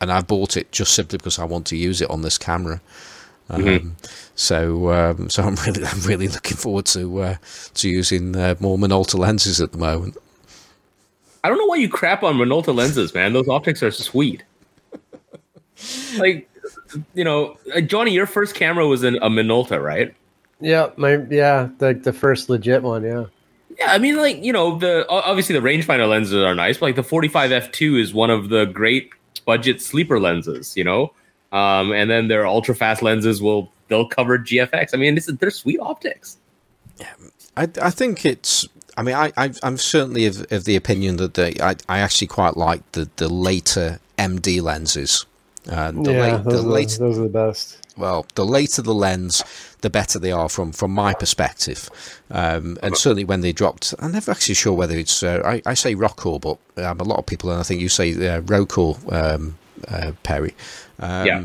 and 0.00 0.12
I 0.12 0.20
bought 0.20 0.56
it 0.56 0.70
just 0.72 0.94
simply 0.94 1.18
because 1.18 1.38
I 1.38 1.44
want 1.44 1.66
to 1.68 1.76
use 1.76 2.00
it 2.00 2.10
on 2.10 2.22
this 2.22 2.38
camera. 2.38 2.80
Um, 3.48 3.62
mm-hmm. 3.62 3.88
So, 4.34 4.92
um, 4.92 5.30
so 5.30 5.42
I'm 5.42 5.54
really, 5.66 5.84
I'm 5.84 6.00
really 6.00 6.28
looking 6.28 6.56
forward 6.56 6.86
to 6.86 7.22
uh, 7.22 7.36
to 7.74 7.88
using 7.88 8.36
uh, 8.36 8.54
more 8.60 8.76
Minolta 8.76 9.18
lenses 9.18 9.60
at 9.60 9.72
the 9.72 9.78
moment. 9.78 10.16
I 11.46 11.48
don't 11.48 11.58
know 11.58 11.66
why 11.66 11.76
you 11.76 11.88
crap 11.88 12.24
on 12.24 12.38
Minolta 12.38 12.74
lenses, 12.74 13.14
man. 13.14 13.32
Those 13.32 13.48
optics 13.48 13.80
are 13.80 13.92
sweet. 13.92 14.42
like, 16.18 16.50
you 17.14 17.22
know, 17.22 17.56
uh, 17.72 17.80
Johnny, 17.82 18.10
your 18.10 18.26
first 18.26 18.56
camera 18.56 18.84
was 18.88 19.04
in 19.04 19.14
a 19.18 19.30
Minolta, 19.30 19.80
right? 19.80 20.12
Yeah, 20.60 20.90
my 20.96 21.18
yeah, 21.30 21.68
the 21.78 21.94
the 21.94 22.12
first 22.12 22.50
legit 22.50 22.82
one, 22.82 23.04
yeah. 23.04 23.26
Yeah, 23.78 23.92
I 23.92 23.98
mean, 23.98 24.16
like 24.16 24.42
you 24.42 24.52
know, 24.52 24.76
the 24.76 25.06
obviously 25.08 25.56
the 25.56 25.64
rangefinder 25.64 26.08
lenses 26.08 26.34
are 26.34 26.54
nice, 26.56 26.78
but 26.78 26.86
like 26.86 26.96
the 26.96 27.04
45 27.04 27.52
f2 27.52 28.00
is 28.00 28.12
one 28.12 28.30
of 28.30 28.48
the 28.48 28.64
great 28.64 29.10
budget 29.44 29.80
sleeper 29.80 30.18
lenses, 30.18 30.76
you 30.76 30.82
know. 30.82 31.12
Um, 31.52 31.92
and 31.92 32.10
then 32.10 32.26
their 32.26 32.44
ultra 32.44 32.74
fast 32.74 33.02
lenses 33.02 33.40
will 33.40 33.70
they'll 33.86 34.08
cover 34.08 34.36
GFX. 34.36 34.94
I 34.94 34.96
mean, 34.96 35.14
this 35.14 35.28
is, 35.28 35.36
they're 35.36 35.50
sweet 35.50 35.78
optics. 35.78 36.38
Yeah, 36.98 37.14
I 37.56 37.68
I 37.80 37.90
think 37.90 38.26
it's. 38.26 38.66
I 38.96 39.02
mean, 39.02 39.14
I, 39.14 39.32
I 39.36 39.52
am 39.62 39.76
certainly 39.76 40.26
of, 40.26 40.50
of 40.50 40.64
the 40.64 40.76
opinion 40.76 41.16
that 41.16 41.34
the, 41.34 41.62
I 41.62 41.76
I 41.88 41.98
actually 42.00 42.28
quite 42.28 42.56
like 42.56 42.90
the 42.92 43.08
the 43.16 43.28
later 43.28 44.00
MD 44.18 44.62
lenses. 44.62 45.26
Uh, 45.68 45.90
the 45.90 46.12
yeah, 46.12 46.20
late, 46.20 46.44
those, 46.44 46.62
the 46.62 46.68
later, 46.68 46.98
those 46.98 47.18
are 47.18 47.22
the 47.22 47.28
best. 47.28 47.78
Well, 47.96 48.26
the 48.34 48.44
later 48.44 48.82
the 48.82 48.94
lens, 48.94 49.42
the 49.80 49.90
better 49.90 50.18
they 50.18 50.30
are 50.30 50.48
from 50.48 50.72
from 50.72 50.92
my 50.92 51.14
perspective. 51.14 51.90
Um, 52.30 52.78
and 52.82 52.96
certainly 52.96 53.24
when 53.24 53.40
they 53.40 53.52
dropped, 53.52 53.94
I'm 53.98 54.12
never 54.12 54.30
actually 54.30 54.54
sure 54.54 54.74
whether 54.74 54.96
it's 54.96 55.22
uh, 55.22 55.42
I, 55.44 55.62
I, 55.66 55.74
say 55.74 55.94
Rokkor, 55.94 56.40
but 56.40 56.84
um, 56.84 57.00
a 57.00 57.04
lot 57.04 57.18
of 57.18 57.26
people, 57.26 57.50
and 57.50 57.58
I 57.58 57.62
think 57.62 57.80
you 57.80 57.88
say 57.88 58.12
uh, 58.12 58.42
Rokkor, 58.42 59.12
um, 59.12 59.58
uh, 59.88 60.12
Perry. 60.22 60.54
Um, 60.98 61.26
yeah. 61.26 61.44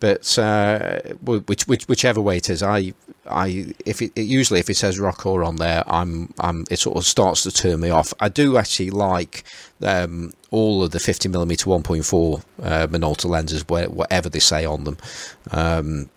But 0.00 0.38
uh, 0.38 1.00
which, 1.22 1.68
which, 1.68 1.84
whichever 1.84 2.20
way 2.20 2.38
it 2.38 2.48
is, 2.48 2.62
I, 2.62 2.94
I, 3.28 3.74
if 3.84 4.00
it, 4.00 4.12
it, 4.16 4.22
usually 4.22 4.58
if 4.58 4.70
it 4.70 4.76
says 4.76 4.98
Rokkor 4.98 5.46
on 5.46 5.56
there, 5.56 5.84
I'm, 5.86 6.32
I'm, 6.40 6.64
it 6.70 6.78
sort 6.78 6.96
of 6.96 7.04
starts 7.04 7.42
to 7.42 7.52
turn 7.52 7.80
me 7.80 7.90
off. 7.90 8.14
I 8.18 8.30
do 8.30 8.56
actually 8.56 8.90
like 8.90 9.44
um, 9.82 10.32
all 10.50 10.82
of 10.82 10.92
the 10.92 11.00
50 11.00 11.28
millimeter 11.28 11.66
1.4 11.66 12.42
uh, 12.62 12.86
Minolta 12.86 13.26
lenses, 13.26 13.68
whatever 13.68 14.30
they 14.30 14.38
say 14.38 14.64
on 14.64 14.84
them. 14.84 14.96
Um, 15.50 16.08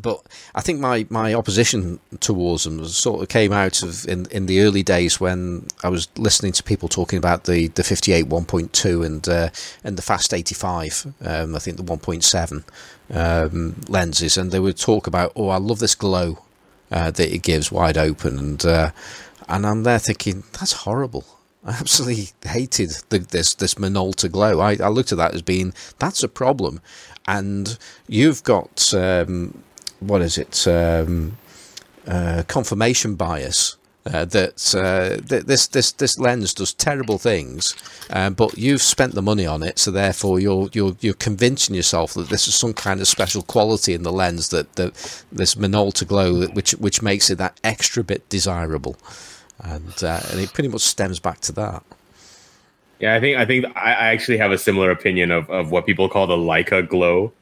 but 0.00 0.22
I 0.54 0.60
think 0.60 0.80
my, 0.80 1.06
my 1.10 1.34
opposition 1.34 2.00
towards 2.20 2.64
them 2.64 2.84
sort 2.86 3.22
of 3.22 3.28
came 3.28 3.52
out 3.52 3.82
of 3.82 4.06
in, 4.06 4.26
in 4.30 4.46
the 4.46 4.60
early 4.62 4.82
days 4.82 5.20
when 5.20 5.66
I 5.82 5.88
was 5.88 6.08
listening 6.16 6.52
to 6.52 6.62
people 6.62 6.88
talking 6.88 7.18
about 7.18 7.44
the, 7.44 7.68
the 7.68 7.82
58 7.82 8.26
1.2 8.26 9.04
and 9.04 9.28
uh, 9.28 9.50
and 9.84 9.96
the 9.96 10.02
Fast 10.02 10.32
85, 10.32 11.14
um, 11.24 11.54
I 11.54 11.58
think 11.58 11.76
the 11.76 11.82
1.7 11.82 12.64
um, 13.10 13.76
lenses, 13.88 14.36
and 14.36 14.50
they 14.50 14.60
would 14.60 14.76
talk 14.76 15.06
about, 15.06 15.32
oh, 15.36 15.48
I 15.48 15.58
love 15.58 15.78
this 15.78 15.94
glow 15.94 16.38
uh, 16.90 17.10
that 17.10 17.34
it 17.34 17.42
gives 17.42 17.72
wide 17.72 17.98
open, 17.98 18.38
and 18.38 18.64
uh, 18.64 18.90
and 19.48 19.66
I'm 19.66 19.82
there 19.82 19.98
thinking 19.98 20.44
that's 20.52 20.72
horrible. 20.72 21.24
I 21.64 21.72
absolutely 21.72 22.28
hated 22.48 22.90
the, 23.08 23.18
this 23.18 23.54
this 23.54 23.74
Minolta 23.74 24.30
glow. 24.30 24.60
I, 24.60 24.76
I 24.76 24.88
looked 24.88 25.12
at 25.12 25.18
that 25.18 25.34
as 25.34 25.42
being 25.42 25.74
that's 25.98 26.22
a 26.22 26.28
problem, 26.28 26.80
and 27.26 27.78
you've 28.06 28.42
got 28.42 28.92
um, 28.94 29.62
what 30.00 30.22
is 30.22 30.38
it? 30.38 30.66
Um, 30.66 31.36
uh, 32.06 32.42
confirmation 32.48 33.14
bias. 33.14 33.76
Uh, 34.06 34.24
that 34.24 34.74
uh, 34.74 35.20
th- 35.28 35.44
this 35.44 35.66
this 35.66 35.92
this 35.92 36.18
lens 36.18 36.54
does 36.54 36.72
terrible 36.72 37.18
things, 37.18 37.74
um, 38.08 38.32
but 38.32 38.56
you've 38.56 38.80
spent 38.80 39.14
the 39.14 39.20
money 39.20 39.44
on 39.44 39.62
it, 39.62 39.78
so 39.78 39.90
therefore 39.90 40.40
you're 40.40 40.70
you're 40.72 40.96
you're 41.00 41.12
convincing 41.12 41.74
yourself 41.74 42.14
that 42.14 42.30
this 42.30 42.48
is 42.48 42.54
some 42.54 42.72
kind 42.72 43.00
of 43.00 43.08
special 43.08 43.42
quality 43.42 43.92
in 43.92 44.04
the 44.04 44.12
lens 44.12 44.48
that, 44.48 44.76
that 44.76 44.94
this 45.30 45.56
Minolta 45.56 46.06
glow, 46.06 46.46
which 46.46 46.70
which 46.72 47.02
makes 47.02 47.28
it 47.28 47.36
that 47.36 47.60
extra 47.62 48.02
bit 48.02 48.26
desirable, 48.30 48.96
and 49.62 50.02
uh, 50.02 50.20
and 50.30 50.40
it 50.40 50.54
pretty 50.54 50.68
much 50.68 50.82
stems 50.82 51.20
back 51.20 51.40
to 51.40 51.52
that. 51.52 51.82
Yeah, 53.00 53.14
I 53.14 53.20
think 53.20 53.36
I 53.36 53.44
think 53.44 53.66
I 53.76 53.90
actually 53.90 54.38
have 54.38 54.52
a 54.52 54.58
similar 54.58 54.90
opinion 54.90 55.30
of, 55.30 55.50
of 55.50 55.70
what 55.70 55.84
people 55.84 56.08
call 56.08 56.26
the 56.26 56.36
Leica 56.36 56.88
glow 56.88 57.32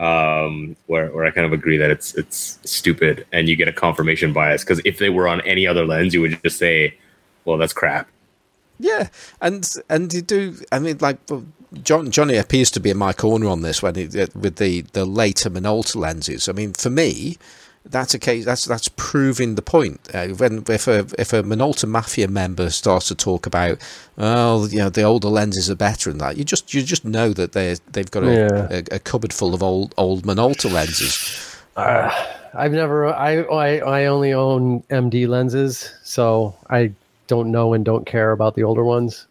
um, 0.00 0.76
where, 0.86 1.10
where 1.10 1.26
I 1.26 1.30
kind 1.30 1.46
of 1.46 1.52
agree 1.52 1.76
that 1.76 1.90
it's 1.90 2.14
it's 2.14 2.58
stupid 2.64 3.26
and 3.32 3.48
you 3.48 3.54
get 3.54 3.68
a 3.68 3.72
confirmation 3.72 4.32
bias 4.32 4.64
because 4.64 4.80
if 4.84 4.98
they 4.98 5.10
were 5.10 5.28
on 5.28 5.42
any 5.42 5.66
other 5.66 5.84
lens, 5.84 6.14
you 6.14 6.22
would 6.22 6.42
just 6.42 6.58
say, 6.58 6.96
"Well, 7.44 7.58
that's 7.58 7.74
crap." 7.74 8.08
Yeah, 8.78 9.08
and 9.42 9.70
and 9.90 10.12
you 10.12 10.22
do. 10.22 10.56
I 10.72 10.78
mean, 10.78 10.96
like 11.00 11.18
John 11.82 12.10
Johnny 12.10 12.36
appears 12.36 12.70
to 12.72 12.80
be 12.80 12.88
in 12.88 12.96
my 12.96 13.12
corner 13.12 13.46
on 13.48 13.60
this 13.60 13.82
when 13.82 13.94
he, 13.94 14.06
with 14.06 14.56
the 14.56 14.80
the 14.92 15.04
later 15.04 15.50
Minolta 15.50 15.96
lenses. 15.96 16.48
I 16.48 16.52
mean, 16.52 16.72
for 16.72 16.90
me, 16.90 17.36
that's 17.84 18.12
a 18.12 18.18
case 18.18 18.44
that's 18.44 18.66
that's 18.66 18.88
proving 18.88 19.54
the 19.54 19.62
point. 19.62 20.00
Uh, 20.12 20.28
when 20.28 20.64
if 20.68 20.86
a 20.86 21.00
if 21.18 21.32
a 21.32 21.42
Minolta 21.42 21.88
Mafia 21.88 22.28
member 22.28 22.70
starts 22.70 23.08
to 23.08 23.14
talk 23.14 23.46
about, 23.46 23.78
oh, 24.18 24.66
you 24.66 24.78
know, 24.78 24.90
the 24.90 25.02
older 25.02 25.28
lenses 25.28 25.70
are 25.70 25.76
better 25.76 26.10
and 26.10 26.20
that, 26.20 26.36
you 26.36 26.44
just 26.44 26.74
you 26.74 26.82
just 26.82 27.04
know 27.04 27.32
that 27.32 27.52
they 27.52 27.76
they've 27.92 28.10
got 28.10 28.24
a, 28.24 28.32
yeah. 28.32 28.68
a, 28.70 28.96
a, 28.96 28.98
cupboard 28.98 29.32
full 29.32 29.54
of 29.54 29.62
old 29.62 29.94
old 29.96 30.24
Minolta 30.24 30.70
lenses. 30.70 31.56
Uh, 31.76 32.10
I've 32.52 32.72
never 32.72 33.06
I, 33.06 33.42
I 33.42 33.78
I 33.78 34.04
only 34.06 34.32
own 34.32 34.82
MD 34.90 35.26
lenses, 35.26 35.94
so 36.02 36.54
I 36.68 36.92
don't 37.28 37.50
know 37.50 37.72
and 37.72 37.84
don't 37.84 38.06
care 38.06 38.32
about 38.32 38.56
the 38.56 38.64
older 38.64 38.84
ones. 38.84 39.26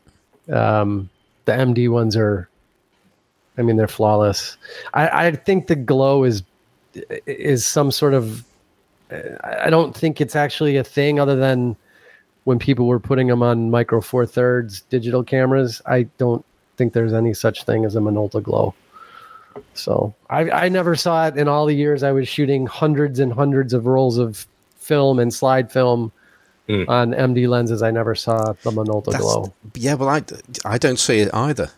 Um, 0.52 1.10
the 1.46 1.52
MD 1.52 1.90
ones 1.90 2.16
are, 2.16 2.50
I 3.58 3.62
mean, 3.62 3.76
they're 3.76 3.88
flawless. 3.88 4.58
I 4.94 5.28
I 5.28 5.32
think 5.36 5.68
the 5.68 5.76
glow 5.76 6.24
is 6.24 6.42
is 7.26 7.66
some 7.66 7.92
sort 7.92 8.14
of 8.14 8.44
I 9.44 9.70
don't 9.70 9.96
think 9.96 10.22
it's 10.22 10.36
actually 10.36 10.78
a 10.78 10.84
thing 10.84 11.20
other 11.20 11.36
than 11.36 11.76
when 12.44 12.60
people 12.60 12.88
were 12.88 13.00
putting 13.00 13.28
them 13.28 13.42
on 13.42 13.72
micro 13.72 14.02
four 14.02 14.26
thirds 14.26 14.82
digital 14.82 15.24
cameras. 15.24 15.82
I 15.86 16.04
don't 16.18 16.46
think 16.78 16.94
there's 16.94 17.14
any 17.14 17.34
such 17.34 17.64
thing 17.64 17.86
as 17.86 17.96
a 17.96 18.00
Minolta 18.00 18.42
glow. 18.42 18.74
So 19.74 20.14
I, 20.30 20.50
I 20.52 20.70
never 20.70 20.96
saw 20.96 21.28
it 21.28 21.38
in 21.38 21.48
all 21.48 21.66
the 21.66 21.74
years 21.74 22.04
I 22.04 22.12
was 22.12 22.28
shooting 22.28 22.68
hundreds 22.68 23.20
and 23.20 23.34
hundreds 23.34 23.74
of 23.74 23.88
rolls 23.88 24.18
of 24.18 24.46
film 24.78 25.20
and 25.20 25.34
slide 25.34 25.72
film 25.72 26.12
mm. 26.68 26.88
on 26.88 27.12
MD 27.12 27.48
lenses. 27.48 27.82
I 27.82 27.92
never 27.92 28.16
saw 28.16 28.54
the 28.64 28.72
Minolta 28.72 29.12
that's, 29.12 29.24
glow. 29.24 29.54
Yeah, 29.76 29.96
well, 29.96 30.10
I, 30.10 30.22
I 30.66 30.78
don't 30.78 31.00
see 31.00 31.20
it 31.20 31.34
either. 31.34 31.70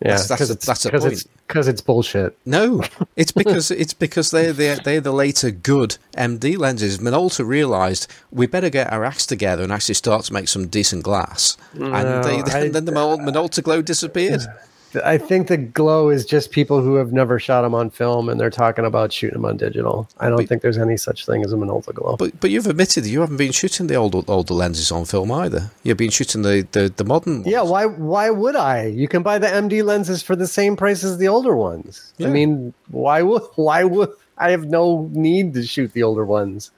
Yeah, 0.00 0.16
that's, 0.16 0.28
that's, 0.28 0.50
a, 0.50 0.54
that's 0.54 0.84
a 0.84 0.90
point. 0.90 1.12
It's, 1.12 1.28
because 1.46 1.68
it's 1.68 1.80
bullshit. 1.80 2.36
No, 2.44 2.82
it's 3.16 3.32
because 3.32 3.70
it's 3.70 3.94
because 3.94 4.30
they're 4.30 4.52
they're, 4.52 4.76
they're 4.76 5.00
the 5.00 5.12
later 5.12 5.50
good 5.50 5.96
MD 6.16 6.58
lenses. 6.58 6.98
Minolta 6.98 7.46
realised 7.46 8.10
we 8.30 8.46
better 8.46 8.70
get 8.70 8.92
our 8.92 9.04
acts 9.04 9.26
together 9.26 9.62
and 9.62 9.72
actually 9.72 9.94
start 9.94 10.24
to 10.26 10.32
make 10.32 10.48
some 10.48 10.66
decent 10.68 11.02
glass, 11.02 11.56
no, 11.74 11.92
and, 11.92 12.24
they, 12.24 12.52
I, 12.52 12.68
then 12.70 12.84
the 12.84 12.92
Minolta 12.92 13.62
glow 13.62 13.82
disappeared. 13.82 14.42
I 14.42 14.73
think 15.18 15.48
the 15.48 15.56
glow 15.56 16.08
is 16.08 16.24
just 16.24 16.50
people 16.50 16.80
who 16.80 16.94
have 16.96 17.12
never 17.12 17.38
shot 17.38 17.62
them 17.62 17.74
on 17.74 17.90
film 17.90 18.28
and 18.28 18.40
they're 18.40 18.50
talking 18.50 18.84
about 18.84 19.12
shooting 19.12 19.34
them 19.34 19.44
on 19.44 19.56
digital. 19.56 20.08
I 20.20 20.28
don't 20.28 20.36
but, 20.36 20.48
think 20.48 20.62
there's 20.62 20.78
any 20.78 20.96
such 20.96 21.26
thing 21.26 21.44
as 21.44 21.52
a 21.52 21.56
Minolta 21.56 21.94
glow. 21.94 22.16
But 22.16 22.38
but 22.40 22.50
you've 22.50 22.66
admitted 22.66 23.06
you 23.06 23.20
haven't 23.20 23.36
been 23.36 23.52
shooting 23.52 23.86
the 23.86 23.94
older 23.94 24.22
older 24.28 24.54
lenses 24.54 24.90
on 24.92 25.04
film 25.04 25.32
either. 25.32 25.70
You've 25.82 25.96
been 25.96 26.10
shooting 26.10 26.42
the, 26.42 26.66
the, 26.72 26.92
the 26.94 27.04
modern 27.04 27.38
ones. 27.38 27.46
Yeah, 27.46 27.62
why 27.62 27.86
why 27.86 28.30
would 28.30 28.56
I? 28.56 28.86
You 28.86 29.08
can 29.08 29.22
buy 29.22 29.38
the 29.38 29.46
MD 29.46 29.84
lenses 29.84 30.22
for 30.22 30.36
the 30.36 30.46
same 30.46 30.76
price 30.76 31.04
as 31.04 31.18
the 31.18 31.28
older 31.28 31.56
ones. 31.56 32.12
Yeah. 32.18 32.28
I 32.28 32.30
mean, 32.30 32.74
why 32.88 33.22
would 33.22 33.42
why 33.56 33.84
would 33.84 34.10
I 34.38 34.50
have 34.50 34.66
no 34.66 35.08
need 35.12 35.54
to 35.54 35.62
shoot 35.64 35.92
the 35.92 36.02
older 36.02 36.24
ones? 36.24 36.70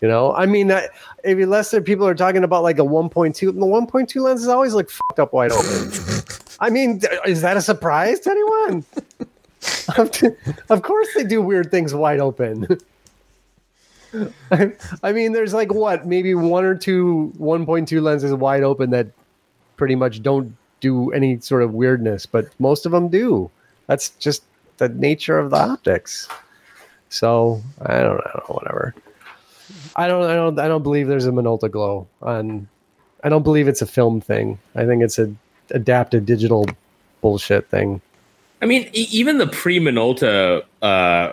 You 0.00 0.08
know, 0.08 0.34
I 0.34 0.44
mean, 0.44 0.70
I, 0.70 0.88
unless 1.24 1.74
people 1.84 2.06
are 2.06 2.14
talking 2.14 2.44
about 2.44 2.62
like 2.62 2.78
a 2.78 2.82
1.2, 2.82 3.38
the 3.38 3.52
1.2 3.52 4.20
lenses 4.20 4.48
always 4.48 4.74
look 4.74 4.90
fucked 4.90 5.18
up 5.18 5.32
wide 5.32 5.50
open. 5.50 5.90
I 6.60 6.70
mean, 6.70 7.00
is 7.26 7.42
that 7.42 7.56
a 7.56 7.62
surprise 7.62 8.20
to 8.20 8.30
anyone? 8.30 8.84
of 10.70 10.82
course, 10.82 11.08
they 11.14 11.24
do 11.24 11.42
weird 11.42 11.70
things 11.70 11.94
wide 11.94 12.20
open. 12.20 12.66
I 15.02 15.12
mean, 15.12 15.32
there's 15.32 15.54
like 15.54 15.72
what, 15.72 16.06
maybe 16.06 16.34
one 16.34 16.64
or 16.64 16.74
two 16.74 17.32
1.2 17.38 18.00
lenses 18.00 18.32
wide 18.34 18.62
open 18.62 18.90
that 18.90 19.08
pretty 19.76 19.94
much 19.94 20.22
don't 20.22 20.56
do 20.80 21.10
any 21.12 21.40
sort 21.40 21.62
of 21.62 21.74
weirdness, 21.74 22.26
but 22.26 22.48
most 22.58 22.86
of 22.86 22.92
them 22.92 23.08
do. 23.08 23.50
That's 23.86 24.10
just 24.10 24.42
the 24.76 24.88
nature 24.88 25.38
of 25.38 25.50
the 25.50 25.56
optics. 25.56 26.28
So 27.08 27.62
I 27.82 28.00
don't 28.00 28.18
know, 28.18 28.44
whatever. 28.48 28.94
I 29.96 30.08
don't, 30.08 30.24
I 30.24 30.34
don't, 30.34 30.58
I 30.58 30.68
don't 30.68 30.82
believe 30.82 31.08
there's 31.08 31.26
a 31.26 31.30
Minolta 31.30 31.70
glow 31.70 32.06
on. 32.22 32.68
I 33.22 33.28
don't 33.30 33.42
believe 33.42 33.68
it's 33.68 33.80
a 33.80 33.86
film 33.86 34.20
thing. 34.20 34.58
I 34.74 34.84
think 34.84 35.02
it's 35.02 35.18
a 35.18 35.34
adapted 35.70 36.26
digital 36.26 36.66
bullshit 37.20 37.68
thing. 37.70 38.00
I 38.62 38.66
mean, 38.66 38.88
e- 38.92 39.08
even 39.10 39.38
the 39.38 39.46
pre 39.46 39.78
Minolta 39.78 40.62
uh, 40.82 41.32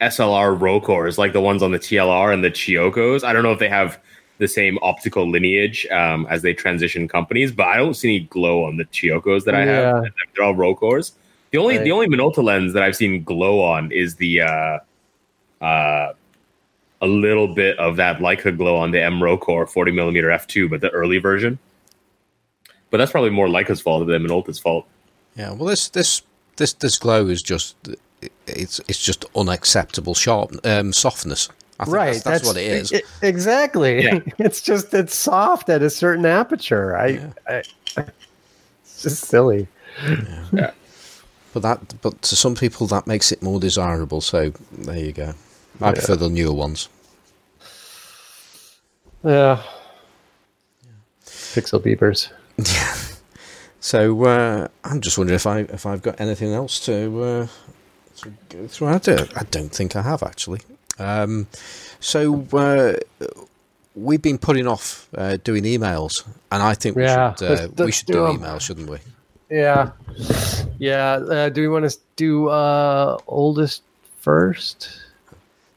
SLR 0.00 0.58
Rokkors, 0.58 1.18
like 1.18 1.32
the 1.32 1.40
ones 1.40 1.62
on 1.62 1.72
the 1.72 1.78
TLR 1.78 2.32
and 2.32 2.44
the 2.44 2.50
Chiyokos, 2.50 3.24
I 3.24 3.32
don't 3.32 3.42
know 3.42 3.52
if 3.52 3.58
they 3.58 3.68
have 3.68 3.98
the 4.38 4.48
same 4.48 4.78
optical 4.80 5.28
lineage 5.28 5.86
um, 5.90 6.26
as 6.30 6.42
they 6.42 6.54
transition 6.54 7.06
companies, 7.06 7.52
but 7.52 7.66
I 7.68 7.76
don't 7.76 7.94
see 7.94 8.16
any 8.16 8.20
glow 8.26 8.64
on 8.64 8.78
the 8.78 8.86
Chiyokos 8.86 9.44
that 9.44 9.54
I 9.54 9.64
yeah. 9.64 10.02
have. 10.02 10.04
They're 10.34 10.44
all 10.44 10.54
Rokkors. 10.54 11.12
The 11.50 11.58
only 11.58 11.76
right. 11.76 11.84
the 11.84 11.92
only 11.92 12.06
Minolta 12.06 12.42
lens 12.42 12.72
that 12.72 12.82
I've 12.82 12.96
seen 12.96 13.22
glow 13.24 13.60
on 13.62 13.90
is 13.92 14.16
the 14.16 14.42
uh, 14.42 14.78
uh, 15.60 16.12
a 17.02 17.06
little 17.06 17.48
bit 17.48 17.78
of 17.78 17.96
that 17.96 18.18
Leica 18.18 18.56
glow 18.56 18.76
on 18.76 18.90
the 18.90 19.02
M 19.02 19.20
Rokkor 19.20 19.68
40 19.68 19.92
millimeter 19.92 20.28
f2, 20.28 20.70
but 20.70 20.80
the 20.80 20.90
early 20.90 21.18
version. 21.18 21.58
But 22.90 22.98
that's 22.98 23.12
probably 23.12 23.30
more 23.30 23.46
Leica's 23.46 23.80
fault 23.80 24.06
than 24.06 24.22
Minolta's 24.22 24.58
fault. 24.58 24.86
Yeah, 25.36 25.52
well, 25.52 25.68
this 25.68 25.88
this 25.88 26.22
this 26.56 26.72
this 26.74 26.98
glow 26.98 27.28
is 27.28 27.42
just 27.42 27.76
it's 28.46 28.80
it's 28.88 29.02
just 29.02 29.24
unacceptable 29.36 30.14
sharp 30.14 30.54
um, 30.64 30.92
softness. 30.92 31.48
right, 31.86 32.12
that's, 32.12 32.22
that's, 32.22 32.24
that's, 32.24 32.46
what 32.46 32.56
it 32.56 32.66
is. 32.66 32.92
It, 32.92 33.04
exactly. 33.22 34.04
Yeah. 34.04 34.20
It's 34.38 34.60
just 34.60 34.92
it's 34.92 35.14
soft 35.14 35.68
at 35.68 35.82
a 35.82 35.90
certain 35.90 36.26
aperture. 36.26 36.96
I, 36.96 37.06
yeah. 37.06 37.32
I, 37.48 37.62
I 37.96 38.04
it's 38.82 39.02
just 39.02 39.24
silly. 39.24 39.68
Yeah. 40.02 40.44
yeah. 40.52 40.70
But 41.52 41.62
that, 41.62 42.00
but 42.00 42.22
to 42.22 42.36
some 42.36 42.54
people, 42.54 42.86
that 42.88 43.06
makes 43.06 43.32
it 43.32 43.42
more 43.42 43.58
desirable. 43.58 44.20
So 44.20 44.52
there 44.72 44.98
you 44.98 45.12
go. 45.12 45.34
I 45.80 45.86
yeah. 45.86 45.92
prefer 45.92 46.16
the 46.16 46.28
newer 46.28 46.52
ones. 46.52 46.88
Yeah. 49.24 49.62
Pixel 51.24 51.80
beepers. 51.80 52.30
Yeah. 52.66 52.96
So 53.82 54.24
uh, 54.24 54.68
I'm 54.84 55.00
just 55.00 55.16
wondering 55.16 55.36
if 55.36 55.46
I 55.46 55.60
if 55.60 55.86
I've 55.86 56.02
got 56.02 56.20
anything 56.20 56.52
else 56.52 56.84
to, 56.84 57.22
uh, 57.22 57.46
to 58.18 58.32
go 58.50 58.66
through. 58.66 58.88
I 58.88 58.98
don't, 58.98 59.36
I 59.38 59.42
don't 59.44 59.72
think 59.72 59.96
I 59.96 60.02
have 60.02 60.22
actually. 60.22 60.60
Um, 60.98 61.46
so 61.98 62.46
uh, 62.52 63.26
we've 63.94 64.20
been 64.20 64.36
putting 64.36 64.66
off 64.66 65.08
uh, 65.16 65.38
doing 65.42 65.64
emails, 65.64 66.26
and 66.52 66.62
I 66.62 66.74
think 66.74 66.96
we 66.96 67.04
yeah, 67.04 67.34
should 67.34 67.48
let's, 67.48 67.60
uh, 67.62 67.68
let's 67.68 67.86
we 67.86 67.92
should 67.92 68.06
do, 68.06 68.12
do 68.12 68.18
emails, 68.38 68.60
shouldn't 68.60 68.90
we? 68.90 68.98
Yeah, 69.48 69.92
yeah. 70.78 71.12
Uh, 71.12 71.48
do 71.48 71.62
we 71.62 71.68
want 71.68 71.90
to 71.90 71.96
do 72.16 72.48
uh, 72.48 73.18
oldest 73.26 73.82
first? 74.20 74.90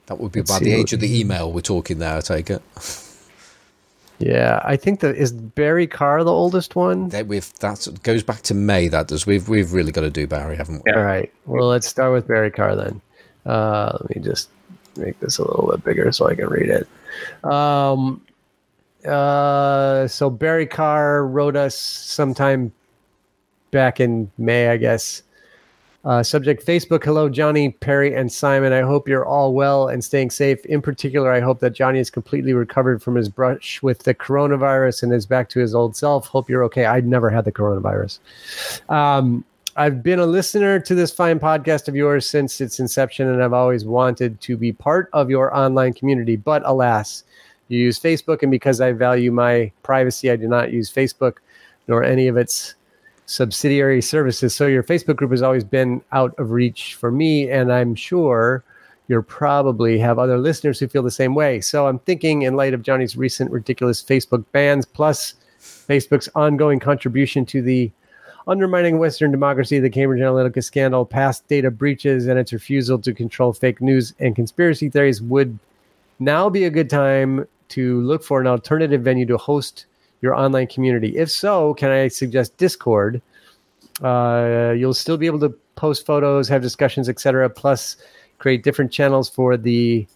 That 0.08 0.20
would 0.20 0.34
be 0.34 0.42
Let's 0.42 0.52
by 0.52 0.60
the 0.60 0.74
age 0.74 0.92
of 0.92 1.00
the 1.00 1.20
email 1.20 1.52
we're 1.54 1.62
talking 1.62 2.00
there. 2.00 2.18
I 2.18 2.20
take 2.20 2.50
it. 2.50 2.62
Yeah, 4.26 4.62
I 4.64 4.78
think 4.78 5.02
that 5.02 5.18
is 5.18 5.34
Barry 5.34 5.86
Carr 5.86 6.24
the 6.24 6.32
oldest 6.32 6.78
one. 6.78 7.10
That 7.10 7.28
we've 7.28 7.52
that 7.60 7.86
goes 8.04 8.24
back 8.24 8.42
to 8.44 8.54
May. 8.54 8.88
That 8.88 9.10
does. 9.10 9.26
We've 9.26 9.50
we've 9.50 9.74
really 9.74 9.92
got 9.92 10.02
to 10.02 10.10
do 10.10 10.28
Barry, 10.28 10.56
haven't 10.56 10.82
we? 10.86 10.94
All 10.94 11.02
right. 11.02 11.32
Well, 11.46 11.68
let's 11.68 11.88
start 11.88 12.14
with 12.14 12.26
Barry 12.26 12.50
Carr 12.50 12.78
then. 12.78 13.02
Uh, 13.46 13.98
let 14.00 14.16
me 14.16 14.22
just 14.22 14.50
make 14.96 15.20
this 15.20 15.40
a 15.40 15.42
little 15.44 15.72
bit 15.72 15.84
bigger 15.84 16.10
so 16.14 16.30
I 16.30 16.36
can 16.36 16.48
read 16.48 16.70
it. 16.70 16.88
Um, 17.44 18.22
uh, 19.06 20.08
so 20.08 20.30
Barry 20.30 20.68
Carr 20.68 21.28
wrote 21.28 21.58
us 21.58 21.76
sometime 21.76 22.72
back 23.72 24.00
in 24.00 24.32
May, 24.38 24.70
I 24.70 24.78
guess. 24.78 25.22
Uh, 26.06 26.22
subject 26.22 26.66
Facebook. 26.66 27.02
Hello, 27.06 27.30
Johnny, 27.30 27.70
Perry, 27.70 28.14
and 28.14 28.30
Simon. 28.30 28.74
I 28.74 28.82
hope 28.82 29.08
you're 29.08 29.26
all 29.26 29.54
well 29.54 29.88
and 29.88 30.04
staying 30.04 30.32
safe. 30.32 30.66
In 30.66 30.82
particular, 30.82 31.32
I 31.32 31.40
hope 31.40 31.62
that 31.62 31.72
Johnny 31.72 32.00
is 32.00 32.10
completely 32.10 32.52
recovered 32.52 33.02
from 33.02 33.16
his 33.16 33.30
brush 33.30 33.82
with 33.82 34.00
the 34.00 34.14
coronavirus 34.14 35.04
and 35.04 35.14
is 35.14 35.26
back 35.26 35.48
to 35.50 35.62
his 35.62 35.74
old 35.74 35.96
self. 35.96 36.28
Hope 36.28 36.50
you're 36.50 36.64
okay. 36.66 36.86
I'd 36.86 37.08
never 37.08 37.30
had 37.30 37.46
the 37.46 37.54
coronavirus. 37.54 38.20
Um, 38.90 39.46
I've 39.78 40.04
been 40.04 40.20
a 40.20 40.26
listener 40.26 40.78
to 40.82 40.94
this 40.94 41.14
fine 41.14 41.40
podcast 41.40 41.88
of 41.88 41.96
yours 41.96 42.30
since 42.30 42.60
its 42.60 42.82
inception, 42.82 43.30
and 43.30 43.42
I've 43.42 43.54
always 43.54 43.86
wanted 43.86 44.42
to 44.42 44.58
be 44.58 44.74
part 44.74 45.10
of 45.14 45.30
your 45.30 45.56
online 45.56 45.94
community. 45.94 46.36
But 46.36 46.64
alas, 46.66 47.24
you 47.70 47.80
use 47.80 47.98
Facebook, 47.98 48.44
and 48.44 48.52
because 48.52 48.82
I 48.82 48.92
value 48.92 49.32
my 49.32 49.72
privacy, 49.84 50.30
I 50.30 50.36
do 50.36 50.50
not 50.50 50.74
use 50.74 50.92
Facebook 50.92 51.38
nor 51.88 52.04
any 52.04 52.28
of 52.28 52.36
its 52.36 52.76
subsidiary 53.26 54.02
services. 54.02 54.54
So 54.54 54.68
your 54.68 54.84
Facebook 54.84 55.16
group 55.16 55.32
has 55.32 55.42
always 55.42 55.64
been 55.64 56.02
out 56.12 56.34
of 56.38 56.52
reach 56.52 56.96
for 56.96 57.12
me, 57.12 57.50
and 57.50 57.72
I'm 57.72 57.96
sure 57.96 58.64
you 59.08 59.22
probably 59.22 59.98
have 60.00 60.18
other 60.18 60.38
listeners 60.38 60.80
who 60.80 60.88
feel 60.88 61.04
the 61.04 61.12
same 61.12 61.36
way. 61.36 61.62
So 61.62 61.88
I'm 61.88 62.00
thinking, 62.00 62.44
in 62.44 62.56
light 62.56 62.74
of 62.74 62.84
Johnny's 62.84 63.18
recent 63.18 63.52
ridiculous 63.52 64.02
Facebook 64.04 64.46
bans, 64.52 64.86
plus 64.86 65.36
Facebook's 65.60 66.30
ongoing 66.36 66.80
contribution 66.80 67.46
to 67.48 67.62
the 67.62 67.92
undermining 68.48 68.98
Western 68.98 69.32
democracy, 69.32 69.80
the 69.80 69.90
Cambridge 69.90 70.22
Analytica 70.22 70.64
scandal, 70.64 71.06
past 71.06 71.48
data 71.48 71.72
breaches, 71.72 72.28
and 72.28 72.40
its 72.40 72.52
refusal 72.52 73.00
to 73.00 73.14
control 73.14 73.54
fake 73.54 73.82
news 73.82 74.14
and 74.20 74.36
conspiracy 74.36 74.90
theories, 74.90 75.22
would 75.22 75.58
now 76.20 76.50
be 76.50 76.66
a 76.66 76.70
good 76.70 76.90
time 76.90 77.48
to 77.70 78.02
look 78.02 78.24
for 78.24 78.40
an 78.42 78.48
alternative 78.48 79.02
venue 79.02 79.26
to 79.26 79.38
host 79.38 79.86
your 80.24 80.34
online 80.34 80.66
community? 80.68 81.18
If 81.18 81.30
so, 81.30 81.74
can 81.76 81.92
I 81.92 82.08
suggest 82.08 82.58
Discord? 82.58 83.22
Uh, 84.02 84.74
you'll 84.76 84.94
still 84.94 85.18
be 85.18 85.28
able 85.28 85.42
to 85.42 85.50
post 85.76 86.06
photos, 86.06 86.48
have 86.48 86.62
discussions, 86.62 87.10
etc. 87.10 87.50
Plus, 87.50 87.98
create 88.40 88.64
different 88.64 88.92
channels 88.92 89.30
for 89.30 89.58
the 89.58 90.08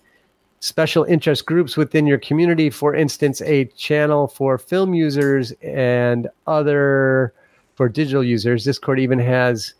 special 0.62 1.04
interest 1.04 1.46
groups 1.46 1.78
within 1.78 2.08
your 2.08 2.18
community. 2.18 2.70
For 2.70 2.96
instance, 2.96 3.42
a 3.42 3.66
channel 3.66 4.28
for 4.28 4.58
film 4.58 4.94
users 4.94 5.52
and 5.62 6.28
other 6.48 7.34
for 7.76 7.90
digital 7.90 8.24
users. 8.24 8.64
Discord 8.64 9.00
even 9.00 9.20
has 9.20 9.74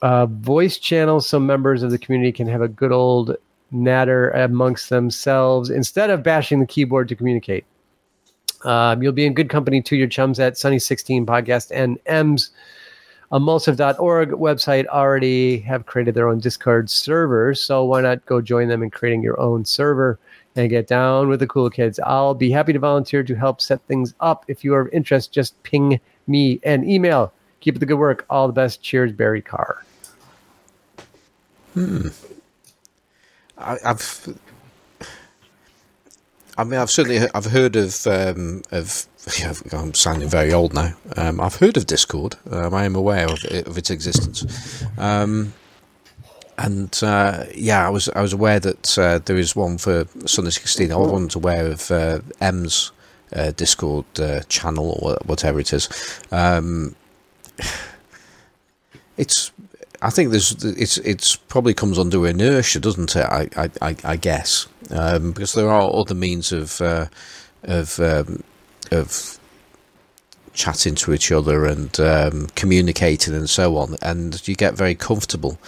uh, 0.00 0.26
voice 0.26 0.78
channels 0.78 1.28
so 1.28 1.40
members 1.40 1.82
of 1.82 1.90
the 1.90 1.98
community 1.98 2.32
can 2.32 2.46
have 2.46 2.62
a 2.62 2.68
good 2.68 2.92
old 2.92 3.36
natter 3.72 4.30
amongst 4.30 4.88
themselves 4.90 5.70
instead 5.70 6.08
of 6.08 6.22
bashing 6.22 6.60
the 6.60 6.66
keyboard 6.66 7.08
to 7.08 7.16
communicate. 7.16 7.66
Um, 8.64 9.02
you'll 9.02 9.12
be 9.12 9.26
in 9.26 9.34
good 9.34 9.48
company 9.48 9.80
to 9.82 9.96
your 9.96 10.08
chums 10.08 10.40
at 10.40 10.58
Sunny 10.58 10.78
16 10.78 11.26
Podcast 11.26 11.70
and 11.72 11.98
M's 12.06 12.50
emulsive.org 13.30 14.30
website 14.30 14.86
already 14.86 15.58
have 15.58 15.86
created 15.86 16.14
their 16.14 16.28
own 16.28 16.38
Discord 16.38 16.88
servers. 16.88 17.60
So 17.60 17.84
why 17.84 18.00
not 18.00 18.24
go 18.26 18.40
join 18.40 18.68
them 18.68 18.82
in 18.82 18.90
creating 18.90 19.22
your 19.22 19.38
own 19.38 19.64
server 19.64 20.18
and 20.56 20.70
get 20.70 20.86
down 20.86 21.28
with 21.28 21.40
the 21.40 21.46
cool 21.46 21.68
kids? 21.70 22.00
I'll 22.00 22.34
be 22.34 22.50
happy 22.50 22.72
to 22.72 22.78
volunteer 22.78 23.22
to 23.22 23.34
help 23.34 23.60
set 23.60 23.82
things 23.82 24.14
up. 24.20 24.44
If 24.48 24.64
you 24.64 24.74
are 24.74 24.80
of 24.80 24.88
interest, 24.92 25.32
just 25.32 25.62
ping 25.62 26.00
me 26.26 26.60
an 26.62 26.88
email. 26.88 27.32
Keep 27.60 27.76
up 27.76 27.80
the 27.80 27.86
good 27.86 27.98
work. 27.98 28.24
All 28.30 28.46
the 28.46 28.52
best. 28.52 28.82
Cheers, 28.82 29.12
Barry 29.12 29.42
Carr. 29.42 29.84
Hmm. 31.74 32.08
I, 33.58 33.76
have 33.84 34.28
I 36.58 36.64
mean, 36.64 36.80
I've 36.80 36.90
certainly 36.90 37.20
I've 37.34 37.46
heard 37.46 37.76
of 37.76 38.06
um, 38.06 38.62
of. 38.72 39.06
Yeah, 39.38 39.52
I'm 39.72 39.94
sounding 39.94 40.28
very 40.28 40.52
old 40.52 40.74
now. 40.74 40.94
Um, 41.16 41.40
I've 41.40 41.56
heard 41.56 41.76
of 41.76 41.86
Discord. 41.86 42.36
Um, 42.50 42.74
I 42.74 42.84
am 42.84 42.96
aware 42.96 43.26
of, 43.26 43.44
it, 43.44 43.66
of 43.68 43.76
its 43.78 43.90
existence, 43.90 44.82
um, 44.96 45.52
and 46.56 46.98
uh, 47.02 47.44
yeah, 47.54 47.86
I 47.86 47.90
was 47.90 48.08
I 48.08 48.22
was 48.22 48.32
aware 48.32 48.58
that 48.58 48.98
uh, 48.98 49.18
there 49.24 49.36
is 49.36 49.54
one 49.54 49.78
for 49.78 50.06
Sunny 50.26 50.50
16. 50.50 50.90
I 50.90 50.96
wasn't 50.96 51.34
aware 51.36 51.66
of 51.66 51.90
uh, 51.90 52.20
M's 52.40 52.90
uh, 53.34 53.52
Discord 53.52 54.06
uh, 54.18 54.40
channel 54.48 54.98
or 55.00 55.18
whatever 55.26 55.60
it 55.60 55.72
is. 55.72 55.88
Um, 56.32 56.96
it's 59.16 59.52
I 60.02 60.10
think 60.10 60.30
there's 60.30 60.64
it's 60.64 60.98
it's 60.98 61.36
probably 61.36 61.74
comes 61.74 61.98
under 61.98 62.26
inertia, 62.26 62.80
doesn't 62.80 63.14
it? 63.14 63.26
I 63.26 63.70
I, 63.80 63.96
I 64.02 64.16
guess 64.16 64.66
um, 64.90 65.32
because 65.32 65.54
there 65.54 65.70
are 65.70 65.94
other 65.94 66.14
means 66.14 66.52
of 66.52 66.80
uh, 66.80 67.06
of 67.64 67.98
um, 68.00 68.42
of 68.90 69.38
chatting 70.54 70.96
to 70.96 71.14
each 71.14 71.30
other 71.30 71.64
and 71.66 72.00
um, 72.00 72.48
communicating 72.56 73.34
and 73.34 73.48
so 73.48 73.76
on, 73.76 73.96
and 74.02 74.46
you 74.48 74.54
get 74.54 74.74
very 74.74 74.94
comfortable. 74.94 75.58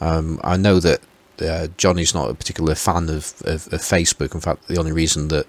Um, 0.00 0.40
I 0.42 0.56
know 0.56 0.80
that 0.80 1.00
uh, 1.40 1.68
Johnny's 1.76 2.14
not 2.14 2.30
a 2.30 2.34
particular 2.34 2.74
fan 2.74 3.08
of, 3.08 3.34
of, 3.44 3.72
of, 3.72 3.80
Facebook. 3.80 4.34
In 4.34 4.40
fact, 4.40 4.66
the 4.68 4.78
only 4.78 4.92
reason 4.92 5.28
that 5.28 5.46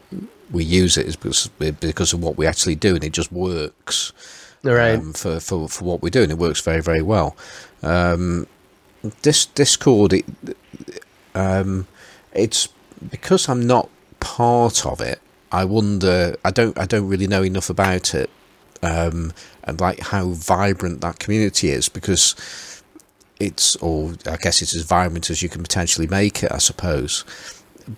we 0.51 0.63
use 0.63 0.97
it 0.97 1.07
is 1.07 1.15
because 1.15 1.47
because 1.57 2.13
of 2.13 2.23
what 2.23 2.37
we 2.37 2.45
actually 2.45 2.75
do, 2.75 2.95
and 2.95 3.03
it 3.03 3.13
just 3.13 3.31
works. 3.31 4.13
Right. 4.63 4.95
Um, 4.95 5.13
for, 5.13 5.39
for 5.39 5.67
for 5.67 5.85
what 5.85 6.01
we're 6.01 6.09
doing, 6.09 6.29
it 6.29 6.37
works 6.37 6.61
very 6.61 6.81
very 6.81 7.01
well. 7.01 7.35
Um, 7.81 8.47
this 9.23 9.47
Discord, 9.47 10.13
it, 10.13 10.25
um, 11.33 11.87
it's 12.33 12.69
because 13.09 13.49
I'm 13.49 13.65
not 13.65 13.89
part 14.19 14.85
of 14.85 15.01
it. 15.01 15.19
I 15.51 15.65
wonder. 15.65 16.35
I 16.45 16.51
don't. 16.51 16.77
I 16.77 16.85
don't 16.85 17.07
really 17.07 17.27
know 17.27 17.43
enough 17.43 17.69
about 17.69 18.13
it, 18.15 18.29
um, 18.81 19.33
and 19.63 19.79
like 19.79 19.99
how 19.99 20.29
vibrant 20.29 21.01
that 21.01 21.19
community 21.19 21.69
is 21.69 21.89
because 21.89 22.35
it's, 23.39 23.75
or 23.77 24.13
I 24.27 24.37
guess 24.37 24.61
it's 24.61 24.75
as 24.75 24.83
vibrant 24.83 25.29
as 25.29 25.41
you 25.41 25.49
can 25.49 25.61
potentially 25.61 26.07
make 26.07 26.43
it. 26.43 26.51
I 26.51 26.59
suppose, 26.59 27.25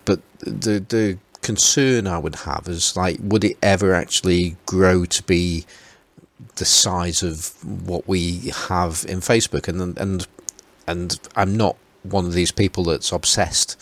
but 0.05 0.21
the 0.39 0.79
the 0.79 1.19
concern 1.41 2.07
I 2.07 2.17
would 2.17 2.35
have 2.37 2.67
is 2.67 2.95
like, 2.97 3.17
would 3.21 3.43
it 3.43 3.57
ever 3.61 3.93
actually 3.93 4.55
grow 4.65 5.05
to 5.05 5.23
be 5.23 5.65
the 6.55 6.65
size 6.65 7.21
of 7.21 7.53
what 7.87 8.07
we 8.07 8.51
have 8.67 9.05
in 9.07 9.19
Facebook? 9.19 9.67
And 9.67 9.97
and 9.99 10.27
and 10.87 11.19
I'm 11.35 11.55
not 11.55 11.77
one 12.01 12.25
of 12.25 12.33
these 12.33 12.51
people 12.51 12.85
that's 12.85 13.11
obsessed 13.11 13.81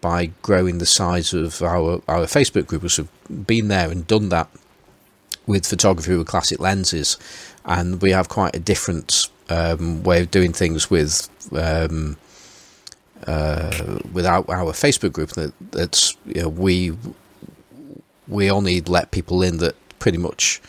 by 0.00 0.30
growing 0.42 0.78
the 0.78 0.86
size 0.86 1.32
of 1.34 1.62
our, 1.62 2.02
our 2.08 2.26
Facebook 2.26 2.66
group. 2.66 2.82
We've 2.82 3.46
been 3.46 3.68
there 3.68 3.90
and 3.90 4.06
done 4.06 4.28
that 4.30 4.48
with 5.46 5.66
photography 5.66 6.16
with 6.16 6.26
classic 6.26 6.60
lenses, 6.60 7.16
and 7.64 8.00
we 8.00 8.12
have 8.12 8.28
quite 8.28 8.54
a 8.54 8.60
different 8.60 9.28
um, 9.48 10.02
way 10.02 10.20
of 10.20 10.30
doing 10.30 10.52
things 10.52 10.90
with 10.90 11.28
um, 11.52 12.16
uh, 13.26 13.98
with 14.12 14.26
our, 14.26 14.44
our, 14.50 14.72
Facebook 14.72 15.12
group 15.12 15.30
that 15.30 15.52
that's 15.72 16.16
you 16.26 16.42
know, 16.42 16.48
we 16.48 16.96
we 18.28 18.50
only 18.50 18.80
let 18.82 19.10
people 19.10 19.42
in 19.42 19.56
that 19.58 19.74
pretty 19.98 20.18
much 20.18 20.60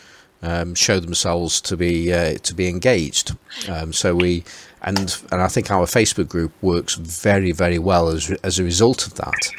um, 0.42 0.74
show 0.74 0.98
themselves 0.98 1.60
to 1.60 1.76
be 1.76 2.12
uh, 2.12 2.34
to 2.38 2.54
be 2.54 2.68
engaged. 2.68 3.36
Um, 3.68 3.92
so 3.92 4.14
we 4.14 4.44
and 4.82 5.16
and 5.30 5.42
I 5.42 5.48
think 5.48 5.70
our 5.70 5.86
Facebook 5.86 6.28
group 6.28 6.52
works 6.62 6.94
very 6.94 7.52
very 7.52 7.78
well 7.78 8.08
as 8.08 8.30
as 8.42 8.58
a 8.58 8.64
result 8.64 9.06
of 9.06 9.14
that. 9.14 9.50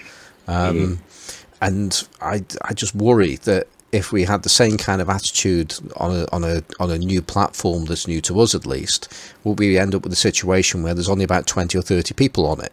Um, 0.48 0.76
mm-hmm. 0.76 0.94
And 1.62 2.08
I 2.22 2.44
I 2.64 2.74
just 2.74 2.96
worry 2.96 3.36
that 3.38 3.68
if 3.92 4.12
we 4.12 4.24
had 4.24 4.44
the 4.44 4.50
same 4.50 4.78
kind 4.78 5.02
of 5.02 5.10
attitude 5.10 5.76
on 5.98 6.12
a 6.12 6.26
on 6.32 6.44
a 6.44 6.64
on 6.80 6.90
a 6.92 6.98
new 6.98 7.22
platform 7.22 7.86
that's 7.86 8.08
new 8.08 8.22
to 8.22 8.40
us 8.40 8.56
at 8.56 8.66
least, 8.66 9.12
will 9.44 9.56
we 9.56 9.78
end 9.78 9.94
up 9.94 10.04
with 10.04 10.14
a 10.14 10.18
situation 10.18 10.82
where 10.82 10.94
there's 10.94 11.10
only 11.10 11.24
about 11.24 11.46
twenty 11.46 11.78
or 11.78 11.82
thirty 11.82 12.14
people 12.14 12.48
on 12.48 12.62
it, 12.62 12.72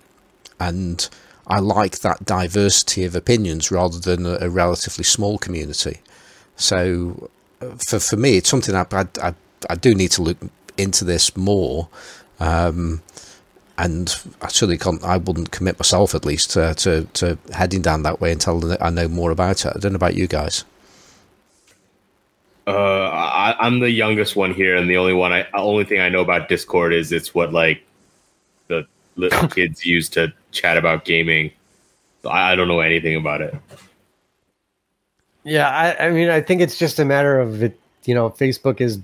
and 0.61 1.09
I 1.47 1.59
like 1.61 2.01
that 2.01 2.25
diversity 2.25 3.05
of 3.05 3.15
opinions 3.15 3.71
rather 3.71 3.99
than 3.99 4.27
a, 4.27 4.39
a 4.41 4.51
relatively 4.51 5.05
small 5.05 5.39
community. 5.39 6.01
So, 6.57 7.31
uh, 7.61 7.71
for 7.77 7.99
for 7.99 8.17
me, 8.17 8.37
it's 8.37 8.49
something 8.49 8.75
I 8.75 8.87
I, 8.93 9.35
I 9.69 9.75
do 9.75 9.95
need 9.95 10.13
to 10.13 10.23
look 10.23 10.39
into 10.77 11.05
this 11.05 11.37
more. 11.37 11.89
Um, 12.41 13.03
and 13.79 14.15
I 14.43 14.49
certainly 14.49 14.77
can't. 14.77 15.03
I 15.05 15.17
wouldn't 15.17 15.53
commit 15.53 15.79
myself, 15.79 16.15
at 16.15 16.25
least, 16.25 16.51
to, 16.53 16.75
to, 16.75 17.05
to 17.15 17.39
heading 17.53 17.81
down 17.81 18.03
that 18.03 18.21
way 18.21 18.33
until 18.33 18.77
I 18.83 18.91
know 18.91 19.07
more 19.09 19.31
about 19.31 19.65
it. 19.65 19.73
I 19.75 19.79
don't 19.79 19.93
know 19.93 19.97
about 19.97 20.15
you 20.15 20.27
guys. 20.27 20.65
Uh, 22.67 23.09
I, 23.09 23.67
am 23.67 23.79
the 23.79 23.91
youngest 23.91 24.37
one 24.37 24.53
here, 24.53 24.77
and 24.77 24.91
the 24.91 24.99
only 24.99 25.15
one 25.15 25.33
I 25.33 25.47
only 25.55 25.85
thing 25.85 26.01
I 26.01 26.11
know 26.11 26.21
about 26.21 26.51
Discord 26.51 26.93
is 26.93 27.13
it's 27.13 27.35
what 27.35 27.53
like 27.53 27.83
the 28.67 28.87
little 29.17 29.49
kids 29.57 29.87
use 29.87 30.09
to 30.11 30.35
chat 30.51 30.77
about 30.77 31.07
gaming. 31.07 31.51
I, 32.27 32.53
I 32.53 32.57
don't 32.57 32.69
know 32.69 32.81
anything 32.81 33.17
about 33.17 33.41
it. 33.41 33.55
Yeah, 35.45 35.69
I, 35.71 36.09
I 36.09 36.11
mean, 36.11 36.29
I 36.29 36.43
think 36.43 36.61
it's 36.61 36.77
just 36.77 36.99
a 36.99 37.07
matter 37.07 37.41
of 37.41 37.63
it. 37.63 37.79
You 38.05 38.15
know, 38.15 38.29
Facebook 38.29 38.83
is 38.83 38.99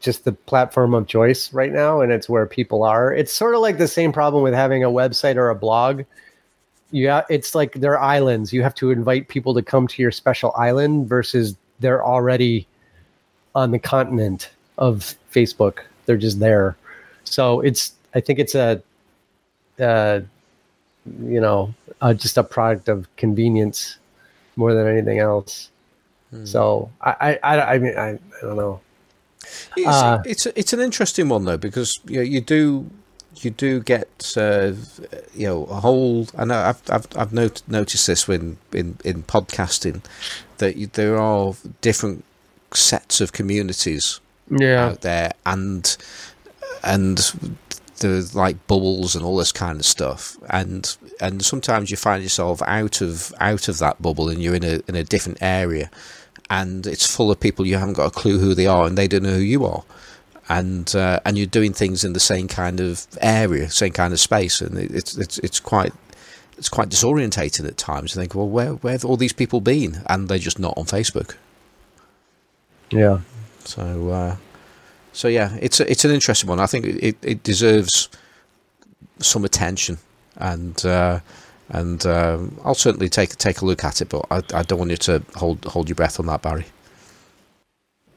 just 0.00 0.24
the 0.24 0.32
platform 0.32 0.94
of 0.94 1.06
choice 1.06 1.52
right 1.52 1.72
now, 1.72 2.00
and 2.00 2.12
it's 2.12 2.28
where 2.28 2.46
people 2.46 2.84
are. 2.84 3.12
It's 3.12 3.32
sort 3.32 3.54
of 3.54 3.60
like 3.60 3.78
the 3.78 3.88
same 3.88 4.12
problem 4.12 4.42
with 4.42 4.54
having 4.54 4.84
a 4.84 4.88
website 4.88 5.36
or 5.36 5.50
a 5.50 5.54
blog. 5.54 6.02
Yeah, 6.90 7.22
it's 7.28 7.54
like 7.54 7.74
they're 7.74 8.00
islands. 8.00 8.52
You 8.52 8.62
have 8.62 8.74
to 8.76 8.90
invite 8.90 9.28
people 9.28 9.54
to 9.54 9.62
come 9.62 9.86
to 9.88 10.02
your 10.02 10.12
special 10.12 10.52
island 10.56 11.08
versus 11.08 11.56
they're 11.80 12.04
already 12.04 12.66
on 13.54 13.72
the 13.72 13.78
continent 13.78 14.50
of 14.78 15.14
Facebook. 15.32 15.80
They're 16.06 16.16
just 16.16 16.40
there. 16.40 16.76
So 17.24 17.60
it's 17.60 17.92
I 18.14 18.20
think 18.20 18.38
it's 18.38 18.54
a 18.54 18.82
uh, 19.78 20.20
you 21.20 21.40
know 21.40 21.74
uh, 22.00 22.14
just 22.14 22.38
a 22.38 22.44
product 22.44 22.88
of 22.88 23.14
convenience 23.16 23.98
more 24.56 24.74
than 24.74 24.86
anything 24.86 25.18
else. 25.18 25.70
Hmm. 26.30 26.44
So 26.44 26.90
I, 27.00 27.38
I 27.42 27.60
I 27.74 27.78
mean 27.78 27.96
I, 27.98 28.10
I 28.10 28.40
don't 28.40 28.56
know. 28.56 28.80
It's, 29.76 29.86
uh, 29.86 30.22
it's 30.24 30.46
it's 30.46 30.72
an 30.72 30.80
interesting 30.80 31.28
one 31.28 31.44
though 31.44 31.56
because 31.56 32.00
you 32.06 32.16
know, 32.16 32.22
you 32.22 32.40
do 32.40 32.90
you 33.44 33.50
do 33.50 33.80
get 33.80 34.34
uh, 34.36 34.72
you 35.34 35.46
know 35.46 35.64
a 35.64 35.80
whole. 35.80 36.26
I 36.36 36.44
know 36.44 36.58
I've 36.58 36.82
I've, 36.90 37.06
I've 37.16 37.32
not, 37.32 37.62
noticed 37.68 38.06
this 38.06 38.26
when 38.26 38.58
in 38.72 38.98
in 39.04 39.22
podcasting 39.24 40.04
that 40.58 40.76
you, 40.76 40.86
there 40.88 41.18
are 41.18 41.54
different 41.80 42.24
sets 42.74 43.20
of 43.20 43.32
communities 43.32 44.20
yeah. 44.50 44.86
out 44.86 45.02
there, 45.02 45.32
and 45.46 45.96
and 46.82 47.18
the 47.98 48.30
like 48.34 48.66
bubbles 48.66 49.16
and 49.16 49.24
all 49.24 49.36
this 49.36 49.52
kind 49.52 49.78
of 49.78 49.86
stuff, 49.86 50.36
and 50.50 50.96
and 51.20 51.44
sometimes 51.44 51.90
you 51.90 51.96
find 51.96 52.22
yourself 52.22 52.62
out 52.62 53.00
of 53.00 53.32
out 53.40 53.68
of 53.68 53.78
that 53.78 54.00
bubble, 54.00 54.28
and 54.28 54.42
you're 54.42 54.54
in 54.54 54.64
a 54.64 54.80
in 54.88 54.94
a 54.94 55.04
different 55.04 55.38
area, 55.40 55.90
and 56.50 56.86
it's 56.86 57.06
full 57.06 57.30
of 57.30 57.40
people 57.40 57.66
you 57.66 57.76
haven't 57.76 57.94
got 57.94 58.06
a 58.06 58.10
clue 58.10 58.38
who 58.38 58.54
they 58.54 58.66
are, 58.66 58.86
and 58.86 58.96
they 58.96 59.08
don't 59.08 59.22
know 59.22 59.34
who 59.34 59.40
you 59.40 59.64
are. 59.64 59.84
And 60.48 60.94
uh, 60.96 61.20
and 61.26 61.36
you're 61.36 61.46
doing 61.46 61.74
things 61.74 62.04
in 62.04 62.14
the 62.14 62.20
same 62.20 62.48
kind 62.48 62.80
of 62.80 63.06
area, 63.20 63.70
same 63.70 63.92
kind 63.92 64.12
of 64.14 64.20
space, 64.20 64.60
and 64.62 64.78
it's 64.78 65.16
it's 65.16 65.38
it's 65.38 65.60
quite 65.60 65.92
it's 66.56 66.68
quite 66.68 66.88
disorientating 66.88 67.66
at 67.66 67.76
times. 67.76 68.14
You 68.14 68.20
think, 68.20 68.34
well, 68.34 68.48
where 68.48 68.72
where 68.74 68.92
have 68.92 69.04
all 69.04 69.16
these 69.16 69.34
people 69.34 69.60
been? 69.60 70.02
And 70.06 70.28
they're 70.28 70.38
just 70.38 70.58
not 70.58 70.74
on 70.76 70.86
Facebook. 70.86 71.34
Yeah. 72.90 73.20
So, 73.64 74.08
uh, 74.08 74.36
so 75.12 75.28
yeah, 75.28 75.56
it's 75.60 75.80
a, 75.80 75.90
it's 75.90 76.04
an 76.04 76.10
interesting 76.10 76.48
one. 76.48 76.60
I 76.60 76.66
think 76.66 76.86
it, 76.86 77.16
it 77.22 77.42
deserves 77.42 78.08
some 79.18 79.44
attention, 79.44 79.98
and 80.36 80.84
uh, 80.86 81.20
and 81.70 82.04
uh, 82.06 82.38
I'll 82.64 82.74
certainly 82.74 83.08
take 83.08 83.36
take 83.36 83.60
a 83.60 83.64
look 83.64 83.84
at 83.84 84.00
it. 84.00 84.08
But 84.08 84.26
I, 84.30 84.42
I 84.54 84.62
don't 84.62 84.78
want 84.78 84.90
you 84.90 84.96
to 84.98 85.22
hold 85.36 85.64
hold 85.64 85.88
your 85.88 85.96
breath 85.96 86.18
on 86.18 86.26
that, 86.26 86.42
Barry. 86.42 86.66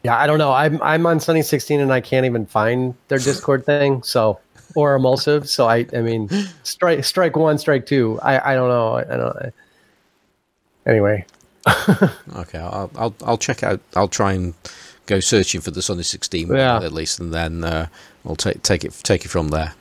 Yeah, 0.04 0.18
I 0.18 0.28
don't 0.28 0.40
know. 0.40 0.52
I'm 0.52 0.82
I'm 0.82 1.06
on 1.06 1.20
Sunny 1.20 1.42
16 1.44 1.80
and 1.80 1.94
I 1.94 2.02
can't 2.02 2.26
even 2.26 2.46
find 2.46 2.96
their 3.08 3.20
Discord 3.20 3.66
thing. 3.66 4.02
So 4.04 4.40
or 4.76 4.96
Emulsive. 4.96 5.50
So 5.50 5.68
I 5.68 5.86
I 5.94 6.02
mean 6.02 6.30
strike 6.64 7.04
strike 7.04 7.36
one, 7.36 7.58
strike 7.58 7.86
two. 7.86 8.20
I 8.22 8.54
I 8.54 8.56
don't 8.56 8.70
know. 8.70 8.94
I, 8.94 9.02
I 9.02 9.18
don't. 9.18 9.54
Anyway, 10.86 11.26
okay, 12.36 12.58
I'll, 12.58 12.90
I'll 12.96 13.16
I'll 13.24 13.38
check 13.38 13.64
out. 13.64 13.80
I'll 13.96 14.08
try 14.08 14.34
and 14.34 14.56
go 15.06 15.20
searching 15.20 15.62
for 15.62 15.72
the 15.72 15.82
Sunny 15.82 16.04
16 16.04 16.48
yeah. 16.48 16.78
at 16.78 16.92
least, 16.92 17.20
and 17.20 17.34
then 17.34 17.64
uh, 17.64 17.88
I'll 18.26 18.36
take 18.36 18.64
take 18.64 18.84
it 18.84 19.00
take 19.04 19.26
it 19.26 19.28
from 19.28 19.50
there. 19.50 19.74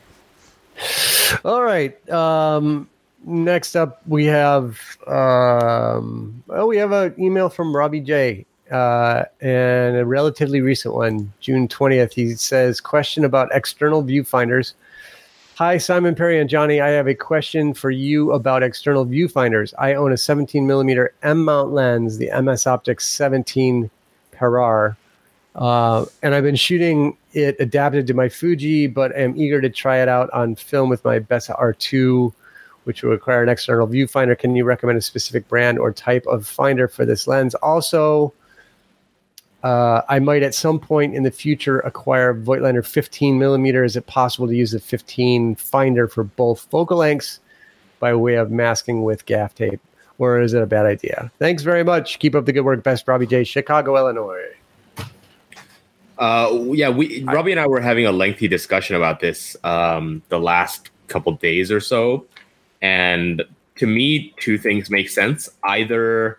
All 1.44 1.62
right. 1.62 2.10
Um, 2.10 2.88
next 3.24 3.76
up, 3.76 4.02
we 4.06 4.24
have 4.26 4.78
um, 5.06 6.42
oh, 6.48 6.66
we 6.66 6.76
have 6.76 6.92
an 6.92 7.14
email 7.18 7.48
from 7.48 7.74
Robbie 7.74 8.00
J. 8.00 8.46
Uh, 8.70 9.24
and 9.40 9.96
a 9.96 10.06
relatively 10.06 10.60
recent 10.60 10.94
one, 10.94 11.32
June 11.40 11.66
20th. 11.66 12.12
He 12.12 12.34
says, 12.36 12.80
Question 12.80 13.24
about 13.24 13.48
external 13.52 14.04
viewfinders. 14.04 14.74
Hi, 15.56 15.76
Simon 15.76 16.14
Perry 16.14 16.40
and 16.40 16.48
Johnny. 16.48 16.80
I 16.80 16.88
have 16.88 17.08
a 17.08 17.14
question 17.14 17.74
for 17.74 17.90
you 17.90 18.32
about 18.32 18.62
external 18.62 19.04
viewfinders. 19.04 19.74
I 19.78 19.94
own 19.94 20.12
a 20.12 20.16
17 20.16 20.66
millimeter 20.66 21.12
M 21.22 21.44
mount 21.44 21.72
lens, 21.72 22.16
the 22.16 22.30
MS 22.40 22.66
Optics 22.66 23.06
17 23.06 23.90
Perar, 24.32 24.96
uh, 25.56 26.06
and 26.22 26.34
I've 26.34 26.44
been 26.44 26.56
shooting 26.56 27.16
it 27.32 27.56
adapted 27.60 28.06
to 28.06 28.14
my 28.14 28.28
Fuji, 28.28 28.86
but 28.86 29.14
am 29.14 29.36
eager 29.36 29.60
to 29.60 29.68
try 29.68 29.98
it 29.98 30.08
out 30.08 30.30
on 30.30 30.54
film 30.54 30.88
with 30.88 31.04
my 31.04 31.18
Bessa 31.18 31.58
R2, 31.60 32.32
which 32.90 33.04
will 33.04 33.12
require 33.12 33.40
an 33.40 33.48
external 33.48 33.86
viewfinder. 33.86 34.36
Can 34.36 34.56
you 34.56 34.64
recommend 34.64 34.98
a 34.98 35.00
specific 35.00 35.46
brand 35.46 35.78
or 35.78 35.92
type 35.92 36.26
of 36.26 36.44
finder 36.44 36.88
for 36.88 37.06
this 37.06 37.28
lens? 37.28 37.54
Also, 37.54 38.32
uh, 39.62 40.02
I 40.08 40.18
might 40.18 40.42
at 40.42 40.56
some 40.56 40.80
point 40.80 41.14
in 41.14 41.22
the 41.22 41.30
future 41.30 41.78
acquire 41.78 42.34
Voigtlander 42.34 42.84
15 42.84 43.38
millimeter. 43.38 43.84
Is 43.84 43.94
it 43.94 44.08
possible 44.08 44.48
to 44.48 44.56
use 44.56 44.72
the 44.72 44.80
15 44.80 45.54
finder 45.54 46.08
for 46.08 46.24
both 46.24 46.66
focal 46.68 46.96
lengths 46.96 47.38
by 48.00 48.12
way 48.12 48.34
of 48.34 48.50
masking 48.50 49.04
with 49.04 49.24
gaff 49.24 49.54
tape? 49.54 49.80
Or 50.18 50.40
is 50.40 50.52
it 50.52 50.60
a 50.60 50.66
bad 50.66 50.84
idea? 50.84 51.30
Thanks 51.38 51.62
very 51.62 51.84
much. 51.84 52.18
Keep 52.18 52.34
up 52.34 52.44
the 52.44 52.52
good 52.52 52.62
work. 52.62 52.82
Best 52.82 53.06
Robbie 53.06 53.28
J, 53.28 53.44
Chicago, 53.44 53.96
Illinois. 53.96 54.48
Uh, 56.18 56.64
yeah, 56.72 56.88
we 56.88 57.22
Robbie 57.22 57.52
and 57.52 57.60
I 57.60 57.68
were 57.68 57.80
having 57.80 58.04
a 58.04 58.10
lengthy 58.10 58.48
discussion 58.48 58.96
about 58.96 59.20
this 59.20 59.56
um, 59.62 60.22
the 60.28 60.40
last 60.40 60.90
couple 61.10 61.32
days 61.32 61.70
or 61.70 61.80
so, 61.80 62.24
and 62.82 63.42
to 63.76 63.86
me, 63.86 64.34
two 64.38 64.58
things 64.58 64.90
make 64.90 65.08
sense. 65.08 65.48
Either 65.64 66.38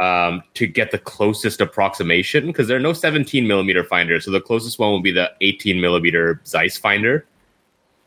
um, 0.00 0.42
to 0.54 0.66
get 0.66 0.90
the 0.92 0.98
closest 0.98 1.60
approximation 1.60 2.46
because 2.46 2.68
there 2.68 2.76
are 2.76 2.80
no 2.80 2.92
17 2.92 3.46
millimeter 3.46 3.84
finders. 3.84 4.24
So 4.24 4.30
the 4.30 4.40
closest 4.40 4.78
one 4.78 4.90
will 4.90 5.00
be 5.00 5.10
the 5.10 5.30
18 5.40 5.80
millimeter 5.80 6.40
Zeiss 6.46 6.78
finder 6.78 7.26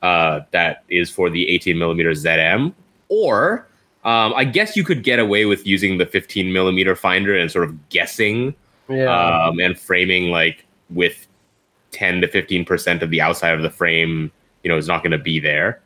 uh, 0.04 0.42
that 0.52 0.84
is 0.90 1.10
for 1.10 1.30
the 1.30 1.48
18 1.50 1.80
millimeter 1.80 2.12
ZM. 2.12 2.74
Or 3.10 3.68
um, 4.04 4.34
I 4.36 4.44
guess 4.44 4.76
you 4.76 4.84
could 4.84 5.04
get 5.04 5.18
away 5.18 5.46
with 5.46 5.66
using 5.66 5.98
the 5.98 6.06
15 6.06 6.52
millimeter 6.52 6.96
finder 6.96 7.36
and 7.36 7.50
sort 7.50 7.66
of 7.66 7.90
guessing 7.90 8.54
yeah. 8.90 9.46
um, 9.48 9.60
and 9.60 9.80
framing 9.80 10.30
like 10.30 10.66
with 10.90 11.26
10 11.92 12.22
to 12.22 12.28
15 12.28 12.66
percent 12.66 13.02
of 13.02 13.10
the 13.12 13.22
outside 13.22 13.56
of 13.56 13.62
the 13.62 13.70
frame, 13.70 14.32
you 14.64 14.70
know, 14.70 14.78
is 14.78 14.88
not 14.88 15.04
going 15.04 15.12
to 15.12 15.18
be 15.18 15.40
there. 15.40 15.82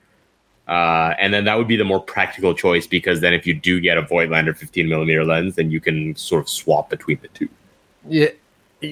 Uh, 0.68 1.14
and 1.18 1.34
then 1.34 1.46
that 1.46 1.58
would 1.58 1.68
be 1.68 1.78
the 1.78 1.86
more 1.86 2.02
practical 2.02 2.54
choice 2.54 2.86
because 2.86 3.22
then 3.22 3.34
if 3.34 3.48
you 3.48 3.54
do 3.54 3.80
get 3.80 3.98
a 3.98 4.02
Voigtlander 4.02 4.56
15 4.56 4.90
millimeter 4.90 5.24
lens, 5.24 5.56
then 5.56 5.72
you 5.72 5.80
can 5.80 6.16
sort 6.16 6.42
of 6.42 6.50
swap 6.50 6.90
between 6.90 7.18
the 7.22 7.30
two. 7.30 7.48
Yeah, 8.08 8.28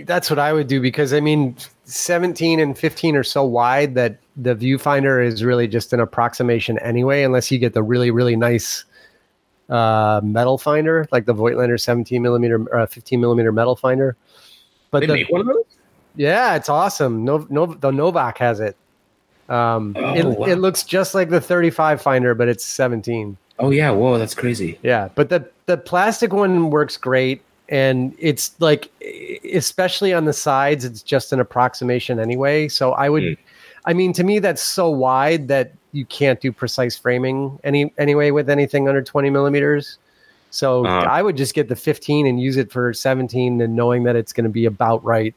that's 0.05 0.29
what 0.29 0.39
I 0.39 0.53
would 0.53 0.67
do 0.67 0.79
because 0.79 1.13
I 1.13 1.19
mean, 1.19 1.55
17 1.83 2.59
and 2.59 2.77
15 2.77 3.15
are 3.17 3.23
so 3.23 3.43
wide 3.43 3.93
that 3.95 4.17
the 4.37 4.55
viewfinder 4.55 5.25
is 5.25 5.43
really 5.43 5.67
just 5.67 5.91
an 5.91 5.99
approximation 5.99 6.79
anyway, 6.79 7.23
unless 7.23 7.51
you 7.51 7.59
get 7.59 7.73
the 7.73 7.83
really, 7.83 8.09
really 8.09 8.37
nice 8.37 8.85
uh, 9.69 10.21
metal 10.23 10.57
finder 10.57 11.07
like 11.11 11.25
the 11.25 11.33
Voigtlander 11.33 11.79
17 11.79 12.21
millimeter, 12.21 12.73
uh, 12.75 12.85
15 12.85 13.19
millimeter 13.19 13.51
metal 13.51 13.75
finder. 13.75 14.15
But 14.91 15.01
they 15.01 15.07
the, 15.07 15.13
make 15.13 15.29
one 15.29 15.41
of 15.41 15.47
those? 15.47 15.65
Yeah, 16.15 16.55
it's 16.55 16.69
awesome. 16.69 17.25
No, 17.25 17.45
no, 17.49 17.65
the 17.65 17.91
Novak 17.91 18.37
has 18.37 18.61
it. 18.61 18.77
Um, 19.49 19.95
oh, 19.97 20.13
it, 20.15 20.25
wow. 20.25 20.47
it 20.47 20.55
looks 20.55 20.83
just 20.83 21.13
like 21.13 21.29
the 21.29 21.41
35 21.41 22.01
finder, 22.01 22.33
but 22.33 22.47
it's 22.47 22.65
17. 22.65 23.37
Oh 23.59 23.69
yeah, 23.69 23.91
whoa, 23.91 24.17
that's 24.17 24.35
crazy. 24.35 24.79
Yeah, 24.83 25.09
but 25.15 25.29
the 25.29 25.47
the 25.65 25.77
plastic 25.77 26.33
one 26.33 26.69
works 26.69 26.97
great, 26.97 27.41
and 27.69 28.13
it's 28.19 28.59
like, 28.59 28.91
especially 29.53 30.13
on 30.13 30.25
the 30.25 30.33
sides, 30.33 30.83
it's 30.83 31.01
just 31.01 31.31
an 31.31 31.39
approximation 31.39 32.19
anyway. 32.19 32.67
So 32.67 32.91
I 32.93 33.07
would, 33.07 33.23
mm. 33.23 33.37
I 33.85 33.93
mean, 33.93 34.11
to 34.13 34.23
me, 34.23 34.39
that's 34.39 34.61
so 34.61 34.89
wide 34.89 35.47
that 35.47 35.73
you 35.93 36.05
can't 36.05 36.41
do 36.41 36.51
precise 36.51 36.97
framing 36.97 37.57
any 37.63 37.93
anyway 37.97 38.31
with 38.31 38.49
anything 38.49 38.89
under 38.89 39.01
20 39.01 39.29
millimeters. 39.29 39.97
So 40.49 40.85
uh-huh. 40.85 41.07
I 41.09 41.21
would 41.21 41.37
just 41.37 41.53
get 41.53 41.69
the 41.69 41.75
15 41.75 42.27
and 42.27 42.39
use 42.39 42.57
it 42.57 42.71
for 42.71 42.93
17, 42.93 43.61
and 43.61 43.75
knowing 43.75 44.03
that 44.03 44.15
it's 44.15 44.33
going 44.33 44.45
to 44.45 44.49
be 44.49 44.65
about 44.65 45.03
right 45.03 45.33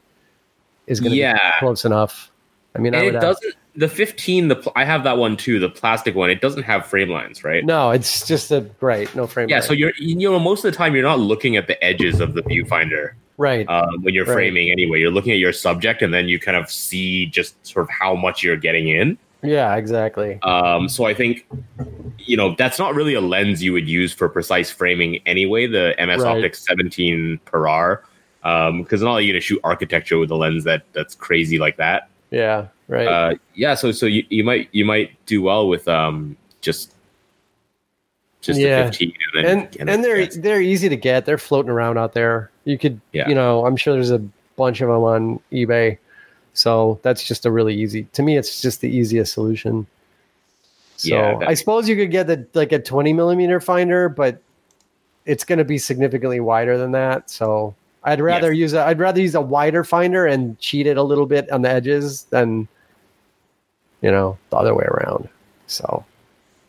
is 0.87 0.99
going 0.99 1.11
to 1.11 1.17
yeah. 1.17 1.51
be 1.51 1.59
close 1.59 1.85
enough. 1.85 2.31
I 2.75 2.79
mean, 2.79 2.93
I 2.93 3.05
it 3.05 3.11
doesn't. 3.11 3.55
The 3.75 3.87
15, 3.87 4.47
the 4.47 4.71
I 4.75 4.83
have 4.83 5.03
that 5.03 5.17
one 5.17 5.37
too, 5.37 5.59
the 5.59 5.69
plastic 5.69 6.15
one. 6.15 6.29
It 6.29 6.41
doesn't 6.41 6.63
have 6.63 6.85
frame 6.85 7.09
lines, 7.09 7.43
right? 7.43 7.63
No, 7.63 7.91
it's 7.91 8.25
just 8.27 8.51
a 8.51 8.69
right, 8.81 9.13
no 9.15 9.27
frame. 9.27 9.49
Yeah, 9.49 9.57
line. 9.57 9.63
so 9.63 9.73
you're 9.73 9.93
you 9.97 10.29
know 10.29 10.39
most 10.39 10.65
of 10.65 10.71
the 10.71 10.77
time 10.77 10.95
you're 10.95 11.03
not 11.03 11.19
looking 11.19 11.55
at 11.55 11.67
the 11.67 11.81
edges 11.83 12.19
of 12.19 12.33
the 12.33 12.41
viewfinder, 12.41 13.13
right? 13.37 13.69
Um, 13.69 14.01
when 14.01 14.13
you're 14.13 14.25
right. 14.25 14.33
framing 14.33 14.71
anyway, 14.71 14.99
you're 14.99 15.11
looking 15.11 15.31
at 15.31 15.37
your 15.37 15.53
subject, 15.53 16.01
and 16.01 16.13
then 16.13 16.27
you 16.27 16.39
kind 16.39 16.57
of 16.57 16.69
see 16.69 17.27
just 17.27 17.65
sort 17.65 17.83
of 17.83 17.89
how 17.89 18.15
much 18.15 18.43
you're 18.43 18.57
getting 18.57 18.89
in. 18.89 19.17
Yeah, 19.41 19.75
exactly. 19.75 20.39
Um, 20.41 20.89
so 20.89 21.05
I 21.05 21.13
think 21.13 21.47
you 22.17 22.35
know 22.35 22.55
that's 22.55 22.79
not 22.79 22.95
really 22.95 23.13
a 23.13 23.21
lens 23.21 23.63
you 23.63 23.71
would 23.73 23.87
use 23.87 24.13
for 24.13 24.27
precise 24.27 24.69
framing 24.69 25.21
anyway. 25.25 25.67
The 25.67 25.95
MS 25.97 26.23
right. 26.23 26.37
Optics 26.37 26.65
17 26.65 27.39
Perar, 27.45 28.03
because 28.41 29.01
um, 29.01 29.05
not 29.05 29.11
only 29.11 29.23
are 29.23 29.25
you 29.25 29.33
going 29.33 29.41
to 29.41 29.45
shoot 29.45 29.61
architecture 29.63 30.17
with 30.17 30.31
a 30.31 30.35
lens 30.35 30.63
that 30.65 30.83
that's 30.93 31.15
crazy 31.15 31.59
like 31.59 31.77
that. 31.77 32.09
Yeah, 32.31 32.67
right. 32.87 33.07
Uh, 33.07 33.35
yeah, 33.55 33.75
so 33.75 33.91
so 33.91 34.05
you, 34.05 34.23
you 34.29 34.43
might 34.43 34.69
you 34.71 34.85
might 34.85 35.11
do 35.25 35.41
well 35.41 35.67
with 35.67 35.87
um 35.87 36.37
just 36.61 36.93
just 38.41 38.59
yeah. 38.59 38.85
15 38.85 39.13
and 39.35 39.45
and, 39.45 39.77
and, 39.79 39.89
and 39.89 40.03
they're 40.03 40.25
they're 40.27 40.61
easy 40.61 40.89
to 40.89 40.95
get. 40.95 41.25
They're 41.25 41.37
floating 41.37 41.71
around 41.71 41.97
out 41.97 42.13
there. 42.13 42.51
You 42.65 42.77
could 42.77 43.01
yeah. 43.11 43.27
you 43.27 43.35
know, 43.35 43.65
I'm 43.65 43.75
sure 43.75 43.93
there's 43.93 44.11
a 44.11 44.23
bunch 44.55 44.81
of 44.81 44.89
them 44.89 45.01
on 45.03 45.39
eBay. 45.51 45.97
So 46.53 46.99
that's 47.03 47.23
just 47.23 47.45
a 47.45 47.51
really 47.51 47.75
easy 47.75 48.03
to 48.13 48.23
me 48.23 48.37
it's 48.37 48.61
just 48.61 48.81
the 48.81 48.89
easiest 48.89 49.33
solution. 49.33 49.87
So 50.97 51.15
yeah, 51.15 51.39
I 51.47 51.53
suppose 51.53 51.87
you 51.87 51.95
could 51.95 52.11
get 52.11 52.27
the 52.27 52.45
like 52.53 52.71
a 52.71 52.79
20 52.79 53.13
millimeter 53.13 53.59
finder, 53.59 54.09
but 54.09 54.41
it's 55.25 55.43
going 55.43 55.59
to 55.59 55.65
be 55.65 55.77
significantly 55.77 56.39
wider 56.39 56.77
than 56.77 56.91
that. 56.91 57.29
So 57.29 57.75
I'd 58.03 58.21
rather 58.21 58.51
yes. 58.53 58.59
use 58.59 58.73
a 58.73 58.85
I'd 58.85 58.99
rather 58.99 59.21
use 59.21 59.35
a 59.35 59.41
wider 59.41 59.83
finder 59.83 60.25
and 60.25 60.57
cheat 60.59 60.87
it 60.87 60.97
a 60.97 61.03
little 61.03 61.25
bit 61.25 61.49
on 61.51 61.61
the 61.61 61.69
edges 61.69 62.23
than 62.25 62.67
you 64.01 64.11
know 64.11 64.37
the 64.49 64.57
other 64.57 64.73
way 64.73 64.85
around. 64.85 65.27
So 65.67 66.05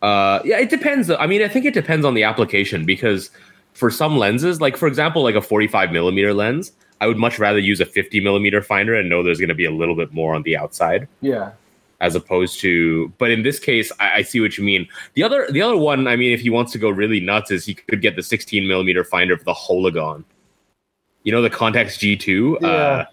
uh, 0.03 0.41
yeah, 0.45 0.59
it 0.59 0.71
depends. 0.71 1.11
I 1.11 1.27
mean, 1.27 1.43
I 1.43 1.49
think 1.49 1.67
it 1.67 1.75
depends 1.75 2.05
on 2.05 2.15
the 2.15 2.23
application 2.23 2.85
because 2.85 3.31
for 3.75 3.91
some 3.91 4.17
lenses, 4.17 4.61
like 4.61 4.77
for 4.77 4.89
example, 4.89 5.23
like 5.23 5.35
a 5.35 5.43
45 5.43 5.93
millimeter 5.93 6.35
lens, 6.35 6.73
I 7.01 7.07
would 7.07 7.19
much 7.19 7.39
rather 7.39 7.59
use 7.59 7.81
a 7.81 7.87
50 7.87 8.21
millimeter 8.21 8.63
finder 8.63 8.95
and 8.95 9.09
know 9.09 9.23
there's 9.23 9.39
going 9.39 9.49
to 9.49 9.55
be 9.55 9.65
a 9.65 9.71
little 9.71 9.95
bit 9.95 10.13
more 10.13 10.35
on 10.35 10.43
the 10.43 10.57
outside. 10.57 11.07
Yeah. 11.21 11.53
As 12.01 12.15
opposed 12.15 12.61
to, 12.61 13.13
but 13.19 13.31
in 13.31 13.43
this 13.43 13.59
case, 13.59 13.93
I, 14.01 14.15
I, 14.17 14.23
see 14.23 14.41
what 14.41 14.57
you 14.57 14.65
mean. 14.65 14.89
The 15.13 15.23
other, 15.23 15.47
the 15.51 15.61
other 15.61 15.77
one, 15.77 16.09
I 16.09 16.17
mean, 16.17 16.33
if 16.33 16.41
he 16.41 16.49
wants 16.49 16.73
to 16.73 16.79
go 16.79 16.89
really 16.89 17.21
nuts, 17.21 17.51
is 17.51 17.67
he 17.67 17.75
could 17.75 18.01
get 18.01 18.17
the 18.17 18.23
16 18.23 18.67
millimeter 18.67 19.05
finder 19.05 19.37
for 19.37 19.45
the 19.45 19.53
Hologon 19.53 20.25
you 21.23 21.33
know 21.33 21.43
the 21.43 21.51
Contax 21.51 21.99
G2 21.99 22.61
yeah. 22.61 22.69
uh, 22.69 23.05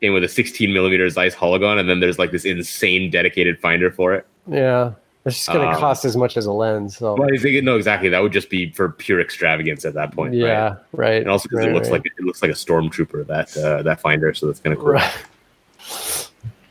came 0.00 0.12
with 0.12 0.24
a 0.24 0.28
16 0.28 0.72
millimeter 0.72 1.08
Zeiss 1.10 1.34
Hologon, 1.34 1.78
and 1.78 1.88
then 1.88 2.00
there's 2.00 2.18
like 2.18 2.30
this 2.30 2.44
insane 2.44 3.10
dedicated 3.10 3.58
finder 3.60 3.90
for 3.90 4.14
it. 4.14 4.26
Yeah, 4.46 4.92
it's 5.24 5.36
just 5.36 5.48
going 5.48 5.60
to 5.60 5.74
um, 5.74 5.80
cost 5.80 6.04
as 6.04 6.16
much 6.16 6.36
as 6.36 6.46
a 6.46 6.52
lens. 6.52 6.96
So. 6.96 7.14
Well, 7.14 7.28
I 7.32 7.36
think 7.36 7.62
no, 7.64 7.76
exactly. 7.76 8.08
That 8.08 8.22
would 8.22 8.32
just 8.32 8.50
be 8.50 8.70
for 8.70 8.90
pure 8.90 9.20
extravagance 9.20 9.84
at 9.84 9.94
that 9.94 10.12
point. 10.12 10.34
Yeah, 10.34 10.46
right. 10.46 10.78
right 10.92 11.22
and 11.22 11.30
also 11.30 11.48
because 11.48 11.64
right, 11.64 11.70
it 11.70 11.74
looks 11.74 11.88
right. 11.88 12.04
like 12.04 12.12
it 12.18 12.24
looks 12.24 12.42
like 12.42 12.50
a 12.50 12.54
stormtrooper 12.54 13.26
that 13.26 13.56
uh, 13.56 13.82
that 13.82 14.00
finder, 14.00 14.32
so 14.34 14.46
that's 14.46 14.60
kind 14.60 14.76
of 14.76 14.82
cool. 14.82 14.98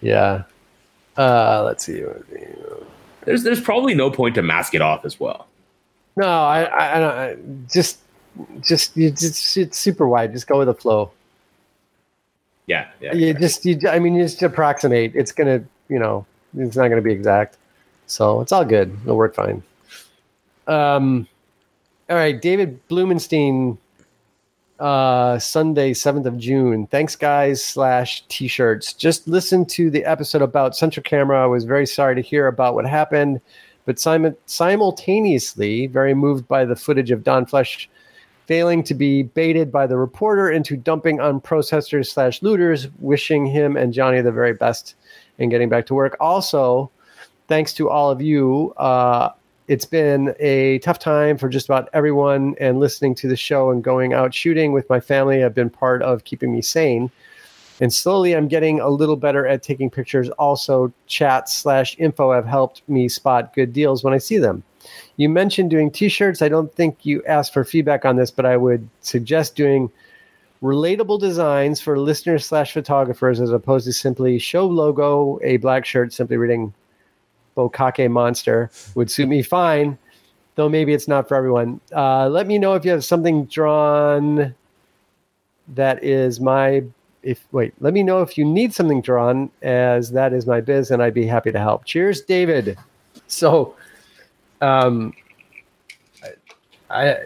Yeah. 0.02 0.44
Uh, 1.18 1.64
let's 1.66 1.86
see. 1.86 2.04
There's 3.26 3.44
there's 3.44 3.62
probably 3.62 3.96
no 3.96 4.12
point 4.12 4.36
to 4.36 4.44
mask 4.44 4.76
it 4.76 4.82
off 4.82 5.04
as 5.04 5.20
well. 5.20 5.48
No, 6.16 6.28
I 6.28 6.64
I, 6.64 6.96
I 6.96 7.00
don't. 7.00 7.18
I, 7.18 7.38
just 7.74 8.00
just 8.62 8.96
you 8.98 9.12
just 9.12 9.58
it's 9.58 9.78
super 9.78 10.08
wide. 10.08 10.34
Just 10.34 10.48
go 10.48 10.58
with 10.58 10.68
the 10.68 10.74
flow. 10.74 11.12
Yeah, 12.68 12.88
yeah. 13.00 13.14
You 13.14 13.28
yeah. 13.28 13.34
just 13.34 13.66
you. 13.66 13.80
I 13.88 14.00
mean, 14.00 14.16
you 14.16 14.24
just 14.24 14.42
approximate. 14.42 15.16
It's 15.16 15.32
gonna, 15.32 15.64
you 15.88 16.00
know, 16.00 16.26
it's 16.58 16.76
not 16.76 16.88
gonna 16.88 17.02
be 17.02 17.12
exact. 17.14 17.58
So 18.08 18.42
it's 18.42 18.52
all 18.52 18.66
good. 18.66 18.98
It'll 19.04 19.18
work 19.18 19.36
fine. 19.36 19.64
Um, 20.68 21.28
all 22.10 22.16
right, 22.16 22.40
David 22.42 22.88
Blumenstein. 22.88 23.78
Uh, 24.78 25.40
Sunday, 25.40 25.94
seventh 25.94 26.26
of 26.26 26.38
June. 26.38 26.86
Thanks, 26.88 27.16
guys. 27.16 27.64
Slash 27.64 28.26
t-shirts. 28.28 28.92
Just 28.92 29.26
listen 29.26 29.66
to 29.68 29.90
the 29.90 30.04
episode 30.04 30.42
about 30.42 30.76
Central 30.76 31.02
Camera. 31.02 31.42
I 31.42 31.46
was 31.46 31.64
very 31.64 31.86
sorry 31.86 32.14
to 32.16 32.22
hear 32.22 32.48
about 32.48 32.76
what 32.76 32.86
happened, 32.86 33.40
but 33.86 34.02
sim- 34.02 34.36
simultaneously 34.48 35.88
very 35.88 36.14
moved 36.14 36.46
by 36.50 36.66
the 36.66 36.76
footage 36.76 37.10
of 37.10 37.24
Don 37.24 37.46
Flesch 37.46 37.88
failing 38.48 38.84
to 38.84 38.94
be 38.94 39.24
baited 39.24 39.72
by 39.72 39.88
the 39.88 39.98
reporter 39.98 40.52
into 40.52 40.78
dumping 40.78 41.20
on 41.20 41.42
protesters 41.42 42.12
slash 42.12 42.42
looters, 42.42 42.88
wishing 43.00 43.46
him 43.46 43.76
and 43.76 43.94
Johnny 43.94 44.22
the 44.22 44.32
very 44.32 44.54
best 44.54 44.96
in 45.38 45.50
getting 45.50 45.70
back 45.70 45.86
to 45.88 45.94
work. 45.94 46.16
Also, 46.20 46.90
thanks 47.48 47.74
to 47.74 47.90
all 47.90 48.12
of 48.12 48.22
you. 48.22 48.74
Uh, 48.78 49.30
it's 49.68 49.86
been 49.86 50.36
a 50.40 50.78
tough 50.80 51.00
time 51.00 51.38
for 51.38 51.50
just 51.50 51.66
about 51.66 51.90
everyone, 51.92 52.56
and 52.60 52.80
listening 52.80 53.16
to 53.16 53.28
the 53.28 53.36
show 53.36 53.72
and 53.72 53.84
going 53.84 54.14
out 54.14 54.34
shooting 54.34 54.72
with 54.72 54.88
my 54.90 55.00
family 55.00 55.40
have 55.40 55.56
been 55.56 55.72
part 55.72 56.04
of 56.04 56.24
keeping 56.24 56.52
me 56.52 56.62
sane. 56.62 57.10
And 57.82 57.92
slowly, 57.92 58.36
I'm 58.36 58.48
getting 58.48 58.80
a 58.80 58.90
little 58.90 59.18
better 59.18 59.46
at 59.46 59.64
taking 59.64 59.90
pictures. 59.90 60.30
Also, 60.32 60.94
chat 61.08 61.50
slash 61.50 61.98
info 61.98 62.32
have 62.32 62.46
helped 62.46 62.88
me 62.88 63.10
spot 63.10 63.54
good 63.54 63.74
deals 63.74 64.04
when 64.04 64.14
I 64.14 64.18
see 64.18 64.38
them. 64.38 64.64
You 65.18 65.30
mentioned 65.30 65.70
doing 65.70 65.92
T-shirts. 65.92 66.42
I 66.42 66.50
don't 66.50 66.74
think 66.74 67.06
you 67.06 67.24
asked 67.26 67.54
for 67.54 67.64
feedback 67.64 68.06
on 68.06 68.16
this, 68.16 68.32
but 68.32 68.46
I 68.46 68.58
would 68.58 68.88
suggest 69.02 69.56
doing 69.56 69.90
relatable 70.62 71.20
designs 71.20 71.80
for 71.80 72.00
listeners 72.00 72.46
slash 72.46 72.74
photographers 72.74 73.40
as 73.40 73.52
opposed 73.52 73.86
to 73.86 73.94
simply 73.94 74.40
show 74.40 74.66
logo 74.66 75.40
a 75.44 75.58
black 75.58 75.86
shirt 75.86 76.12
simply 76.12 76.38
reading 76.38 76.74
Bokake 77.56 78.10
Monster 78.10 78.70
would 78.96 79.10
suit 79.10 79.30
me 79.30 79.42
fine, 79.42 79.98
though 80.56 80.68
maybe 80.68 80.94
it's 80.94 81.08
not 81.08 81.28
for 81.28 81.36
everyone. 81.36 81.80
Uh, 81.96 82.28
let 82.28 82.48
me 82.48 82.58
know 82.58 82.74
if 82.74 82.84
you 82.84 82.92
have 82.92 83.06
something 83.06 83.46
drawn 83.46 84.54
that 85.70 86.04
is 86.04 86.40
my 86.40 86.84
if 87.24 87.48
wait 87.52 87.74
let 87.80 87.94
me 87.94 88.04
know 88.04 88.22
if 88.22 88.38
you 88.38 88.46
need 88.46 88.74
something 88.74 89.02
drawn 89.02 89.50
as 89.64 90.12
that 90.12 90.32
is 90.32 90.46
my 90.46 90.62
biz 90.62 90.92
and 90.92 91.02
i'd 91.02 91.14
be 91.14 91.26
happy 91.26 91.52
to 91.52 91.60
help 91.60 91.84
cheers 91.86 92.22
david 92.22 92.78
so 93.28 93.76
um, 94.62 95.14
I, 96.90 97.18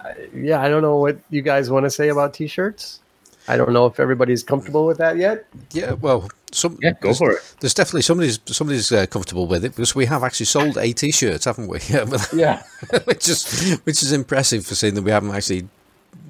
I, 0.00 0.14
yeah, 0.34 0.60
I 0.60 0.68
don't 0.68 0.82
know 0.82 0.96
what 0.96 1.18
you 1.30 1.42
guys 1.42 1.70
want 1.70 1.84
to 1.84 1.90
say 1.90 2.08
about 2.08 2.34
t-shirts. 2.34 3.00
I 3.46 3.58
don't 3.58 3.72
know 3.72 3.84
if 3.86 4.00
everybody's 4.00 4.42
comfortable 4.42 4.86
with 4.86 4.96
that 4.98 5.18
yet. 5.18 5.46
Yeah, 5.72 5.92
well, 5.92 6.30
some 6.50 6.78
yeah, 6.80 6.92
go 7.00 7.12
for 7.12 7.32
it. 7.32 7.54
There's 7.60 7.74
definitely 7.74 8.02
somebody's 8.02 8.40
somebody's 8.46 8.90
uh, 8.90 9.04
comfortable 9.06 9.46
with 9.46 9.66
it 9.66 9.76
because 9.76 9.94
we 9.94 10.06
have 10.06 10.24
actually 10.24 10.46
sold 10.46 10.78
a 10.78 10.92
t-shirt, 10.92 11.44
haven't 11.44 11.68
we? 11.68 11.78
yeah, 12.34 12.62
which 13.04 13.28
is 13.28 13.78
which 13.84 14.02
is 14.02 14.12
impressive 14.12 14.64
for 14.64 14.74
seeing 14.74 14.94
that 14.94 15.02
we 15.02 15.10
haven't 15.10 15.34
actually 15.34 15.68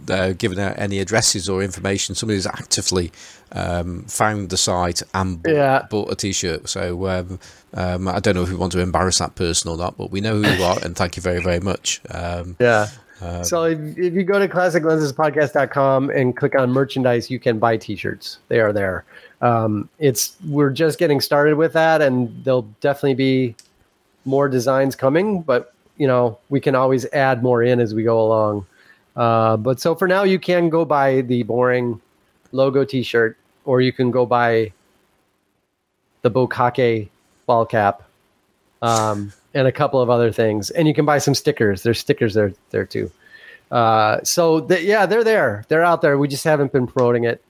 uh, 0.09 0.33
given 0.33 0.59
out 0.59 0.79
any 0.79 0.99
addresses 1.01 1.49
or 1.49 1.63
information. 1.63 2.15
Somebody's 2.15 2.47
actively 2.47 3.13
um, 3.53 4.03
found 4.05 4.51
the 4.51 4.57
site 4.57 5.03
and 5.15 5.43
bought, 5.43 5.55
yeah. 5.55 5.87
bought 5.91 6.13
a 6.13 6.17
T-shirt. 6.17 6.69
So 6.69 7.07
um, 7.09 7.39
um, 7.75 8.09
I 8.09 8.21
don't 8.21 8.35
know 8.35 8.43
if 8.43 8.51
we 8.51 8.57
want 8.57 8.73
to 8.73 8.81
embarrass 8.81 9.19
that 9.19 9.35
person 9.35 9.71
or 9.71 9.77
not, 9.77 9.97
but 9.97 10.11
we 10.11 10.21
know 10.21 10.41
who 10.41 10.49
you 10.49 10.63
are, 10.63 10.79
and 10.83 10.97
thank 10.97 11.17
you 11.17 11.23
very, 11.23 11.43
very 11.43 11.61
much. 11.61 12.01
Um, 12.11 12.57
yeah. 12.61 12.89
Um, 13.21 13.45
so 13.45 13.65
if, 13.65 13.79
if, 13.97 14.13
you 14.13 14.25
go 14.25 14.39
to 14.39 14.49
classiclensespodcast.com 14.49 16.11
and 16.11 16.37
click 16.37 16.59
on 16.59 16.71
merchandise, 16.71 17.31
you 17.31 17.39
can 17.39 17.59
buy 17.59 17.77
T-shirts. 17.77 18.39
They 18.49 18.61
are 18.61 18.73
there. 18.73 19.05
Um, 19.41 19.89
it's 19.99 20.37
we're 20.49 20.71
just 20.71 20.99
getting 20.99 21.21
started 21.21 21.57
with 21.57 21.73
that, 21.75 22.03
and 22.03 22.45
there'll 22.45 22.69
definitely 22.81 23.15
be 23.15 23.55
more 24.25 24.49
designs 24.49 24.97
coming. 24.97 25.43
But 25.43 25.73
you 25.97 26.07
know, 26.07 26.39
we 26.49 26.61
can 26.61 26.75
always 26.75 27.07
add 27.13 27.43
more 27.43 27.63
in 27.63 27.81
as 27.81 27.95
we 27.95 28.03
go 28.03 28.21
along. 28.21 28.67
Uh, 29.17 29.57
but 29.57 29.81
so 29.81 29.95
for 29.95 30.09
now, 30.09 30.25
you 30.25 30.39
can 30.39 30.69
go 30.69 30.85
buy 30.85 31.21
the 31.23 31.43
boring 31.45 32.01
logo 32.53 32.85
T-shirt, 32.85 33.37
or 33.65 33.81
you 33.81 33.93
can 33.93 34.11
go 34.11 34.27
buy 34.27 34.73
the 36.23 36.31
Bokake 36.31 37.09
ball 37.47 37.67
cap, 37.67 38.03
um, 38.83 39.33
and 39.55 39.69
a 39.69 39.73
couple 39.73 40.01
of 40.01 40.11
other 40.11 40.33
things. 40.33 40.71
And 40.71 40.89
you 40.89 40.95
can 40.95 41.05
buy 41.05 41.19
some 41.19 41.35
stickers. 41.35 41.83
There's 41.83 41.99
stickers 41.99 42.35
there 42.35 42.53
there 42.71 42.85
too. 42.87 43.11
Uh, 43.71 44.23
so 44.25 44.61
the, 44.61 44.83
yeah, 44.83 45.07
they're 45.07 45.25
there. 45.25 45.65
They're 45.69 45.85
out 45.85 46.03
there. 46.03 46.19
We 46.19 46.29
just 46.29 46.45
haven't 46.45 46.73
been 46.73 46.87
promoting 46.87 47.25
it, 47.25 47.43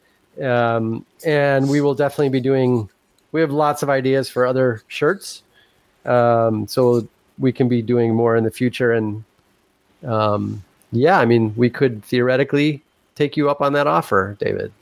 um, 0.43 1.05
and 1.25 1.69
we 1.69 1.81
will 1.81 1.95
definitely 1.95 2.31
be 2.31 2.41
doing. 2.41 2.89
We 3.33 3.41
have 3.41 3.51
lots 3.51 3.83
of 3.83 3.91
ideas 3.91 4.29
for 4.29 4.47
other 4.47 4.83
shirts. 4.89 5.43
um, 6.05 6.67
so 6.67 7.07
we 7.39 7.53
can 7.53 7.69
be 7.69 7.83
doing 7.83 8.15
more 8.15 8.37
in 8.37 8.45
the 8.45 8.51
future. 8.51 8.93
And 8.93 9.25
um, 10.05 10.63
yeah, 10.95 11.19
I 11.19 11.25
mean, 11.25 11.55
we 11.57 11.71
could 11.71 12.05
theoretically 12.05 12.83
take 13.15 13.37
you 13.37 13.51
up 13.51 13.61
on 13.61 13.73
that 13.75 13.87
offer, 13.87 14.37
David. 14.41 14.73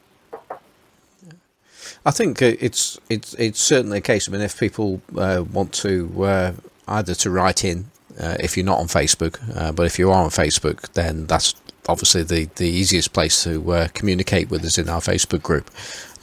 I 2.04 2.10
think 2.10 2.42
it's 2.42 2.98
it's 3.08 3.34
it's 3.34 3.60
certainly 3.60 3.98
a 3.98 4.00
case. 4.00 4.28
I 4.28 4.32
mean, 4.32 4.40
if 4.40 4.58
people 4.58 5.00
uh, 5.16 5.44
want 5.52 5.72
to 5.74 6.24
uh, 6.24 6.52
either 6.88 7.14
to 7.14 7.30
write 7.30 7.64
in 7.64 7.86
uh, 8.18 8.36
if 8.40 8.56
you're 8.56 8.66
not 8.66 8.80
on 8.80 8.86
Facebook, 8.86 9.38
uh, 9.56 9.72
but 9.72 9.86
if 9.86 9.98
you 9.98 10.10
are 10.10 10.24
on 10.24 10.30
Facebook, 10.30 10.92
then 10.92 11.26
that's 11.26 11.54
obviously 11.88 12.24
the 12.24 12.48
the 12.56 12.68
easiest 12.68 13.12
place 13.12 13.44
to 13.44 13.72
uh, 13.72 13.88
communicate 13.94 14.50
with 14.50 14.64
us 14.64 14.78
in 14.78 14.88
our 14.88 15.00
Facebook 15.00 15.42
group. 15.42 15.70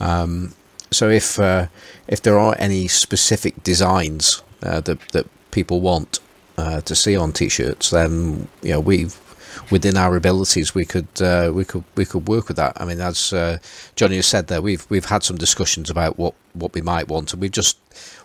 Um, 0.00 0.54
so 0.90 1.08
if 1.08 1.38
uh, 1.40 1.66
if 2.08 2.20
there 2.20 2.38
are 2.38 2.54
any 2.58 2.86
specific 2.86 3.62
designs 3.62 4.42
that 4.60 4.84
that 4.84 5.26
people 5.50 5.80
want 5.80 6.20
to 6.84 6.94
see 6.94 7.16
on 7.16 7.32
t-shirts, 7.32 7.88
then 7.88 8.46
you 8.62 8.72
know 8.72 8.80
we 8.80 9.08
within 9.70 9.96
our 9.96 10.16
abilities, 10.16 10.74
we 10.74 10.84
could 10.84 11.08
uh, 11.20 11.50
we 11.54 11.64
could 11.64 11.84
we 11.94 12.04
could 12.04 12.28
work 12.28 12.48
with 12.48 12.56
that. 12.56 12.80
I 12.80 12.84
mean, 12.84 13.00
as 13.00 13.32
uh, 13.32 13.58
Johnny 13.96 14.16
has 14.16 14.26
said 14.26 14.46
there, 14.46 14.62
we've 14.62 14.86
we've 14.90 15.06
had 15.06 15.22
some 15.22 15.36
discussions 15.36 15.90
about 15.90 16.18
what, 16.18 16.34
what 16.52 16.74
we 16.74 16.82
might 16.82 17.08
want, 17.08 17.32
and 17.32 17.42
we 17.42 17.48
just 17.48 17.78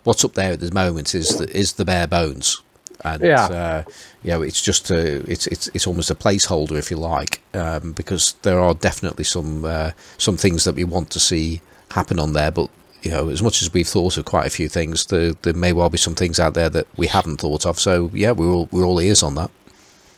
what's 0.03 0.23
up 0.23 0.33
there 0.33 0.53
at 0.53 0.59
the 0.59 0.73
moment 0.73 1.15
is 1.15 1.37
the, 1.37 1.57
is 1.57 1.73
the 1.73 1.85
bare 1.85 2.07
bones, 2.07 2.61
and 3.03 3.23
yeah, 3.23 3.45
uh, 3.45 3.83
you 4.23 4.31
know, 4.31 4.41
it's 4.41 4.61
just 4.61 4.89
a 4.91 5.17
it's 5.29 5.47
it's 5.47 5.67
it's 5.73 5.87
almost 5.87 6.11
a 6.11 6.15
placeholder 6.15 6.77
if 6.77 6.91
you 6.91 6.97
like, 6.97 7.41
um, 7.53 7.91
because 7.93 8.33
there 8.41 8.59
are 8.59 8.73
definitely 8.73 9.23
some 9.23 9.65
uh, 9.65 9.91
some 10.17 10.37
things 10.37 10.63
that 10.63 10.75
we 10.75 10.83
want 10.83 11.09
to 11.11 11.19
see 11.19 11.61
happen 11.91 12.19
on 12.19 12.33
there, 12.33 12.51
but 12.51 12.69
you 13.05 13.11
know, 13.11 13.29
as 13.29 13.43
much 13.43 13.61
as 13.61 13.71
we've 13.71 13.87
thought 13.87 14.17
of 14.17 14.25
quite 14.25 14.47
a 14.47 14.49
few 14.49 14.67
things, 14.67 15.05
there, 15.05 15.33
there 15.43 15.53
may 15.53 15.71
well 15.71 15.89
be 15.89 15.97
some 15.97 16.15
things 16.15 16.39
out 16.39 16.55
there 16.55 16.69
that 16.69 16.87
we 16.97 17.05
haven't 17.05 17.37
thought 17.37 17.65
of. 17.65 17.79
So 17.79 18.09
yeah, 18.13 18.31
we're 18.31 18.51
all, 18.51 18.67
we're 18.71 18.83
all 18.83 18.99
ears 18.99 19.21
on 19.21 19.35
that. 19.35 19.51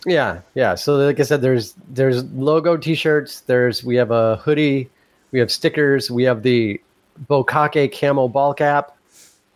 Yeah, 0.08 0.40
yeah. 0.56 0.76
So 0.76 0.96
like 0.96 1.20
I 1.20 1.24
said, 1.24 1.42
there's 1.42 1.76
there's 1.90 2.24
logo 2.32 2.78
T-shirts. 2.78 3.42
There's 3.42 3.84
we 3.84 3.98
have 3.98 4.10
a 4.10 4.38
hoodie. 4.38 4.90
We 5.34 5.40
have 5.40 5.52
stickers. 5.52 6.10
We 6.10 6.24
have 6.24 6.44
the 6.44 6.80
Bokake 7.28 7.92
camo 8.00 8.30
ball 8.30 8.54
cap. 8.54 8.96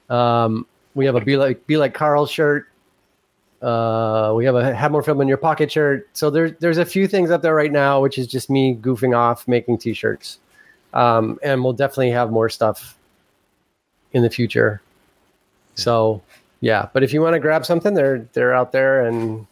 Um, 0.09 0.67
we 0.93 1.05
have 1.05 1.15
a 1.15 1.21
be 1.21 1.37
like 1.37 1.65
be 1.67 1.77
like 1.77 1.93
Carl 1.93 2.25
shirt. 2.25 2.67
Uh, 3.61 4.33
we 4.35 4.43
have 4.43 4.55
a 4.55 4.75
have 4.75 4.91
more 4.91 5.01
film 5.01 5.21
in 5.21 5.29
your 5.29 5.37
pocket 5.37 5.71
shirt. 5.71 6.09
So 6.11 6.29
there's 6.29 6.51
there's 6.59 6.79
a 6.79 6.85
few 6.85 7.07
things 7.07 7.31
up 7.31 7.41
there 7.41 7.55
right 7.55 7.71
now, 7.71 8.01
which 8.01 8.17
is 8.17 8.27
just 8.27 8.49
me 8.49 8.75
goofing 8.75 9.17
off 9.17 9.47
making 9.47 9.77
T-shirts. 9.77 10.37
Um, 10.93 11.39
and 11.41 11.63
we'll 11.63 11.71
definitely 11.71 12.11
have 12.11 12.29
more 12.29 12.49
stuff 12.49 12.97
in 14.11 14.21
the 14.21 14.29
future. 14.29 14.81
So 15.75 16.21
yeah, 16.59 16.89
but 16.91 17.03
if 17.03 17.13
you 17.13 17.21
want 17.21 17.35
to 17.35 17.39
grab 17.39 17.65
something, 17.65 17.93
they're 17.93 18.27
they're 18.33 18.53
out 18.53 18.73
there 18.73 19.07
and 19.07 19.47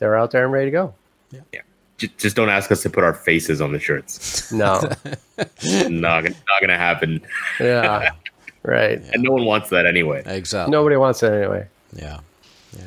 they're 0.00 0.16
out 0.16 0.32
there 0.32 0.44
and 0.44 0.52
ready 0.52 0.66
to 0.66 0.70
go. 0.72 0.94
Yeah. 1.30 1.40
yeah. 1.52 1.60
Just 2.16 2.34
don't 2.34 2.48
ask 2.48 2.72
us 2.72 2.82
to 2.82 2.90
put 2.90 3.04
our 3.04 3.12
faces 3.12 3.60
on 3.60 3.72
the 3.72 3.78
shirts. 3.78 4.50
No, 4.50 4.80
not, 5.88 6.24
not 6.24 6.34
gonna 6.60 6.78
happen. 6.78 7.20
Yeah, 7.60 8.10
right. 8.62 9.02
And 9.12 9.22
no 9.22 9.32
one 9.32 9.44
wants 9.44 9.68
that 9.68 9.84
anyway. 9.84 10.22
Exactly. 10.24 10.72
Nobody 10.72 10.96
wants 10.96 11.22
it 11.22 11.30
anyway. 11.30 11.68
Yeah, 11.92 12.20
yeah. 12.74 12.84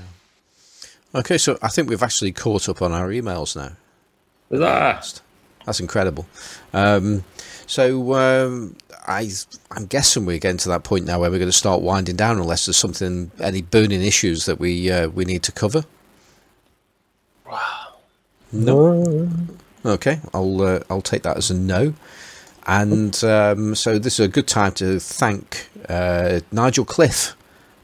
Okay, 1.14 1.38
so 1.38 1.60
I 1.62 1.68
think 1.68 1.90
we've 1.90 2.02
actually 2.02 2.32
caught 2.32 2.68
up 2.68 2.82
on 2.82 2.92
our 2.92 3.10
emails 3.10 3.56
now. 3.56 3.74
Huzzah. 4.50 5.22
That's 5.66 5.80
incredible. 5.80 6.26
Um, 6.74 7.24
so 7.68 8.14
um, 8.16 8.76
I, 9.08 9.30
I'm 9.72 9.86
guessing 9.86 10.26
we're 10.26 10.40
getting 10.40 10.58
to 10.58 10.70
that 10.70 10.84
point 10.84 11.06
now 11.06 11.20
where 11.20 11.32
we're 11.32 11.40
going 11.40 11.50
to 11.50 11.58
start 11.58 11.82
winding 11.82 12.16
down, 12.16 12.40
unless 12.40 12.66
there's 12.66 12.78
something, 12.78 13.32
any 13.40 13.62
burning 13.62 14.02
issues 14.02 14.46
that 14.46 14.60
we 14.60 14.92
uh, 14.92 15.10
we 15.10 15.26
need 15.26 15.44
to 15.44 15.52
cover. 15.52 15.86
No. 18.52 19.30
Okay, 19.86 20.20
I'll 20.34 20.62
uh, 20.62 20.80
I'll 20.90 21.02
take 21.02 21.24
that 21.24 21.38
as 21.38 21.52
a 21.52 21.56
no. 21.56 21.94
And 22.66 23.22
um, 23.24 23.76
so 23.76 24.00
this 24.00 24.20
is 24.20 24.26
a 24.26 24.30
good 24.30 24.48
time 24.48 24.72
to 24.74 25.00
thank 25.00 25.68
uh, 25.90 26.40
Nigel 26.52 26.86
Cliff 26.86 27.36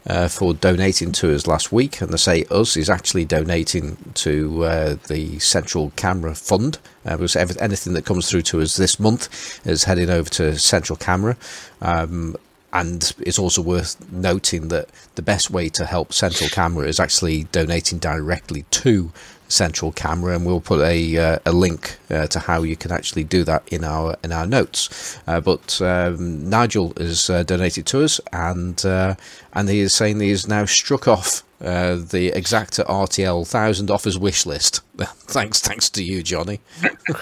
uh, 0.08 0.30
for 0.30 0.54
donating 0.54 1.12
to 1.14 1.36
us 1.36 1.48
last 1.48 1.72
week. 1.72 2.02
And 2.02 2.14
I 2.14 2.18
say 2.18 2.46
us 2.50 2.78
is 2.78 2.90
actually 2.90 3.26
donating 3.26 3.98
to 4.16 4.64
uh, 4.64 4.96
the 5.08 5.40
Central 5.40 5.92
Camera 5.98 6.34
Fund. 6.34 6.78
Uh, 7.06 7.18
because 7.18 7.36
anything 7.36 7.94
that 7.94 8.06
comes 8.06 8.30
through 8.30 8.44
to 8.44 8.62
us 8.62 8.78
this 8.78 9.00
month 9.00 9.66
is 9.66 9.84
heading 9.84 10.10
over 10.10 10.30
to 10.30 10.58
Central 10.58 10.96
Camera. 10.96 11.36
Um, 11.82 12.38
and 12.72 13.14
it's 13.20 13.40
also 13.40 13.62
worth 13.62 14.12
noting 14.12 14.68
that 14.68 14.90
the 15.16 15.22
best 15.22 15.50
way 15.50 15.70
to 15.70 15.86
help 15.86 16.14
Central 16.14 16.50
Camera 16.50 16.88
is 16.88 17.00
actually 17.00 17.46
donating 17.46 17.98
directly 17.98 18.64
to 18.70 19.12
central 19.50 19.92
camera, 19.92 20.36
and 20.36 20.46
we'll 20.46 20.62
put 20.62 20.80
a 20.80 21.18
uh, 21.18 21.40
a 21.46 21.52
link 21.52 21.98
uh, 22.10 22.28
to 22.28 22.40
how 22.40 22.64
you 22.64 22.78
can 22.78 22.92
actually 22.92 23.26
do 23.26 23.44
that 23.44 23.68
in 23.72 23.84
our 23.84 24.16
in 24.24 24.32
our 24.32 24.48
notes. 24.48 25.20
Uh, 25.28 25.42
but 25.42 25.82
um, 25.82 26.50
Nigel 26.50 26.94
has 26.98 27.30
uh, 27.30 27.44
donated 27.44 27.86
to 27.88 28.04
us, 28.04 28.22
and 28.32 28.86
uh, 28.86 29.16
and 29.54 29.68
he 29.68 29.80
is 29.80 29.94
saying 29.94 30.20
he 30.20 30.30
has 30.30 30.48
now 30.48 30.66
struck 30.66 31.08
off 31.08 31.44
uh, 31.62 31.96
the 31.96 32.32
Exakta 32.32 32.86
RTL 32.88 33.46
thousand 33.46 33.92
offers 33.92 34.18
wish 34.18 34.46
list. 34.46 34.82
thanks, 34.98 35.60
thanks 35.60 35.90
to 35.90 36.04
you, 36.04 36.24
Johnny. 36.24 36.62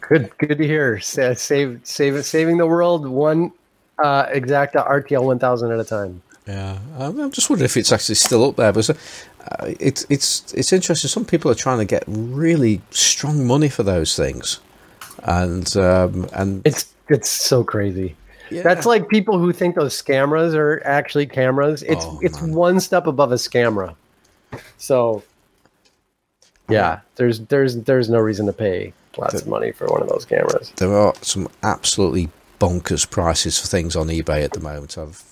good, 0.00 0.30
good 0.38 0.58
to 0.58 0.66
hear. 0.66 1.00
Save, 1.00 1.38
save, 1.84 2.24
saving 2.24 2.58
the 2.58 2.66
world 2.66 3.08
one 3.08 3.52
uh, 3.98 4.26
Exakta 4.26 4.86
RTL 4.88 5.24
one 5.24 5.38
thousand 5.38 5.72
at 5.72 5.80
a 5.80 5.84
time. 5.84 6.22
Yeah, 6.46 6.78
I'm 6.98 7.30
just 7.30 7.48
wondering 7.48 7.66
if 7.66 7.76
it's 7.76 7.92
actually 7.92 8.14
still 8.16 8.44
up 8.44 8.56
there. 8.56 8.72
But 8.72 8.90
uh, 9.40 9.72
it's 9.80 10.06
it's 10.10 10.52
it's 10.54 10.72
interesting. 10.72 11.08
Some 11.08 11.24
people 11.24 11.50
are 11.50 11.54
trying 11.56 11.78
to 11.78 11.84
get 11.84 12.04
really 12.06 12.80
strong 12.90 13.46
money 13.46 13.68
for 13.68 13.82
those 13.82 14.16
things, 14.16 14.60
and 15.24 15.76
um, 15.76 16.28
and 16.32 16.62
it's 16.64 16.92
it's 17.08 17.28
so 17.28 17.64
crazy. 17.64 18.16
Yeah. 18.50 18.62
That's 18.62 18.84
like 18.84 19.08
people 19.08 19.38
who 19.38 19.52
think 19.52 19.76
those 19.76 20.02
cameras 20.02 20.54
are 20.54 20.82
actually 20.84 21.26
cameras. 21.26 21.82
It's 21.84 22.04
oh, 22.04 22.18
it's 22.22 22.42
man. 22.42 22.54
one 22.54 22.80
step 22.80 23.06
above 23.06 23.30
a 23.32 23.36
scamera. 23.36 23.94
So 24.76 25.22
yeah, 26.68 27.00
there's 27.16 27.40
there's 27.40 27.76
there's 27.76 28.08
no 28.08 28.18
reason 28.18 28.46
to 28.46 28.52
pay 28.52 28.92
lots 29.16 29.34
of 29.34 29.46
money 29.46 29.72
for 29.72 29.86
one 29.86 30.02
of 30.02 30.08
those 30.08 30.24
cameras. 30.24 30.72
There 30.76 30.94
are 30.94 31.14
some 31.22 31.48
absolutely 31.62 32.28
bonkers 32.60 33.08
prices 33.08 33.58
for 33.58 33.66
things 33.66 33.96
on 33.96 34.08
eBay 34.08 34.44
at 34.44 34.52
the 34.52 34.60
moment. 34.60 34.98
I've 34.98 35.22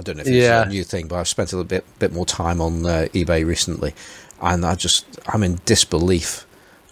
I 0.00 0.02
don't 0.02 0.16
know 0.16 0.22
if 0.22 0.28
it's 0.28 0.36
yeah. 0.36 0.62
a 0.62 0.66
new 0.66 0.82
thing, 0.82 1.08
but 1.08 1.16
I've 1.16 1.28
spent 1.28 1.52
a 1.52 1.56
little 1.56 1.68
bit 1.68 1.84
bit 1.98 2.10
more 2.10 2.24
time 2.24 2.62
on 2.62 2.86
uh, 2.86 3.08
eBay 3.12 3.44
recently, 3.44 3.94
and 4.40 4.64
I 4.64 4.74
just 4.74 5.04
I'm 5.28 5.42
in 5.42 5.60
disbelief 5.66 6.46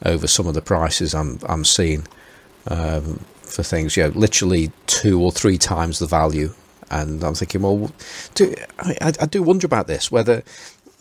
over 0.04 0.26
some 0.26 0.46
of 0.46 0.52
the 0.52 0.60
prices 0.60 1.14
I'm 1.14 1.38
I'm 1.48 1.64
seeing 1.64 2.06
um, 2.66 3.24
for 3.40 3.62
things. 3.62 3.96
You 3.96 4.04
know, 4.04 4.08
literally 4.10 4.72
two 4.86 5.22
or 5.22 5.32
three 5.32 5.56
times 5.56 6.00
the 6.00 6.06
value, 6.06 6.52
and 6.90 7.24
I'm 7.24 7.34
thinking, 7.34 7.62
well, 7.62 7.90
do, 8.34 8.54
I, 8.78 9.14
I 9.18 9.24
do 9.24 9.42
wonder 9.42 9.66
about 9.66 9.86
this 9.86 10.12
whether 10.12 10.42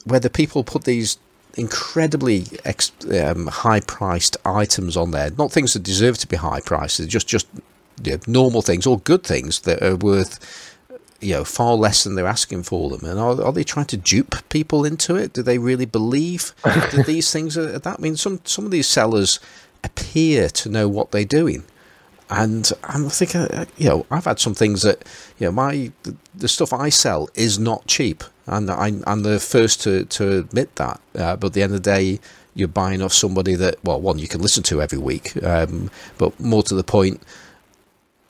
whether 0.05 0.29
people 0.29 0.63
put 0.63 0.85
these 0.85 1.17
incredibly 1.55 2.45
ex, 2.63 2.93
um, 3.21 3.47
high 3.47 3.81
priced 3.81 4.37
items 4.45 4.95
on 4.95 5.11
there, 5.11 5.31
not 5.31 5.51
things 5.51 5.73
that 5.73 5.83
deserve 5.83 6.17
to 6.19 6.27
be 6.27 6.37
high 6.37 6.61
priced, 6.61 7.05
just 7.09 7.27
just 7.27 7.47
you 8.01 8.13
know, 8.13 8.19
normal 8.27 8.61
things 8.61 8.87
or 8.87 8.97
good 8.99 9.25
things 9.25 9.59
that 9.61 9.83
are 9.83 9.97
worth 9.97 10.76
you 11.19 11.33
know 11.33 11.43
far 11.43 11.73
less 11.73 12.03
than 12.03 12.15
they're 12.15 12.27
asking 12.27 12.63
for 12.63 12.89
them. 12.89 13.09
And 13.09 13.19
are, 13.19 13.41
are 13.41 13.53
they 13.53 13.63
trying 13.63 13.85
to 13.87 13.97
dupe 13.97 14.47
people 14.49 14.85
into 14.85 15.15
it? 15.15 15.33
Do 15.33 15.41
they 15.41 15.57
really 15.57 15.85
believe 15.85 16.53
that 16.63 17.05
these 17.05 17.31
things 17.31 17.57
are 17.57 17.79
that? 17.79 17.99
I 17.99 18.01
mean 18.01 18.17
some 18.17 18.41
some 18.43 18.65
of 18.65 18.71
these 18.71 18.87
sellers 18.87 19.39
appear 19.83 20.49
to 20.49 20.69
know 20.69 20.87
what 20.87 21.11
they're 21.11 21.25
doing. 21.25 21.63
And 22.29 22.69
I'm 22.83 23.09
thinking 23.09 23.41
uh, 23.41 23.65
you 23.77 23.89
know 23.89 24.05
I've 24.11 24.25
had 24.25 24.39
some 24.39 24.53
things 24.53 24.81
that 24.81 25.03
you 25.39 25.47
know 25.47 25.51
my 25.51 25.91
the, 26.35 26.47
stuff 26.47 26.73
I 26.73 26.89
sell 26.89 27.29
is 27.35 27.57
not 27.57 27.87
cheap. 27.87 28.23
And 28.45 28.71
I, 28.71 28.93
am 29.05 29.23
the 29.23 29.41
first 29.41 29.81
to, 29.81 30.05
to 30.05 30.39
admit 30.39 30.73
that. 30.77 31.01
Uh, 31.13 31.35
but 31.35 31.47
at 31.47 31.53
the 31.53 31.63
end 31.63 31.73
of 31.73 31.83
the 31.83 31.91
day 31.91 32.19
you're 32.55 32.69
buying 32.69 33.01
off 33.01 33.13
somebody 33.13 33.55
that 33.55 33.75
well 33.83 33.99
one 34.01 34.19
you 34.19 34.27
can 34.27 34.41
listen 34.41 34.63
to 34.63 34.81
every 34.81 34.97
week. 34.97 35.41
Um, 35.43 35.89
but 36.17 36.39
more 36.39 36.63
to 36.63 36.75
the 36.75 36.83
point 36.83 37.21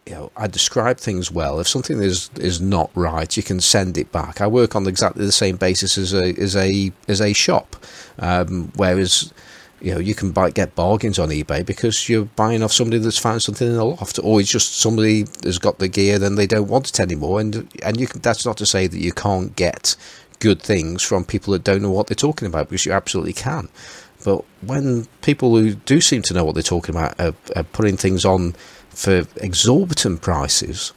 you 0.07 0.13
know, 0.13 0.31
I 0.37 0.47
describe 0.47 0.97
things 0.97 1.29
well. 1.29 1.59
If 1.59 1.67
something 1.67 2.01
is 2.01 2.29
is 2.37 2.61
not 2.61 2.89
right, 2.95 3.35
you 3.35 3.43
can 3.43 3.59
send 3.59 3.97
it 3.97 4.09
back. 4.13 4.39
I 4.39 4.47
work 4.47 4.73
on 4.73 4.87
exactly 4.87 5.25
the 5.25 5.33
same 5.33 5.57
basis 5.57 5.97
as 5.97 6.13
a 6.13 6.33
as 6.39 6.55
a 6.55 6.93
as 7.09 7.19
a 7.19 7.33
shop, 7.33 7.75
um, 8.19 8.71
whereas 8.77 9.33
you 9.81 9.93
know 9.93 9.99
you 9.99 10.15
can 10.15 10.31
buy 10.31 10.49
get 10.49 10.75
bargains 10.75 11.19
on 11.19 11.27
eBay 11.27 11.65
because 11.65 12.07
you're 12.07 12.23
buying 12.23 12.63
off 12.63 12.71
somebody 12.71 12.99
that's 12.99 13.17
found 13.17 13.41
something 13.41 13.67
in 13.67 13.75
a 13.75 13.83
loft, 13.83 14.17
or 14.23 14.39
it's 14.39 14.49
just 14.49 14.77
somebody 14.79 15.25
has 15.43 15.59
got 15.59 15.79
the 15.79 15.89
gear, 15.89 16.17
then 16.17 16.35
they 16.35 16.47
don't 16.47 16.69
want 16.69 16.87
it 16.87 17.01
anymore, 17.01 17.41
and 17.41 17.67
and 17.83 17.99
you 17.99 18.07
can. 18.07 18.21
That's 18.21 18.45
not 18.45 18.55
to 18.57 18.65
say 18.65 18.87
that 18.87 18.99
you 18.99 19.11
can't 19.11 19.53
get 19.57 19.97
good 20.39 20.61
things 20.61 21.03
from 21.03 21.25
people 21.25 21.51
that 21.51 21.65
don't 21.65 21.81
know 21.81 21.91
what 21.91 22.07
they're 22.07 22.15
talking 22.15 22.47
about 22.47 22.69
because 22.69 22.85
you 22.85 22.93
absolutely 22.93 23.33
can. 23.33 23.67
But 24.23 24.45
when 24.61 25.05
people 25.21 25.55
who 25.57 25.75
do 25.75 25.99
seem 26.01 26.21
to 26.23 26.33
know 26.33 26.45
what 26.45 26.53
they're 26.53 26.63
talking 26.63 26.95
about 26.95 27.19
are, 27.19 27.33
are 27.55 27.63
putting 27.63 27.97
things 27.97 28.25
on 28.25 28.55
for 28.97 29.27
exorbitant 29.37 30.21
prices. 30.21 30.91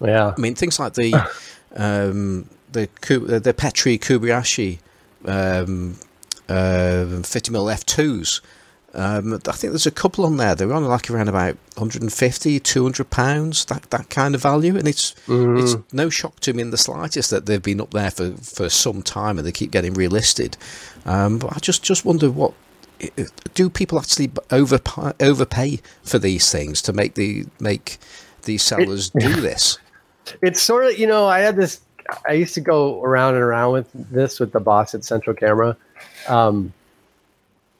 Yeah, 0.00 0.34
I 0.36 0.40
mean 0.40 0.56
things 0.56 0.78
like 0.80 0.94
the 0.94 1.14
um, 1.76 2.50
the 2.72 2.88
the 3.08 3.54
Petri 3.56 3.96
Kuribayashi 3.96 4.80
um, 5.24 5.96
uh, 6.48 7.22
50 7.22 7.52
mm 7.52 7.84
f2s. 7.84 8.40
Um, 8.96 9.34
I 9.34 9.52
think 9.52 9.72
there's 9.72 9.86
a 9.86 9.90
couple 9.90 10.24
on 10.24 10.36
there. 10.36 10.54
They're 10.54 10.72
on 10.72 10.84
like 10.84 11.10
around 11.10 11.28
about 11.28 11.56
150, 11.74 12.60
200 12.60 13.10
pounds, 13.10 13.64
that 13.66 13.90
that 13.90 14.10
kind 14.10 14.34
of 14.34 14.42
value, 14.42 14.76
and 14.76 14.86
it's 14.86 15.14
mm-hmm. 15.26 15.58
it's 15.58 15.76
no 15.92 16.10
shock 16.10 16.40
to 16.40 16.52
me 16.52 16.62
in 16.62 16.70
the 16.70 16.76
slightest 16.76 17.30
that 17.30 17.46
they've 17.46 17.62
been 17.62 17.80
up 17.80 17.90
there 17.90 18.10
for, 18.10 18.32
for 18.32 18.68
some 18.68 19.02
time 19.02 19.38
and 19.38 19.46
they 19.46 19.52
keep 19.52 19.70
getting 19.70 19.94
relisted. 19.94 20.56
Um, 21.06 21.38
but 21.38 21.56
I 21.56 21.58
just 21.58 21.82
just 21.82 22.04
wonder 22.04 22.30
what 22.30 22.52
do 23.54 23.70
people 23.70 23.98
actually 23.98 24.30
over 24.50 24.78
overpay 25.20 25.80
for 26.02 26.18
these 26.18 26.50
things 26.50 26.82
to 26.82 26.92
make 26.92 27.14
the 27.14 27.44
make 27.60 27.98
these 28.42 28.62
sellers 28.62 29.10
it, 29.14 29.20
do 29.20 29.40
this? 29.40 29.78
It's 30.42 30.62
sort 30.62 30.86
of 30.86 30.98
you 30.98 31.06
know 31.06 31.26
I 31.26 31.40
had 31.40 31.56
this. 31.56 31.80
I 32.28 32.32
used 32.32 32.54
to 32.54 32.60
go 32.60 33.02
around 33.02 33.34
and 33.34 33.42
around 33.42 33.72
with 33.72 33.90
this 34.10 34.38
with 34.38 34.52
the 34.52 34.60
boss 34.60 34.94
at 34.94 35.04
Central 35.04 35.34
Camera. 35.34 35.76
Um, 36.28 36.72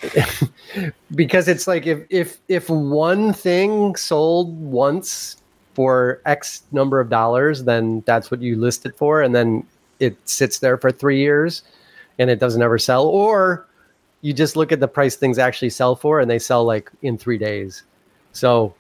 because 1.14 1.48
it's 1.48 1.66
like 1.66 1.86
if 1.86 2.04
if 2.10 2.38
if 2.48 2.68
one 2.68 3.32
thing 3.32 3.96
sold 3.96 4.58
once 4.60 5.36
for 5.74 6.20
X 6.24 6.62
number 6.72 7.00
of 7.00 7.10
dollars, 7.10 7.64
then 7.64 8.02
that's 8.06 8.30
what 8.30 8.40
you 8.40 8.56
list 8.56 8.86
it 8.86 8.96
for, 8.96 9.22
and 9.22 9.34
then 9.34 9.66
it 10.00 10.16
sits 10.28 10.58
there 10.58 10.76
for 10.76 10.90
three 10.90 11.18
years 11.18 11.62
and 12.18 12.30
it 12.30 12.38
doesn't 12.38 12.62
ever 12.62 12.78
sell. 12.78 13.06
Or 13.06 13.66
you 14.24 14.32
just 14.32 14.56
look 14.56 14.72
at 14.72 14.80
the 14.80 14.88
price 14.88 15.16
things 15.16 15.38
actually 15.38 15.68
sell 15.68 15.94
for, 15.94 16.18
and 16.18 16.30
they 16.30 16.38
sell 16.38 16.64
like 16.64 16.90
in 17.02 17.18
three 17.18 17.36
days. 17.36 17.82
So 18.32 18.74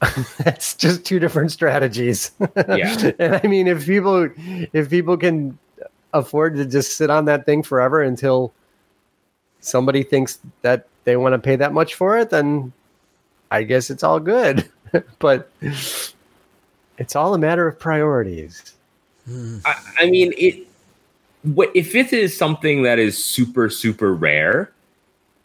that's 0.38 0.74
just 0.74 1.04
two 1.04 1.18
different 1.18 1.52
strategies. 1.52 2.30
Yeah. 2.56 3.10
and 3.18 3.38
I 3.44 3.46
mean, 3.46 3.68
if 3.68 3.84
people 3.84 4.30
if 4.72 4.88
people 4.88 5.18
can 5.18 5.58
afford 6.14 6.56
to 6.56 6.64
just 6.64 6.96
sit 6.96 7.10
on 7.10 7.26
that 7.26 7.44
thing 7.44 7.62
forever 7.62 8.00
until 8.00 8.54
somebody 9.60 10.02
thinks 10.02 10.38
that 10.62 10.86
they 11.04 11.18
want 11.18 11.34
to 11.34 11.38
pay 11.38 11.56
that 11.56 11.74
much 11.74 11.94
for 11.94 12.16
it, 12.16 12.30
then 12.30 12.72
I 13.50 13.64
guess 13.64 13.90
it's 13.90 14.02
all 14.02 14.20
good. 14.20 14.70
but 15.18 15.50
it's 15.60 17.14
all 17.14 17.34
a 17.34 17.38
matter 17.38 17.68
of 17.68 17.78
priorities. 17.78 18.72
Hmm. 19.26 19.58
I, 19.66 19.74
I 19.98 20.10
mean, 20.10 20.32
it. 20.38 20.66
What 21.42 21.70
If 21.74 21.94
it 21.94 22.14
is 22.14 22.34
something 22.34 22.84
that 22.84 22.98
is 22.98 23.22
super 23.22 23.68
super 23.68 24.14
rare, 24.14 24.72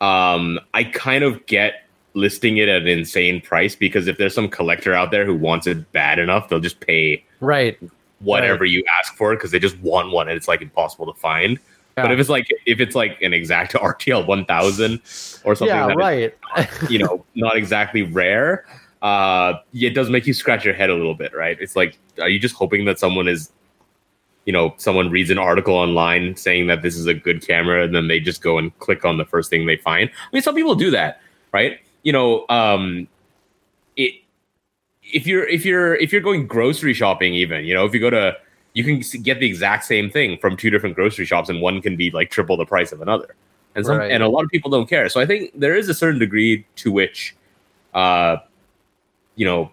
um, 0.04 0.60
I 0.74 0.84
kind 0.84 1.24
of 1.24 1.46
get 1.46 1.88
listing 2.14 2.58
it 2.58 2.68
at 2.68 2.82
an 2.82 2.88
insane 2.88 3.42
price 3.42 3.76
because 3.76 4.08
if 4.08 4.18
there's 4.18 4.36
some 4.36 4.50
collector 4.50 4.94
out 4.94 5.12
there 5.12 5.26
who 5.26 5.34
wants 5.34 5.66
it 5.66 5.90
bad 5.94 6.20
enough, 6.20 6.50
they'll 6.50 6.60
just 6.60 6.80
pay 6.82 7.24
right 7.40 7.80
whatever 8.20 8.62
right. 8.62 8.70
you 8.70 8.84
ask 9.00 9.16
for 9.16 9.36
because 9.36 9.52
they 9.52 9.60
just 9.60 9.78
want 9.80 10.12
one 10.12 10.28
and 10.28 10.38
it's 10.38 10.48
like 10.48 10.62
impossible 10.62 11.12
to 11.12 11.20
find. 11.20 11.60
Yeah. 11.98 12.04
But 12.04 12.12
if 12.12 12.20
it's 12.20 12.30
like 12.30 12.48
if 12.66 12.82
it's 12.82 12.96
like 12.96 13.22
an 13.22 13.34
exact 13.34 13.74
RTL 13.92 14.28
1000 14.28 14.94
or 15.46 15.56
something, 15.56 15.68
yeah, 15.68 15.94
right, 15.94 16.36
not, 16.58 16.92
you 16.92 17.00
know, 17.00 17.26
not 17.36 17.56
exactly 17.56 18.02
rare, 18.02 18.66
uh, 19.02 19.56
it 19.74 19.92
does 19.92 20.10
make 20.10 20.28
you 20.28 20.34
scratch 20.34 20.66
your 20.66 20.74
head 20.74 20.90
a 20.90 20.96
little 20.96 21.16
bit, 21.16 21.34
right? 21.34 21.58
It's 21.62 21.76
like, 21.76 21.98
are 22.20 22.30
you 22.30 22.40
just 22.40 22.56
hoping 22.56 22.86
that 22.86 23.00
someone 23.00 23.28
is, 23.28 23.52
you 24.46 24.54
know, 24.54 24.74
someone 24.78 25.10
reads 25.10 25.30
an 25.30 25.38
article 25.38 25.76
online 25.76 26.36
saying 26.36 26.68
that 26.68 26.82
this 26.82 26.96
is 26.96 27.06
a 27.06 27.14
good 27.14 27.46
camera, 27.46 27.84
and 27.84 27.96
then 27.96 28.08
they 28.08 28.20
just 28.20 28.42
go 28.42 28.58
and 28.58 28.78
click 28.80 29.06
on 29.06 29.18
the 29.18 29.26
first 29.26 29.50
thing 29.50 29.66
they 29.66 29.78
find? 29.78 30.10
I 30.10 30.30
mean, 30.34 30.42
some 30.42 30.56
people 30.56 30.76
do 30.76 30.92
that, 30.92 31.22
right? 31.52 31.80
You 32.04 32.12
know, 32.12 32.46
um, 32.50 33.08
it 33.96 34.14
if 35.04 35.28
you're 35.28 35.48
if 35.48 35.66
you're 35.66 35.96
if 35.96 36.12
you're 36.12 36.22
going 36.22 36.48
grocery 36.48 36.94
shopping, 36.94 37.34
even 37.34 37.66
you 37.66 37.74
know, 37.74 37.86
if 37.86 37.94
you 37.94 38.00
go 38.00 38.10
to 38.10 38.36
you 38.74 38.84
can 38.84 39.02
get 39.22 39.40
the 39.40 39.48
exact 39.48 39.86
same 39.86 40.10
thing 40.10 40.38
from 40.40 40.58
two 40.58 40.70
different 40.70 40.96
grocery 40.96 41.26
shops, 41.26 41.50
and 41.50 41.62
one 41.62 41.82
can 41.82 41.96
be 41.96 42.12
like 42.12 42.30
triple 42.30 42.58
the 42.58 42.66
price 42.66 42.92
of 42.92 43.02
another. 43.02 43.36
And 43.76 43.86
some, 43.86 43.98
right. 43.98 44.12
and 44.12 44.22
a 44.22 44.28
lot 44.28 44.44
of 44.44 44.50
people 44.50 44.70
don't 44.70 44.88
care. 44.88 45.10
So 45.10 45.20
I 45.20 45.26
think 45.26 45.52
there 45.60 45.76
is 45.76 45.90
a 45.90 45.94
certain 45.94 46.20
degree 46.20 46.66
to 46.76 46.92
which, 46.92 47.36
uh, 47.94 48.38
you 49.36 49.46
know, 49.46 49.72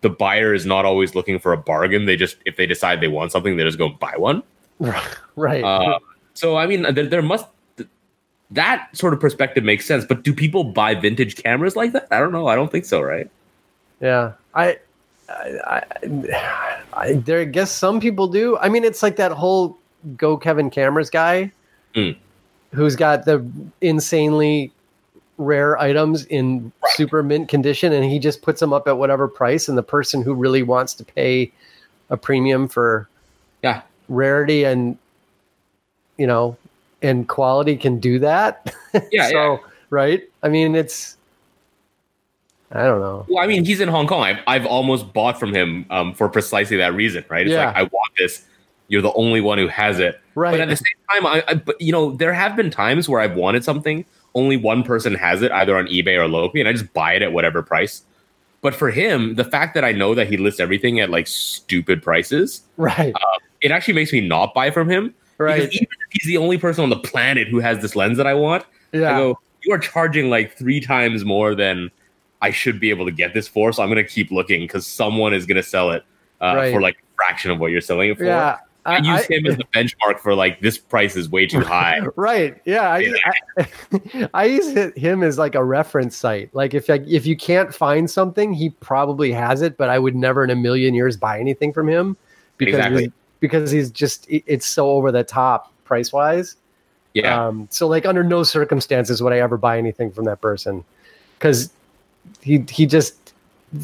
the 0.00 0.10
buyer 0.10 0.54
is 0.54 0.66
not 0.66 0.84
always 0.84 1.14
looking 1.14 1.38
for 1.38 1.52
a 1.52 1.56
bargain. 1.56 2.06
They 2.06 2.16
just 2.16 2.36
if 2.46 2.56
they 2.56 2.66
decide 2.66 3.00
they 3.00 3.08
want 3.08 3.32
something, 3.32 3.56
they 3.56 3.64
just 3.64 3.78
go 3.78 3.88
buy 3.88 4.14
one. 4.16 4.42
Right. 5.36 5.62
Uh, 5.62 6.00
so 6.34 6.56
I 6.56 6.66
mean, 6.66 6.82
there, 6.82 7.06
there 7.06 7.22
must 7.22 7.46
that 8.50 8.88
sort 8.96 9.12
of 9.12 9.20
perspective 9.20 9.62
makes 9.62 9.86
sense. 9.86 10.04
But 10.04 10.24
do 10.24 10.32
people 10.32 10.64
buy 10.64 10.96
vintage 10.96 11.36
cameras 11.36 11.76
like 11.76 11.92
that? 11.92 12.08
I 12.10 12.18
don't 12.18 12.32
know. 12.32 12.48
I 12.48 12.56
don't 12.56 12.72
think 12.72 12.84
so. 12.84 13.00
Right. 13.00 13.30
Yeah. 14.00 14.32
I 14.54 14.78
I, 15.28 15.60
I, 15.64 16.82
I, 16.92 17.12
there, 17.14 17.40
I 17.40 17.44
guess 17.44 17.70
some 17.70 18.00
people 18.00 18.26
do. 18.28 18.56
I 18.58 18.68
mean, 18.68 18.82
it's 18.82 19.02
like 19.02 19.16
that 19.16 19.30
whole 19.30 19.78
Go 20.16 20.36
Kevin 20.36 20.70
Cameras 20.70 21.10
guy 21.10 21.52
mm. 21.94 22.16
who's 22.72 22.96
got 22.96 23.24
the 23.24 23.44
insanely 23.80 24.72
rare 25.38 25.78
items 25.78 26.24
in 26.26 26.72
right. 26.82 26.92
super 26.92 27.22
mint 27.22 27.48
condition, 27.48 27.92
and 27.92 28.04
he 28.04 28.18
just 28.18 28.42
puts 28.42 28.60
them 28.60 28.72
up 28.72 28.86
at 28.86 28.98
whatever 28.98 29.26
price. 29.28 29.68
And 29.68 29.78
the 29.78 29.82
person 29.82 30.22
who 30.22 30.34
really 30.34 30.62
wants 30.62 30.94
to 30.94 31.04
pay 31.04 31.50
a 32.10 32.16
premium 32.16 32.68
for 32.68 33.08
yeah 33.62 33.82
rarity 34.08 34.64
and 34.64 34.96
you 36.16 36.26
know 36.26 36.56
and 37.02 37.28
quality 37.28 37.76
can 37.76 37.98
do 37.98 38.18
that. 38.18 38.74
Yeah. 39.12 39.28
so 39.28 39.52
yeah. 39.52 39.58
right. 39.90 40.22
I 40.42 40.48
mean, 40.48 40.74
it's 40.74 41.18
I 42.72 42.84
don't 42.84 43.00
know. 43.00 43.26
Well, 43.28 43.42
I 43.42 43.46
mean, 43.46 43.64
he's 43.64 43.80
in 43.80 43.88
Hong 43.88 44.06
Kong. 44.06 44.22
I've, 44.22 44.38
I've 44.46 44.66
almost 44.66 45.12
bought 45.12 45.38
from 45.38 45.54
him 45.54 45.86
um, 45.90 46.14
for 46.14 46.28
precisely 46.28 46.76
that 46.78 46.94
reason, 46.94 47.24
right? 47.28 47.46
It's 47.46 47.52
yeah. 47.52 47.66
like 47.66 47.76
I 47.76 47.82
want 47.84 48.12
this. 48.18 48.44
You're 48.88 49.02
the 49.02 49.12
only 49.12 49.40
one 49.40 49.58
who 49.58 49.68
has 49.68 49.98
it, 49.98 50.20
right? 50.34 50.52
But 50.52 50.60
at 50.60 50.68
the 50.68 50.76
same 50.76 50.86
time, 51.10 51.26
I, 51.26 51.44
I, 51.48 51.54
but 51.54 51.80
you 51.80 51.92
know, 51.92 52.12
there 52.12 52.32
have 52.32 52.56
been 52.56 52.70
times 52.70 53.08
where 53.08 53.20
I've 53.20 53.36
wanted 53.36 53.62
something, 53.62 54.04
only 54.38 54.56
one 54.56 54.82
person 54.82 55.14
has 55.14 55.42
it, 55.42 55.50
either 55.50 55.76
on 55.76 55.86
eBay 55.86 56.16
or 56.16 56.28
Loki, 56.28 56.60
and 56.60 56.68
I 56.68 56.72
just 56.72 56.92
buy 56.92 57.14
it 57.14 57.22
at 57.22 57.32
whatever 57.32 57.62
price. 57.62 58.02
But 58.60 58.74
for 58.74 58.90
him, 58.90 59.34
the 59.34 59.44
fact 59.44 59.74
that 59.74 59.84
I 59.84 59.92
know 59.92 60.14
that 60.14 60.28
he 60.28 60.36
lists 60.36 60.60
everything 60.60 61.00
at 61.00 61.10
like 61.10 61.26
stupid 61.26 62.02
prices, 62.02 62.62
right? 62.76 63.14
Uh, 63.14 63.38
it 63.60 63.70
actually 63.70 63.94
makes 63.94 64.12
me 64.12 64.20
not 64.20 64.54
buy 64.54 64.70
from 64.70 64.88
him, 64.88 65.14
right? 65.38 65.62
Because 65.62 65.74
even 65.74 65.86
if 65.86 66.12
he's 66.12 66.26
the 66.26 66.36
only 66.36 66.58
person 66.58 66.84
on 66.84 66.90
the 66.90 66.98
planet 66.98 67.48
who 67.48 67.60
has 67.60 67.80
this 67.80 67.94
lens 67.94 68.16
that 68.16 68.26
I 68.26 68.34
want, 68.34 68.64
yeah. 68.92 69.14
I 69.14 69.18
go, 69.18 69.38
you 69.62 69.74
are 69.74 69.78
charging 69.78 70.30
like 70.30 70.56
three 70.56 70.80
times 70.80 71.24
more 71.24 71.54
than 71.54 71.90
I 72.40 72.50
should 72.50 72.80
be 72.80 72.90
able 72.90 73.04
to 73.06 73.12
get 73.12 73.34
this 73.34 73.48
for. 73.48 73.72
So 73.72 73.82
I'm 73.82 73.88
going 73.90 74.04
to 74.04 74.10
keep 74.10 74.30
looking 74.30 74.62
because 74.62 74.86
someone 74.86 75.34
is 75.34 75.46
going 75.46 75.56
to 75.56 75.62
sell 75.62 75.90
it 75.90 76.04
uh, 76.40 76.54
right. 76.54 76.72
for 76.72 76.80
like 76.80 76.96
a 76.96 77.14
fraction 77.16 77.50
of 77.50 77.58
what 77.58 77.70
you're 77.70 77.80
selling 77.80 78.10
it 78.10 78.18
for. 78.18 78.24
Yeah. 78.24 78.58
I, 78.88 78.96
I 78.96 78.98
use 78.98 79.26
I, 79.30 79.34
him 79.34 79.46
as 79.46 79.56
the 79.56 79.64
benchmark 79.74 80.18
for 80.20 80.34
like 80.34 80.60
this 80.60 80.78
price 80.78 81.16
is 81.16 81.28
way 81.28 81.46
too 81.46 81.60
high. 81.60 82.00
Right. 82.16 82.60
Yeah. 82.64 82.90
I, 82.90 83.14
I, 83.56 84.28
I, 84.34 84.44
use 84.46 84.94
him 84.96 85.22
as 85.22 85.38
like 85.38 85.54
a 85.54 85.62
reference 85.62 86.16
site. 86.16 86.54
Like 86.54 86.74
if 86.74 86.88
like, 86.88 87.06
if 87.06 87.26
you 87.26 87.36
can't 87.36 87.74
find 87.74 88.10
something, 88.10 88.52
he 88.52 88.70
probably 88.70 89.30
has 89.32 89.62
it, 89.62 89.76
but 89.76 89.88
I 89.88 89.98
would 89.98 90.16
never 90.16 90.42
in 90.42 90.50
a 90.50 90.56
million 90.56 90.94
years 90.94 91.16
buy 91.16 91.38
anything 91.38 91.72
from 91.72 91.88
him 91.88 92.16
because 92.56 92.76
exactly. 92.76 93.02
he's, 93.04 93.12
because 93.40 93.70
he's 93.70 93.90
just 93.90 94.26
it's 94.28 94.66
so 94.66 94.90
over 94.90 95.12
the 95.12 95.22
top 95.22 95.72
price 95.84 96.12
wise. 96.12 96.56
Yeah. 97.14 97.46
Um, 97.46 97.68
so 97.70 97.86
like 97.86 98.06
under 98.06 98.24
no 98.24 98.42
circumstances 98.42 99.22
would 99.22 99.32
I 99.32 99.38
ever 99.38 99.56
buy 99.56 99.78
anything 99.78 100.10
from 100.10 100.24
that 100.24 100.40
person 100.40 100.84
because 101.38 101.70
he 102.40 102.64
he 102.70 102.86
just 102.86 103.34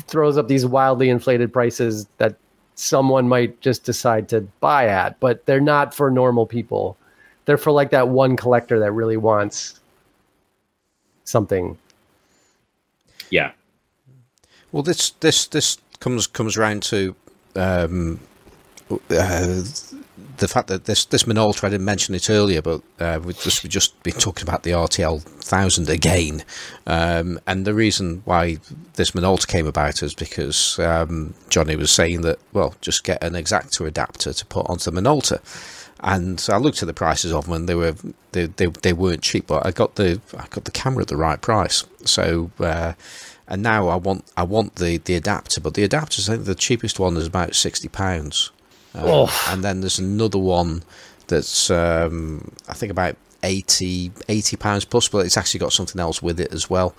throws 0.06 0.36
up 0.36 0.48
these 0.48 0.64
wildly 0.64 1.09
inflated 1.10 1.52
prices 1.52 2.06
that 2.18 2.36
someone 2.74 3.28
might 3.28 3.60
just 3.60 3.84
decide 3.84 4.28
to 4.30 4.42
buy 4.60 4.88
at, 4.88 5.18
but 5.20 5.46
they're 5.46 5.60
not 5.60 5.94
for 5.94 6.10
normal 6.10 6.46
people. 6.46 6.96
They're 7.44 7.59
for 7.59 7.72
like 7.72 7.90
that 7.90 8.09
one 8.09 8.36
collector 8.36 8.80
that 8.80 8.92
really 8.92 9.16
wants 9.16 9.80
something. 11.24 11.76
Yeah. 13.30 13.52
Well, 14.72 14.82
this 14.82 15.10
this 15.20 15.46
this 15.46 15.78
comes 16.01 16.26
comes 16.26 16.56
around 16.56 16.82
to 16.84 17.14
um, 17.56 18.20
uh, 19.10 19.62
the 20.39 20.48
fact 20.48 20.69
that 20.69 20.85
this 20.85 21.05
this 21.05 21.24
Minolta, 21.24 21.65
I 21.65 21.70
didn't 21.70 21.85
mention 21.85 22.15
it 22.15 22.28
earlier, 22.28 22.62
but 22.62 22.82
uh, 22.98 23.20
we 23.23 23.35
just 23.35 23.62
we 23.62 23.69
just 23.69 24.01
been 24.02 24.15
talking 24.15 24.43
about 24.43 24.62
the 24.62 24.73
RTL 24.73 25.23
thousand 25.23 25.89
again, 25.89 26.44
um, 26.86 27.39
and 27.47 27.65
the 27.65 27.74
reason 27.74 28.23
why 28.24 28.59
this 28.94 29.12
Minolta 29.12 29.47
came 29.47 29.66
about 29.66 30.02
is 30.02 30.15
because 30.15 30.78
um, 30.78 31.35
Johnny 31.48 31.77
was 31.77 31.90
saying 31.90 32.23
that 32.23 32.39
well, 32.52 32.74
just 32.81 33.05
get 33.05 33.23
an 33.23 33.35
Exakta 33.35 33.86
adapter 33.86 34.32
to 34.32 34.47
put 34.47 34.69
onto 34.69 34.90
the 34.90 35.01
Minolta, 35.01 35.40
and 36.01 36.44
I 36.51 36.59
looked 36.59 36.82
at 36.82 36.86
the 36.86 36.94
prices 36.94 37.32
of 37.32 37.44
them, 37.44 37.55
and 37.55 37.69
they 37.69 37.74
were 37.74 37.94
they, 38.32 38.47
they, 38.47 38.66
they 38.66 38.93
weren't 38.93 39.23
cheap, 39.23 39.47
but 39.47 39.65
I 39.65 39.70
got 39.70 39.94
the 39.94 40.20
I 40.36 40.47
got 40.48 40.65
the 40.65 40.70
camera 40.70 41.02
at 41.02 41.09
the 41.09 41.16
right 41.16 41.40
price, 41.40 41.85
so. 42.05 42.51
Uh, 42.59 42.94
and 43.47 43.62
now 43.62 43.89
I 43.89 43.97
want 43.97 44.24
I 44.39 44.43
want 44.43 44.77
the, 44.77 44.97
the 44.97 45.16
adapter, 45.16 45.61
but 45.61 45.74
the 45.74 45.85
adapter 45.85 46.23
I 46.23 46.36
think 46.36 46.47
the 46.47 46.55
cheapest 46.55 46.98
one 46.98 47.19
is 47.19 47.27
about 47.27 47.55
sixty 47.55 47.89
pounds. 47.89 48.51
Um, 48.94 49.28
and 49.48 49.64
then 49.64 49.80
there's 49.80 49.98
another 49.98 50.38
one 50.38 50.82
that's 51.26 51.70
um, 51.70 52.52
I 52.68 52.74
think 52.74 52.90
about 52.90 53.16
80 53.42 54.10
pounds 54.58 54.84
plus, 54.84 55.08
but 55.08 55.26
it's 55.26 55.36
actually 55.36 55.60
got 55.60 55.72
something 55.72 56.00
else 56.00 56.22
with 56.22 56.40
it 56.40 56.52
as 56.52 56.70
well. 56.70 56.94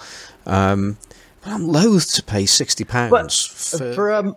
Um, 0.46 0.98
but 1.46 1.54
I'm 1.54 1.68
loath 1.68 2.12
to 2.14 2.24
pay 2.24 2.48
sixty 2.48 2.84
pounds 2.84 3.46
for, 3.46 3.94
for 3.94 4.14
um, 4.14 4.36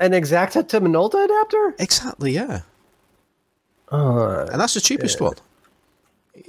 an 0.00 0.12
Exakta 0.12 0.66
to 0.68 0.80
Minolta 0.80 1.24
adapter. 1.24 1.74
Exactly, 1.78 2.32
yeah. 2.32 2.62
uh, 3.90 4.46
and 4.50 4.58
that's 4.58 4.74
the 4.74 4.80
cheapest 4.80 5.20
yeah. 5.20 5.26
one. 5.26 5.34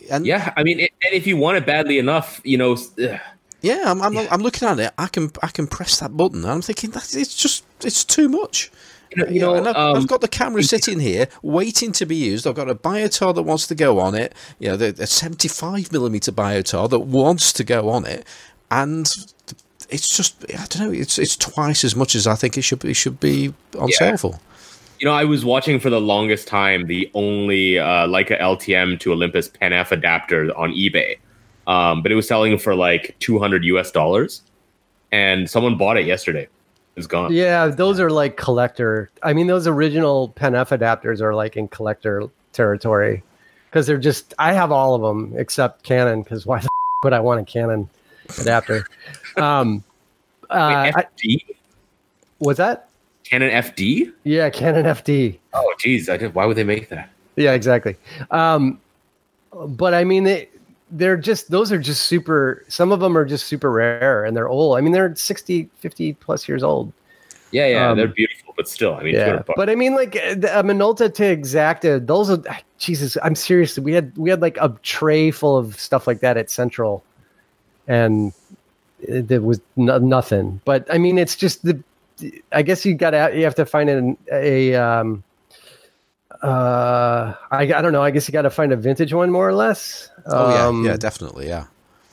And 0.10 0.26
yeah, 0.26 0.53
I 0.55 0.64
mean, 0.64 0.80
it, 0.80 0.91
and 1.03 1.14
if 1.14 1.27
you 1.27 1.35
want 1.35 1.57
it 1.57 1.65
badly 1.65 1.99
enough, 1.99 2.39
you 2.45 2.57
know. 2.57 2.73
Ugh. 2.73 3.19
Yeah, 3.61 3.84
I'm, 3.85 4.01
I'm, 4.01 4.14
yeah. 4.14 4.27
I'm, 4.30 4.41
looking 4.41 4.68
at 4.68 4.77
it. 4.80 4.93
I 4.97 5.07
can 5.07 5.31
I 5.41 5.47
can 5.47 5.68
press 5.68 5.99
that 5.99 6.15
button. 6.18 6.43
And 6.43 6.51
I'm 6.51 6.61
thinking 6.61 6.91
that 6.91 7.15
it's 7.15 7.35
just 7.35 7.64
it's 7.81 8.03
too 8.03 8.27
much. 8.27 8.72
You 9.15 9.23
know, 9.23 9.30
you 9.30 9.40
know 9.40 9.56
I've, 9.56 9.76
um, 9.76 9.98
I've, 9.98 10.07
got 10.07 10.22
the 10.22 10.27
camera 10.27 10.64
sitting 10.64 10.99
here 10.99 11.27
waiting 11.41 11.91
to 11.94 12.06
be 12.06 12.15
used. 12.15 12.48
I've 12.48 12.56
got 12.56 12.69
a 12.69 12.76
biotar 12.76 13.34
that 13.35 13.44
wants 13.44 13.68
to 13.68 13.76
go 13.76 13.99
on 13.99 14.15
it. 14.15 14.34
You 14.60 14.69
know, 14.69 14.77
the, 14.77 15.03
a 15.03 15.07
75 15.07 15.91
millimeter 15.91 16.31
biotar 16.31 16.90
that 16.90 16.99
wants 16.99 17.53
to 17.53 17.64
go 17.64 17.90
on 17.90 18.06
it, 18.06 18.26
and 18.72 19.07
it's 19.90 20.07
just 20.07 20.44
I 20.49 20.65
don't 20.65 20.80
know. 20.80 20.91
It's 20.91 21.18
it's 21.18 21.38
twice 21.38 21.84
as 21.84 21.95
much 21.95 22.15
as 22.15 22.27
I 22.27 22.35
think 22.35 22.57
it 22.57 22.64
should 22.64 22.80
be 22.80 22.94
should 22.94 23.19
be 23.19 23.53
on 23.77 23.90
yeah. 23.90 23.98
sale 23.98 24.18
for. 24.18 24.40
You 24.99 25.07
know, 25.07 25.14
I 25.14 25.26
was 25.26 25.44
watching 25.44 25.80
for 25.80 25.90
the 25.90 25.99
longest 25.99 26.48
time 26.48 26.88
the 26.88 27.11
only 27.14 27.77
uh, 27.77 28.07
Leica 28.07 28.40
LTM 28.40 28.99
to 29.02 29.11
Olympus 29.11 29.49
Pen 29.49 29.73
F 29.73 29.91
adapter 29.91 30.56
on 30.57 30.72
eBay, 30.72 31.18
um, 31.68 32.02
but 32.02 32.11
it 32.11 32.15
was 32.15 32.27
selling 32.27 32.57
for 32.57 32.73
like 32.73 33.15
200 33.19 33.65
US 33.65 33.91
dollars, 33.91 34.41
and 35.11 35.49
someone 35.49 35.77
bought 35.77 35.98
it 35.98 36.06
yesterday. 36.06 36.48
It's 36.95 37.07
gone. 37.07 37.34
Yeah, 37.34 37.68
those 37.68 37.99
are 37.99 38.10
like 38.10 38.38
collector. 38.38 39.10
I 39.24 39.34
mean, 39.34 39.48
those 39.48 39.65
original 39.65 40.30
Pen 40.30 40.53
F 40.53 40.70
adapters 40.70 41.22
are 41.22 41.34
like 41.34 41.57
in 41.57 41.68
collector 41.68 42.24
territory 42.52 43.24
because 43.70 43.88
they're 43.88 43.98
just. 43.98 44.34
I 44.38 44.53
have 44.53 44.72
all 44.72 44.94
of 44.94 45.02
them 45.02 45.34
except 45.38 45.84
Canon 45.84 46.22
because 46.22 46.45
why 46.45 46.60
the 46.60 46.65
f- 46.65 46.70
would 47.03 47.14
I 47.14 47.20
want 47.20 47.41
a 47.41 47.45
Canon 47.45 47.90
adapter? 48.40 48.86
um, 49.38 49.84
uh, 50.49 50.91
Wait, 50.95 51.06
FD? 51.06 51.44
I, 51.49 51.53
what's 52.38 52.57
that? 52.57 52.90
Canon 53.24 53.49
FD? 53.49 54.14
Yeah, 54.24 54.49
Canon 54.52 54.86
FD. 54.86 55.40
Oh, 55.53 55.74
geez, 55.80 56.10
I 56.10 56.18
did. 56.18 56.36
Why 56.36 56.45
would 56.45 56.57
they 56.57 56.64
make 56.64 56.90
that? 56.90 57.10
Yeah, 57.36 57.53
exactly. 57.53 57.95
Um, 58.30 58.80
but 59.52 59.95
I 59.95 60.03
mean, 60.03 60.26
they 60.26 60.49
they're 60.94 61.18
just 61.18 61.49
those 61.49 61.72
are 61.72 61.80
just 61.80 62.03
super. 62.03 62.64
Some 62.68 62.91
of 62.91 62.99
them 62.99 63.18
are 63.18 63.26
just 63.26 63.48
super 63.48 63.72
rare 63.72 64.24
and 64.24 64.38
they're 64.38 64.48
old. 64.48 64.78
I 64.78 64.82
mean, 64.82 64.94
they're 64.94 65.15
60, 65.15 65.70
50 65.80 66.14
plus 66.14 66.48
years 66.48 66.64
old. 66.64 66.94
Yeah, 67.52 67.68
yeah, 67.68 67.91
um, 67.91 67.98
they're 67.98 68.07
beautiful, 68.07 68.53
but 68.57 68.68
still, 68.68 68.95
I 68.95 69.03
mean, 69.03 69.14
yeah. 69.14 69.44
But 69.56 69.70
I 69.70 69.76
mean, 69.76 69.94
like 69.94 70.15
a 70.15 70.64
Minolta 70.64 71.14
to 71.14 71.38
Exakta, 71.38 72.06
those 72.06 72.32
are 72.32 72.41
Jesus. 72.80 73.15
I'm 73.22 73.36
serious. 73.36 73.78
We 73.78 73.94
had 73.94 74.15
we 74.18 74.32
had 74.32 74.41
like 74.41 74.57
a 74.57 74.76
tray 74.82 75.30
full 75.30 75.56
of 75.56 75.80
stuff 75.80 76.07
like 76.07 76.22
that 76.22 76.36
at 76.36 76.49
Central, 76.49 77.03
and 77.88 78.34
there 79.07 79.41
was 79.41 79.61
no, 79.76 79.99
nothing. 79.99 80.61
But 80.65 80.91
I 80.91 80.98
mean, 80.98 81.20
it's 81.20 81.36
just 81.36 81.64
the 81.64 81.80
I 82.52 82.64
guess 82.64 82.86
you 82.86 82.95
got 82.95 83.11
to 83.11 83.32
you 83.36 83.44
have 83.44 83.56
to 83.56 83.68
find 83.68 83.88
an, 83.88 84.18
a 84.32 84.74
um, 84.74 85.24
uh, 86.44 87.34
I, 87.52 87.61
I 87.61 87.82
don't 87.82 87.94
know. 87.94 88.03
I 88.03 88.11
guess 88.11 88.28
you 88.28 88.34
got 88.34 88.41
to 88.44 88.49
find 88.49 88.72
a 88.72 88.76
vintage 88.76 89.14
one 89.14 89.32
more 89.32 89.48
or 89.48 89.53
less. 89.53 90.10
Oh 90.26 90.49
yeah, 90.49 90.68
um, 90.68 90.86
yeah, 90.86 90.98
definitely, 90.98 91.48
yeah. 91.48 91.65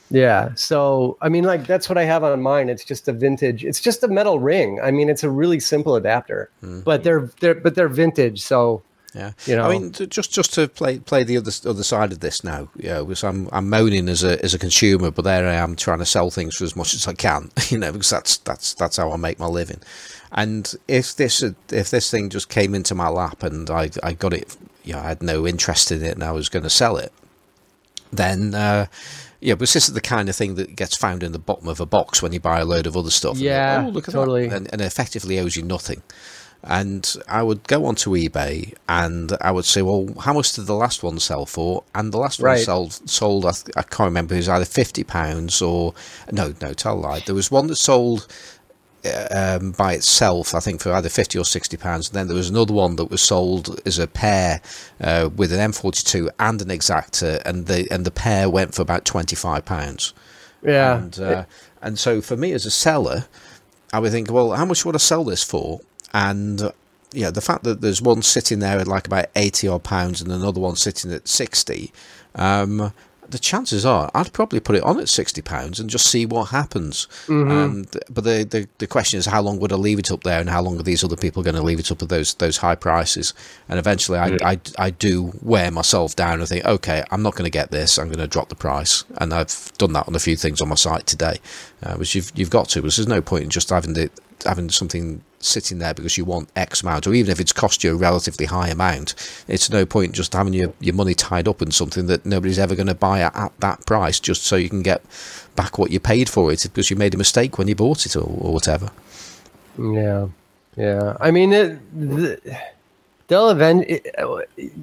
Yeah. 0.09 0.53
So 0.55 1.17
I 1.21 1.29
mean, 1.29 1.43
like 1.43 1.67
that's 1.67 1.89
what 1.89 1.97
I 1.97 2.03
have 2.03 2.23
on 2.23 2.41
mine. 2.41 2.69
It's 2.69 2.83
just 2.83 3.07
a 3.07 3.13
vintage. 3.13 3.63
It's 3.65 3.81
just 3.81 4.03
a 4.03 4.07
metal 4.07 4.39
ring. 4.39 4.79
I 4.81 4.91
mean, 4.91 5.09
it's 5.09 5.23
a 5.23 5.29
really 5.29 5.59
simple 5.59 5.95
adapter, 5.95 6.49
mm-hmm. 6.63 6.81
but 6.81 7.03
they're 7.03 7.29
they're 7.39 7.55
but 7.55 7.75
they're 7.75 7.89
vintage. 7.89 8.41
So 8.41 8.83
yeah, 9.13 9.31
you 9.45 9.55
know, 9.57 9.63
I 9.63 9.77
mean, 9.77 9.91
just 9.91 10.31
just 10.31 10.53
to 10.53 10.67
play 10.69 10.99
play 10.99 11.23
the 11.23 11.37
other 11.37 11.51
other 11.65 11.83
side 11.83 12.13
of 12.13 12.21
this 12.21 12.43
now. 12.43 12.69
Yeah, 12.77 13.01
because 13.01 13.23
I'm 13.23 13.49
I'm 13.51 13.69
moaning 13.69 14.07
as 14.07 14.23
a 14.23 14.41
as 14.43 14.53
a 14.53 14.59
consumer, 14.59 15.11
but 15.11 15.23
there 15.23 15.47
I 15.47 15.55
am 15.55 15.75
trying 15.75 15.99
to 15.99 16.05
sell 16.05 16.29
things 16.29 16.55
for 16.55 16.63
as 16.63 16.75
much 16.75 16.93
as 16.93 17.07
I 17.07 17.13
can. 17.13 17.49
You 17.69 17.77
know, 17.77 17.91
because 17.91 18.09
that's 18.09 18.37
that's 18.37 18.73
that's 18.73 18.97
how 18.97 19.11
I 19.11 19.17
make 19.17 19.39
my 19.39 19.47
living. 19.47 19.81
And 20.31 20.73
if 20.87 21.15
this 21.15 21.43
if 21.43 21.89
this 21.89 22.09
thing 22.09 22.29
just 22.29 22.49
came 22.49 22.73
into 22.73 22.95
my 22.95 23.09
lap 23.09 23.43
and 23.43 23.69
I 23.69 23.89
I 24.01 24.13
got 24.13 24.33
it, 24.33 24.55
you 24.83 24.93
know, 24.93 24.99
I 24.99 25.09
had 25.09 25.21
no 25.21 25.45
interest 25.45 25.91
in 25.91 26.03
it 26.03 26.13
and 26.13 26.23
I 26.23 26.31
was 26.31 26.49
going 26.49 26.63
to 26.63 26.69
sell 26.69 26.97
it, 26.97 27.11
then. 28.11 28.55
Uh, 28.55 28.87
yeah, 29.43 29.55
but 29.55 29.61
this 29.61 29.75
is 29.75 29.91
the 29.91 30.01
kind 30.01 30.29
of 30.29 30.35
thing 30.35 30.53
that 30.55 30.75
gets 30.75 30.95
found 30.95 31.23
in 31.23 31.31
the 31.31 31.39
bottom 31.39 31.67
of 31.67 31.79
a 31.79 31.85
box 31.85 32.21
when 32.21 32.31
you 32.31 32.39
buy 32.39 32.59
a 32.59 32.65
load 32.65 32.85
of 32.85 32.95
other 32.95 33.09
stuff. 33.09 33.39
Yeah, 33.39 33.77
like, 33.77 33.87
oh, 33.87 33.89
look 33.89 34.07
at 34.07 34.13
totally. 34.13 34.47
that, 34.47 34.55
and, 34.55 34.69
and 34.71 34.81
effectively 34.81 35.39
owes 35.39 35.55
you 35.55 35.63
nothing. 35.63 36.03
And 36.63 37.15
I 37.27 37.41
would 37.41 37.67
go 37.67 37.85
onto 37.85 38.11
eBay 38.11 38.75
and 38.87 39.35
I 39.41 39.49
would 39.49 39.65
say, 39.65 39.81
well, 39.81 40.13
how 40.19 40.33
much 40.33 40.53
did 40.53 40.67
the 40.67 40.75
last 40.75 41.01
one 41.01 41.19
sell 41.19 41.47
for? 41.47 41.83
And 41.95 42.11
the 42.11 42.19
last 42.19 42.39
right. 42.39 42.57
one 42.57 42.91
sold, 42.91 43.09
sold 43.09 43.45
I, 43.47 43.53
I, 43.75 43.81
can't 43.81 44.07
remember, 44.07 44.35
it 44.35 44.37
was 44.37 44.49
either 44.49 44.65
£50 44.65 45.67
or, 45.67 45.95
no, 46.31 46.53
no, 46.61 46.73
tell 46.73 46.97
a 46.97 46.99
lie. 46.99 47.19
There 47.21 47.33
was 47.33 47.49
one 47.49 47.65
that 47.67 47.77
sold 47.77 48.27
um, 49.31 49.71
by 49.71 49.93
itself, 49.93 50.53
I 50.53 50.59
think, 50.59 50.81
for 50.81 50.91
either 50.93 51.09
50 51.09 51.37
or 51.37 51.45
60 51.45 51.77
pounds. 51.77 52.09
And 52.09 52.15
then 52.15 52.27
there 52.27 52.37
was 52.37 52.49
another 52.49 52.73
one 52.73 52.95
that 52.97 53.05
was 53.05 53.21
sold 53.21 53.79
as 53.85 53.99
a 53.99 54.07
pair 54.07 54.61
uh, 54.99 55.29
with 55.35 55.51
an 55.51 55.71
M42 55.71 56.29
and 56.39 56.61
an 56.61 56.69
Exakta, 56.69 57.41
and 57.45 57.67
the, 57.67 57.87
and 57.91 58.05
the 58.05 58.11
pair 58.11 58.49
went 58.49 58.73
for 58.73 58.81
about 58.81 59.05
25 59.05 59.65
pounds. 59.65 60.13
Yeah. 60.63 60.97
And, 60.97 61.19
uh, 61.19 61.45
and 61.81 61.97
so 61.97 62.21
for 62.21 62.37
me 62.37 62.51
as 62.51 62.65
a 62.65 62.71
seller, 62.71 63.25
I 63.93 63.99
would 63.99 64.11
think, 64.11 64.31
well, 64.31 64.51
how 64.51 64.65
much 64.65 64.85
would 64.85 64.95
I 64.95 64.99
sell 64.99 65.23
this 65.23 65.43
for? 65.43 65.81
and 66.13 66.71
yeah, 67.13 67.29
the 67.29 67.41
fact 67.41 67.63
that 67.63 67.81
there's 67.81 68.01
one 68.01 68.21
sitting 68.21 68.59
there 68.59 68.79
at 68.79 68.87
like 68.87 69.07
about 69.07 69.25
80 69.35 69.67
odd 69.67 69.83
pounds 69.83 70.21
and 70.21 70.31
another 70.31 70.61
one 70.61 70.75
sitting 70.75 71.11
at 71.11 71.27
60, 71.27 71.91
um, 72.35 72.93
the 73.31 73.39
chances 73.39 73.85
are 73.85 74.11
I'd 74.13 74.33
probably 74.33 74.59
put 74.59 74.75
it 74.75 74.83
on 74.83 74.99
at 74.99 75.09
60 75.09 75.41
pounds 75.41 75.79
and 75.79 75.89
just 75.89 76.07
see 76.07 76.25
what 76.25 76.49
happens. 76.49 77.07
Mm-hmm. 77.27 77.51
Um, 77.51 77.85
but 78.09 78.23
the, 78.23 78.43
the, 78.43 78.67
the 78.77 78.87
question 78.87 79.17
is, 79.17 79.25
how 79.25 79.41
long 79.41 79.59
would 79.59 79.71
I 79.71 79.75
leave 79.75 79.99
it 79.99 80.11
up 80.11 80.23
there 80.23 80.39
and 80.39 80.49
how 80.49 80.61
long 80.61 80.79
are 80.79 80.83
these 80.83 81.03
other 81.03 81.15
people 81.15 81.43
going 81.43 81.55
to 81.55 81.61
leave 81.61 81.79
it 81.79 81.91
up 81.91 82.01
at 82.01 82.09
those 82.09 82.33
those 82.35 82.57
high 82.57 82.75
prices? 82.75 83.33
And 83.69 83.79
eventually 83.79 84.19
I, 84.19 84.37
I, 84.43 84.59
I 84.77 84.89
do 84.91 85.33
wear 85.41 85.71
myself 85.71 86.15
down 86.15 86.39
and 86.39 86.47
think, 86.47 86.65
okay, 86.65 87.03
I'm 87.11 87.23
not 87.23 87.35
going 87.35 87.45
to 87.45 87.51
get 87.51 87.71
this. 87.71 87.97
I'm 87.97 88.07
going 88.07 88.19
to 88.19 88.27
drop 88.27 88.49
the 88.49 88.55
price. 88.55 89.03
And 89.17 89.33
I've 89.33 89.71
done 89.77 89.93
that 89.93 90.07
on 90.07 90.15
a 90.15 90.19
few 90.19 90.35
things 90.35 90.61
on 90.61 90.69
my 90.69 90.75
site 90.75 91.07
today, 91.07 91.39
uh, 91.83 91.95
which 91.95 92.15
you've, 92.15 92.31
you've 92.35 92.49
got 92.49 92.69
to, 92.69 92.81
because 92.81 92.97
there's 92.97 93.07
no 93.07 93.21
point 93.21 93.43
in 93.45 93.49
just 93.49 93.69
having 93.69 93.93
the, 93.93 94.09
having 94.45 94.69
something 94.69 95.23
sitting 95.39 95.79
there 95.79 95.93
because 95.93 96.17
you 96.17 96.25
want 96.25 96.49
X 96.55 96.83
amount, 96.83 97.07
or 97.07 97.13
even 97.13 97.31
if 97.31 97.39
it's 97.39 97.53
cost 97.53 97.83
you 97.83 97.91
a 97.91 97.95
relatively 97.95 98.45
high 98.45 98.69
amount, 98.69 99.15
it's 99.47 99.69
no 99.69 99.85
point 99.85 100.13
just 100.13 100.33
having 100.33 100.53
your, 100.53 100.73
your 100.79 100.95
money 100.95 101.13
tied 101.13 101.47
up 101.47 101.61
in 101.61 101.71
something 101.71 102.07
that 102.07 102.25
nobody's 102.25 102.59
ever 102.59 102.75
going 102.75 102.87
to 102.87 102.95
buy 102.95 103.21
at, 103.21 103.35
at 103.35 103.59
that 103.59 103.85
price 103.85 104.19
just 104.19 104.43
so 104.43 104.55
you 104.55 104.69
can 104.69 104.81
get 104.81 105.01
back 105.55 105.77
what 105.77 105.91
you 105.91 105.99
paid 105.99 106.29
for 106.29 106.51
it 106.51 106.63
because 106.63 106.89
you 106.89 106.95
made 106.95 107.13
a 107.13 107.17
mistake 107.17 107.57
when 107.57 107.67
you 107.67 107.75
bought 107.75 108.05
it 108.05 108.15
or, 108.15 108.23
or 108.23 108.53
whatever. 108.53 108.89
Yeah, 109.79 110.27
yeah. 110.75 111.17
I 111.19 111.31
mean, 111.31 111.53
it, 111.53 111.79
the, 111.99 112.57
they'll 113.27 113.49
event. 113.49 113.89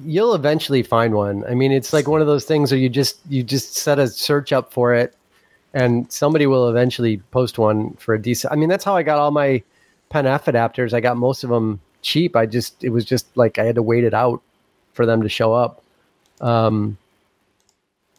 You'll 0.03 0.33
eventually 0.33 0.83
find 0.83 1.13
one. 1.13 1.45
I 1.45 1.53
mean, 1.53 1.71
it's 1.71 1.93
like 1.93 2.07
one 2.07 2.21
of 2.21 2.27
those 2.27 2.45
things 2.45 2.71
where 2.71 2.79
you 2.79 2.89
just 2.89 3.19
you 3.29 3.43
just 3.43 3.75
set 3.75 3.99
a 3.99 4.07
search 4.07 4.51
up 4.51 4.73
for 4.73 4.93
it, 4.93 5.15
and 5.73 6.11
somebody 6.11 6.47
will 6.47 6.69
eventually 6.69 7.17
post 7.31 7.57
one 7.57 7.93
for 7.93 8.13
a 8.13 8.21
decent. 8.21 8.51
I 8.51 8.55
mean, 8.55 8.69
that's 8.69 8.83
how 8.83 8.95
I 8.95 9.03
got 9.03 9.19
all 9.19 9.31
my 9.31 9.61
Pen 10.09 10.25
F 10.25 10.45
adapters. 10.45 10.93
I 10.93 10.99
got 10.99 11.17
most 11.17 11.43
of 11.43 11.49
them 11.49 11.79
cheap. 12.01 12.35
I 12.35 12.45
just 12.45 12.83
it 12.83 12.89
was 12.89 13.05
just 13.05 13.25
like 13.37 13.59
I 13.59 13.63
had 13.65 13.75
to 13.75 13.83
wait 13.83 14.03
it 14.03 14.13
out 14.13 14.41
for 14.93 15.05
them 15.05 15.21
to 15.21 15.29
show 15.29 15.53
up. 15.53 15.83
Um, 16.41 16.97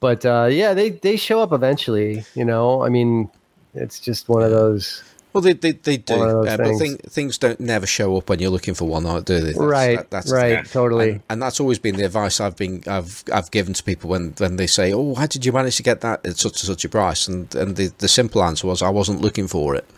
but 0.01 0.25
uh, 0.25 0.49
yeah, 0.51 0.75
they 0.75 0.91
they 0.91 1.17
show 1.17 1.41
up 1.41 1.53
eventually. 1.53 2.25
You 2.35 2.45
know, 2.45 2.83
I 2.83 2.89
mean, 2.89 3.31
it's 3.75 4.01
just 4.01 4.29
one 4.29 4.43
of 4.43 4.51
those. 4.51 5.03
Well, 5.33 5.43
they 5.43 5.53
they, 5.53 5.73
they 5.73 5.97
do, 5.97 6.15
uh, 6.15 6.57
but 6.57 6.77
thing, 6.77 6.97
things 6.97 7.39
don't 7.39 7.61
never 7.61 7.87
show 7.87 8.17
up 8.17 8.29
when 8.29 8.41
you're 8.41 8.51
looking 8.51 8.75
for 8.75 8.89
one, 8.89 9.05
do 9.23 9.39
they? 9.39 9.53
That's, 9.53 9.59
right, 9.59 9.97
that, 9.99 10.11
that's 10.11 10.33
right, 10.33 10.65
totally. 10.67 11.11
And, 11.11 11.23
and, 11.31 11.43
that's 11.43 11.61
always 11.61 11.79
been 11.79 11.97
the 11.97 12.05
advice 12.05 12.41
I've 12.41 12.57
been 12.57 12.83
I've 12.87 13.23
I've 13.33 13.51
given 13.51 13.73
to 13.75 13.83
people 13.83 14.11
when, 14.11 14.35
when 14.39 14.57
they 14.57 14.67
say, 14.67 14.93
"Oh, 14.93 15.15
how 15.15 15.27
did 15.27 15.45
you 15.45 15.53
manage 15.53 15.77
to 15.77 15.83
get 15.85 16.01
that 16.01 16.27
at 16.27 16.37
such 16.37 16.63
and 16.63 16.67
such 16.67 16.85
a 16.85 16.89
price?" 16.89 17.29
And 17.29 17.55
and 17.55 17.77
the, 17.77 17.93
the 17.99 18.09
simple 18.09 18.43
answer 18.43 18.67
was, 18.67 18.83
"I 18.83 18.91
wasn't 18.91 19.21
looking 19.21 19.47
for 19.47 19.77
it." 19.77 19.89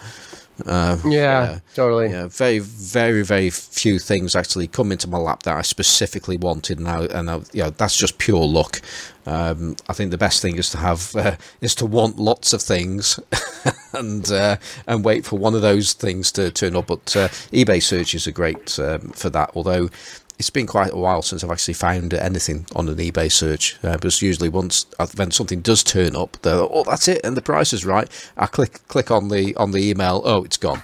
Uh, 0.67 0.99
yeah, 1.07 1.59
totally. 1.75 2.11
Yeah, 2.11 2.29
very, 2.29 2.59
very, 2.59 3.23
very 3.23 3.51
few 3.51 3.99
things 3.99 4.37
actually 4.37 4.69
come 4.69 4.93
into 4.93 5.09
my 5.09 5.19
lap 5.19 5.45
that 5.45 5.57
I 5.57 5.63
specifically 5.63 6.37
wanted, 6.37 6.79
and 6.79 6.89
I, 6.89 7.05
and 7.07 7.31
I, 7.31 7.37
you 7.53 7.63
know, 7.63 7.71
that's 7.71 7.97
just 7.97 8.19
pure 8.19 8.45
luck. 8.45 8.81
Um, 9.27 9.77
I 9.89 9.93
think 9.93 10.11
the 10.11 10.19
best 10.19 10.43
thing 10.43 10.57
is 10.57 10.71
to 10.71 10.79
have 10.79 11.15
uh, 11.15 11.37
is 11.61 11.75
to 11.77 11.87
want 11.87 12.19
lots 12.19 12.53
of 12.53 12.61
things, 12.61 13.21
and 13.93 14.31
uh, 14.31 14.57
and 14.87 15.05
wait 15.05 15.25
for 15.25 15.39
one 15.39 15.55
of 15.55 15.63
those 15.63 15.93
things 15.93 16.33
to 16.33 16.51
turn 16.51 16.77
up. 16.77 16.89
But 16.89 17.17
uh, 17.17 17.29
eBay 17.53 17.83
searches 17.83 18.27
are 18.27 18.33
great 18.33 18.79
um, 18.79 19.11
for 19.11 19.31
that. 19.31 19.53
Although 19.55 19.91
it's 20.39 20.51
been 20.51 20.67
quite 20.67 20.93
a 20.93 20.97
while 20.97 21.23
since 21.23 21.45
I've 21.45 21.53
actually 21.53 21.75
found 21.75 22.15
anything 22.15 22.67
on 22.75 22.89
an 22.89 22.97
eBay 22.97 23.31
search. 23.31 23.79
Uh, 23.85 23.93
because 23.93 24.21
usually 24.23 24.49
once 24.49 24.87
uh, 24.99 25.07
when 25.15 25.31
something 25.31 25.61
does 25.61 25.85
turn 25.85 26.17
up, 26.17 26.37
oh 26.45 26.83
that's 26.85 27.07
it, 27.07 27.21
and 27.25 27.37
the 27.37 27.43
price 27.43 27.73
is 27.73 27.85
right. 27.85 28.09
I 28.37 28.47
click 28.47 28.87
click 28.89 29.11
on 29.13 29.29
the 29.29 29.55
on 29.57 29.71
the 29.71 29.79
email. 29.79 30.23
Oh, 30.25 30.43
it's 30.43 30.57
gone. 30.57 30.83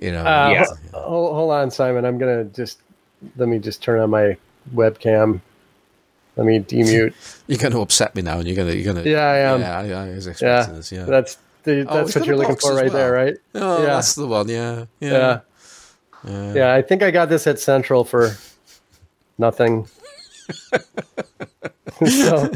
You 0.00 0.12
know. 0.12 0.20
Uh, 0.20 0.50
yeah. 0.52 0.66
Hold, 0.92 1.34
hold 1.34 1.52
on, 1.52 1.70
Simon. 1.72 2.04
I'm 2.04 2.18
gonna 2.18 2.44
just 2.44 2.78
let 3.36 3.48
me 3.48 3.58
just 3.58 3.82
turn 3.82 4.00
on 4.00 4.10
my 4.10 4.36
webcam. 4.74 5.40
Let 6.36 6.46
me 6.46 6.58
demute. 6.58 7.14
you're 7.46 7.58
going 7.58 7.72
to 7.72 7.80
upset 7.80 8.14
me 8.14 8.22
now, 8.22 8.38
and 8.38 8.46
you're 8.46 8.56
going 8.56 8.68
to 8.68 8.76
you're 8.76 8.92
going 8.92 9.04
to. 9.04 9.10
Yeah, 9.10 9.26
I 9.26 9.38
am. 9.38 9.60
Yeah, 9.60 9.78
I, 9.78 10.06
I 10.06 10.14
was 10.14 10.26
expecting 10.26 10.74
yeah. 10.74 10.78
this. 10.78 10.92
Yeah, 10.92 11.04
that's 11.04 11.38
the, 11.62 11.86
oh, 11.88 11.94
that's 11.94 12.16
oh, 12.16 12.20
what 12.20 12.26
you're 12.26 12.36
looking 12.36 12.56
for 12.56 12.74
right 12.74 12.84
well. 12.84 12.92
there, 12.92 13.12
right? 13.12 13.36
Oh, 13.54 13.80
yeah. 13.80 13.86
that's 13.86 14.14
the 14.14 14.26
one. 14.26 14.48
Yeah. 14.48 14.86
Yeah. 15.00 15.10
yeah. 15.10 15.40
yeah. 16.24 16.54
Yeah. 16.54 16.74
I 16.74 16.82
think 16.82 17.02
I 17.02 17.10
got 17.10 17.28
this 17.28 17.46
at 17.46 17.58
Central 17.58 18.04
for 18.04 18.36
nothing. 19.38 19.86
so 22.06 22.50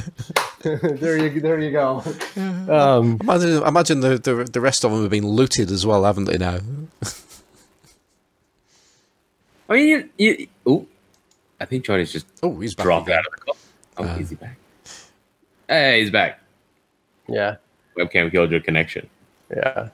there 0.62 1.16
you 1.18 1.40
there 1.40 1.58
you 1.58 1.70
go. 1.70 2.02
Um, 2.36 3.18
imagine, 3.20 3.62
imagine 3.62 4.00
the, 4.00 4.18
the 4.18 4.44
the 4.44 4.60
rest 4.60 4.84
of 4.84 4.90
them 4.90 5.02
have 5.02 5.10
been 5.10 5.26
looted 5.26 5.70
as 5.70 5.86
well, 5.86 6.04
haven't 6.04 6.24
they? 6.24 6.38
Now. 6.38 6.58
I 9.70 9.74
mean, 9.74 9.88
you, 9.88 10.08
you, 10.18 10.46
oh, 10.66 10.86
I 11.60 11.66
think 11.66 11.84
Johnny's 11.84 12.12
just 12.12 12.26
oh 12.42 12.58
he's 12.58 12.74
dropped 12.74 13.08
out 13.10 13.24
of 13.26 13.32
the 13.32 13.38
call. 13.38 13.56
Oh, 13.98 14.04
uh, 14.04 14.16
is 14.18 14.30
he 14.30 14.36
back? 14.36 14.56
Hey, 15.68 16.00
he's 16.00 16.10
back. 16.10 16.40
Yeah. 17.28 17.56
Webcam 17.96 18.30
killed 18.30 18.50
your 18.50 18.60
connection. 18.60 19.08
Yeah. 19.54 19.88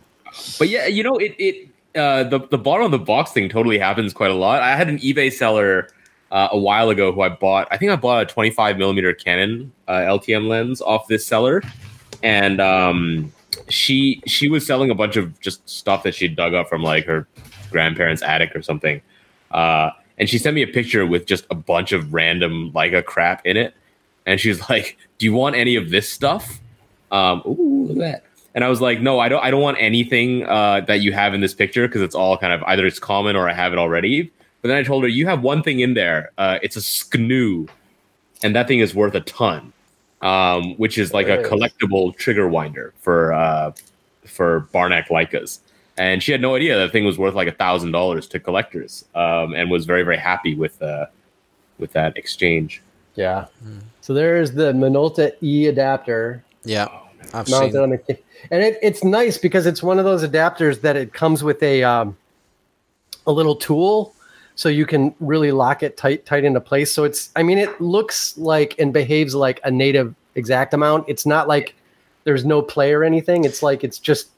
But 0.58 0.68
yeah, 0.68 0.86
you 0.86 1.02
know, 1.02 1.16
it 1.16 1.34
it 1.38 1.68
uh, 1.94 2.24
the 2.24 2.40
the 2.48 2.58
bottom 2.58 2.84
of 2.86 2.90
the 2.90 2.98
box 2.98 3.32
thing 3.32 3.48
totally 3.48 3.78
happens 3.78 4.12
quite 4.12 4.30
a 4.30 4.34
lot. 4.34 4.62
I 4.62 4.76
had 4.76 4.88
an 4.88 4.98
eBay 4.98 5.32
seller 5.32 5.88
uh, 6.30 6.48
a 6.50 6.58
while 6.58 6.90
ago 6.90 7.12
who 7.12 7.20
I 7.20 7.28
bought. 7.28 7.68
I 7.70 7.76
think 7.76 7.92
I 7.92 7.96
bought 7.96 8.22
a 8.22 8.26
25 8.26 8.76
millimeter 8.76 9.14
Canon 9.14 9.72
uh, 9.86 9.92
LTM 9.92 10.48
lens 10.48 10.80
off 10.80 11.06
this 11.06 11.24
seller, 11.24 11.62
and 12.22 12.60
um, 12.60 13.32
she 13.68 14.22
she 14.26 14.48
was 14.48 14.66
selling 14.66 14.90
a 14.90 14.94
bunch 14.94 15.16
of 15.16 15.38
just 15.40 15.68
stuff 15.68 16.02
that 16.02 16.14
she 16.14 16.28
dug 16.28 16.54
up 16.54 16.68
from 16.68 16.82
like 16.82 17.06
her 17.06 17.28
grandparents' 17.70 18.22
attic 18.22 18.54
or 18.56 18.62
something. 18.62 19.00
Uh, 19.52 19.90
and 20.18 20.28
she 20.28 20.38
sent 20.38 20.54
me 20.54 20.62
a 20.62 20.66
picture 20.66 21.06
with 21.06 21.26
just 21.26 21.46
a 21.50 21.54
bunch 21.54 21.92
of 21.92 22.12
random 22.12 22.72
Leica 22.72 23.04
crap 23.04 23.44
in 23.46 23.56
it, 23.56 23.74
and 24.26 24.40
she's 24.40 24.60
like, 24.70 24.98
"Do 25.18 25.26
you 25.26 25.32
want 25.32 25.56
any 25.56 25.76
of 25.76 25.90
this 25.90 26.08
stuff?" 26.08 26.60
Um, 27.10 27.42
ooh, 27.46 27.86
look 27.88 27.96
at 27.96 27.98
that. 27.98 28.24
And 28.54 28.62
I 28.62 28.68
was 28.68 28.80
like, 28.80 29.00
no, 29.00 29.18
I 29.18 29.28
don't. 29.28 29.42
I 29.42 29.50
don't 29.50 29.60
want 29.60 29.78
anything 29.80 30.44
uh, 30.44 30.80
that 30.82 31.00
you 31.00 31.12
have 31.12 31.34
in 31.34 31.40
this 31.40 31.54
picture 31.54 31.88
because 31.88 32.02
it's 32.02 32.14
all 32.14 32.38
kind 32.38 32.52
of 32.52 32.62
either 32.64 32.86
it's 32.86 33.00
common 33.00 33.34
or 33.34 33.48
I 33.48 33.52
have 33.52 33.72
it 33.72 33.78
already. 33.78 34.30
But 34.62 34.68
then 34.68 34.76
I 34.76 34.82
told 34.84 35.02
her, 35.02 35.08
you 35.08 35.26
have 35.26 35.42
one 35.42 35.62
thing 35.62 35.80
in 35.80 35.94
there. 35.94 36.30
Uh, 36.38 36.58
it's 36.62 36.76
a 36.76 36.80
SCNOO, 36.80 37.68
and 38.42 38.54
that 38.54 38.68
thing 38.68 38.78
is 38.78 38.94
worth 38.94 39.14
a 39.14 39.20
ton, 39.20 39.72
um, 40.22 40.74
which 40.76 40.98
is 40.98 41.12
like 41.12 41.26
a 41.26 41.38
collectible 41.38 42.16
trigger 42.16 42.48
winder 42.48 42.94
for 43.00 43.32
uh, 43.32 43.72
for 44.24 44.60
Barnack 44.72 45.08
Leicas. 45.08 45.58
And 45.96 46.22
she 46.22 46.32
had 46.32 46.40
no 46.40 46.54
idea 46.54 46.76
that 46.78 46.92
thing 46.92 47.04
was 47.04 47.18
worth 47.18 47.34
like 47.34 47.48
a 47.48 47.52
thousand 47.52 47.90
dollars 47.90 48.28
to 48.28 48.40
collectors, 48.40 49.04
um, 49.16 49.52
and 49.54 49.68
was 49.68 49.84
very 49.84 50.04
very 50.04 50.18
happy 50.18 50.54
with 50.54 50.80
uh, 50.80 51.06
with 51.78 51.92
that 51.92 52.16
exchange. 52.16 52.82
Yeah. 53.16 53.46
So 54.04 54.12
there's 54.12 54.52
the 54.52 54.74
Minolta 54.74 55.32
E 55.42 55.66
adapter. 55.66 56.44
Yeah. 56.62 56.88
I've 57.32 57.48
mounted 57.48 57.76
on 57.76 57.88
the 57.88 58.18
and 58.50 58.62
it, 58.62 58.78
it's 58.82 59.02
nice 59.02 59.38
because 59.38 59.64
it's 59.64 59.82
one 59.82 59.98
of 59.98 60.04
those 60.04 60.22
adapters 60.22 60.82
that 60.82 60.94
it 60.94 61.14
comes 61.14 61.42
with 61.42 61.62
a 61.62 61.82
um, 61.84 62.14
a 63.26 63.32
little 63.32 63.56
tool 63.56 64.14
so 64.56 64.68
you 64.68 64.84
can 64.84 65.14
really 65.20 65.52
lock 65.52 65.82
it 65.82 65.96
tight 65.96 66.26
tight 66.26 66.44
into 66.44 66.60
place 66.60 66.94
so 66.94 67.04
it's 67.04 67.30
i 67.34 67.42
mean 67.42 67.56
it 67.56 67.80
looks 67.80 68.36
like 68.36 68.78
and 68.78 68.92
behaves 68.92 69.34
like 69.34 69.58
a 69.64 69.70
native 69.70 70.14
Exakta 70.36 70.78
mount 70.78 71.06
it's 71.08 71.24
not 71.24 71.48
like 71.48 71.74
there's 72.24 72.44
no 72.44 72.60
play 72.60 72.92
or 72.92 73.04
anything 73.04 73.44
it's 73.44 73.62
like 73.62 73.82
it's 73.82 73.98
just 73.98 74.28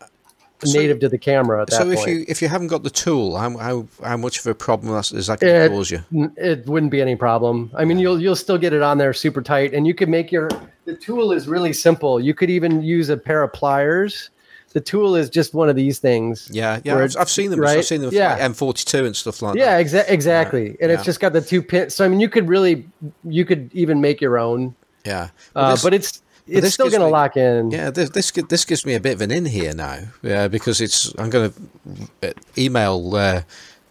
so, 0.65 0.78
native 0.78 0.99
to 1.01 1.09
the 1.09 1.19
camera 1.19 1.66
so 1.69 1.91
if 1.91 2.07
you 2.07 2.24
if 2.28 2.41
you 2.41 2.49
haven't 2.49 2.69
got 2.69 2.83
the 2.83 2.91
tool 2.91 3.37
how 3.37 3.57
how, 3.59 3.87
how 4.03 4.16
much 4.16 4.39
of 4.39 4.47
a 4.47 4.55
problem 4.55 4.95
is 4.97 5.27
that 5.27 5.41
going 5.41 5.70
to 5.70 5.77
cause 5.77 5.91
you 5.91 6.03
it 6.37 6.66
wouldn't 6.66 6.91
be 6.91 7.01
any 7.01 7.16
problem 7.16 7.70
i 7.74 7.85
mean 7.85 7.99
you'll 7.99 8.20
you'll 8.20 8.37
still 8.37 8.59
get 8.59 8.73
it 8.73 8.83
on 8.83 8.99
there 8.99 9.12
super 9.12 9.43
tight 9.43 9.74
and 9.74 9.87
you 9.87 9.95
could 9.95 10.09
make 10.09 10.33
your 10.33 10.49
the 10.87 10.95
tool 10.95 11.33
is 11.33 11.47
really 11.47 11.73
simple. 11.73 12.19
You 12.19 12.33
could 12.33 12.49
even 12.49 12.81
use 12.81 13.11
a 13.11 13.16
pair 13.16 13.43
of 13.43 13.53
pliers. 13.53 14.31
The 14.73 14.81
tool 14.81 15.16
is 15.16 15.28
just 15.28 15.53
one 15.53 15.69
of 15.69 15.77
these 15.77 15.99
things. 15.99 16.49
Yeah, 16.53 16.81
yeah, 16.85 16.97
I've, 16.97 17.16
I've, 17.16 17.31
seen 17.31 17.51
them. 17.51 17.61
Right? 17.61 17.78
I've 17.78 17.85
seen 17.85 18.03
them. 18.03 18.12
Yeah, 18.12 18.35
like 18.35 18.43
M42 18.43 19.07
and 19.07 19.16
stuff 19.16 19.43
like 19.43 19.57
yeah, 19.57 19.77
that. 19.77 19.87
Exa- 19.87 20.09
exactly. 20.09 20.65
Yeah, 20.65 20.77
and 20.81 20.91
yeah. 20.91 20.97
it's 20.97 21.05
just 21.05 21.20
got 21.20 21.33
the 21.33 21.41
two 21.41 21.62
pins. 21.62 21.95
So 21.95 22.05
I 22.05 22.09
mean, 22.09 22.20
you 22.20 22.28
could 22.28 22.49
really, 22.49 22.87
you 23.24 23.45
could 23.45 23.70
even 23.74 24.01
make 24.01 24.20
your 24.20 24.39
own. 24.39 24.74
Yeah, 25.05 25.31
uh, 25.55 25.73
this, 25.73 25.83
but 25.83 25.95
it's 25.95 26.23
it's 26.47 26.74
still 26.74 26.90
going 26.90 27.01
to 27.01 27.09
lock 27.09 27.36
in. 27.36 27.70
Yeah, 27.70 27.90
this, 27.90 28.10
this 28.10 28.31
this 28.31 28.64
gives 28.64 28.86
me 28.86 28.94
a 28.94 29.01
bit 29.01 29.14
of 29.14 29.20
an 29.20 29.31
in 29.31 29.47
here 29.47 29.74
now. 29.74 29.98
Yeah, 30.23 30.48
because 30.48 30.81
it's 30.81 31.12
I'm 31.18 31.31
going 31.31 31.52
to 31.52 32.28
uh, 32.28 32.32
email. 32.56 33.14
Uh, 33.14 33.43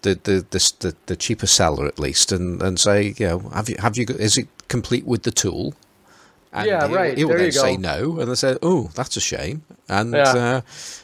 the, 0.02 0.14
the, 0.14 0.46
the, 0.52 0.74
the, 0.82 0.96
the 1.08 1.16
cheaper 1.16 1.48
seller 1.48 1.88
at 1.88 1.98
least 1.98 2.32
and, 2.32 2.62
and 2.62 2.80
say 2.80 3.16
you 3.18 3.28
know 3.28 3.40
have 3.56 3.68
you 3.70 3.76
have 3.80 3.98
you 3.98 4.06
is 4.08 4.38
it 4.38 4.48
complete 4.68 5.04
with 5.04 5.24
the 5.24 5.32
tool 5.32 5.74
and 6.56 6.68
yeah, 6.68 6.88
he, 6.88 6.96
right. 6.96 7.18
He 7.18 7.26
will 7.26 7.38
then 7.38 7.52
say 7.52 7.76
no, 7.76 8.18
and 8.20 8.32
they 8.32 8.36
say, 8.36 8.56
"Oh, 8.62 8.90
that's 8.96 9.18
a 9.18 9.22
shame," 9.22 9.64
and 9.90 10.14
yeah. 10.14 10.24
uh, 10.24 10.62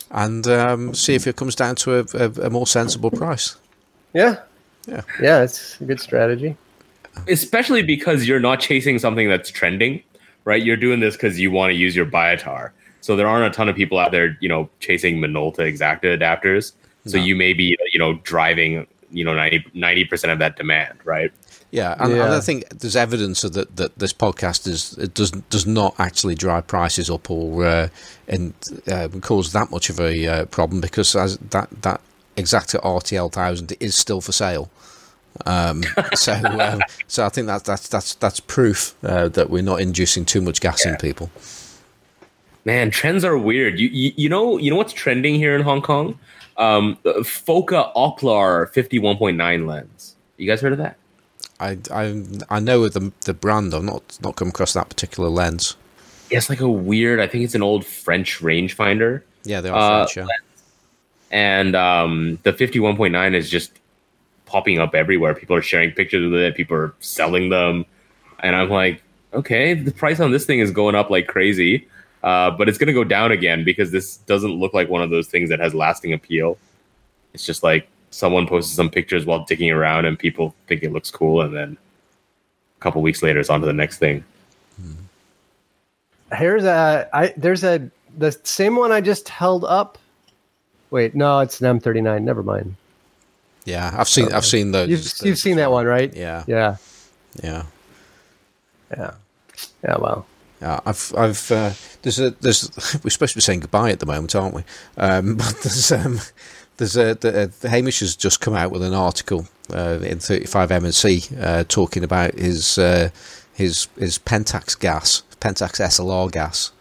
and 0.10 0.48
um, 0.48 0.94
see 0.96 1.14
if 1.14 1.28
it 1.28 1.36
comes 1.36 1.56
down 1.56 1.76
to 1.78 2.00
a, 2.00 2.06
a, 2.14 2.48
a, 2.48 2.50
more 2.50 2.66
sensible 2.66 3.12
price. 3.12 3.58
Yeah, 4.14 4.38
yeah, 4.88 5.02
yeah. 5.22 5.44
It's 5.44 5.80
a 5.82 5.84
good 5.84 6.00
strategy, 6.00 6.56
especially 7.28 7.84
because 7.84 8.26
you're 8.30 8.40
not 8.40 8.62
chasing 8.62 8.98
something 8.98 9.28
that's 9.28 9.52
trending, 9.52 10.02
right? 10.46 10.62
You're 10.62 10.78
doing 10.78 11.00
this 11.00 11.16
because 11.16 11.40
you 11.40 11.52
want 11.52 11.72
to 11.72 11.76
use 11.76 11.96
your 11.96 12.06
Biotar. 12.06 12.72
So 13.02 13.16
there 13.16 13.28
aren't 13.28 13.54
a 13.54 13.56
ton 13.56 13.68
of 13.68 13.76
people 13.76 13.98
out 13.98 14.12
there, 14.12 14.38
you 14.42 14.50
know, 14.50 14.70
chasing 14.80 15.20
Minolta 15.20 15.60
Exakta 15.60 16.18
adapters. 16.18 16.74
So 17.06 17.18
no. 17.18 17.24
you 17.24 17.36
may 17.36 17.54
be, 17.54 17.76
you 17.92 18.00
know, 18.00 18.14
driving, 18.24 18.86
you 19.10 19.24
know, 19.24 19.34
90 19.74 20.06
percent 20.06 20.32
of 20.32 20.40
that 20.40 20.56
demand, 20.56 21.00
right? 21.04 21.32
Yeah, 21.72 21.96
and, 22.00 22.16
yeah. 22.16 22.26
and, 22.26 22.34
I 22.34 22.42
think 22.42 22.68
there's 22.70 22.98
evidence 22.98 23.46
of 23.46 23.54
that 23.54 23.78
that 23.78 23.98
this 23.98 24.12
podcast 24.12 24.68
is 24.68 24.98
it 24.98 25.14
does 25.14 25.32
does 25.32 25.66
not 25.66 25.96
actually 26.00 26.36
drive 26.36 26.68
prices 26.68 27.10
up 27.10 27.32
or 27.32 27.66
uh, 27.66 27.88
and 28.28 28.54
uh, 28.88 29.08
cause 29.22 29.54
that 29.54 29.72
much 29.72 29.90
of 29.90 30.00
a 30.00 30.28
uh, 30.28 30.46
problem 30.46 30.82
because 30.82 31.16
as 31.16 31.38
that 31.38 31.70
that 31.82 32.02
Exakta 32.36 32.82
RTL 32.82 33.32
thousand 33.32 33.74
is 33.80 33.96
still 33.96 34.20
for 34.20 34.34
sale. 34.34 34.70
Um, 35.46 35.84
so 36.14 36.34
um, 36.34 36.82
so 37.08 37.26
I 37.26 37.30
think 37.30 37.48
that 37.48 37.64
that's 37.64 37.88
that's 37.88 38.16
that's 38.16 38.40
proof 38.40 38.96
uh, 39.04 39.30
that 39.30 39.50
we're 39.50 39.64
not 39.64 39.82
inducing 39.82 40.26
too 40.26 40.42
much 40.42 40.62
gas 40.62 40.86
yeah. 40.86 40.92
in 40.92 40.98
people. 40.98 41.30
Man, 42.64 42.92
trends 42.92 43.24
are 43.24 43.38
weird. 43.38 43.80
You, 43.80 43.90
you 43.90 44.14
you 44.16 44.30
know 44.30 44.58
you 44.58 44.70
know 44.70 44.78
what's 44.78 44.94
trending 44.94 45.36
here 45.36 45.56
in 45.56 45.62
Hong 45.62 45.82
Kong? 45.82 46.20
Um, 46.58 46.98
Foca 47.06 47.94
Oplar 47.96 48.70
fifty 48.70 49.00
one 49.00 49.18
point 49.18 49.38
nine 49.38 49.66
lens. 49.66 50.16
You 50.38 50.48
guys 50.48 50.62
heard 50.62 50.74
of 50.74 50.78
that? 50.78 50.98
I 51.60 51.78
I 51.92 52.24
I 52.50 52.60
know 52.60 52.88
the 52.88 53.12
the 53.26 53.34
brand. 53.34 53.74
I've 53.74 53.84
not 53.84 54.18
not 54.22 54.36
come 54.36 54.50
across 54.50 54.74
that 54.74 54.90
particular 54.90 55.30
lens. 55.30 55.76
Yeah, 56.30 56.38
it's 56.38 56.50
like 56.50 56.62
a 56.62 56.70
weird. 56.70 57.20
I 57.20 57.28
think 57.28 57.44
it's 57.44 57.56
an 57.56 57.64
old 57.64 57.86
French 57.86 58.40
rangefinder. 58.40 59.22
Yeah, 59.44 59.62
they 59.62 59.70
are 59.70 59.76
uh, 59.76 60.08
French. 60.08 60.18
Yeah. 60.18 60.28
And 61.32 61.76
um, 61.76 62.40
the 62.44 62.54
fifty 62.54 62.80
one 62.80 62.96
point 62.96 63.14
nine 63.14 63.34
is 63.34 63.50
just 63.50 63.72
popping 64.52 64.80
up 64.80 64.94
everywhere. 64.94 65.34
People 65.34 65.56
are 65.56 65.62
sharing 65.62 65.92
pictures 65.92 66.26
of 66.26 66.34
it. 66.34 66.56
People 66.56 66.78
are 66.78 66.94
selling 67.00 67.50
them, 67.50 67.86
and 68.40 68.56
I'm 68.56 68.70
like, 68.70 69.02
okay, 69.34 69.74
the 69.74 69.92
price 69.92 70.20
on 70.20 70.32
this 70.32 70.46
thing 70.46 70.60
is 70.60 70.72
going 70.72 70.96
up 70.96 71.10
like 71.10 71.28
crazy. 71.28 71.88
Uh, 72.24 72.52
but 72.52 72.70
it's 72.70 72.78
going 72.78 72.88
to 72.88 72.94
go 72.94 73.04
down 73.04 73.32
again 73.32 73.64
because 73.64 73.92
this 73.92 74.18
doesn't 74.18 74.52
look 74.52 74.74
like 74.76 74.90
one 74.90 75.02
of 75.02 75.10
those 75.10 75.28
things 75.28 75.50
that 75.50 75.60
has 75.60 75.74
lasting 75.74 76.14
appeal. 76.14 76.58
It's 77.34 77.46
just 77.46 77.64
like 77.64 77.88
someone 78.12 78.46
posted 78.46 78.76
some 78.76 78.90
pictures 78.90 79.26
while 79.26 79.44
digging 79.46 79.72
around 79.72 80.06
and 80.06 80.20
people 80.20 80.54
think 80.68 80.84
it 80.84 80.92
looks 80.92 81.10
cool 81.10 81.42
and 81.42 81.56
then 81.56 81.78
a 82.78 82.82
couple 82.82 83.02
weeks 83.02 83.24
later 83.24 83.40
it's 83.40 83.50
on 83.50 83.62
to 83.62 83.66
the 83.66 83.74
next 83.74 83.98
thing 83.98 84.24
here's 86.36 86.66
a 86.66 87.10
i 87.14 87.34
there's 87.38 87.64
a 87.64 87.90
the 88.18 88.32
same 88.44 88.76
one 88.76 88.92
i 88.92 89.02
just 89.02 89.30
held 89.30 89.64
up 89.64 89.98
wait 90.92 91.16
no 91.16 91.40
it's 91.40 91.62
an 91.62 91.80
m39 91.80 92.22
never 92.22 92.44
mind 92.44 92.76
yeah 93.66 93.94
i've 93.98 94.10
seen 94.10 94.26
okay. 94.26 94.36
i've 94.36 94.46
seen 94.46 94.72
those 94.72 94.90
you've, 94.90 95.28
you've 95.28 95.38
seen 95.38 95.58
that 95.58 95.72
one 95.72 95.86
right? 95.86 96.14
Yeah. 96.16 96.44
Yeah. 96.48 96.78
Yeah. 97.44 97.64
Yeah. 98.90 99.14
Yeah 99.84 99.98
well. 100.00 100.26
Yeah, 100.62 100.80
I've, 100.86 101.12
I've, 101.18 101.52
uh, 101.52 101.72
there's 102.04 102.20
a, 102.20 102.32
there's, 102.32 102.70
we're 103.04 103.10
supposed 103.10 103.34
to 103.34 103.38
be 103.38 103.42
saying 103.42 103.62
goodbye 103.62 103.90
at 103.90 104.00
the 104.00 104.06
moment, 104.06 104.36
aren't 104.36 104.54
we? 104.54 104.64
Um, 104.98 105.36
but 105.38 105.58
there's, 105.64 105.92
um, 105.92 106.20
there's 106.78 106.96
a 106.96 107.16
the, 107.16 107.52
uh, 107.64 107.68
Hamish 107.70 108.02
has 108.02 108.16
just 108.16 108.42
come 108.42 108.54
out 108.54 108.72
with 108.72 108.84
an 108.84 108.94
article 108.94 109.48
uh, 109.74 110.00
in 110.04 110.20
35mmc 110.20 111.42
uh, 111.42 111.64
talking 111.68 112.04
about 112.04 112.36
his 112.36 112.78
uh, 112.78 113.10
his 113.54 113.88
his 113.98 114.20
Pentax 114.20 114.80
gas, 114.80 115.24
Pentax 115.40 115.80
SLR 115.80 116.32
gas. 116.32 116.72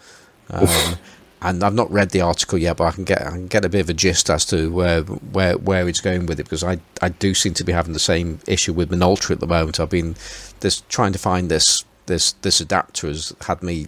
Um, 0.51 0.97
and 1.42 1.64
I've 1.64 1.74
not 1.74 1.90
read 1.90 2.10
the 2.10 2.20
article 2.20 2.58
yet, 2.58 2.76
but 2.76 2.84
I 2.84 2.90
can 2.92 3.04
get 3.04 3.22
I 3.22 3.30
can 3.30 3.46
get 3.46 3.64
a 3.64 3.68
bit 3.68 3.80
of 3.80 3.90
a 3.90 3.94
gist 3.94 4.28
as 4.28 4.44
to 4.46 4.70
where 4.70 5.02
where 5.02 5.56
where 5.56 5.88
it's 5.88 6.00
going 6.00 6.26
with 6.26 6.38
it 6.38 6.44
because 6.44 6.64
I 6.64 6.78
I 7.00 7.08
do 7.08 7.34
seem 7.34 7.54
to 7.54 7.64
be 7.64 7.72
having 7.72 7.92
the 7.92 7.98
same 7.98 8.40
issue 8.46 8.72
with 8.72 8.90
Minolta 8.90 9.30
at 9.30 9.40
the 9.40 9.46
moment. 9.46 9.80
I've 9.80 9.90
been 9.90 10.16
just 10.60 10.88
trying 10.88 11.12
to 11.12 11.18
find 11.18 11.50
this 11.50 11.84
this 12.06 12.32
this 12.32 12.60
adapter 12.60 13.06
has 13.06 13.34
had 13.42 13.62
me 13.62 13.86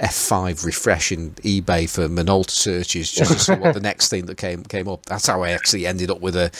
F5 0.00 0.64
refreshing 0.64 1.32
eBay 1.42 1.88
for 1.88 2.08
Minolta 2.08 2.50
searches 2.50 3.12
just 3.12 3.32
to 3.32 3.38
see 3.38 3.54
what 3.54 3.74
the 3.74 3.80
next 3.90 4.08
thing 4.08 4.26
that 4.26 4.38
came 4.38 4.64
came 4.64 4.88
up. 4.88 5.04
That's 5.06 5.26
how 5.26 5.42
I 5.42 5.50
actually 5.50 5.86
ended 5.86 6.10
up 6.10 6.20
with 6.20 6.34
a 6.34 6.50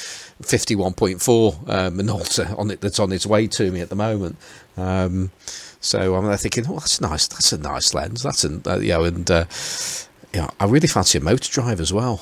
51.4 0.43 1.69
uh, 1.69 1.91
Minolta 1.91 2.57
on 2.59 2.71
it 2.71 2.81
that's 2.81 3.01
on 3.01 3.13
its 3.13 3.27
way 3.27 3.47
to 3.49 3.73
me 3.73 3.81
at 3.81 3.89
the 3.89 3.97
moment. 3.97 4.37
Um, 4.77 5.33
so 5.81 6.15
I'm 6.15 6.37
thinking, 6.37 6.67
oh, 6.69 6.75
that's 6.75 7.01
nice. 7.01 7.27
That's 7.27 7.53
a 7.55 7.59
nice 7.59 7.95
lens. 7.95 8.23
That's 8.23 8.45
a 8.45 8.61
uh, 8.67 8.79
you 8.79 8.91
know, 8.91 9.05
and 9.05 9.31
uh, 9.31 9.47
know, 10.35 10.51
I 10.61 10.67
really 10.67 10.87
fancy 10.87 11.19
a 11.19 11.21
motor 11.21 11.51
drive 11.51 11.81
as 11.81 11.93
well. 11.93 12.19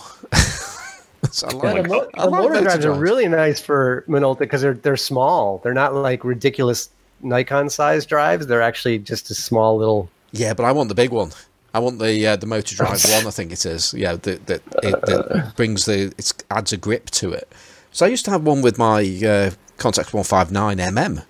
so 1.31 1.47
like, 1.59 1.77
yeah, 1.77 1.83
the, 1.83 1.89
mo- 1.89 2.09
the 2.15 2.31
motor, 2.31 2.49
motor 2.49 2.61
drives 2.63 2.85
are 2.85 2.95
really 2.95 3.29
nice 3.29 3.61
for 3.61 4.05
Minolta 4.09 4.41
because 4.41 4.63
they're 4.63 4.75
they're 4.75 4.97
small. 4.97 5.59
They're 5.59 5.75
not 5.75 5.95
like 5.95 6.25
ridiculous 6.25 6.91
Nikon 7.21 7.69
size 7.71 8.07
drives. 8.07 8.47
They're 8.47 8.63
actually 8.63 8.99
just 8.99 9.31
a 9.31 9.35
small 9.35 9.77
little. 9.77 10.09
Yeah, 10.33 10.55
but 10.55 10.65
I 10.65 10.73
want 10.73 10.89
the 10.89 10.95
big 10.95 11.11
one. 11.11 11.33
I 11.75 11.81
want 11.81 11.99
the 11.99 12.27
uh, 12.27 12.37
the 12.37 12.47
motor 12.47 12.75
drive 12.77 13.05
one. 13.05 13.27
I 13.27 13.31
think 13.31 13.53
it 13.53 13.67
is. 13.67 13.93
Yeah, 13.95 14.17
that 14.17 14.47
that 14.47 14.63
it 14.83 15.07
that 15.07 15.53
brings 15.57 15.85
the 15.85 16.13
it 16.17 16.33
adds 16.51 16.73
a 16.73 16.77
grip 16.77 17.11
to 17.11 17.33
it. 17.33 17.53
So 17.93 18.07
I 18.07 18.09
used 18.09 18.25
to 18.27 18.31
have 18.31 18.45
one 18.45 18.63
with 18.63 18.79
my 18.79 19.01
uh, 19.01 19.51
Contax 19.79 20.13
159 20.13 20.77
mm, 20.79 21.25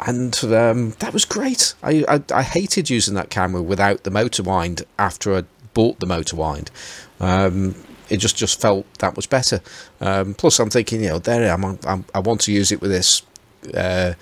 and 0.00 0.44
um, 0.44 0.90
that 0.98 1.12
was 1.12 1.24
great. 1.24 1.74
I, 1.82 2.04
I, 2.08 2.22
I 2.32 2.42
hated 2.42 2.90
using 2.90 3.14
that 3.14 3.30
camera 3.30 3.62
without 3.62 4.04
the 4.04 4.10
motor 4.10 4.42
wind 4.42 4.82
after 4.98 5.36
I 5.36 5.44
bought 5.74 6.00
the 6.00 6.06
motor 6.06 6.36
wind. 6.36 6.70
Um, 7.20 7.74
it 8.08 8.18
just 8.18 8.36
just 8.36 8.60
felt 8.60 8.86
that 8.98 9.16
was 9.16 9.26
better. 9.26 9.60
Um, 10.00 10.34
plus, 10.34 10.58
I'm 10.58 10.70
thinking, 10.70 11.02
you 11.02 11.08
know, 11.10 11.18
there 11.18 11.50
I 11.50 11.54
am. 11.54 11.78
I'm, 11.84 12.04
i 12.14 12.18
want 12.18 12.40
to 12.42 12.52
use 12.52 12.72
it 12.72 12.80
with 12.80 12.90
this. 12.90 13.22
Uh, 13.72 14.14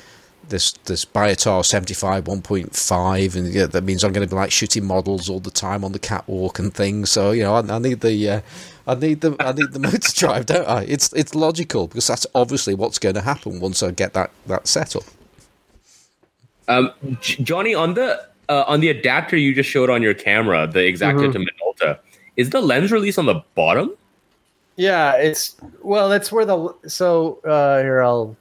this 0.49 0.73
this 0.85 1.05
Biotar 1.05 1.65
75 1.65 2.25
1.5 2.25 3.37
and 3.37 3.53
yeah, 3.53 3.67
that 3.67 3.85
means 3.85 4.05
I'm 4.05 4.13
going 4.13 4.27
to 4.27 4.33
be 4.33 4.39
like 4.39 4.51
shooting 4.51 4.85
models 4.85 5.29
all 5.29 5.41
the 5.41 5.51
time 5.51 5.85
on 5.85 5.93
the 5.93 5.99
catwalk 5.99 6.59
and 6.59 6.73
things 6.75 7.11
so 7.11 7.31
you 7.31 7.43
know 7.43 7.55
I, 7.55 7.61
I 7.61 7.79
need 7.79 8.01
the 8.01 8.29
uh, 8.29 8.41
I 8.87 8.95
need 8.95 9.21
the 9.21 9.37
I 9.41 9.53
need 9.53 9.73
the 9.73 9.79
motor 9.81 10.13
drive 10.15 10.47
don't 10.47 10.69
I 10.69 10.83
it's 10.83 11.13
it's 11.13 11.35
logical 11.35 11.87
because 11.87 12.07
that's 12.07 12.27
obviously 12.35 12.75
what's 12.75 12.99
going 12.99 13.15
to 13.15 13.21
happen 13.21 13.61
once 13.61 13.83
I 13.83 13.93
get 13.93 14.13
that 14.15 14.31
that 14.47 14.67
set 14.67 14.95
up 14.95 15.05
um, 16.69 16.93
Johnny 17.21 17.75
on 17.75 17.95
the 17.95 18.32
uh, 18.49 18.65
on 18.67 18.81
the 18.81 18.89
adapter 18.89 19.37
you 19.37 19.55
just 19.55 19.69
showed 19.69 19.91
on 19.91 20.03
your 20.03 20.15
camera 20.15 20.67
the 20.67 20.81
Exakta 20.81 21.31
mm-hmm. 21.31 21.33
to 21.33 21.39
Minolta 21.39 21.99
is 22.37 22.51
the 22.51 22.61
lens 22.61 22.93
release 22.93 23.19
on 23.19 23.27
the 23.27 23.43
bottom 23.55 23.95
yeah 24.77 25.15
it's 25.17 25.57
well 25.83 26.09
that's 26.09 26.33
where 26.33 26.45
the 26.45 26.75
so 26.87 27.39
uh 27.45 27.81
here 27.81 28.03
I'll 28.03 28.37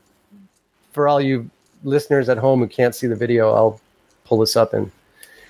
for 0.91 1.07
all 1.07 1.21
you 1.21 1.49
listeners 1.83 2.29
at 2.29 2.37
home 2.37 2.59
who 2.59 2.67
can't 2.67 2.95
see 2.95 3.07
the 3.07 3.15
video, 3.15 3.53
I'll 3.53 3.79
pull 4.25 4.39
this 4.39 4.55
up 4.55 4.73
and 4.73 4.91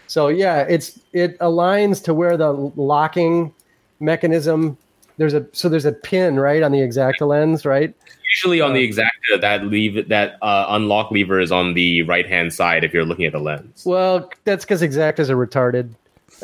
so 0.08 0.28
yeah, 0.28 0.62
it's 0.68 1.00
it 1.14 1.40
aligns 1.40 2.04
to 2.04 2.14
where 2.14 2.36
the 2.36 2.52
locking 2.52 3.54
mechanism 4.02 4.78
there's 5.18 5.34
a 5.34 5.46
so 5.52 5.70
there's 5.70 5.86
a 5.86 5.92
pin 5.92 6.40
right 6.40 6.64
on 6.64 6.72
the 6.72 6.80
Exakta 6.80 7.28
lens, 7.28 7.66
right? 7.66 7.94
Usually 8.36 8.62
on 8.62 8.74
the 8.74 8.84
uh, 8.88 8.92
Exakta, 8.92 9.42
that 9.42 9.66
leave 9.66 10.08
that 10.10 10.38
uh, 10.42 10.66
unlock 10.70 11.12
lever 11.12 11.40
is 11.40 11.52
on 11.52 11.74
the 11.74 12.02
right 12.04 12.28
hand 12.28 12.54
side 12.54 12.84
if 12.84 12.94
you're 12.94 13.06
looking 13.06 13.26
at 13.26 13.34
the 13.34 13.40
lens. 13.40 13.84
Well, 13.86 14.32
that's 14.46 14.66
because 14.66 14.82
Exaktas 14.82 15.30
are 15.30 15.36
retarded, 15.36 15.90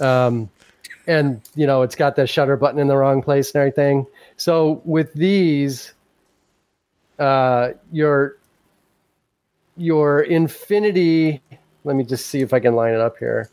um, 0.02 0.50
and 1.08 1.42
you 1.56 1.66
know 1.66 1.82
it's 1.82 1.96
got 1.96 2.16
the 2.16 2.28
shutter 2.28 2.58
button 2.58 2.80
in 2.80 2.88
the 2.88 2.98
wrong 2.98 3.22
place 3.22 3.52
and 3.52 3.62
everything. 3.62 4.06
So 4.36 4.82
with 4.86 5.14
these, 5.14 5.94
uh, 7.20 7.70
your 7.92 8.38
your 9.78 10.22
infinity. 10.22 11.42
Let 11.84 11.96
me 11.96 12.04
just 12.04 12.26
see 12.26 12.42
if 12.42 12.54
I 12.54 12.60
can 12.60 12.76
line 12.76 12.94
it 12.94 13.00
up 13.00 13.18
here. 13.18 13.50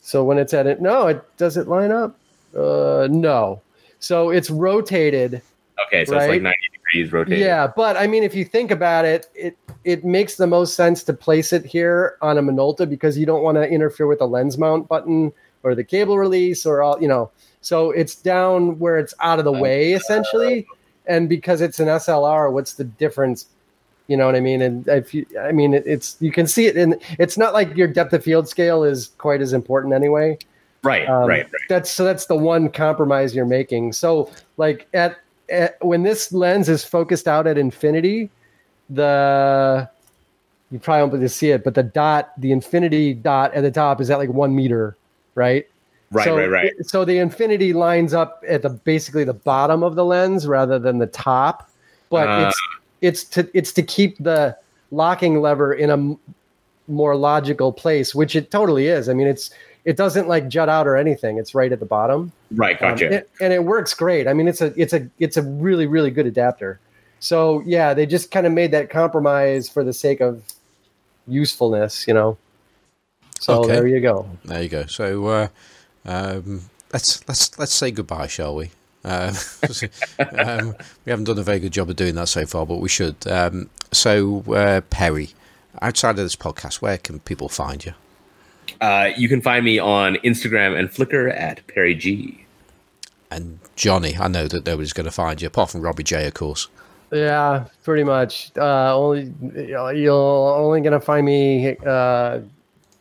So 0.00 0.24
when 0.24 0.38
it's 0.38 0.54
at 0.54 0.66
it, 0.66 0.80
no, 0.80 1.08
it 1.08 1.36
does 1.36 1.56
it 1.56 1.68
line 1.68 1.92
up? 1.92 2.18
Uh, 2.56 3.08
no. 3.10 3.60
So 4.04 4.30
it's 4.30 4.50
rotated. 4.50 5.40
Okay, 5.86 6.04
so 6.04 6.12
right? 6.12 6.22
it's 6.22 6.28
like 6.28 6.42
ninety 6.42 6.68
degrees 6.72 7.12
rotated. 7.12 7.38
Yeah, 7.40 7.66
but 7.74 7.96
I 7.96 8.06
mean, 8.06 8.22
if 8.22 8.34
you 8.34 8.44
think 8.44 8.70
about 8.70 9.04
it, 9.04 9.26
it 9.34 9.56
it 9.84 10.04
makes 10.04 10.36
the 10.36 10.46
most 10.46 10.74
sense 10.74 11.02
to 11.04 11.12
place 11.12 11.52
it 11.52 11.64
here 11.64 12.16
on 12.20 12.38
a 12.38 12.42
Minolta 12.42 12.88
because 12.88 13.18
you 13.18 13.26
don't 13.26 13.42
want 13.42 13.56
to 13.56 13.68
interfere 13.68 14.06
with 14.06 14.18
the 14.18 14.28
lens 14.28 14.58
mount 14.58 14.88
button 14.88 15.32
or 15.62 15.74
the 15.74 15.84
cable 15.84 16.18
release 16.18 16.66
or 16.66 16.82
all 16.82 17.00
you 17.00 17.08
know. 17.08 17.30
So 17.62 17.90
it's 17.90 18.14
down 18.14 18.78
where 18.78 18.98
it's 18.98 19.14
out 19.20 19.38
of 19.38 19.46
the 19.46 19.52
way 19.52 19.92
essentially. 19.92 20.66
And 21.06 21.28
because 21.28 21.60
it's 21.60 21.80
an 21.80 21.88
SLR, 21.88 22.50
what's 22.50 22.74
the 22.74 22.84
difference 22.84 23.46
you 24.06 24.16
know 24.18 24.26
what 24.26 24.34
I 24.34 24.40
mean? 24.40 24.60
And 24.60 24.86
if 24.88 25.14
you, 25.14 25.26
I 25.40 25.52
mean, 25.52 25.72
it's 25.72 26.16
you 26.20 26.30
can 26.30 26.46
see 26.46 26.66
it, 26.66 26.76
and 26.76 27.00
it's 27.18 27.38
not 27.38 27.54
like 27.54 27.74
your 27.74 27.88
depth 27.88 28.12
of 28.12 28.22
field 28.22 28.48
scale 28.48 28.84
is 28.84 29.08
quite 29.16 29.40
as 29.40 29.54
important 29.54 29.94
anyway. 29.94 30.38
Right, 30.84 31.08
um, 31.08 31.26
right, 31.26 31.44
right. 31.44 31.62
That's 31.68 31.90
so 31.90 32.04
that's 32.04 32.26
the 32.26 32.36
one 32.36 32.68
compromise 32.68 33.34
you're 33.34 33.46
making. 33.46 33.94
So 33.94 34.30
like 34.58 34.86
at, 34.92 35.18
at 35.48 35.82
when 35.84 36.02
this 36.02 36.32
lens 36.32 36.68
is 36.68 36.84
focused 36.84 37.26
out 37.26 37.46
at 37.46 37.56
infinity, 37.56 38.30
the 38.90 39.88
you 40.70 40.78
probably 40.78 41.02
won't 41.02 41.12
be 41.12 41.18
able 41.18 41.24
to 41.24 41.28
see 41.28 41.50
it, 41.50 41.64
but 41.64 41.74
the 41.74 41.82
dot, 41.82 42.32
the 42.38 42.52
infinity 42.52 43.14
dot 43.14 43.54
at 43.54 43.62
the 43.62 43.70
top 43.70 44.00
is 44.00 44.10
at 44.10 44.18
like 44.18 44.28
one 44.28 44.54
meter, 44.54 44.96
right? 45.34 45.66
Right, 46.10 46.24
so, 46.24 46.36
right, 46.36 46.50
right. 46.50 46.72
So 46.82 47.04
the 47.04 47.18
infinity 47.18 47.72
lines 47.72 48.12
up 48.12 48.44
at 48.46 48.62
the 48.62 48.70
basically 48.70 49.24
the 49.24 49.34
bottom 49.34 49.82
of 49.82 49.94
the 49.94 50.04
lens 50.04 50.46
rather 50.46 50.78
than 50.78 50.98
the 50.98 51.06
top, 51.06 51.70
but 52.10 52.28
uh, 52.28 52.46
it's 52.48 52.62
it's 53.00 53.24
to 53.24 53.50
it's 53.54 53.72
to 53.72 53.82
keep 53.82 54.18
the 54.18 54.56
locking 54.90 55.40
lever 55.40 55.72
in 55.72 55.90
a 55.90 56.16
more 56.88 57.16
logical 57.16 57.72
place, 57.72 58.14
which 58.14 58.36
it 58.36 58.50
totally 58.50 58.88
is. 58.88 59.08
I 59.08 59.14
mean, 59.14 59.26
it's 59.26 59.50
it 59.84 59.96
doesn't 59.96 60.28
like 60.28 60.48
jut 60.48 60.68
out 60.68 60.86
or 60.86 60.96
anything. 60.96 61.38
It's 61.38 61.54
right 61.54 61.70
at 61.70 61.80
the 61.80 61.86
bottom. 61.86 62.32
Right, 62.52 62.80
um, 62.82 62.90
gotcha. 62.90 63.06
Um, 63.06 63.12
it, 63.12 63.30
and 63.40 63.52
it 63.52 63.64
works 63.64 63.94
great. 63.94 64.26
I 64.26 64.32
mean, 64.32 64.48
it's 64.48 64.60
a 64.60 64.72
it's 64.80 64.92
a 64.92 65.08
it's 65.18 65.36
a 65.36 65.42
really 65.42 65.86
really 65.86 66.10
good 66.10 66.26
adapter. 66.26 66.80
So 67.20 67.62
yeah, 67.66 67.94
they 67.94 68.06
just 68.06 68.30
kind 68.30 68.46
of 68.46 68.52
made 68.52 68.70
that 68.72 68.90
compromise 68.90 69.68
for 69.68 69.84
the 69.84 69.92
sake 69.92 70.20
of 70.20 70.42
usefulness, 71.26 72.06
you 72.06 72.14
know. 72.14 72.36
So 73.40 73.60
okay. 73.60 73.72
there 73.72 73.86
you 73.86 74.00
go. 74.00 74.28
There 74.44 74.62
you 74.62 74.68
go. 74.68 74.86
So 74.86 75.26
uh, 75.26 75.48
um, 76.04 76.62
let's 76.92 77.26
let's 77.28 77.58
let's 77.58 77.74
say 77.74 77.90
goodbye, 77.90 78.26
shall 78.26 78.56
we? 78.56 78.70
Uh, 79.04 79.34
um, 80.38 80.74
we 81.04 81.10
haven't 81.10 81.24
done 81.24 81.38
a 81.38 81.42
very 81.42 81.60
good 81.60 81.72
job 81.72 81.90
of 81.90 81.96
doing 81.96 82.14
that 82.14 82.28
so 82.28 82.46
far, 82.46 82.64
but 82.64 82.76
we 82.76 82.88
should. 82.88 83.26
Um, 83.26 83.68
so, 83.92 84.42
uh, 84.52 84.80
Perry, 84.88 85.30
outside 85.82 86.10
of 86.10 86.16
this 86.24 86.36
podcast, 86.36 86.76
where 86.76 86.96
can 86.96 87.20
people 87.20 87.50
find 87.50 87.84
you? 87.84 87.92
Uh, 88.80 89.10
you 89.16 89.28
can 89.28 89.40
find 89.40 89.64
me 89.64 89.78
on 89.78 90.16
Instagram 90.16 90.78
and 90.78 90.88
Flickr 90.88 91.32
at 91.34 91.66
Perry 91.66 91.94
G. 91.94 92.44
And 93.30 93.58
Johnny, 93.76 94.16
I 94.16 94.28
know 94.28 94.46
that 94.46 94.66
nobody's 94.66 94.92
going 94.92 95.06
to 95.06 95.10
find 95.10 95.40
you 95.40 95.48
apart 95.48 95.70
from 95.70 95.80
Robbie 95.80 96.04
J, 96.04 96.26
of 96.26 96.34
course. 96.34 96.68
Yeah, 97.10 97.66
pretty 97.82 98.04
much. 98.04 98.50
Uh, 98.56 98.96
only 98.96 99.32
you're 99.54 100.56
only 100.56 100.80
going 100.80 100.92
to 100.92 101.00
find 101.00 101.24
me 101.26 101.76
uh, 101.86 102.40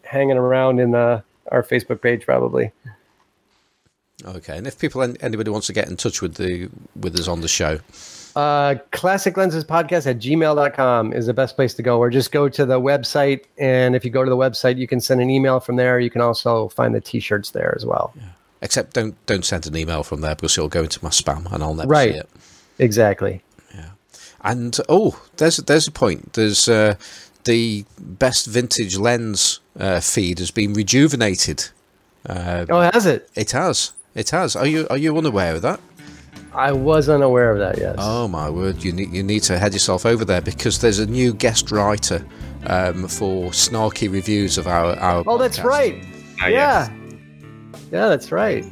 hanging 0.04 0.38
around 0.38 0.80
in 0.80 0.92
the, 0.92 1.24
our 1.52 1.64
Facebook 1.64 2.02
page, 2.02 2.26
probably. 2.26 2.72
Okay, 4.26 4.58
and 4.58 4.68
if 4.68 4.78
people 4.80 5.02
anybody 5.02 5.50
wants 5.50 5.68
to 5.68 5.74
get 5.74 5.90
in 5.90 5.98
touch 5.98 6.22
with 6.22 6.36
the 6.36 6.70
with 6.96 7.20
us 7.20 7.28
on 7.28 7.42
the 7.42 7.48
show, 7.48 7.80
uh, 8.36 8.76
classic 8.92 9.38
lenses 9.38 9.64
podcast 9.64 10.08
at 10.08 10.18
gmail.com 10.18 11.14
is 11.14 11.28
the 11.28 11.34
best 11.34 11.56
place 11.56 11.74
to 11.76 11.84
go 11.84 12.00
or 12.00 12.10
just 12.10 12.32
go 12.32 12.50
to 12.50 12.66
the 12.66 12.80
website. 12.80 13.46
And 13.58 13.96
if 13.96 14.04
you 14.04 14.12
go 14.12 14.24
to 14.24 14.30
the 14.30 14.38
website 14.38 14.78
you 14.78 14.88
can 14.88 15.00
send 15.00 15.22
an 15.22 15.30
email 15.30 15.60
from 15.60 15.76
there. 15.76 16.00
You 16.00 16.10
can 16.10 16.22
also 16.22 16.70
find 16.70 16.96
the 16.96 17.02
t-shirts 17.02 17.52
there 17.52 17.74
as 17.76 17.86
well. 17.86 18.14
Yeah. 18.16 18.24
except 18.62 18.94
don't 18.94 19.24
don't 19.26 19.46
send 19.46 19.68
an 19.68 19.76
email 19.76 20.04
from 20.04 20.22
there 20.22 20.36
because 20.36 20.58
it'll 20.58 20.70
go 20.70 20.84
into 20.84 21.04
my 21.04 21.10
spam 21.10 21.52
and 21.52 21.64
i'll 21.64 21.76
never 21.76 21.90
right. 21.90 22.14
see 22.14 22.18
it. 22.20 22.30
Exactly. 22.80 23.44
Yeah. 23.74 23.90
And 24.42 24.78
oh 24.90 25.22
there's 25.38 25.58
there's 25.58 25.88
a 25.88 25.92
point. 25.92 26.34
There's 26.34 26.68
uh, 26.68 26.96
the 27.44 27.86
best 28.00 28.48
vintage 28.48 28.98
lens 28.98 29.60
uh, 29.80 30.00
feed 30.00 30.40
has 30.40 30.52
been 30.52 30.74
rejuvenated. 30.74 31.70
Uh, 32.26 32.66
oh 32.70 32.80
has 32.94 33.06
it? 33.06 33.30
It 33.36 33.52
has. 33.52 33.94
It 34.16 34.30
has. 34.30 34.56
Are 34.56 34.66
you 34.68 34.88
are 34.90 34.98
you 34.98 35.18
unaware 35.18 35.56
of 35.56 35.62
that? 35.62 35.80
I 36.56 36.72
was 36.72 37.10
unaware 37.10 37.52
of 37.52 37.60
that. 37.60 37.78
Yes. 37.78 37.96
Oh 37.98 38.28
my 38.28 38.50
word! 38.50 38.84
You 38.84 38.92
need 38.92 39.12
you 39.12 39.24
need 39.24 39.42
to 39.44 39.58
head 39.58 39.74
yourself 39.74 40.06
over 40.06 40.24
there 40.24 40.42
because 40.42 40.80
there's 40.80 41.00
a 41.00 41.06
new 41.06 41.34
guest 41.34 41.72
writer 41.72 42.26
um, 42.68 43.08
for 43.08 43.50
snarky 43.50 44.12
reviews 44.12 44.58
of 44.58 44.68
our 44.68 44.96
our. 45.00 45.20
Oh, 45.20 45.24
podcast. 45.24 45.40
that's 45.40 45.60
right. 45.62 46.06
Uh, 46.44 46.48
yeah. 46.48 46.90
Yeah, 47.92 48.08
that's 48.08 48.32
right. 48.32 48.66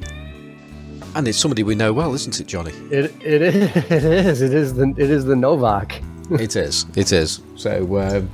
And 1.16 1.28
it's 1.28 1.38
somebody 1.38 1.64
we 1.64 1.76
know 1.76 1.91
well, 1.91 2.14
isn't 2.14 2.40
it, 2.40 2.48
Johnny? 2.48 2.72
It 2.91 3.14
it 3.22 3.41
is. 3.41 3.56
It 3.91 4.03
is. 4.03 4.41
It 4.41 4.53
is 4.53 4.74
the 4.76 4.94
it 4.98 5.10
is 5.10 5.26
the 5.26 5.36
Novak. 5.36 6.02
it 6.32 6.56
is. 6.56 6.86
It 6.95 7.12
is. 7.12 7.41
So. 7.56 7.99
Um, 7.99 8.30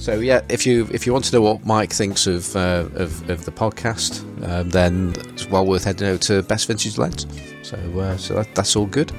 so 0.00 0.18
yeah, 0.18 0.40
if 0.48 0.66
you 0.66 0.88
if 0.92 1.06
you 1.06 1.12
want 1.12 1.26
to 1.26 1.36
know 1.36 1.42
what 1.42 1.66
Mike 1.66 1.92
thinks 1.92 2.26
of 2.26 2.56
uh, 2.56 2.88
of, 2.94 3.28
of, 3.28 3.44
the 3.44 3.52
podcast, 3.52 4.22
um, 4.48 4.70
then 4.70 5.12
it's 5.28 5.46
well 5.46 5.66
worth 5.66 5.84
heading 5.84 6.08
over 6.08 6.16
to 6.22 6.42
Best 6.42 6.68
Vintage 6.68 6.96
Lens. 6.96 7.26
So 7.62 7.76
uh, 7.76 8.16
so 8.16 8.36
that, 8.36 8.54
that's 8.54 8.76
all 8.76 8.86
good. 8.86 9.12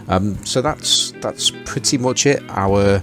Um, 0.07 0.43
so 0.45 0.61
that's 0.61 1.11
that's 1.21 1.51
pretty 1.65 1.97
much 1.97 2.25
it. 2.25 2.43
Our 2.49 3.01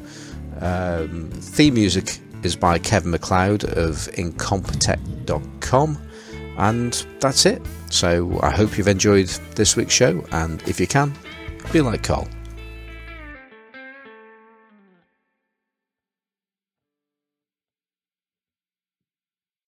um, 0.61 1.31
theme 1.31 1.75
music 1.75 2.21
is 2.45 2.57
by 2.57 2.79
Kevin 2.79 3.11
MacLeod 3.11 3.65
of 3.65 4.09
Incompetech.com, 4.15 5.99
and 6.59 7.07
that's 7.21 7.47
it. 7.47 7.63
So 7.91 8.39
I 8.43 8.51
hope 8.51 8.77
you've 8.77 8.89
enjoyed 8.89 9.29
this 9.55 9.77
week's 9.77 9.95
show, 9.95 10.25
and 10.33 10.63
if 10.69 10.79
you 10.79 10.87
can, 10.87 11.13
be 11.73 11.81
like 11.81 12.03
Carl. 12.03 12.29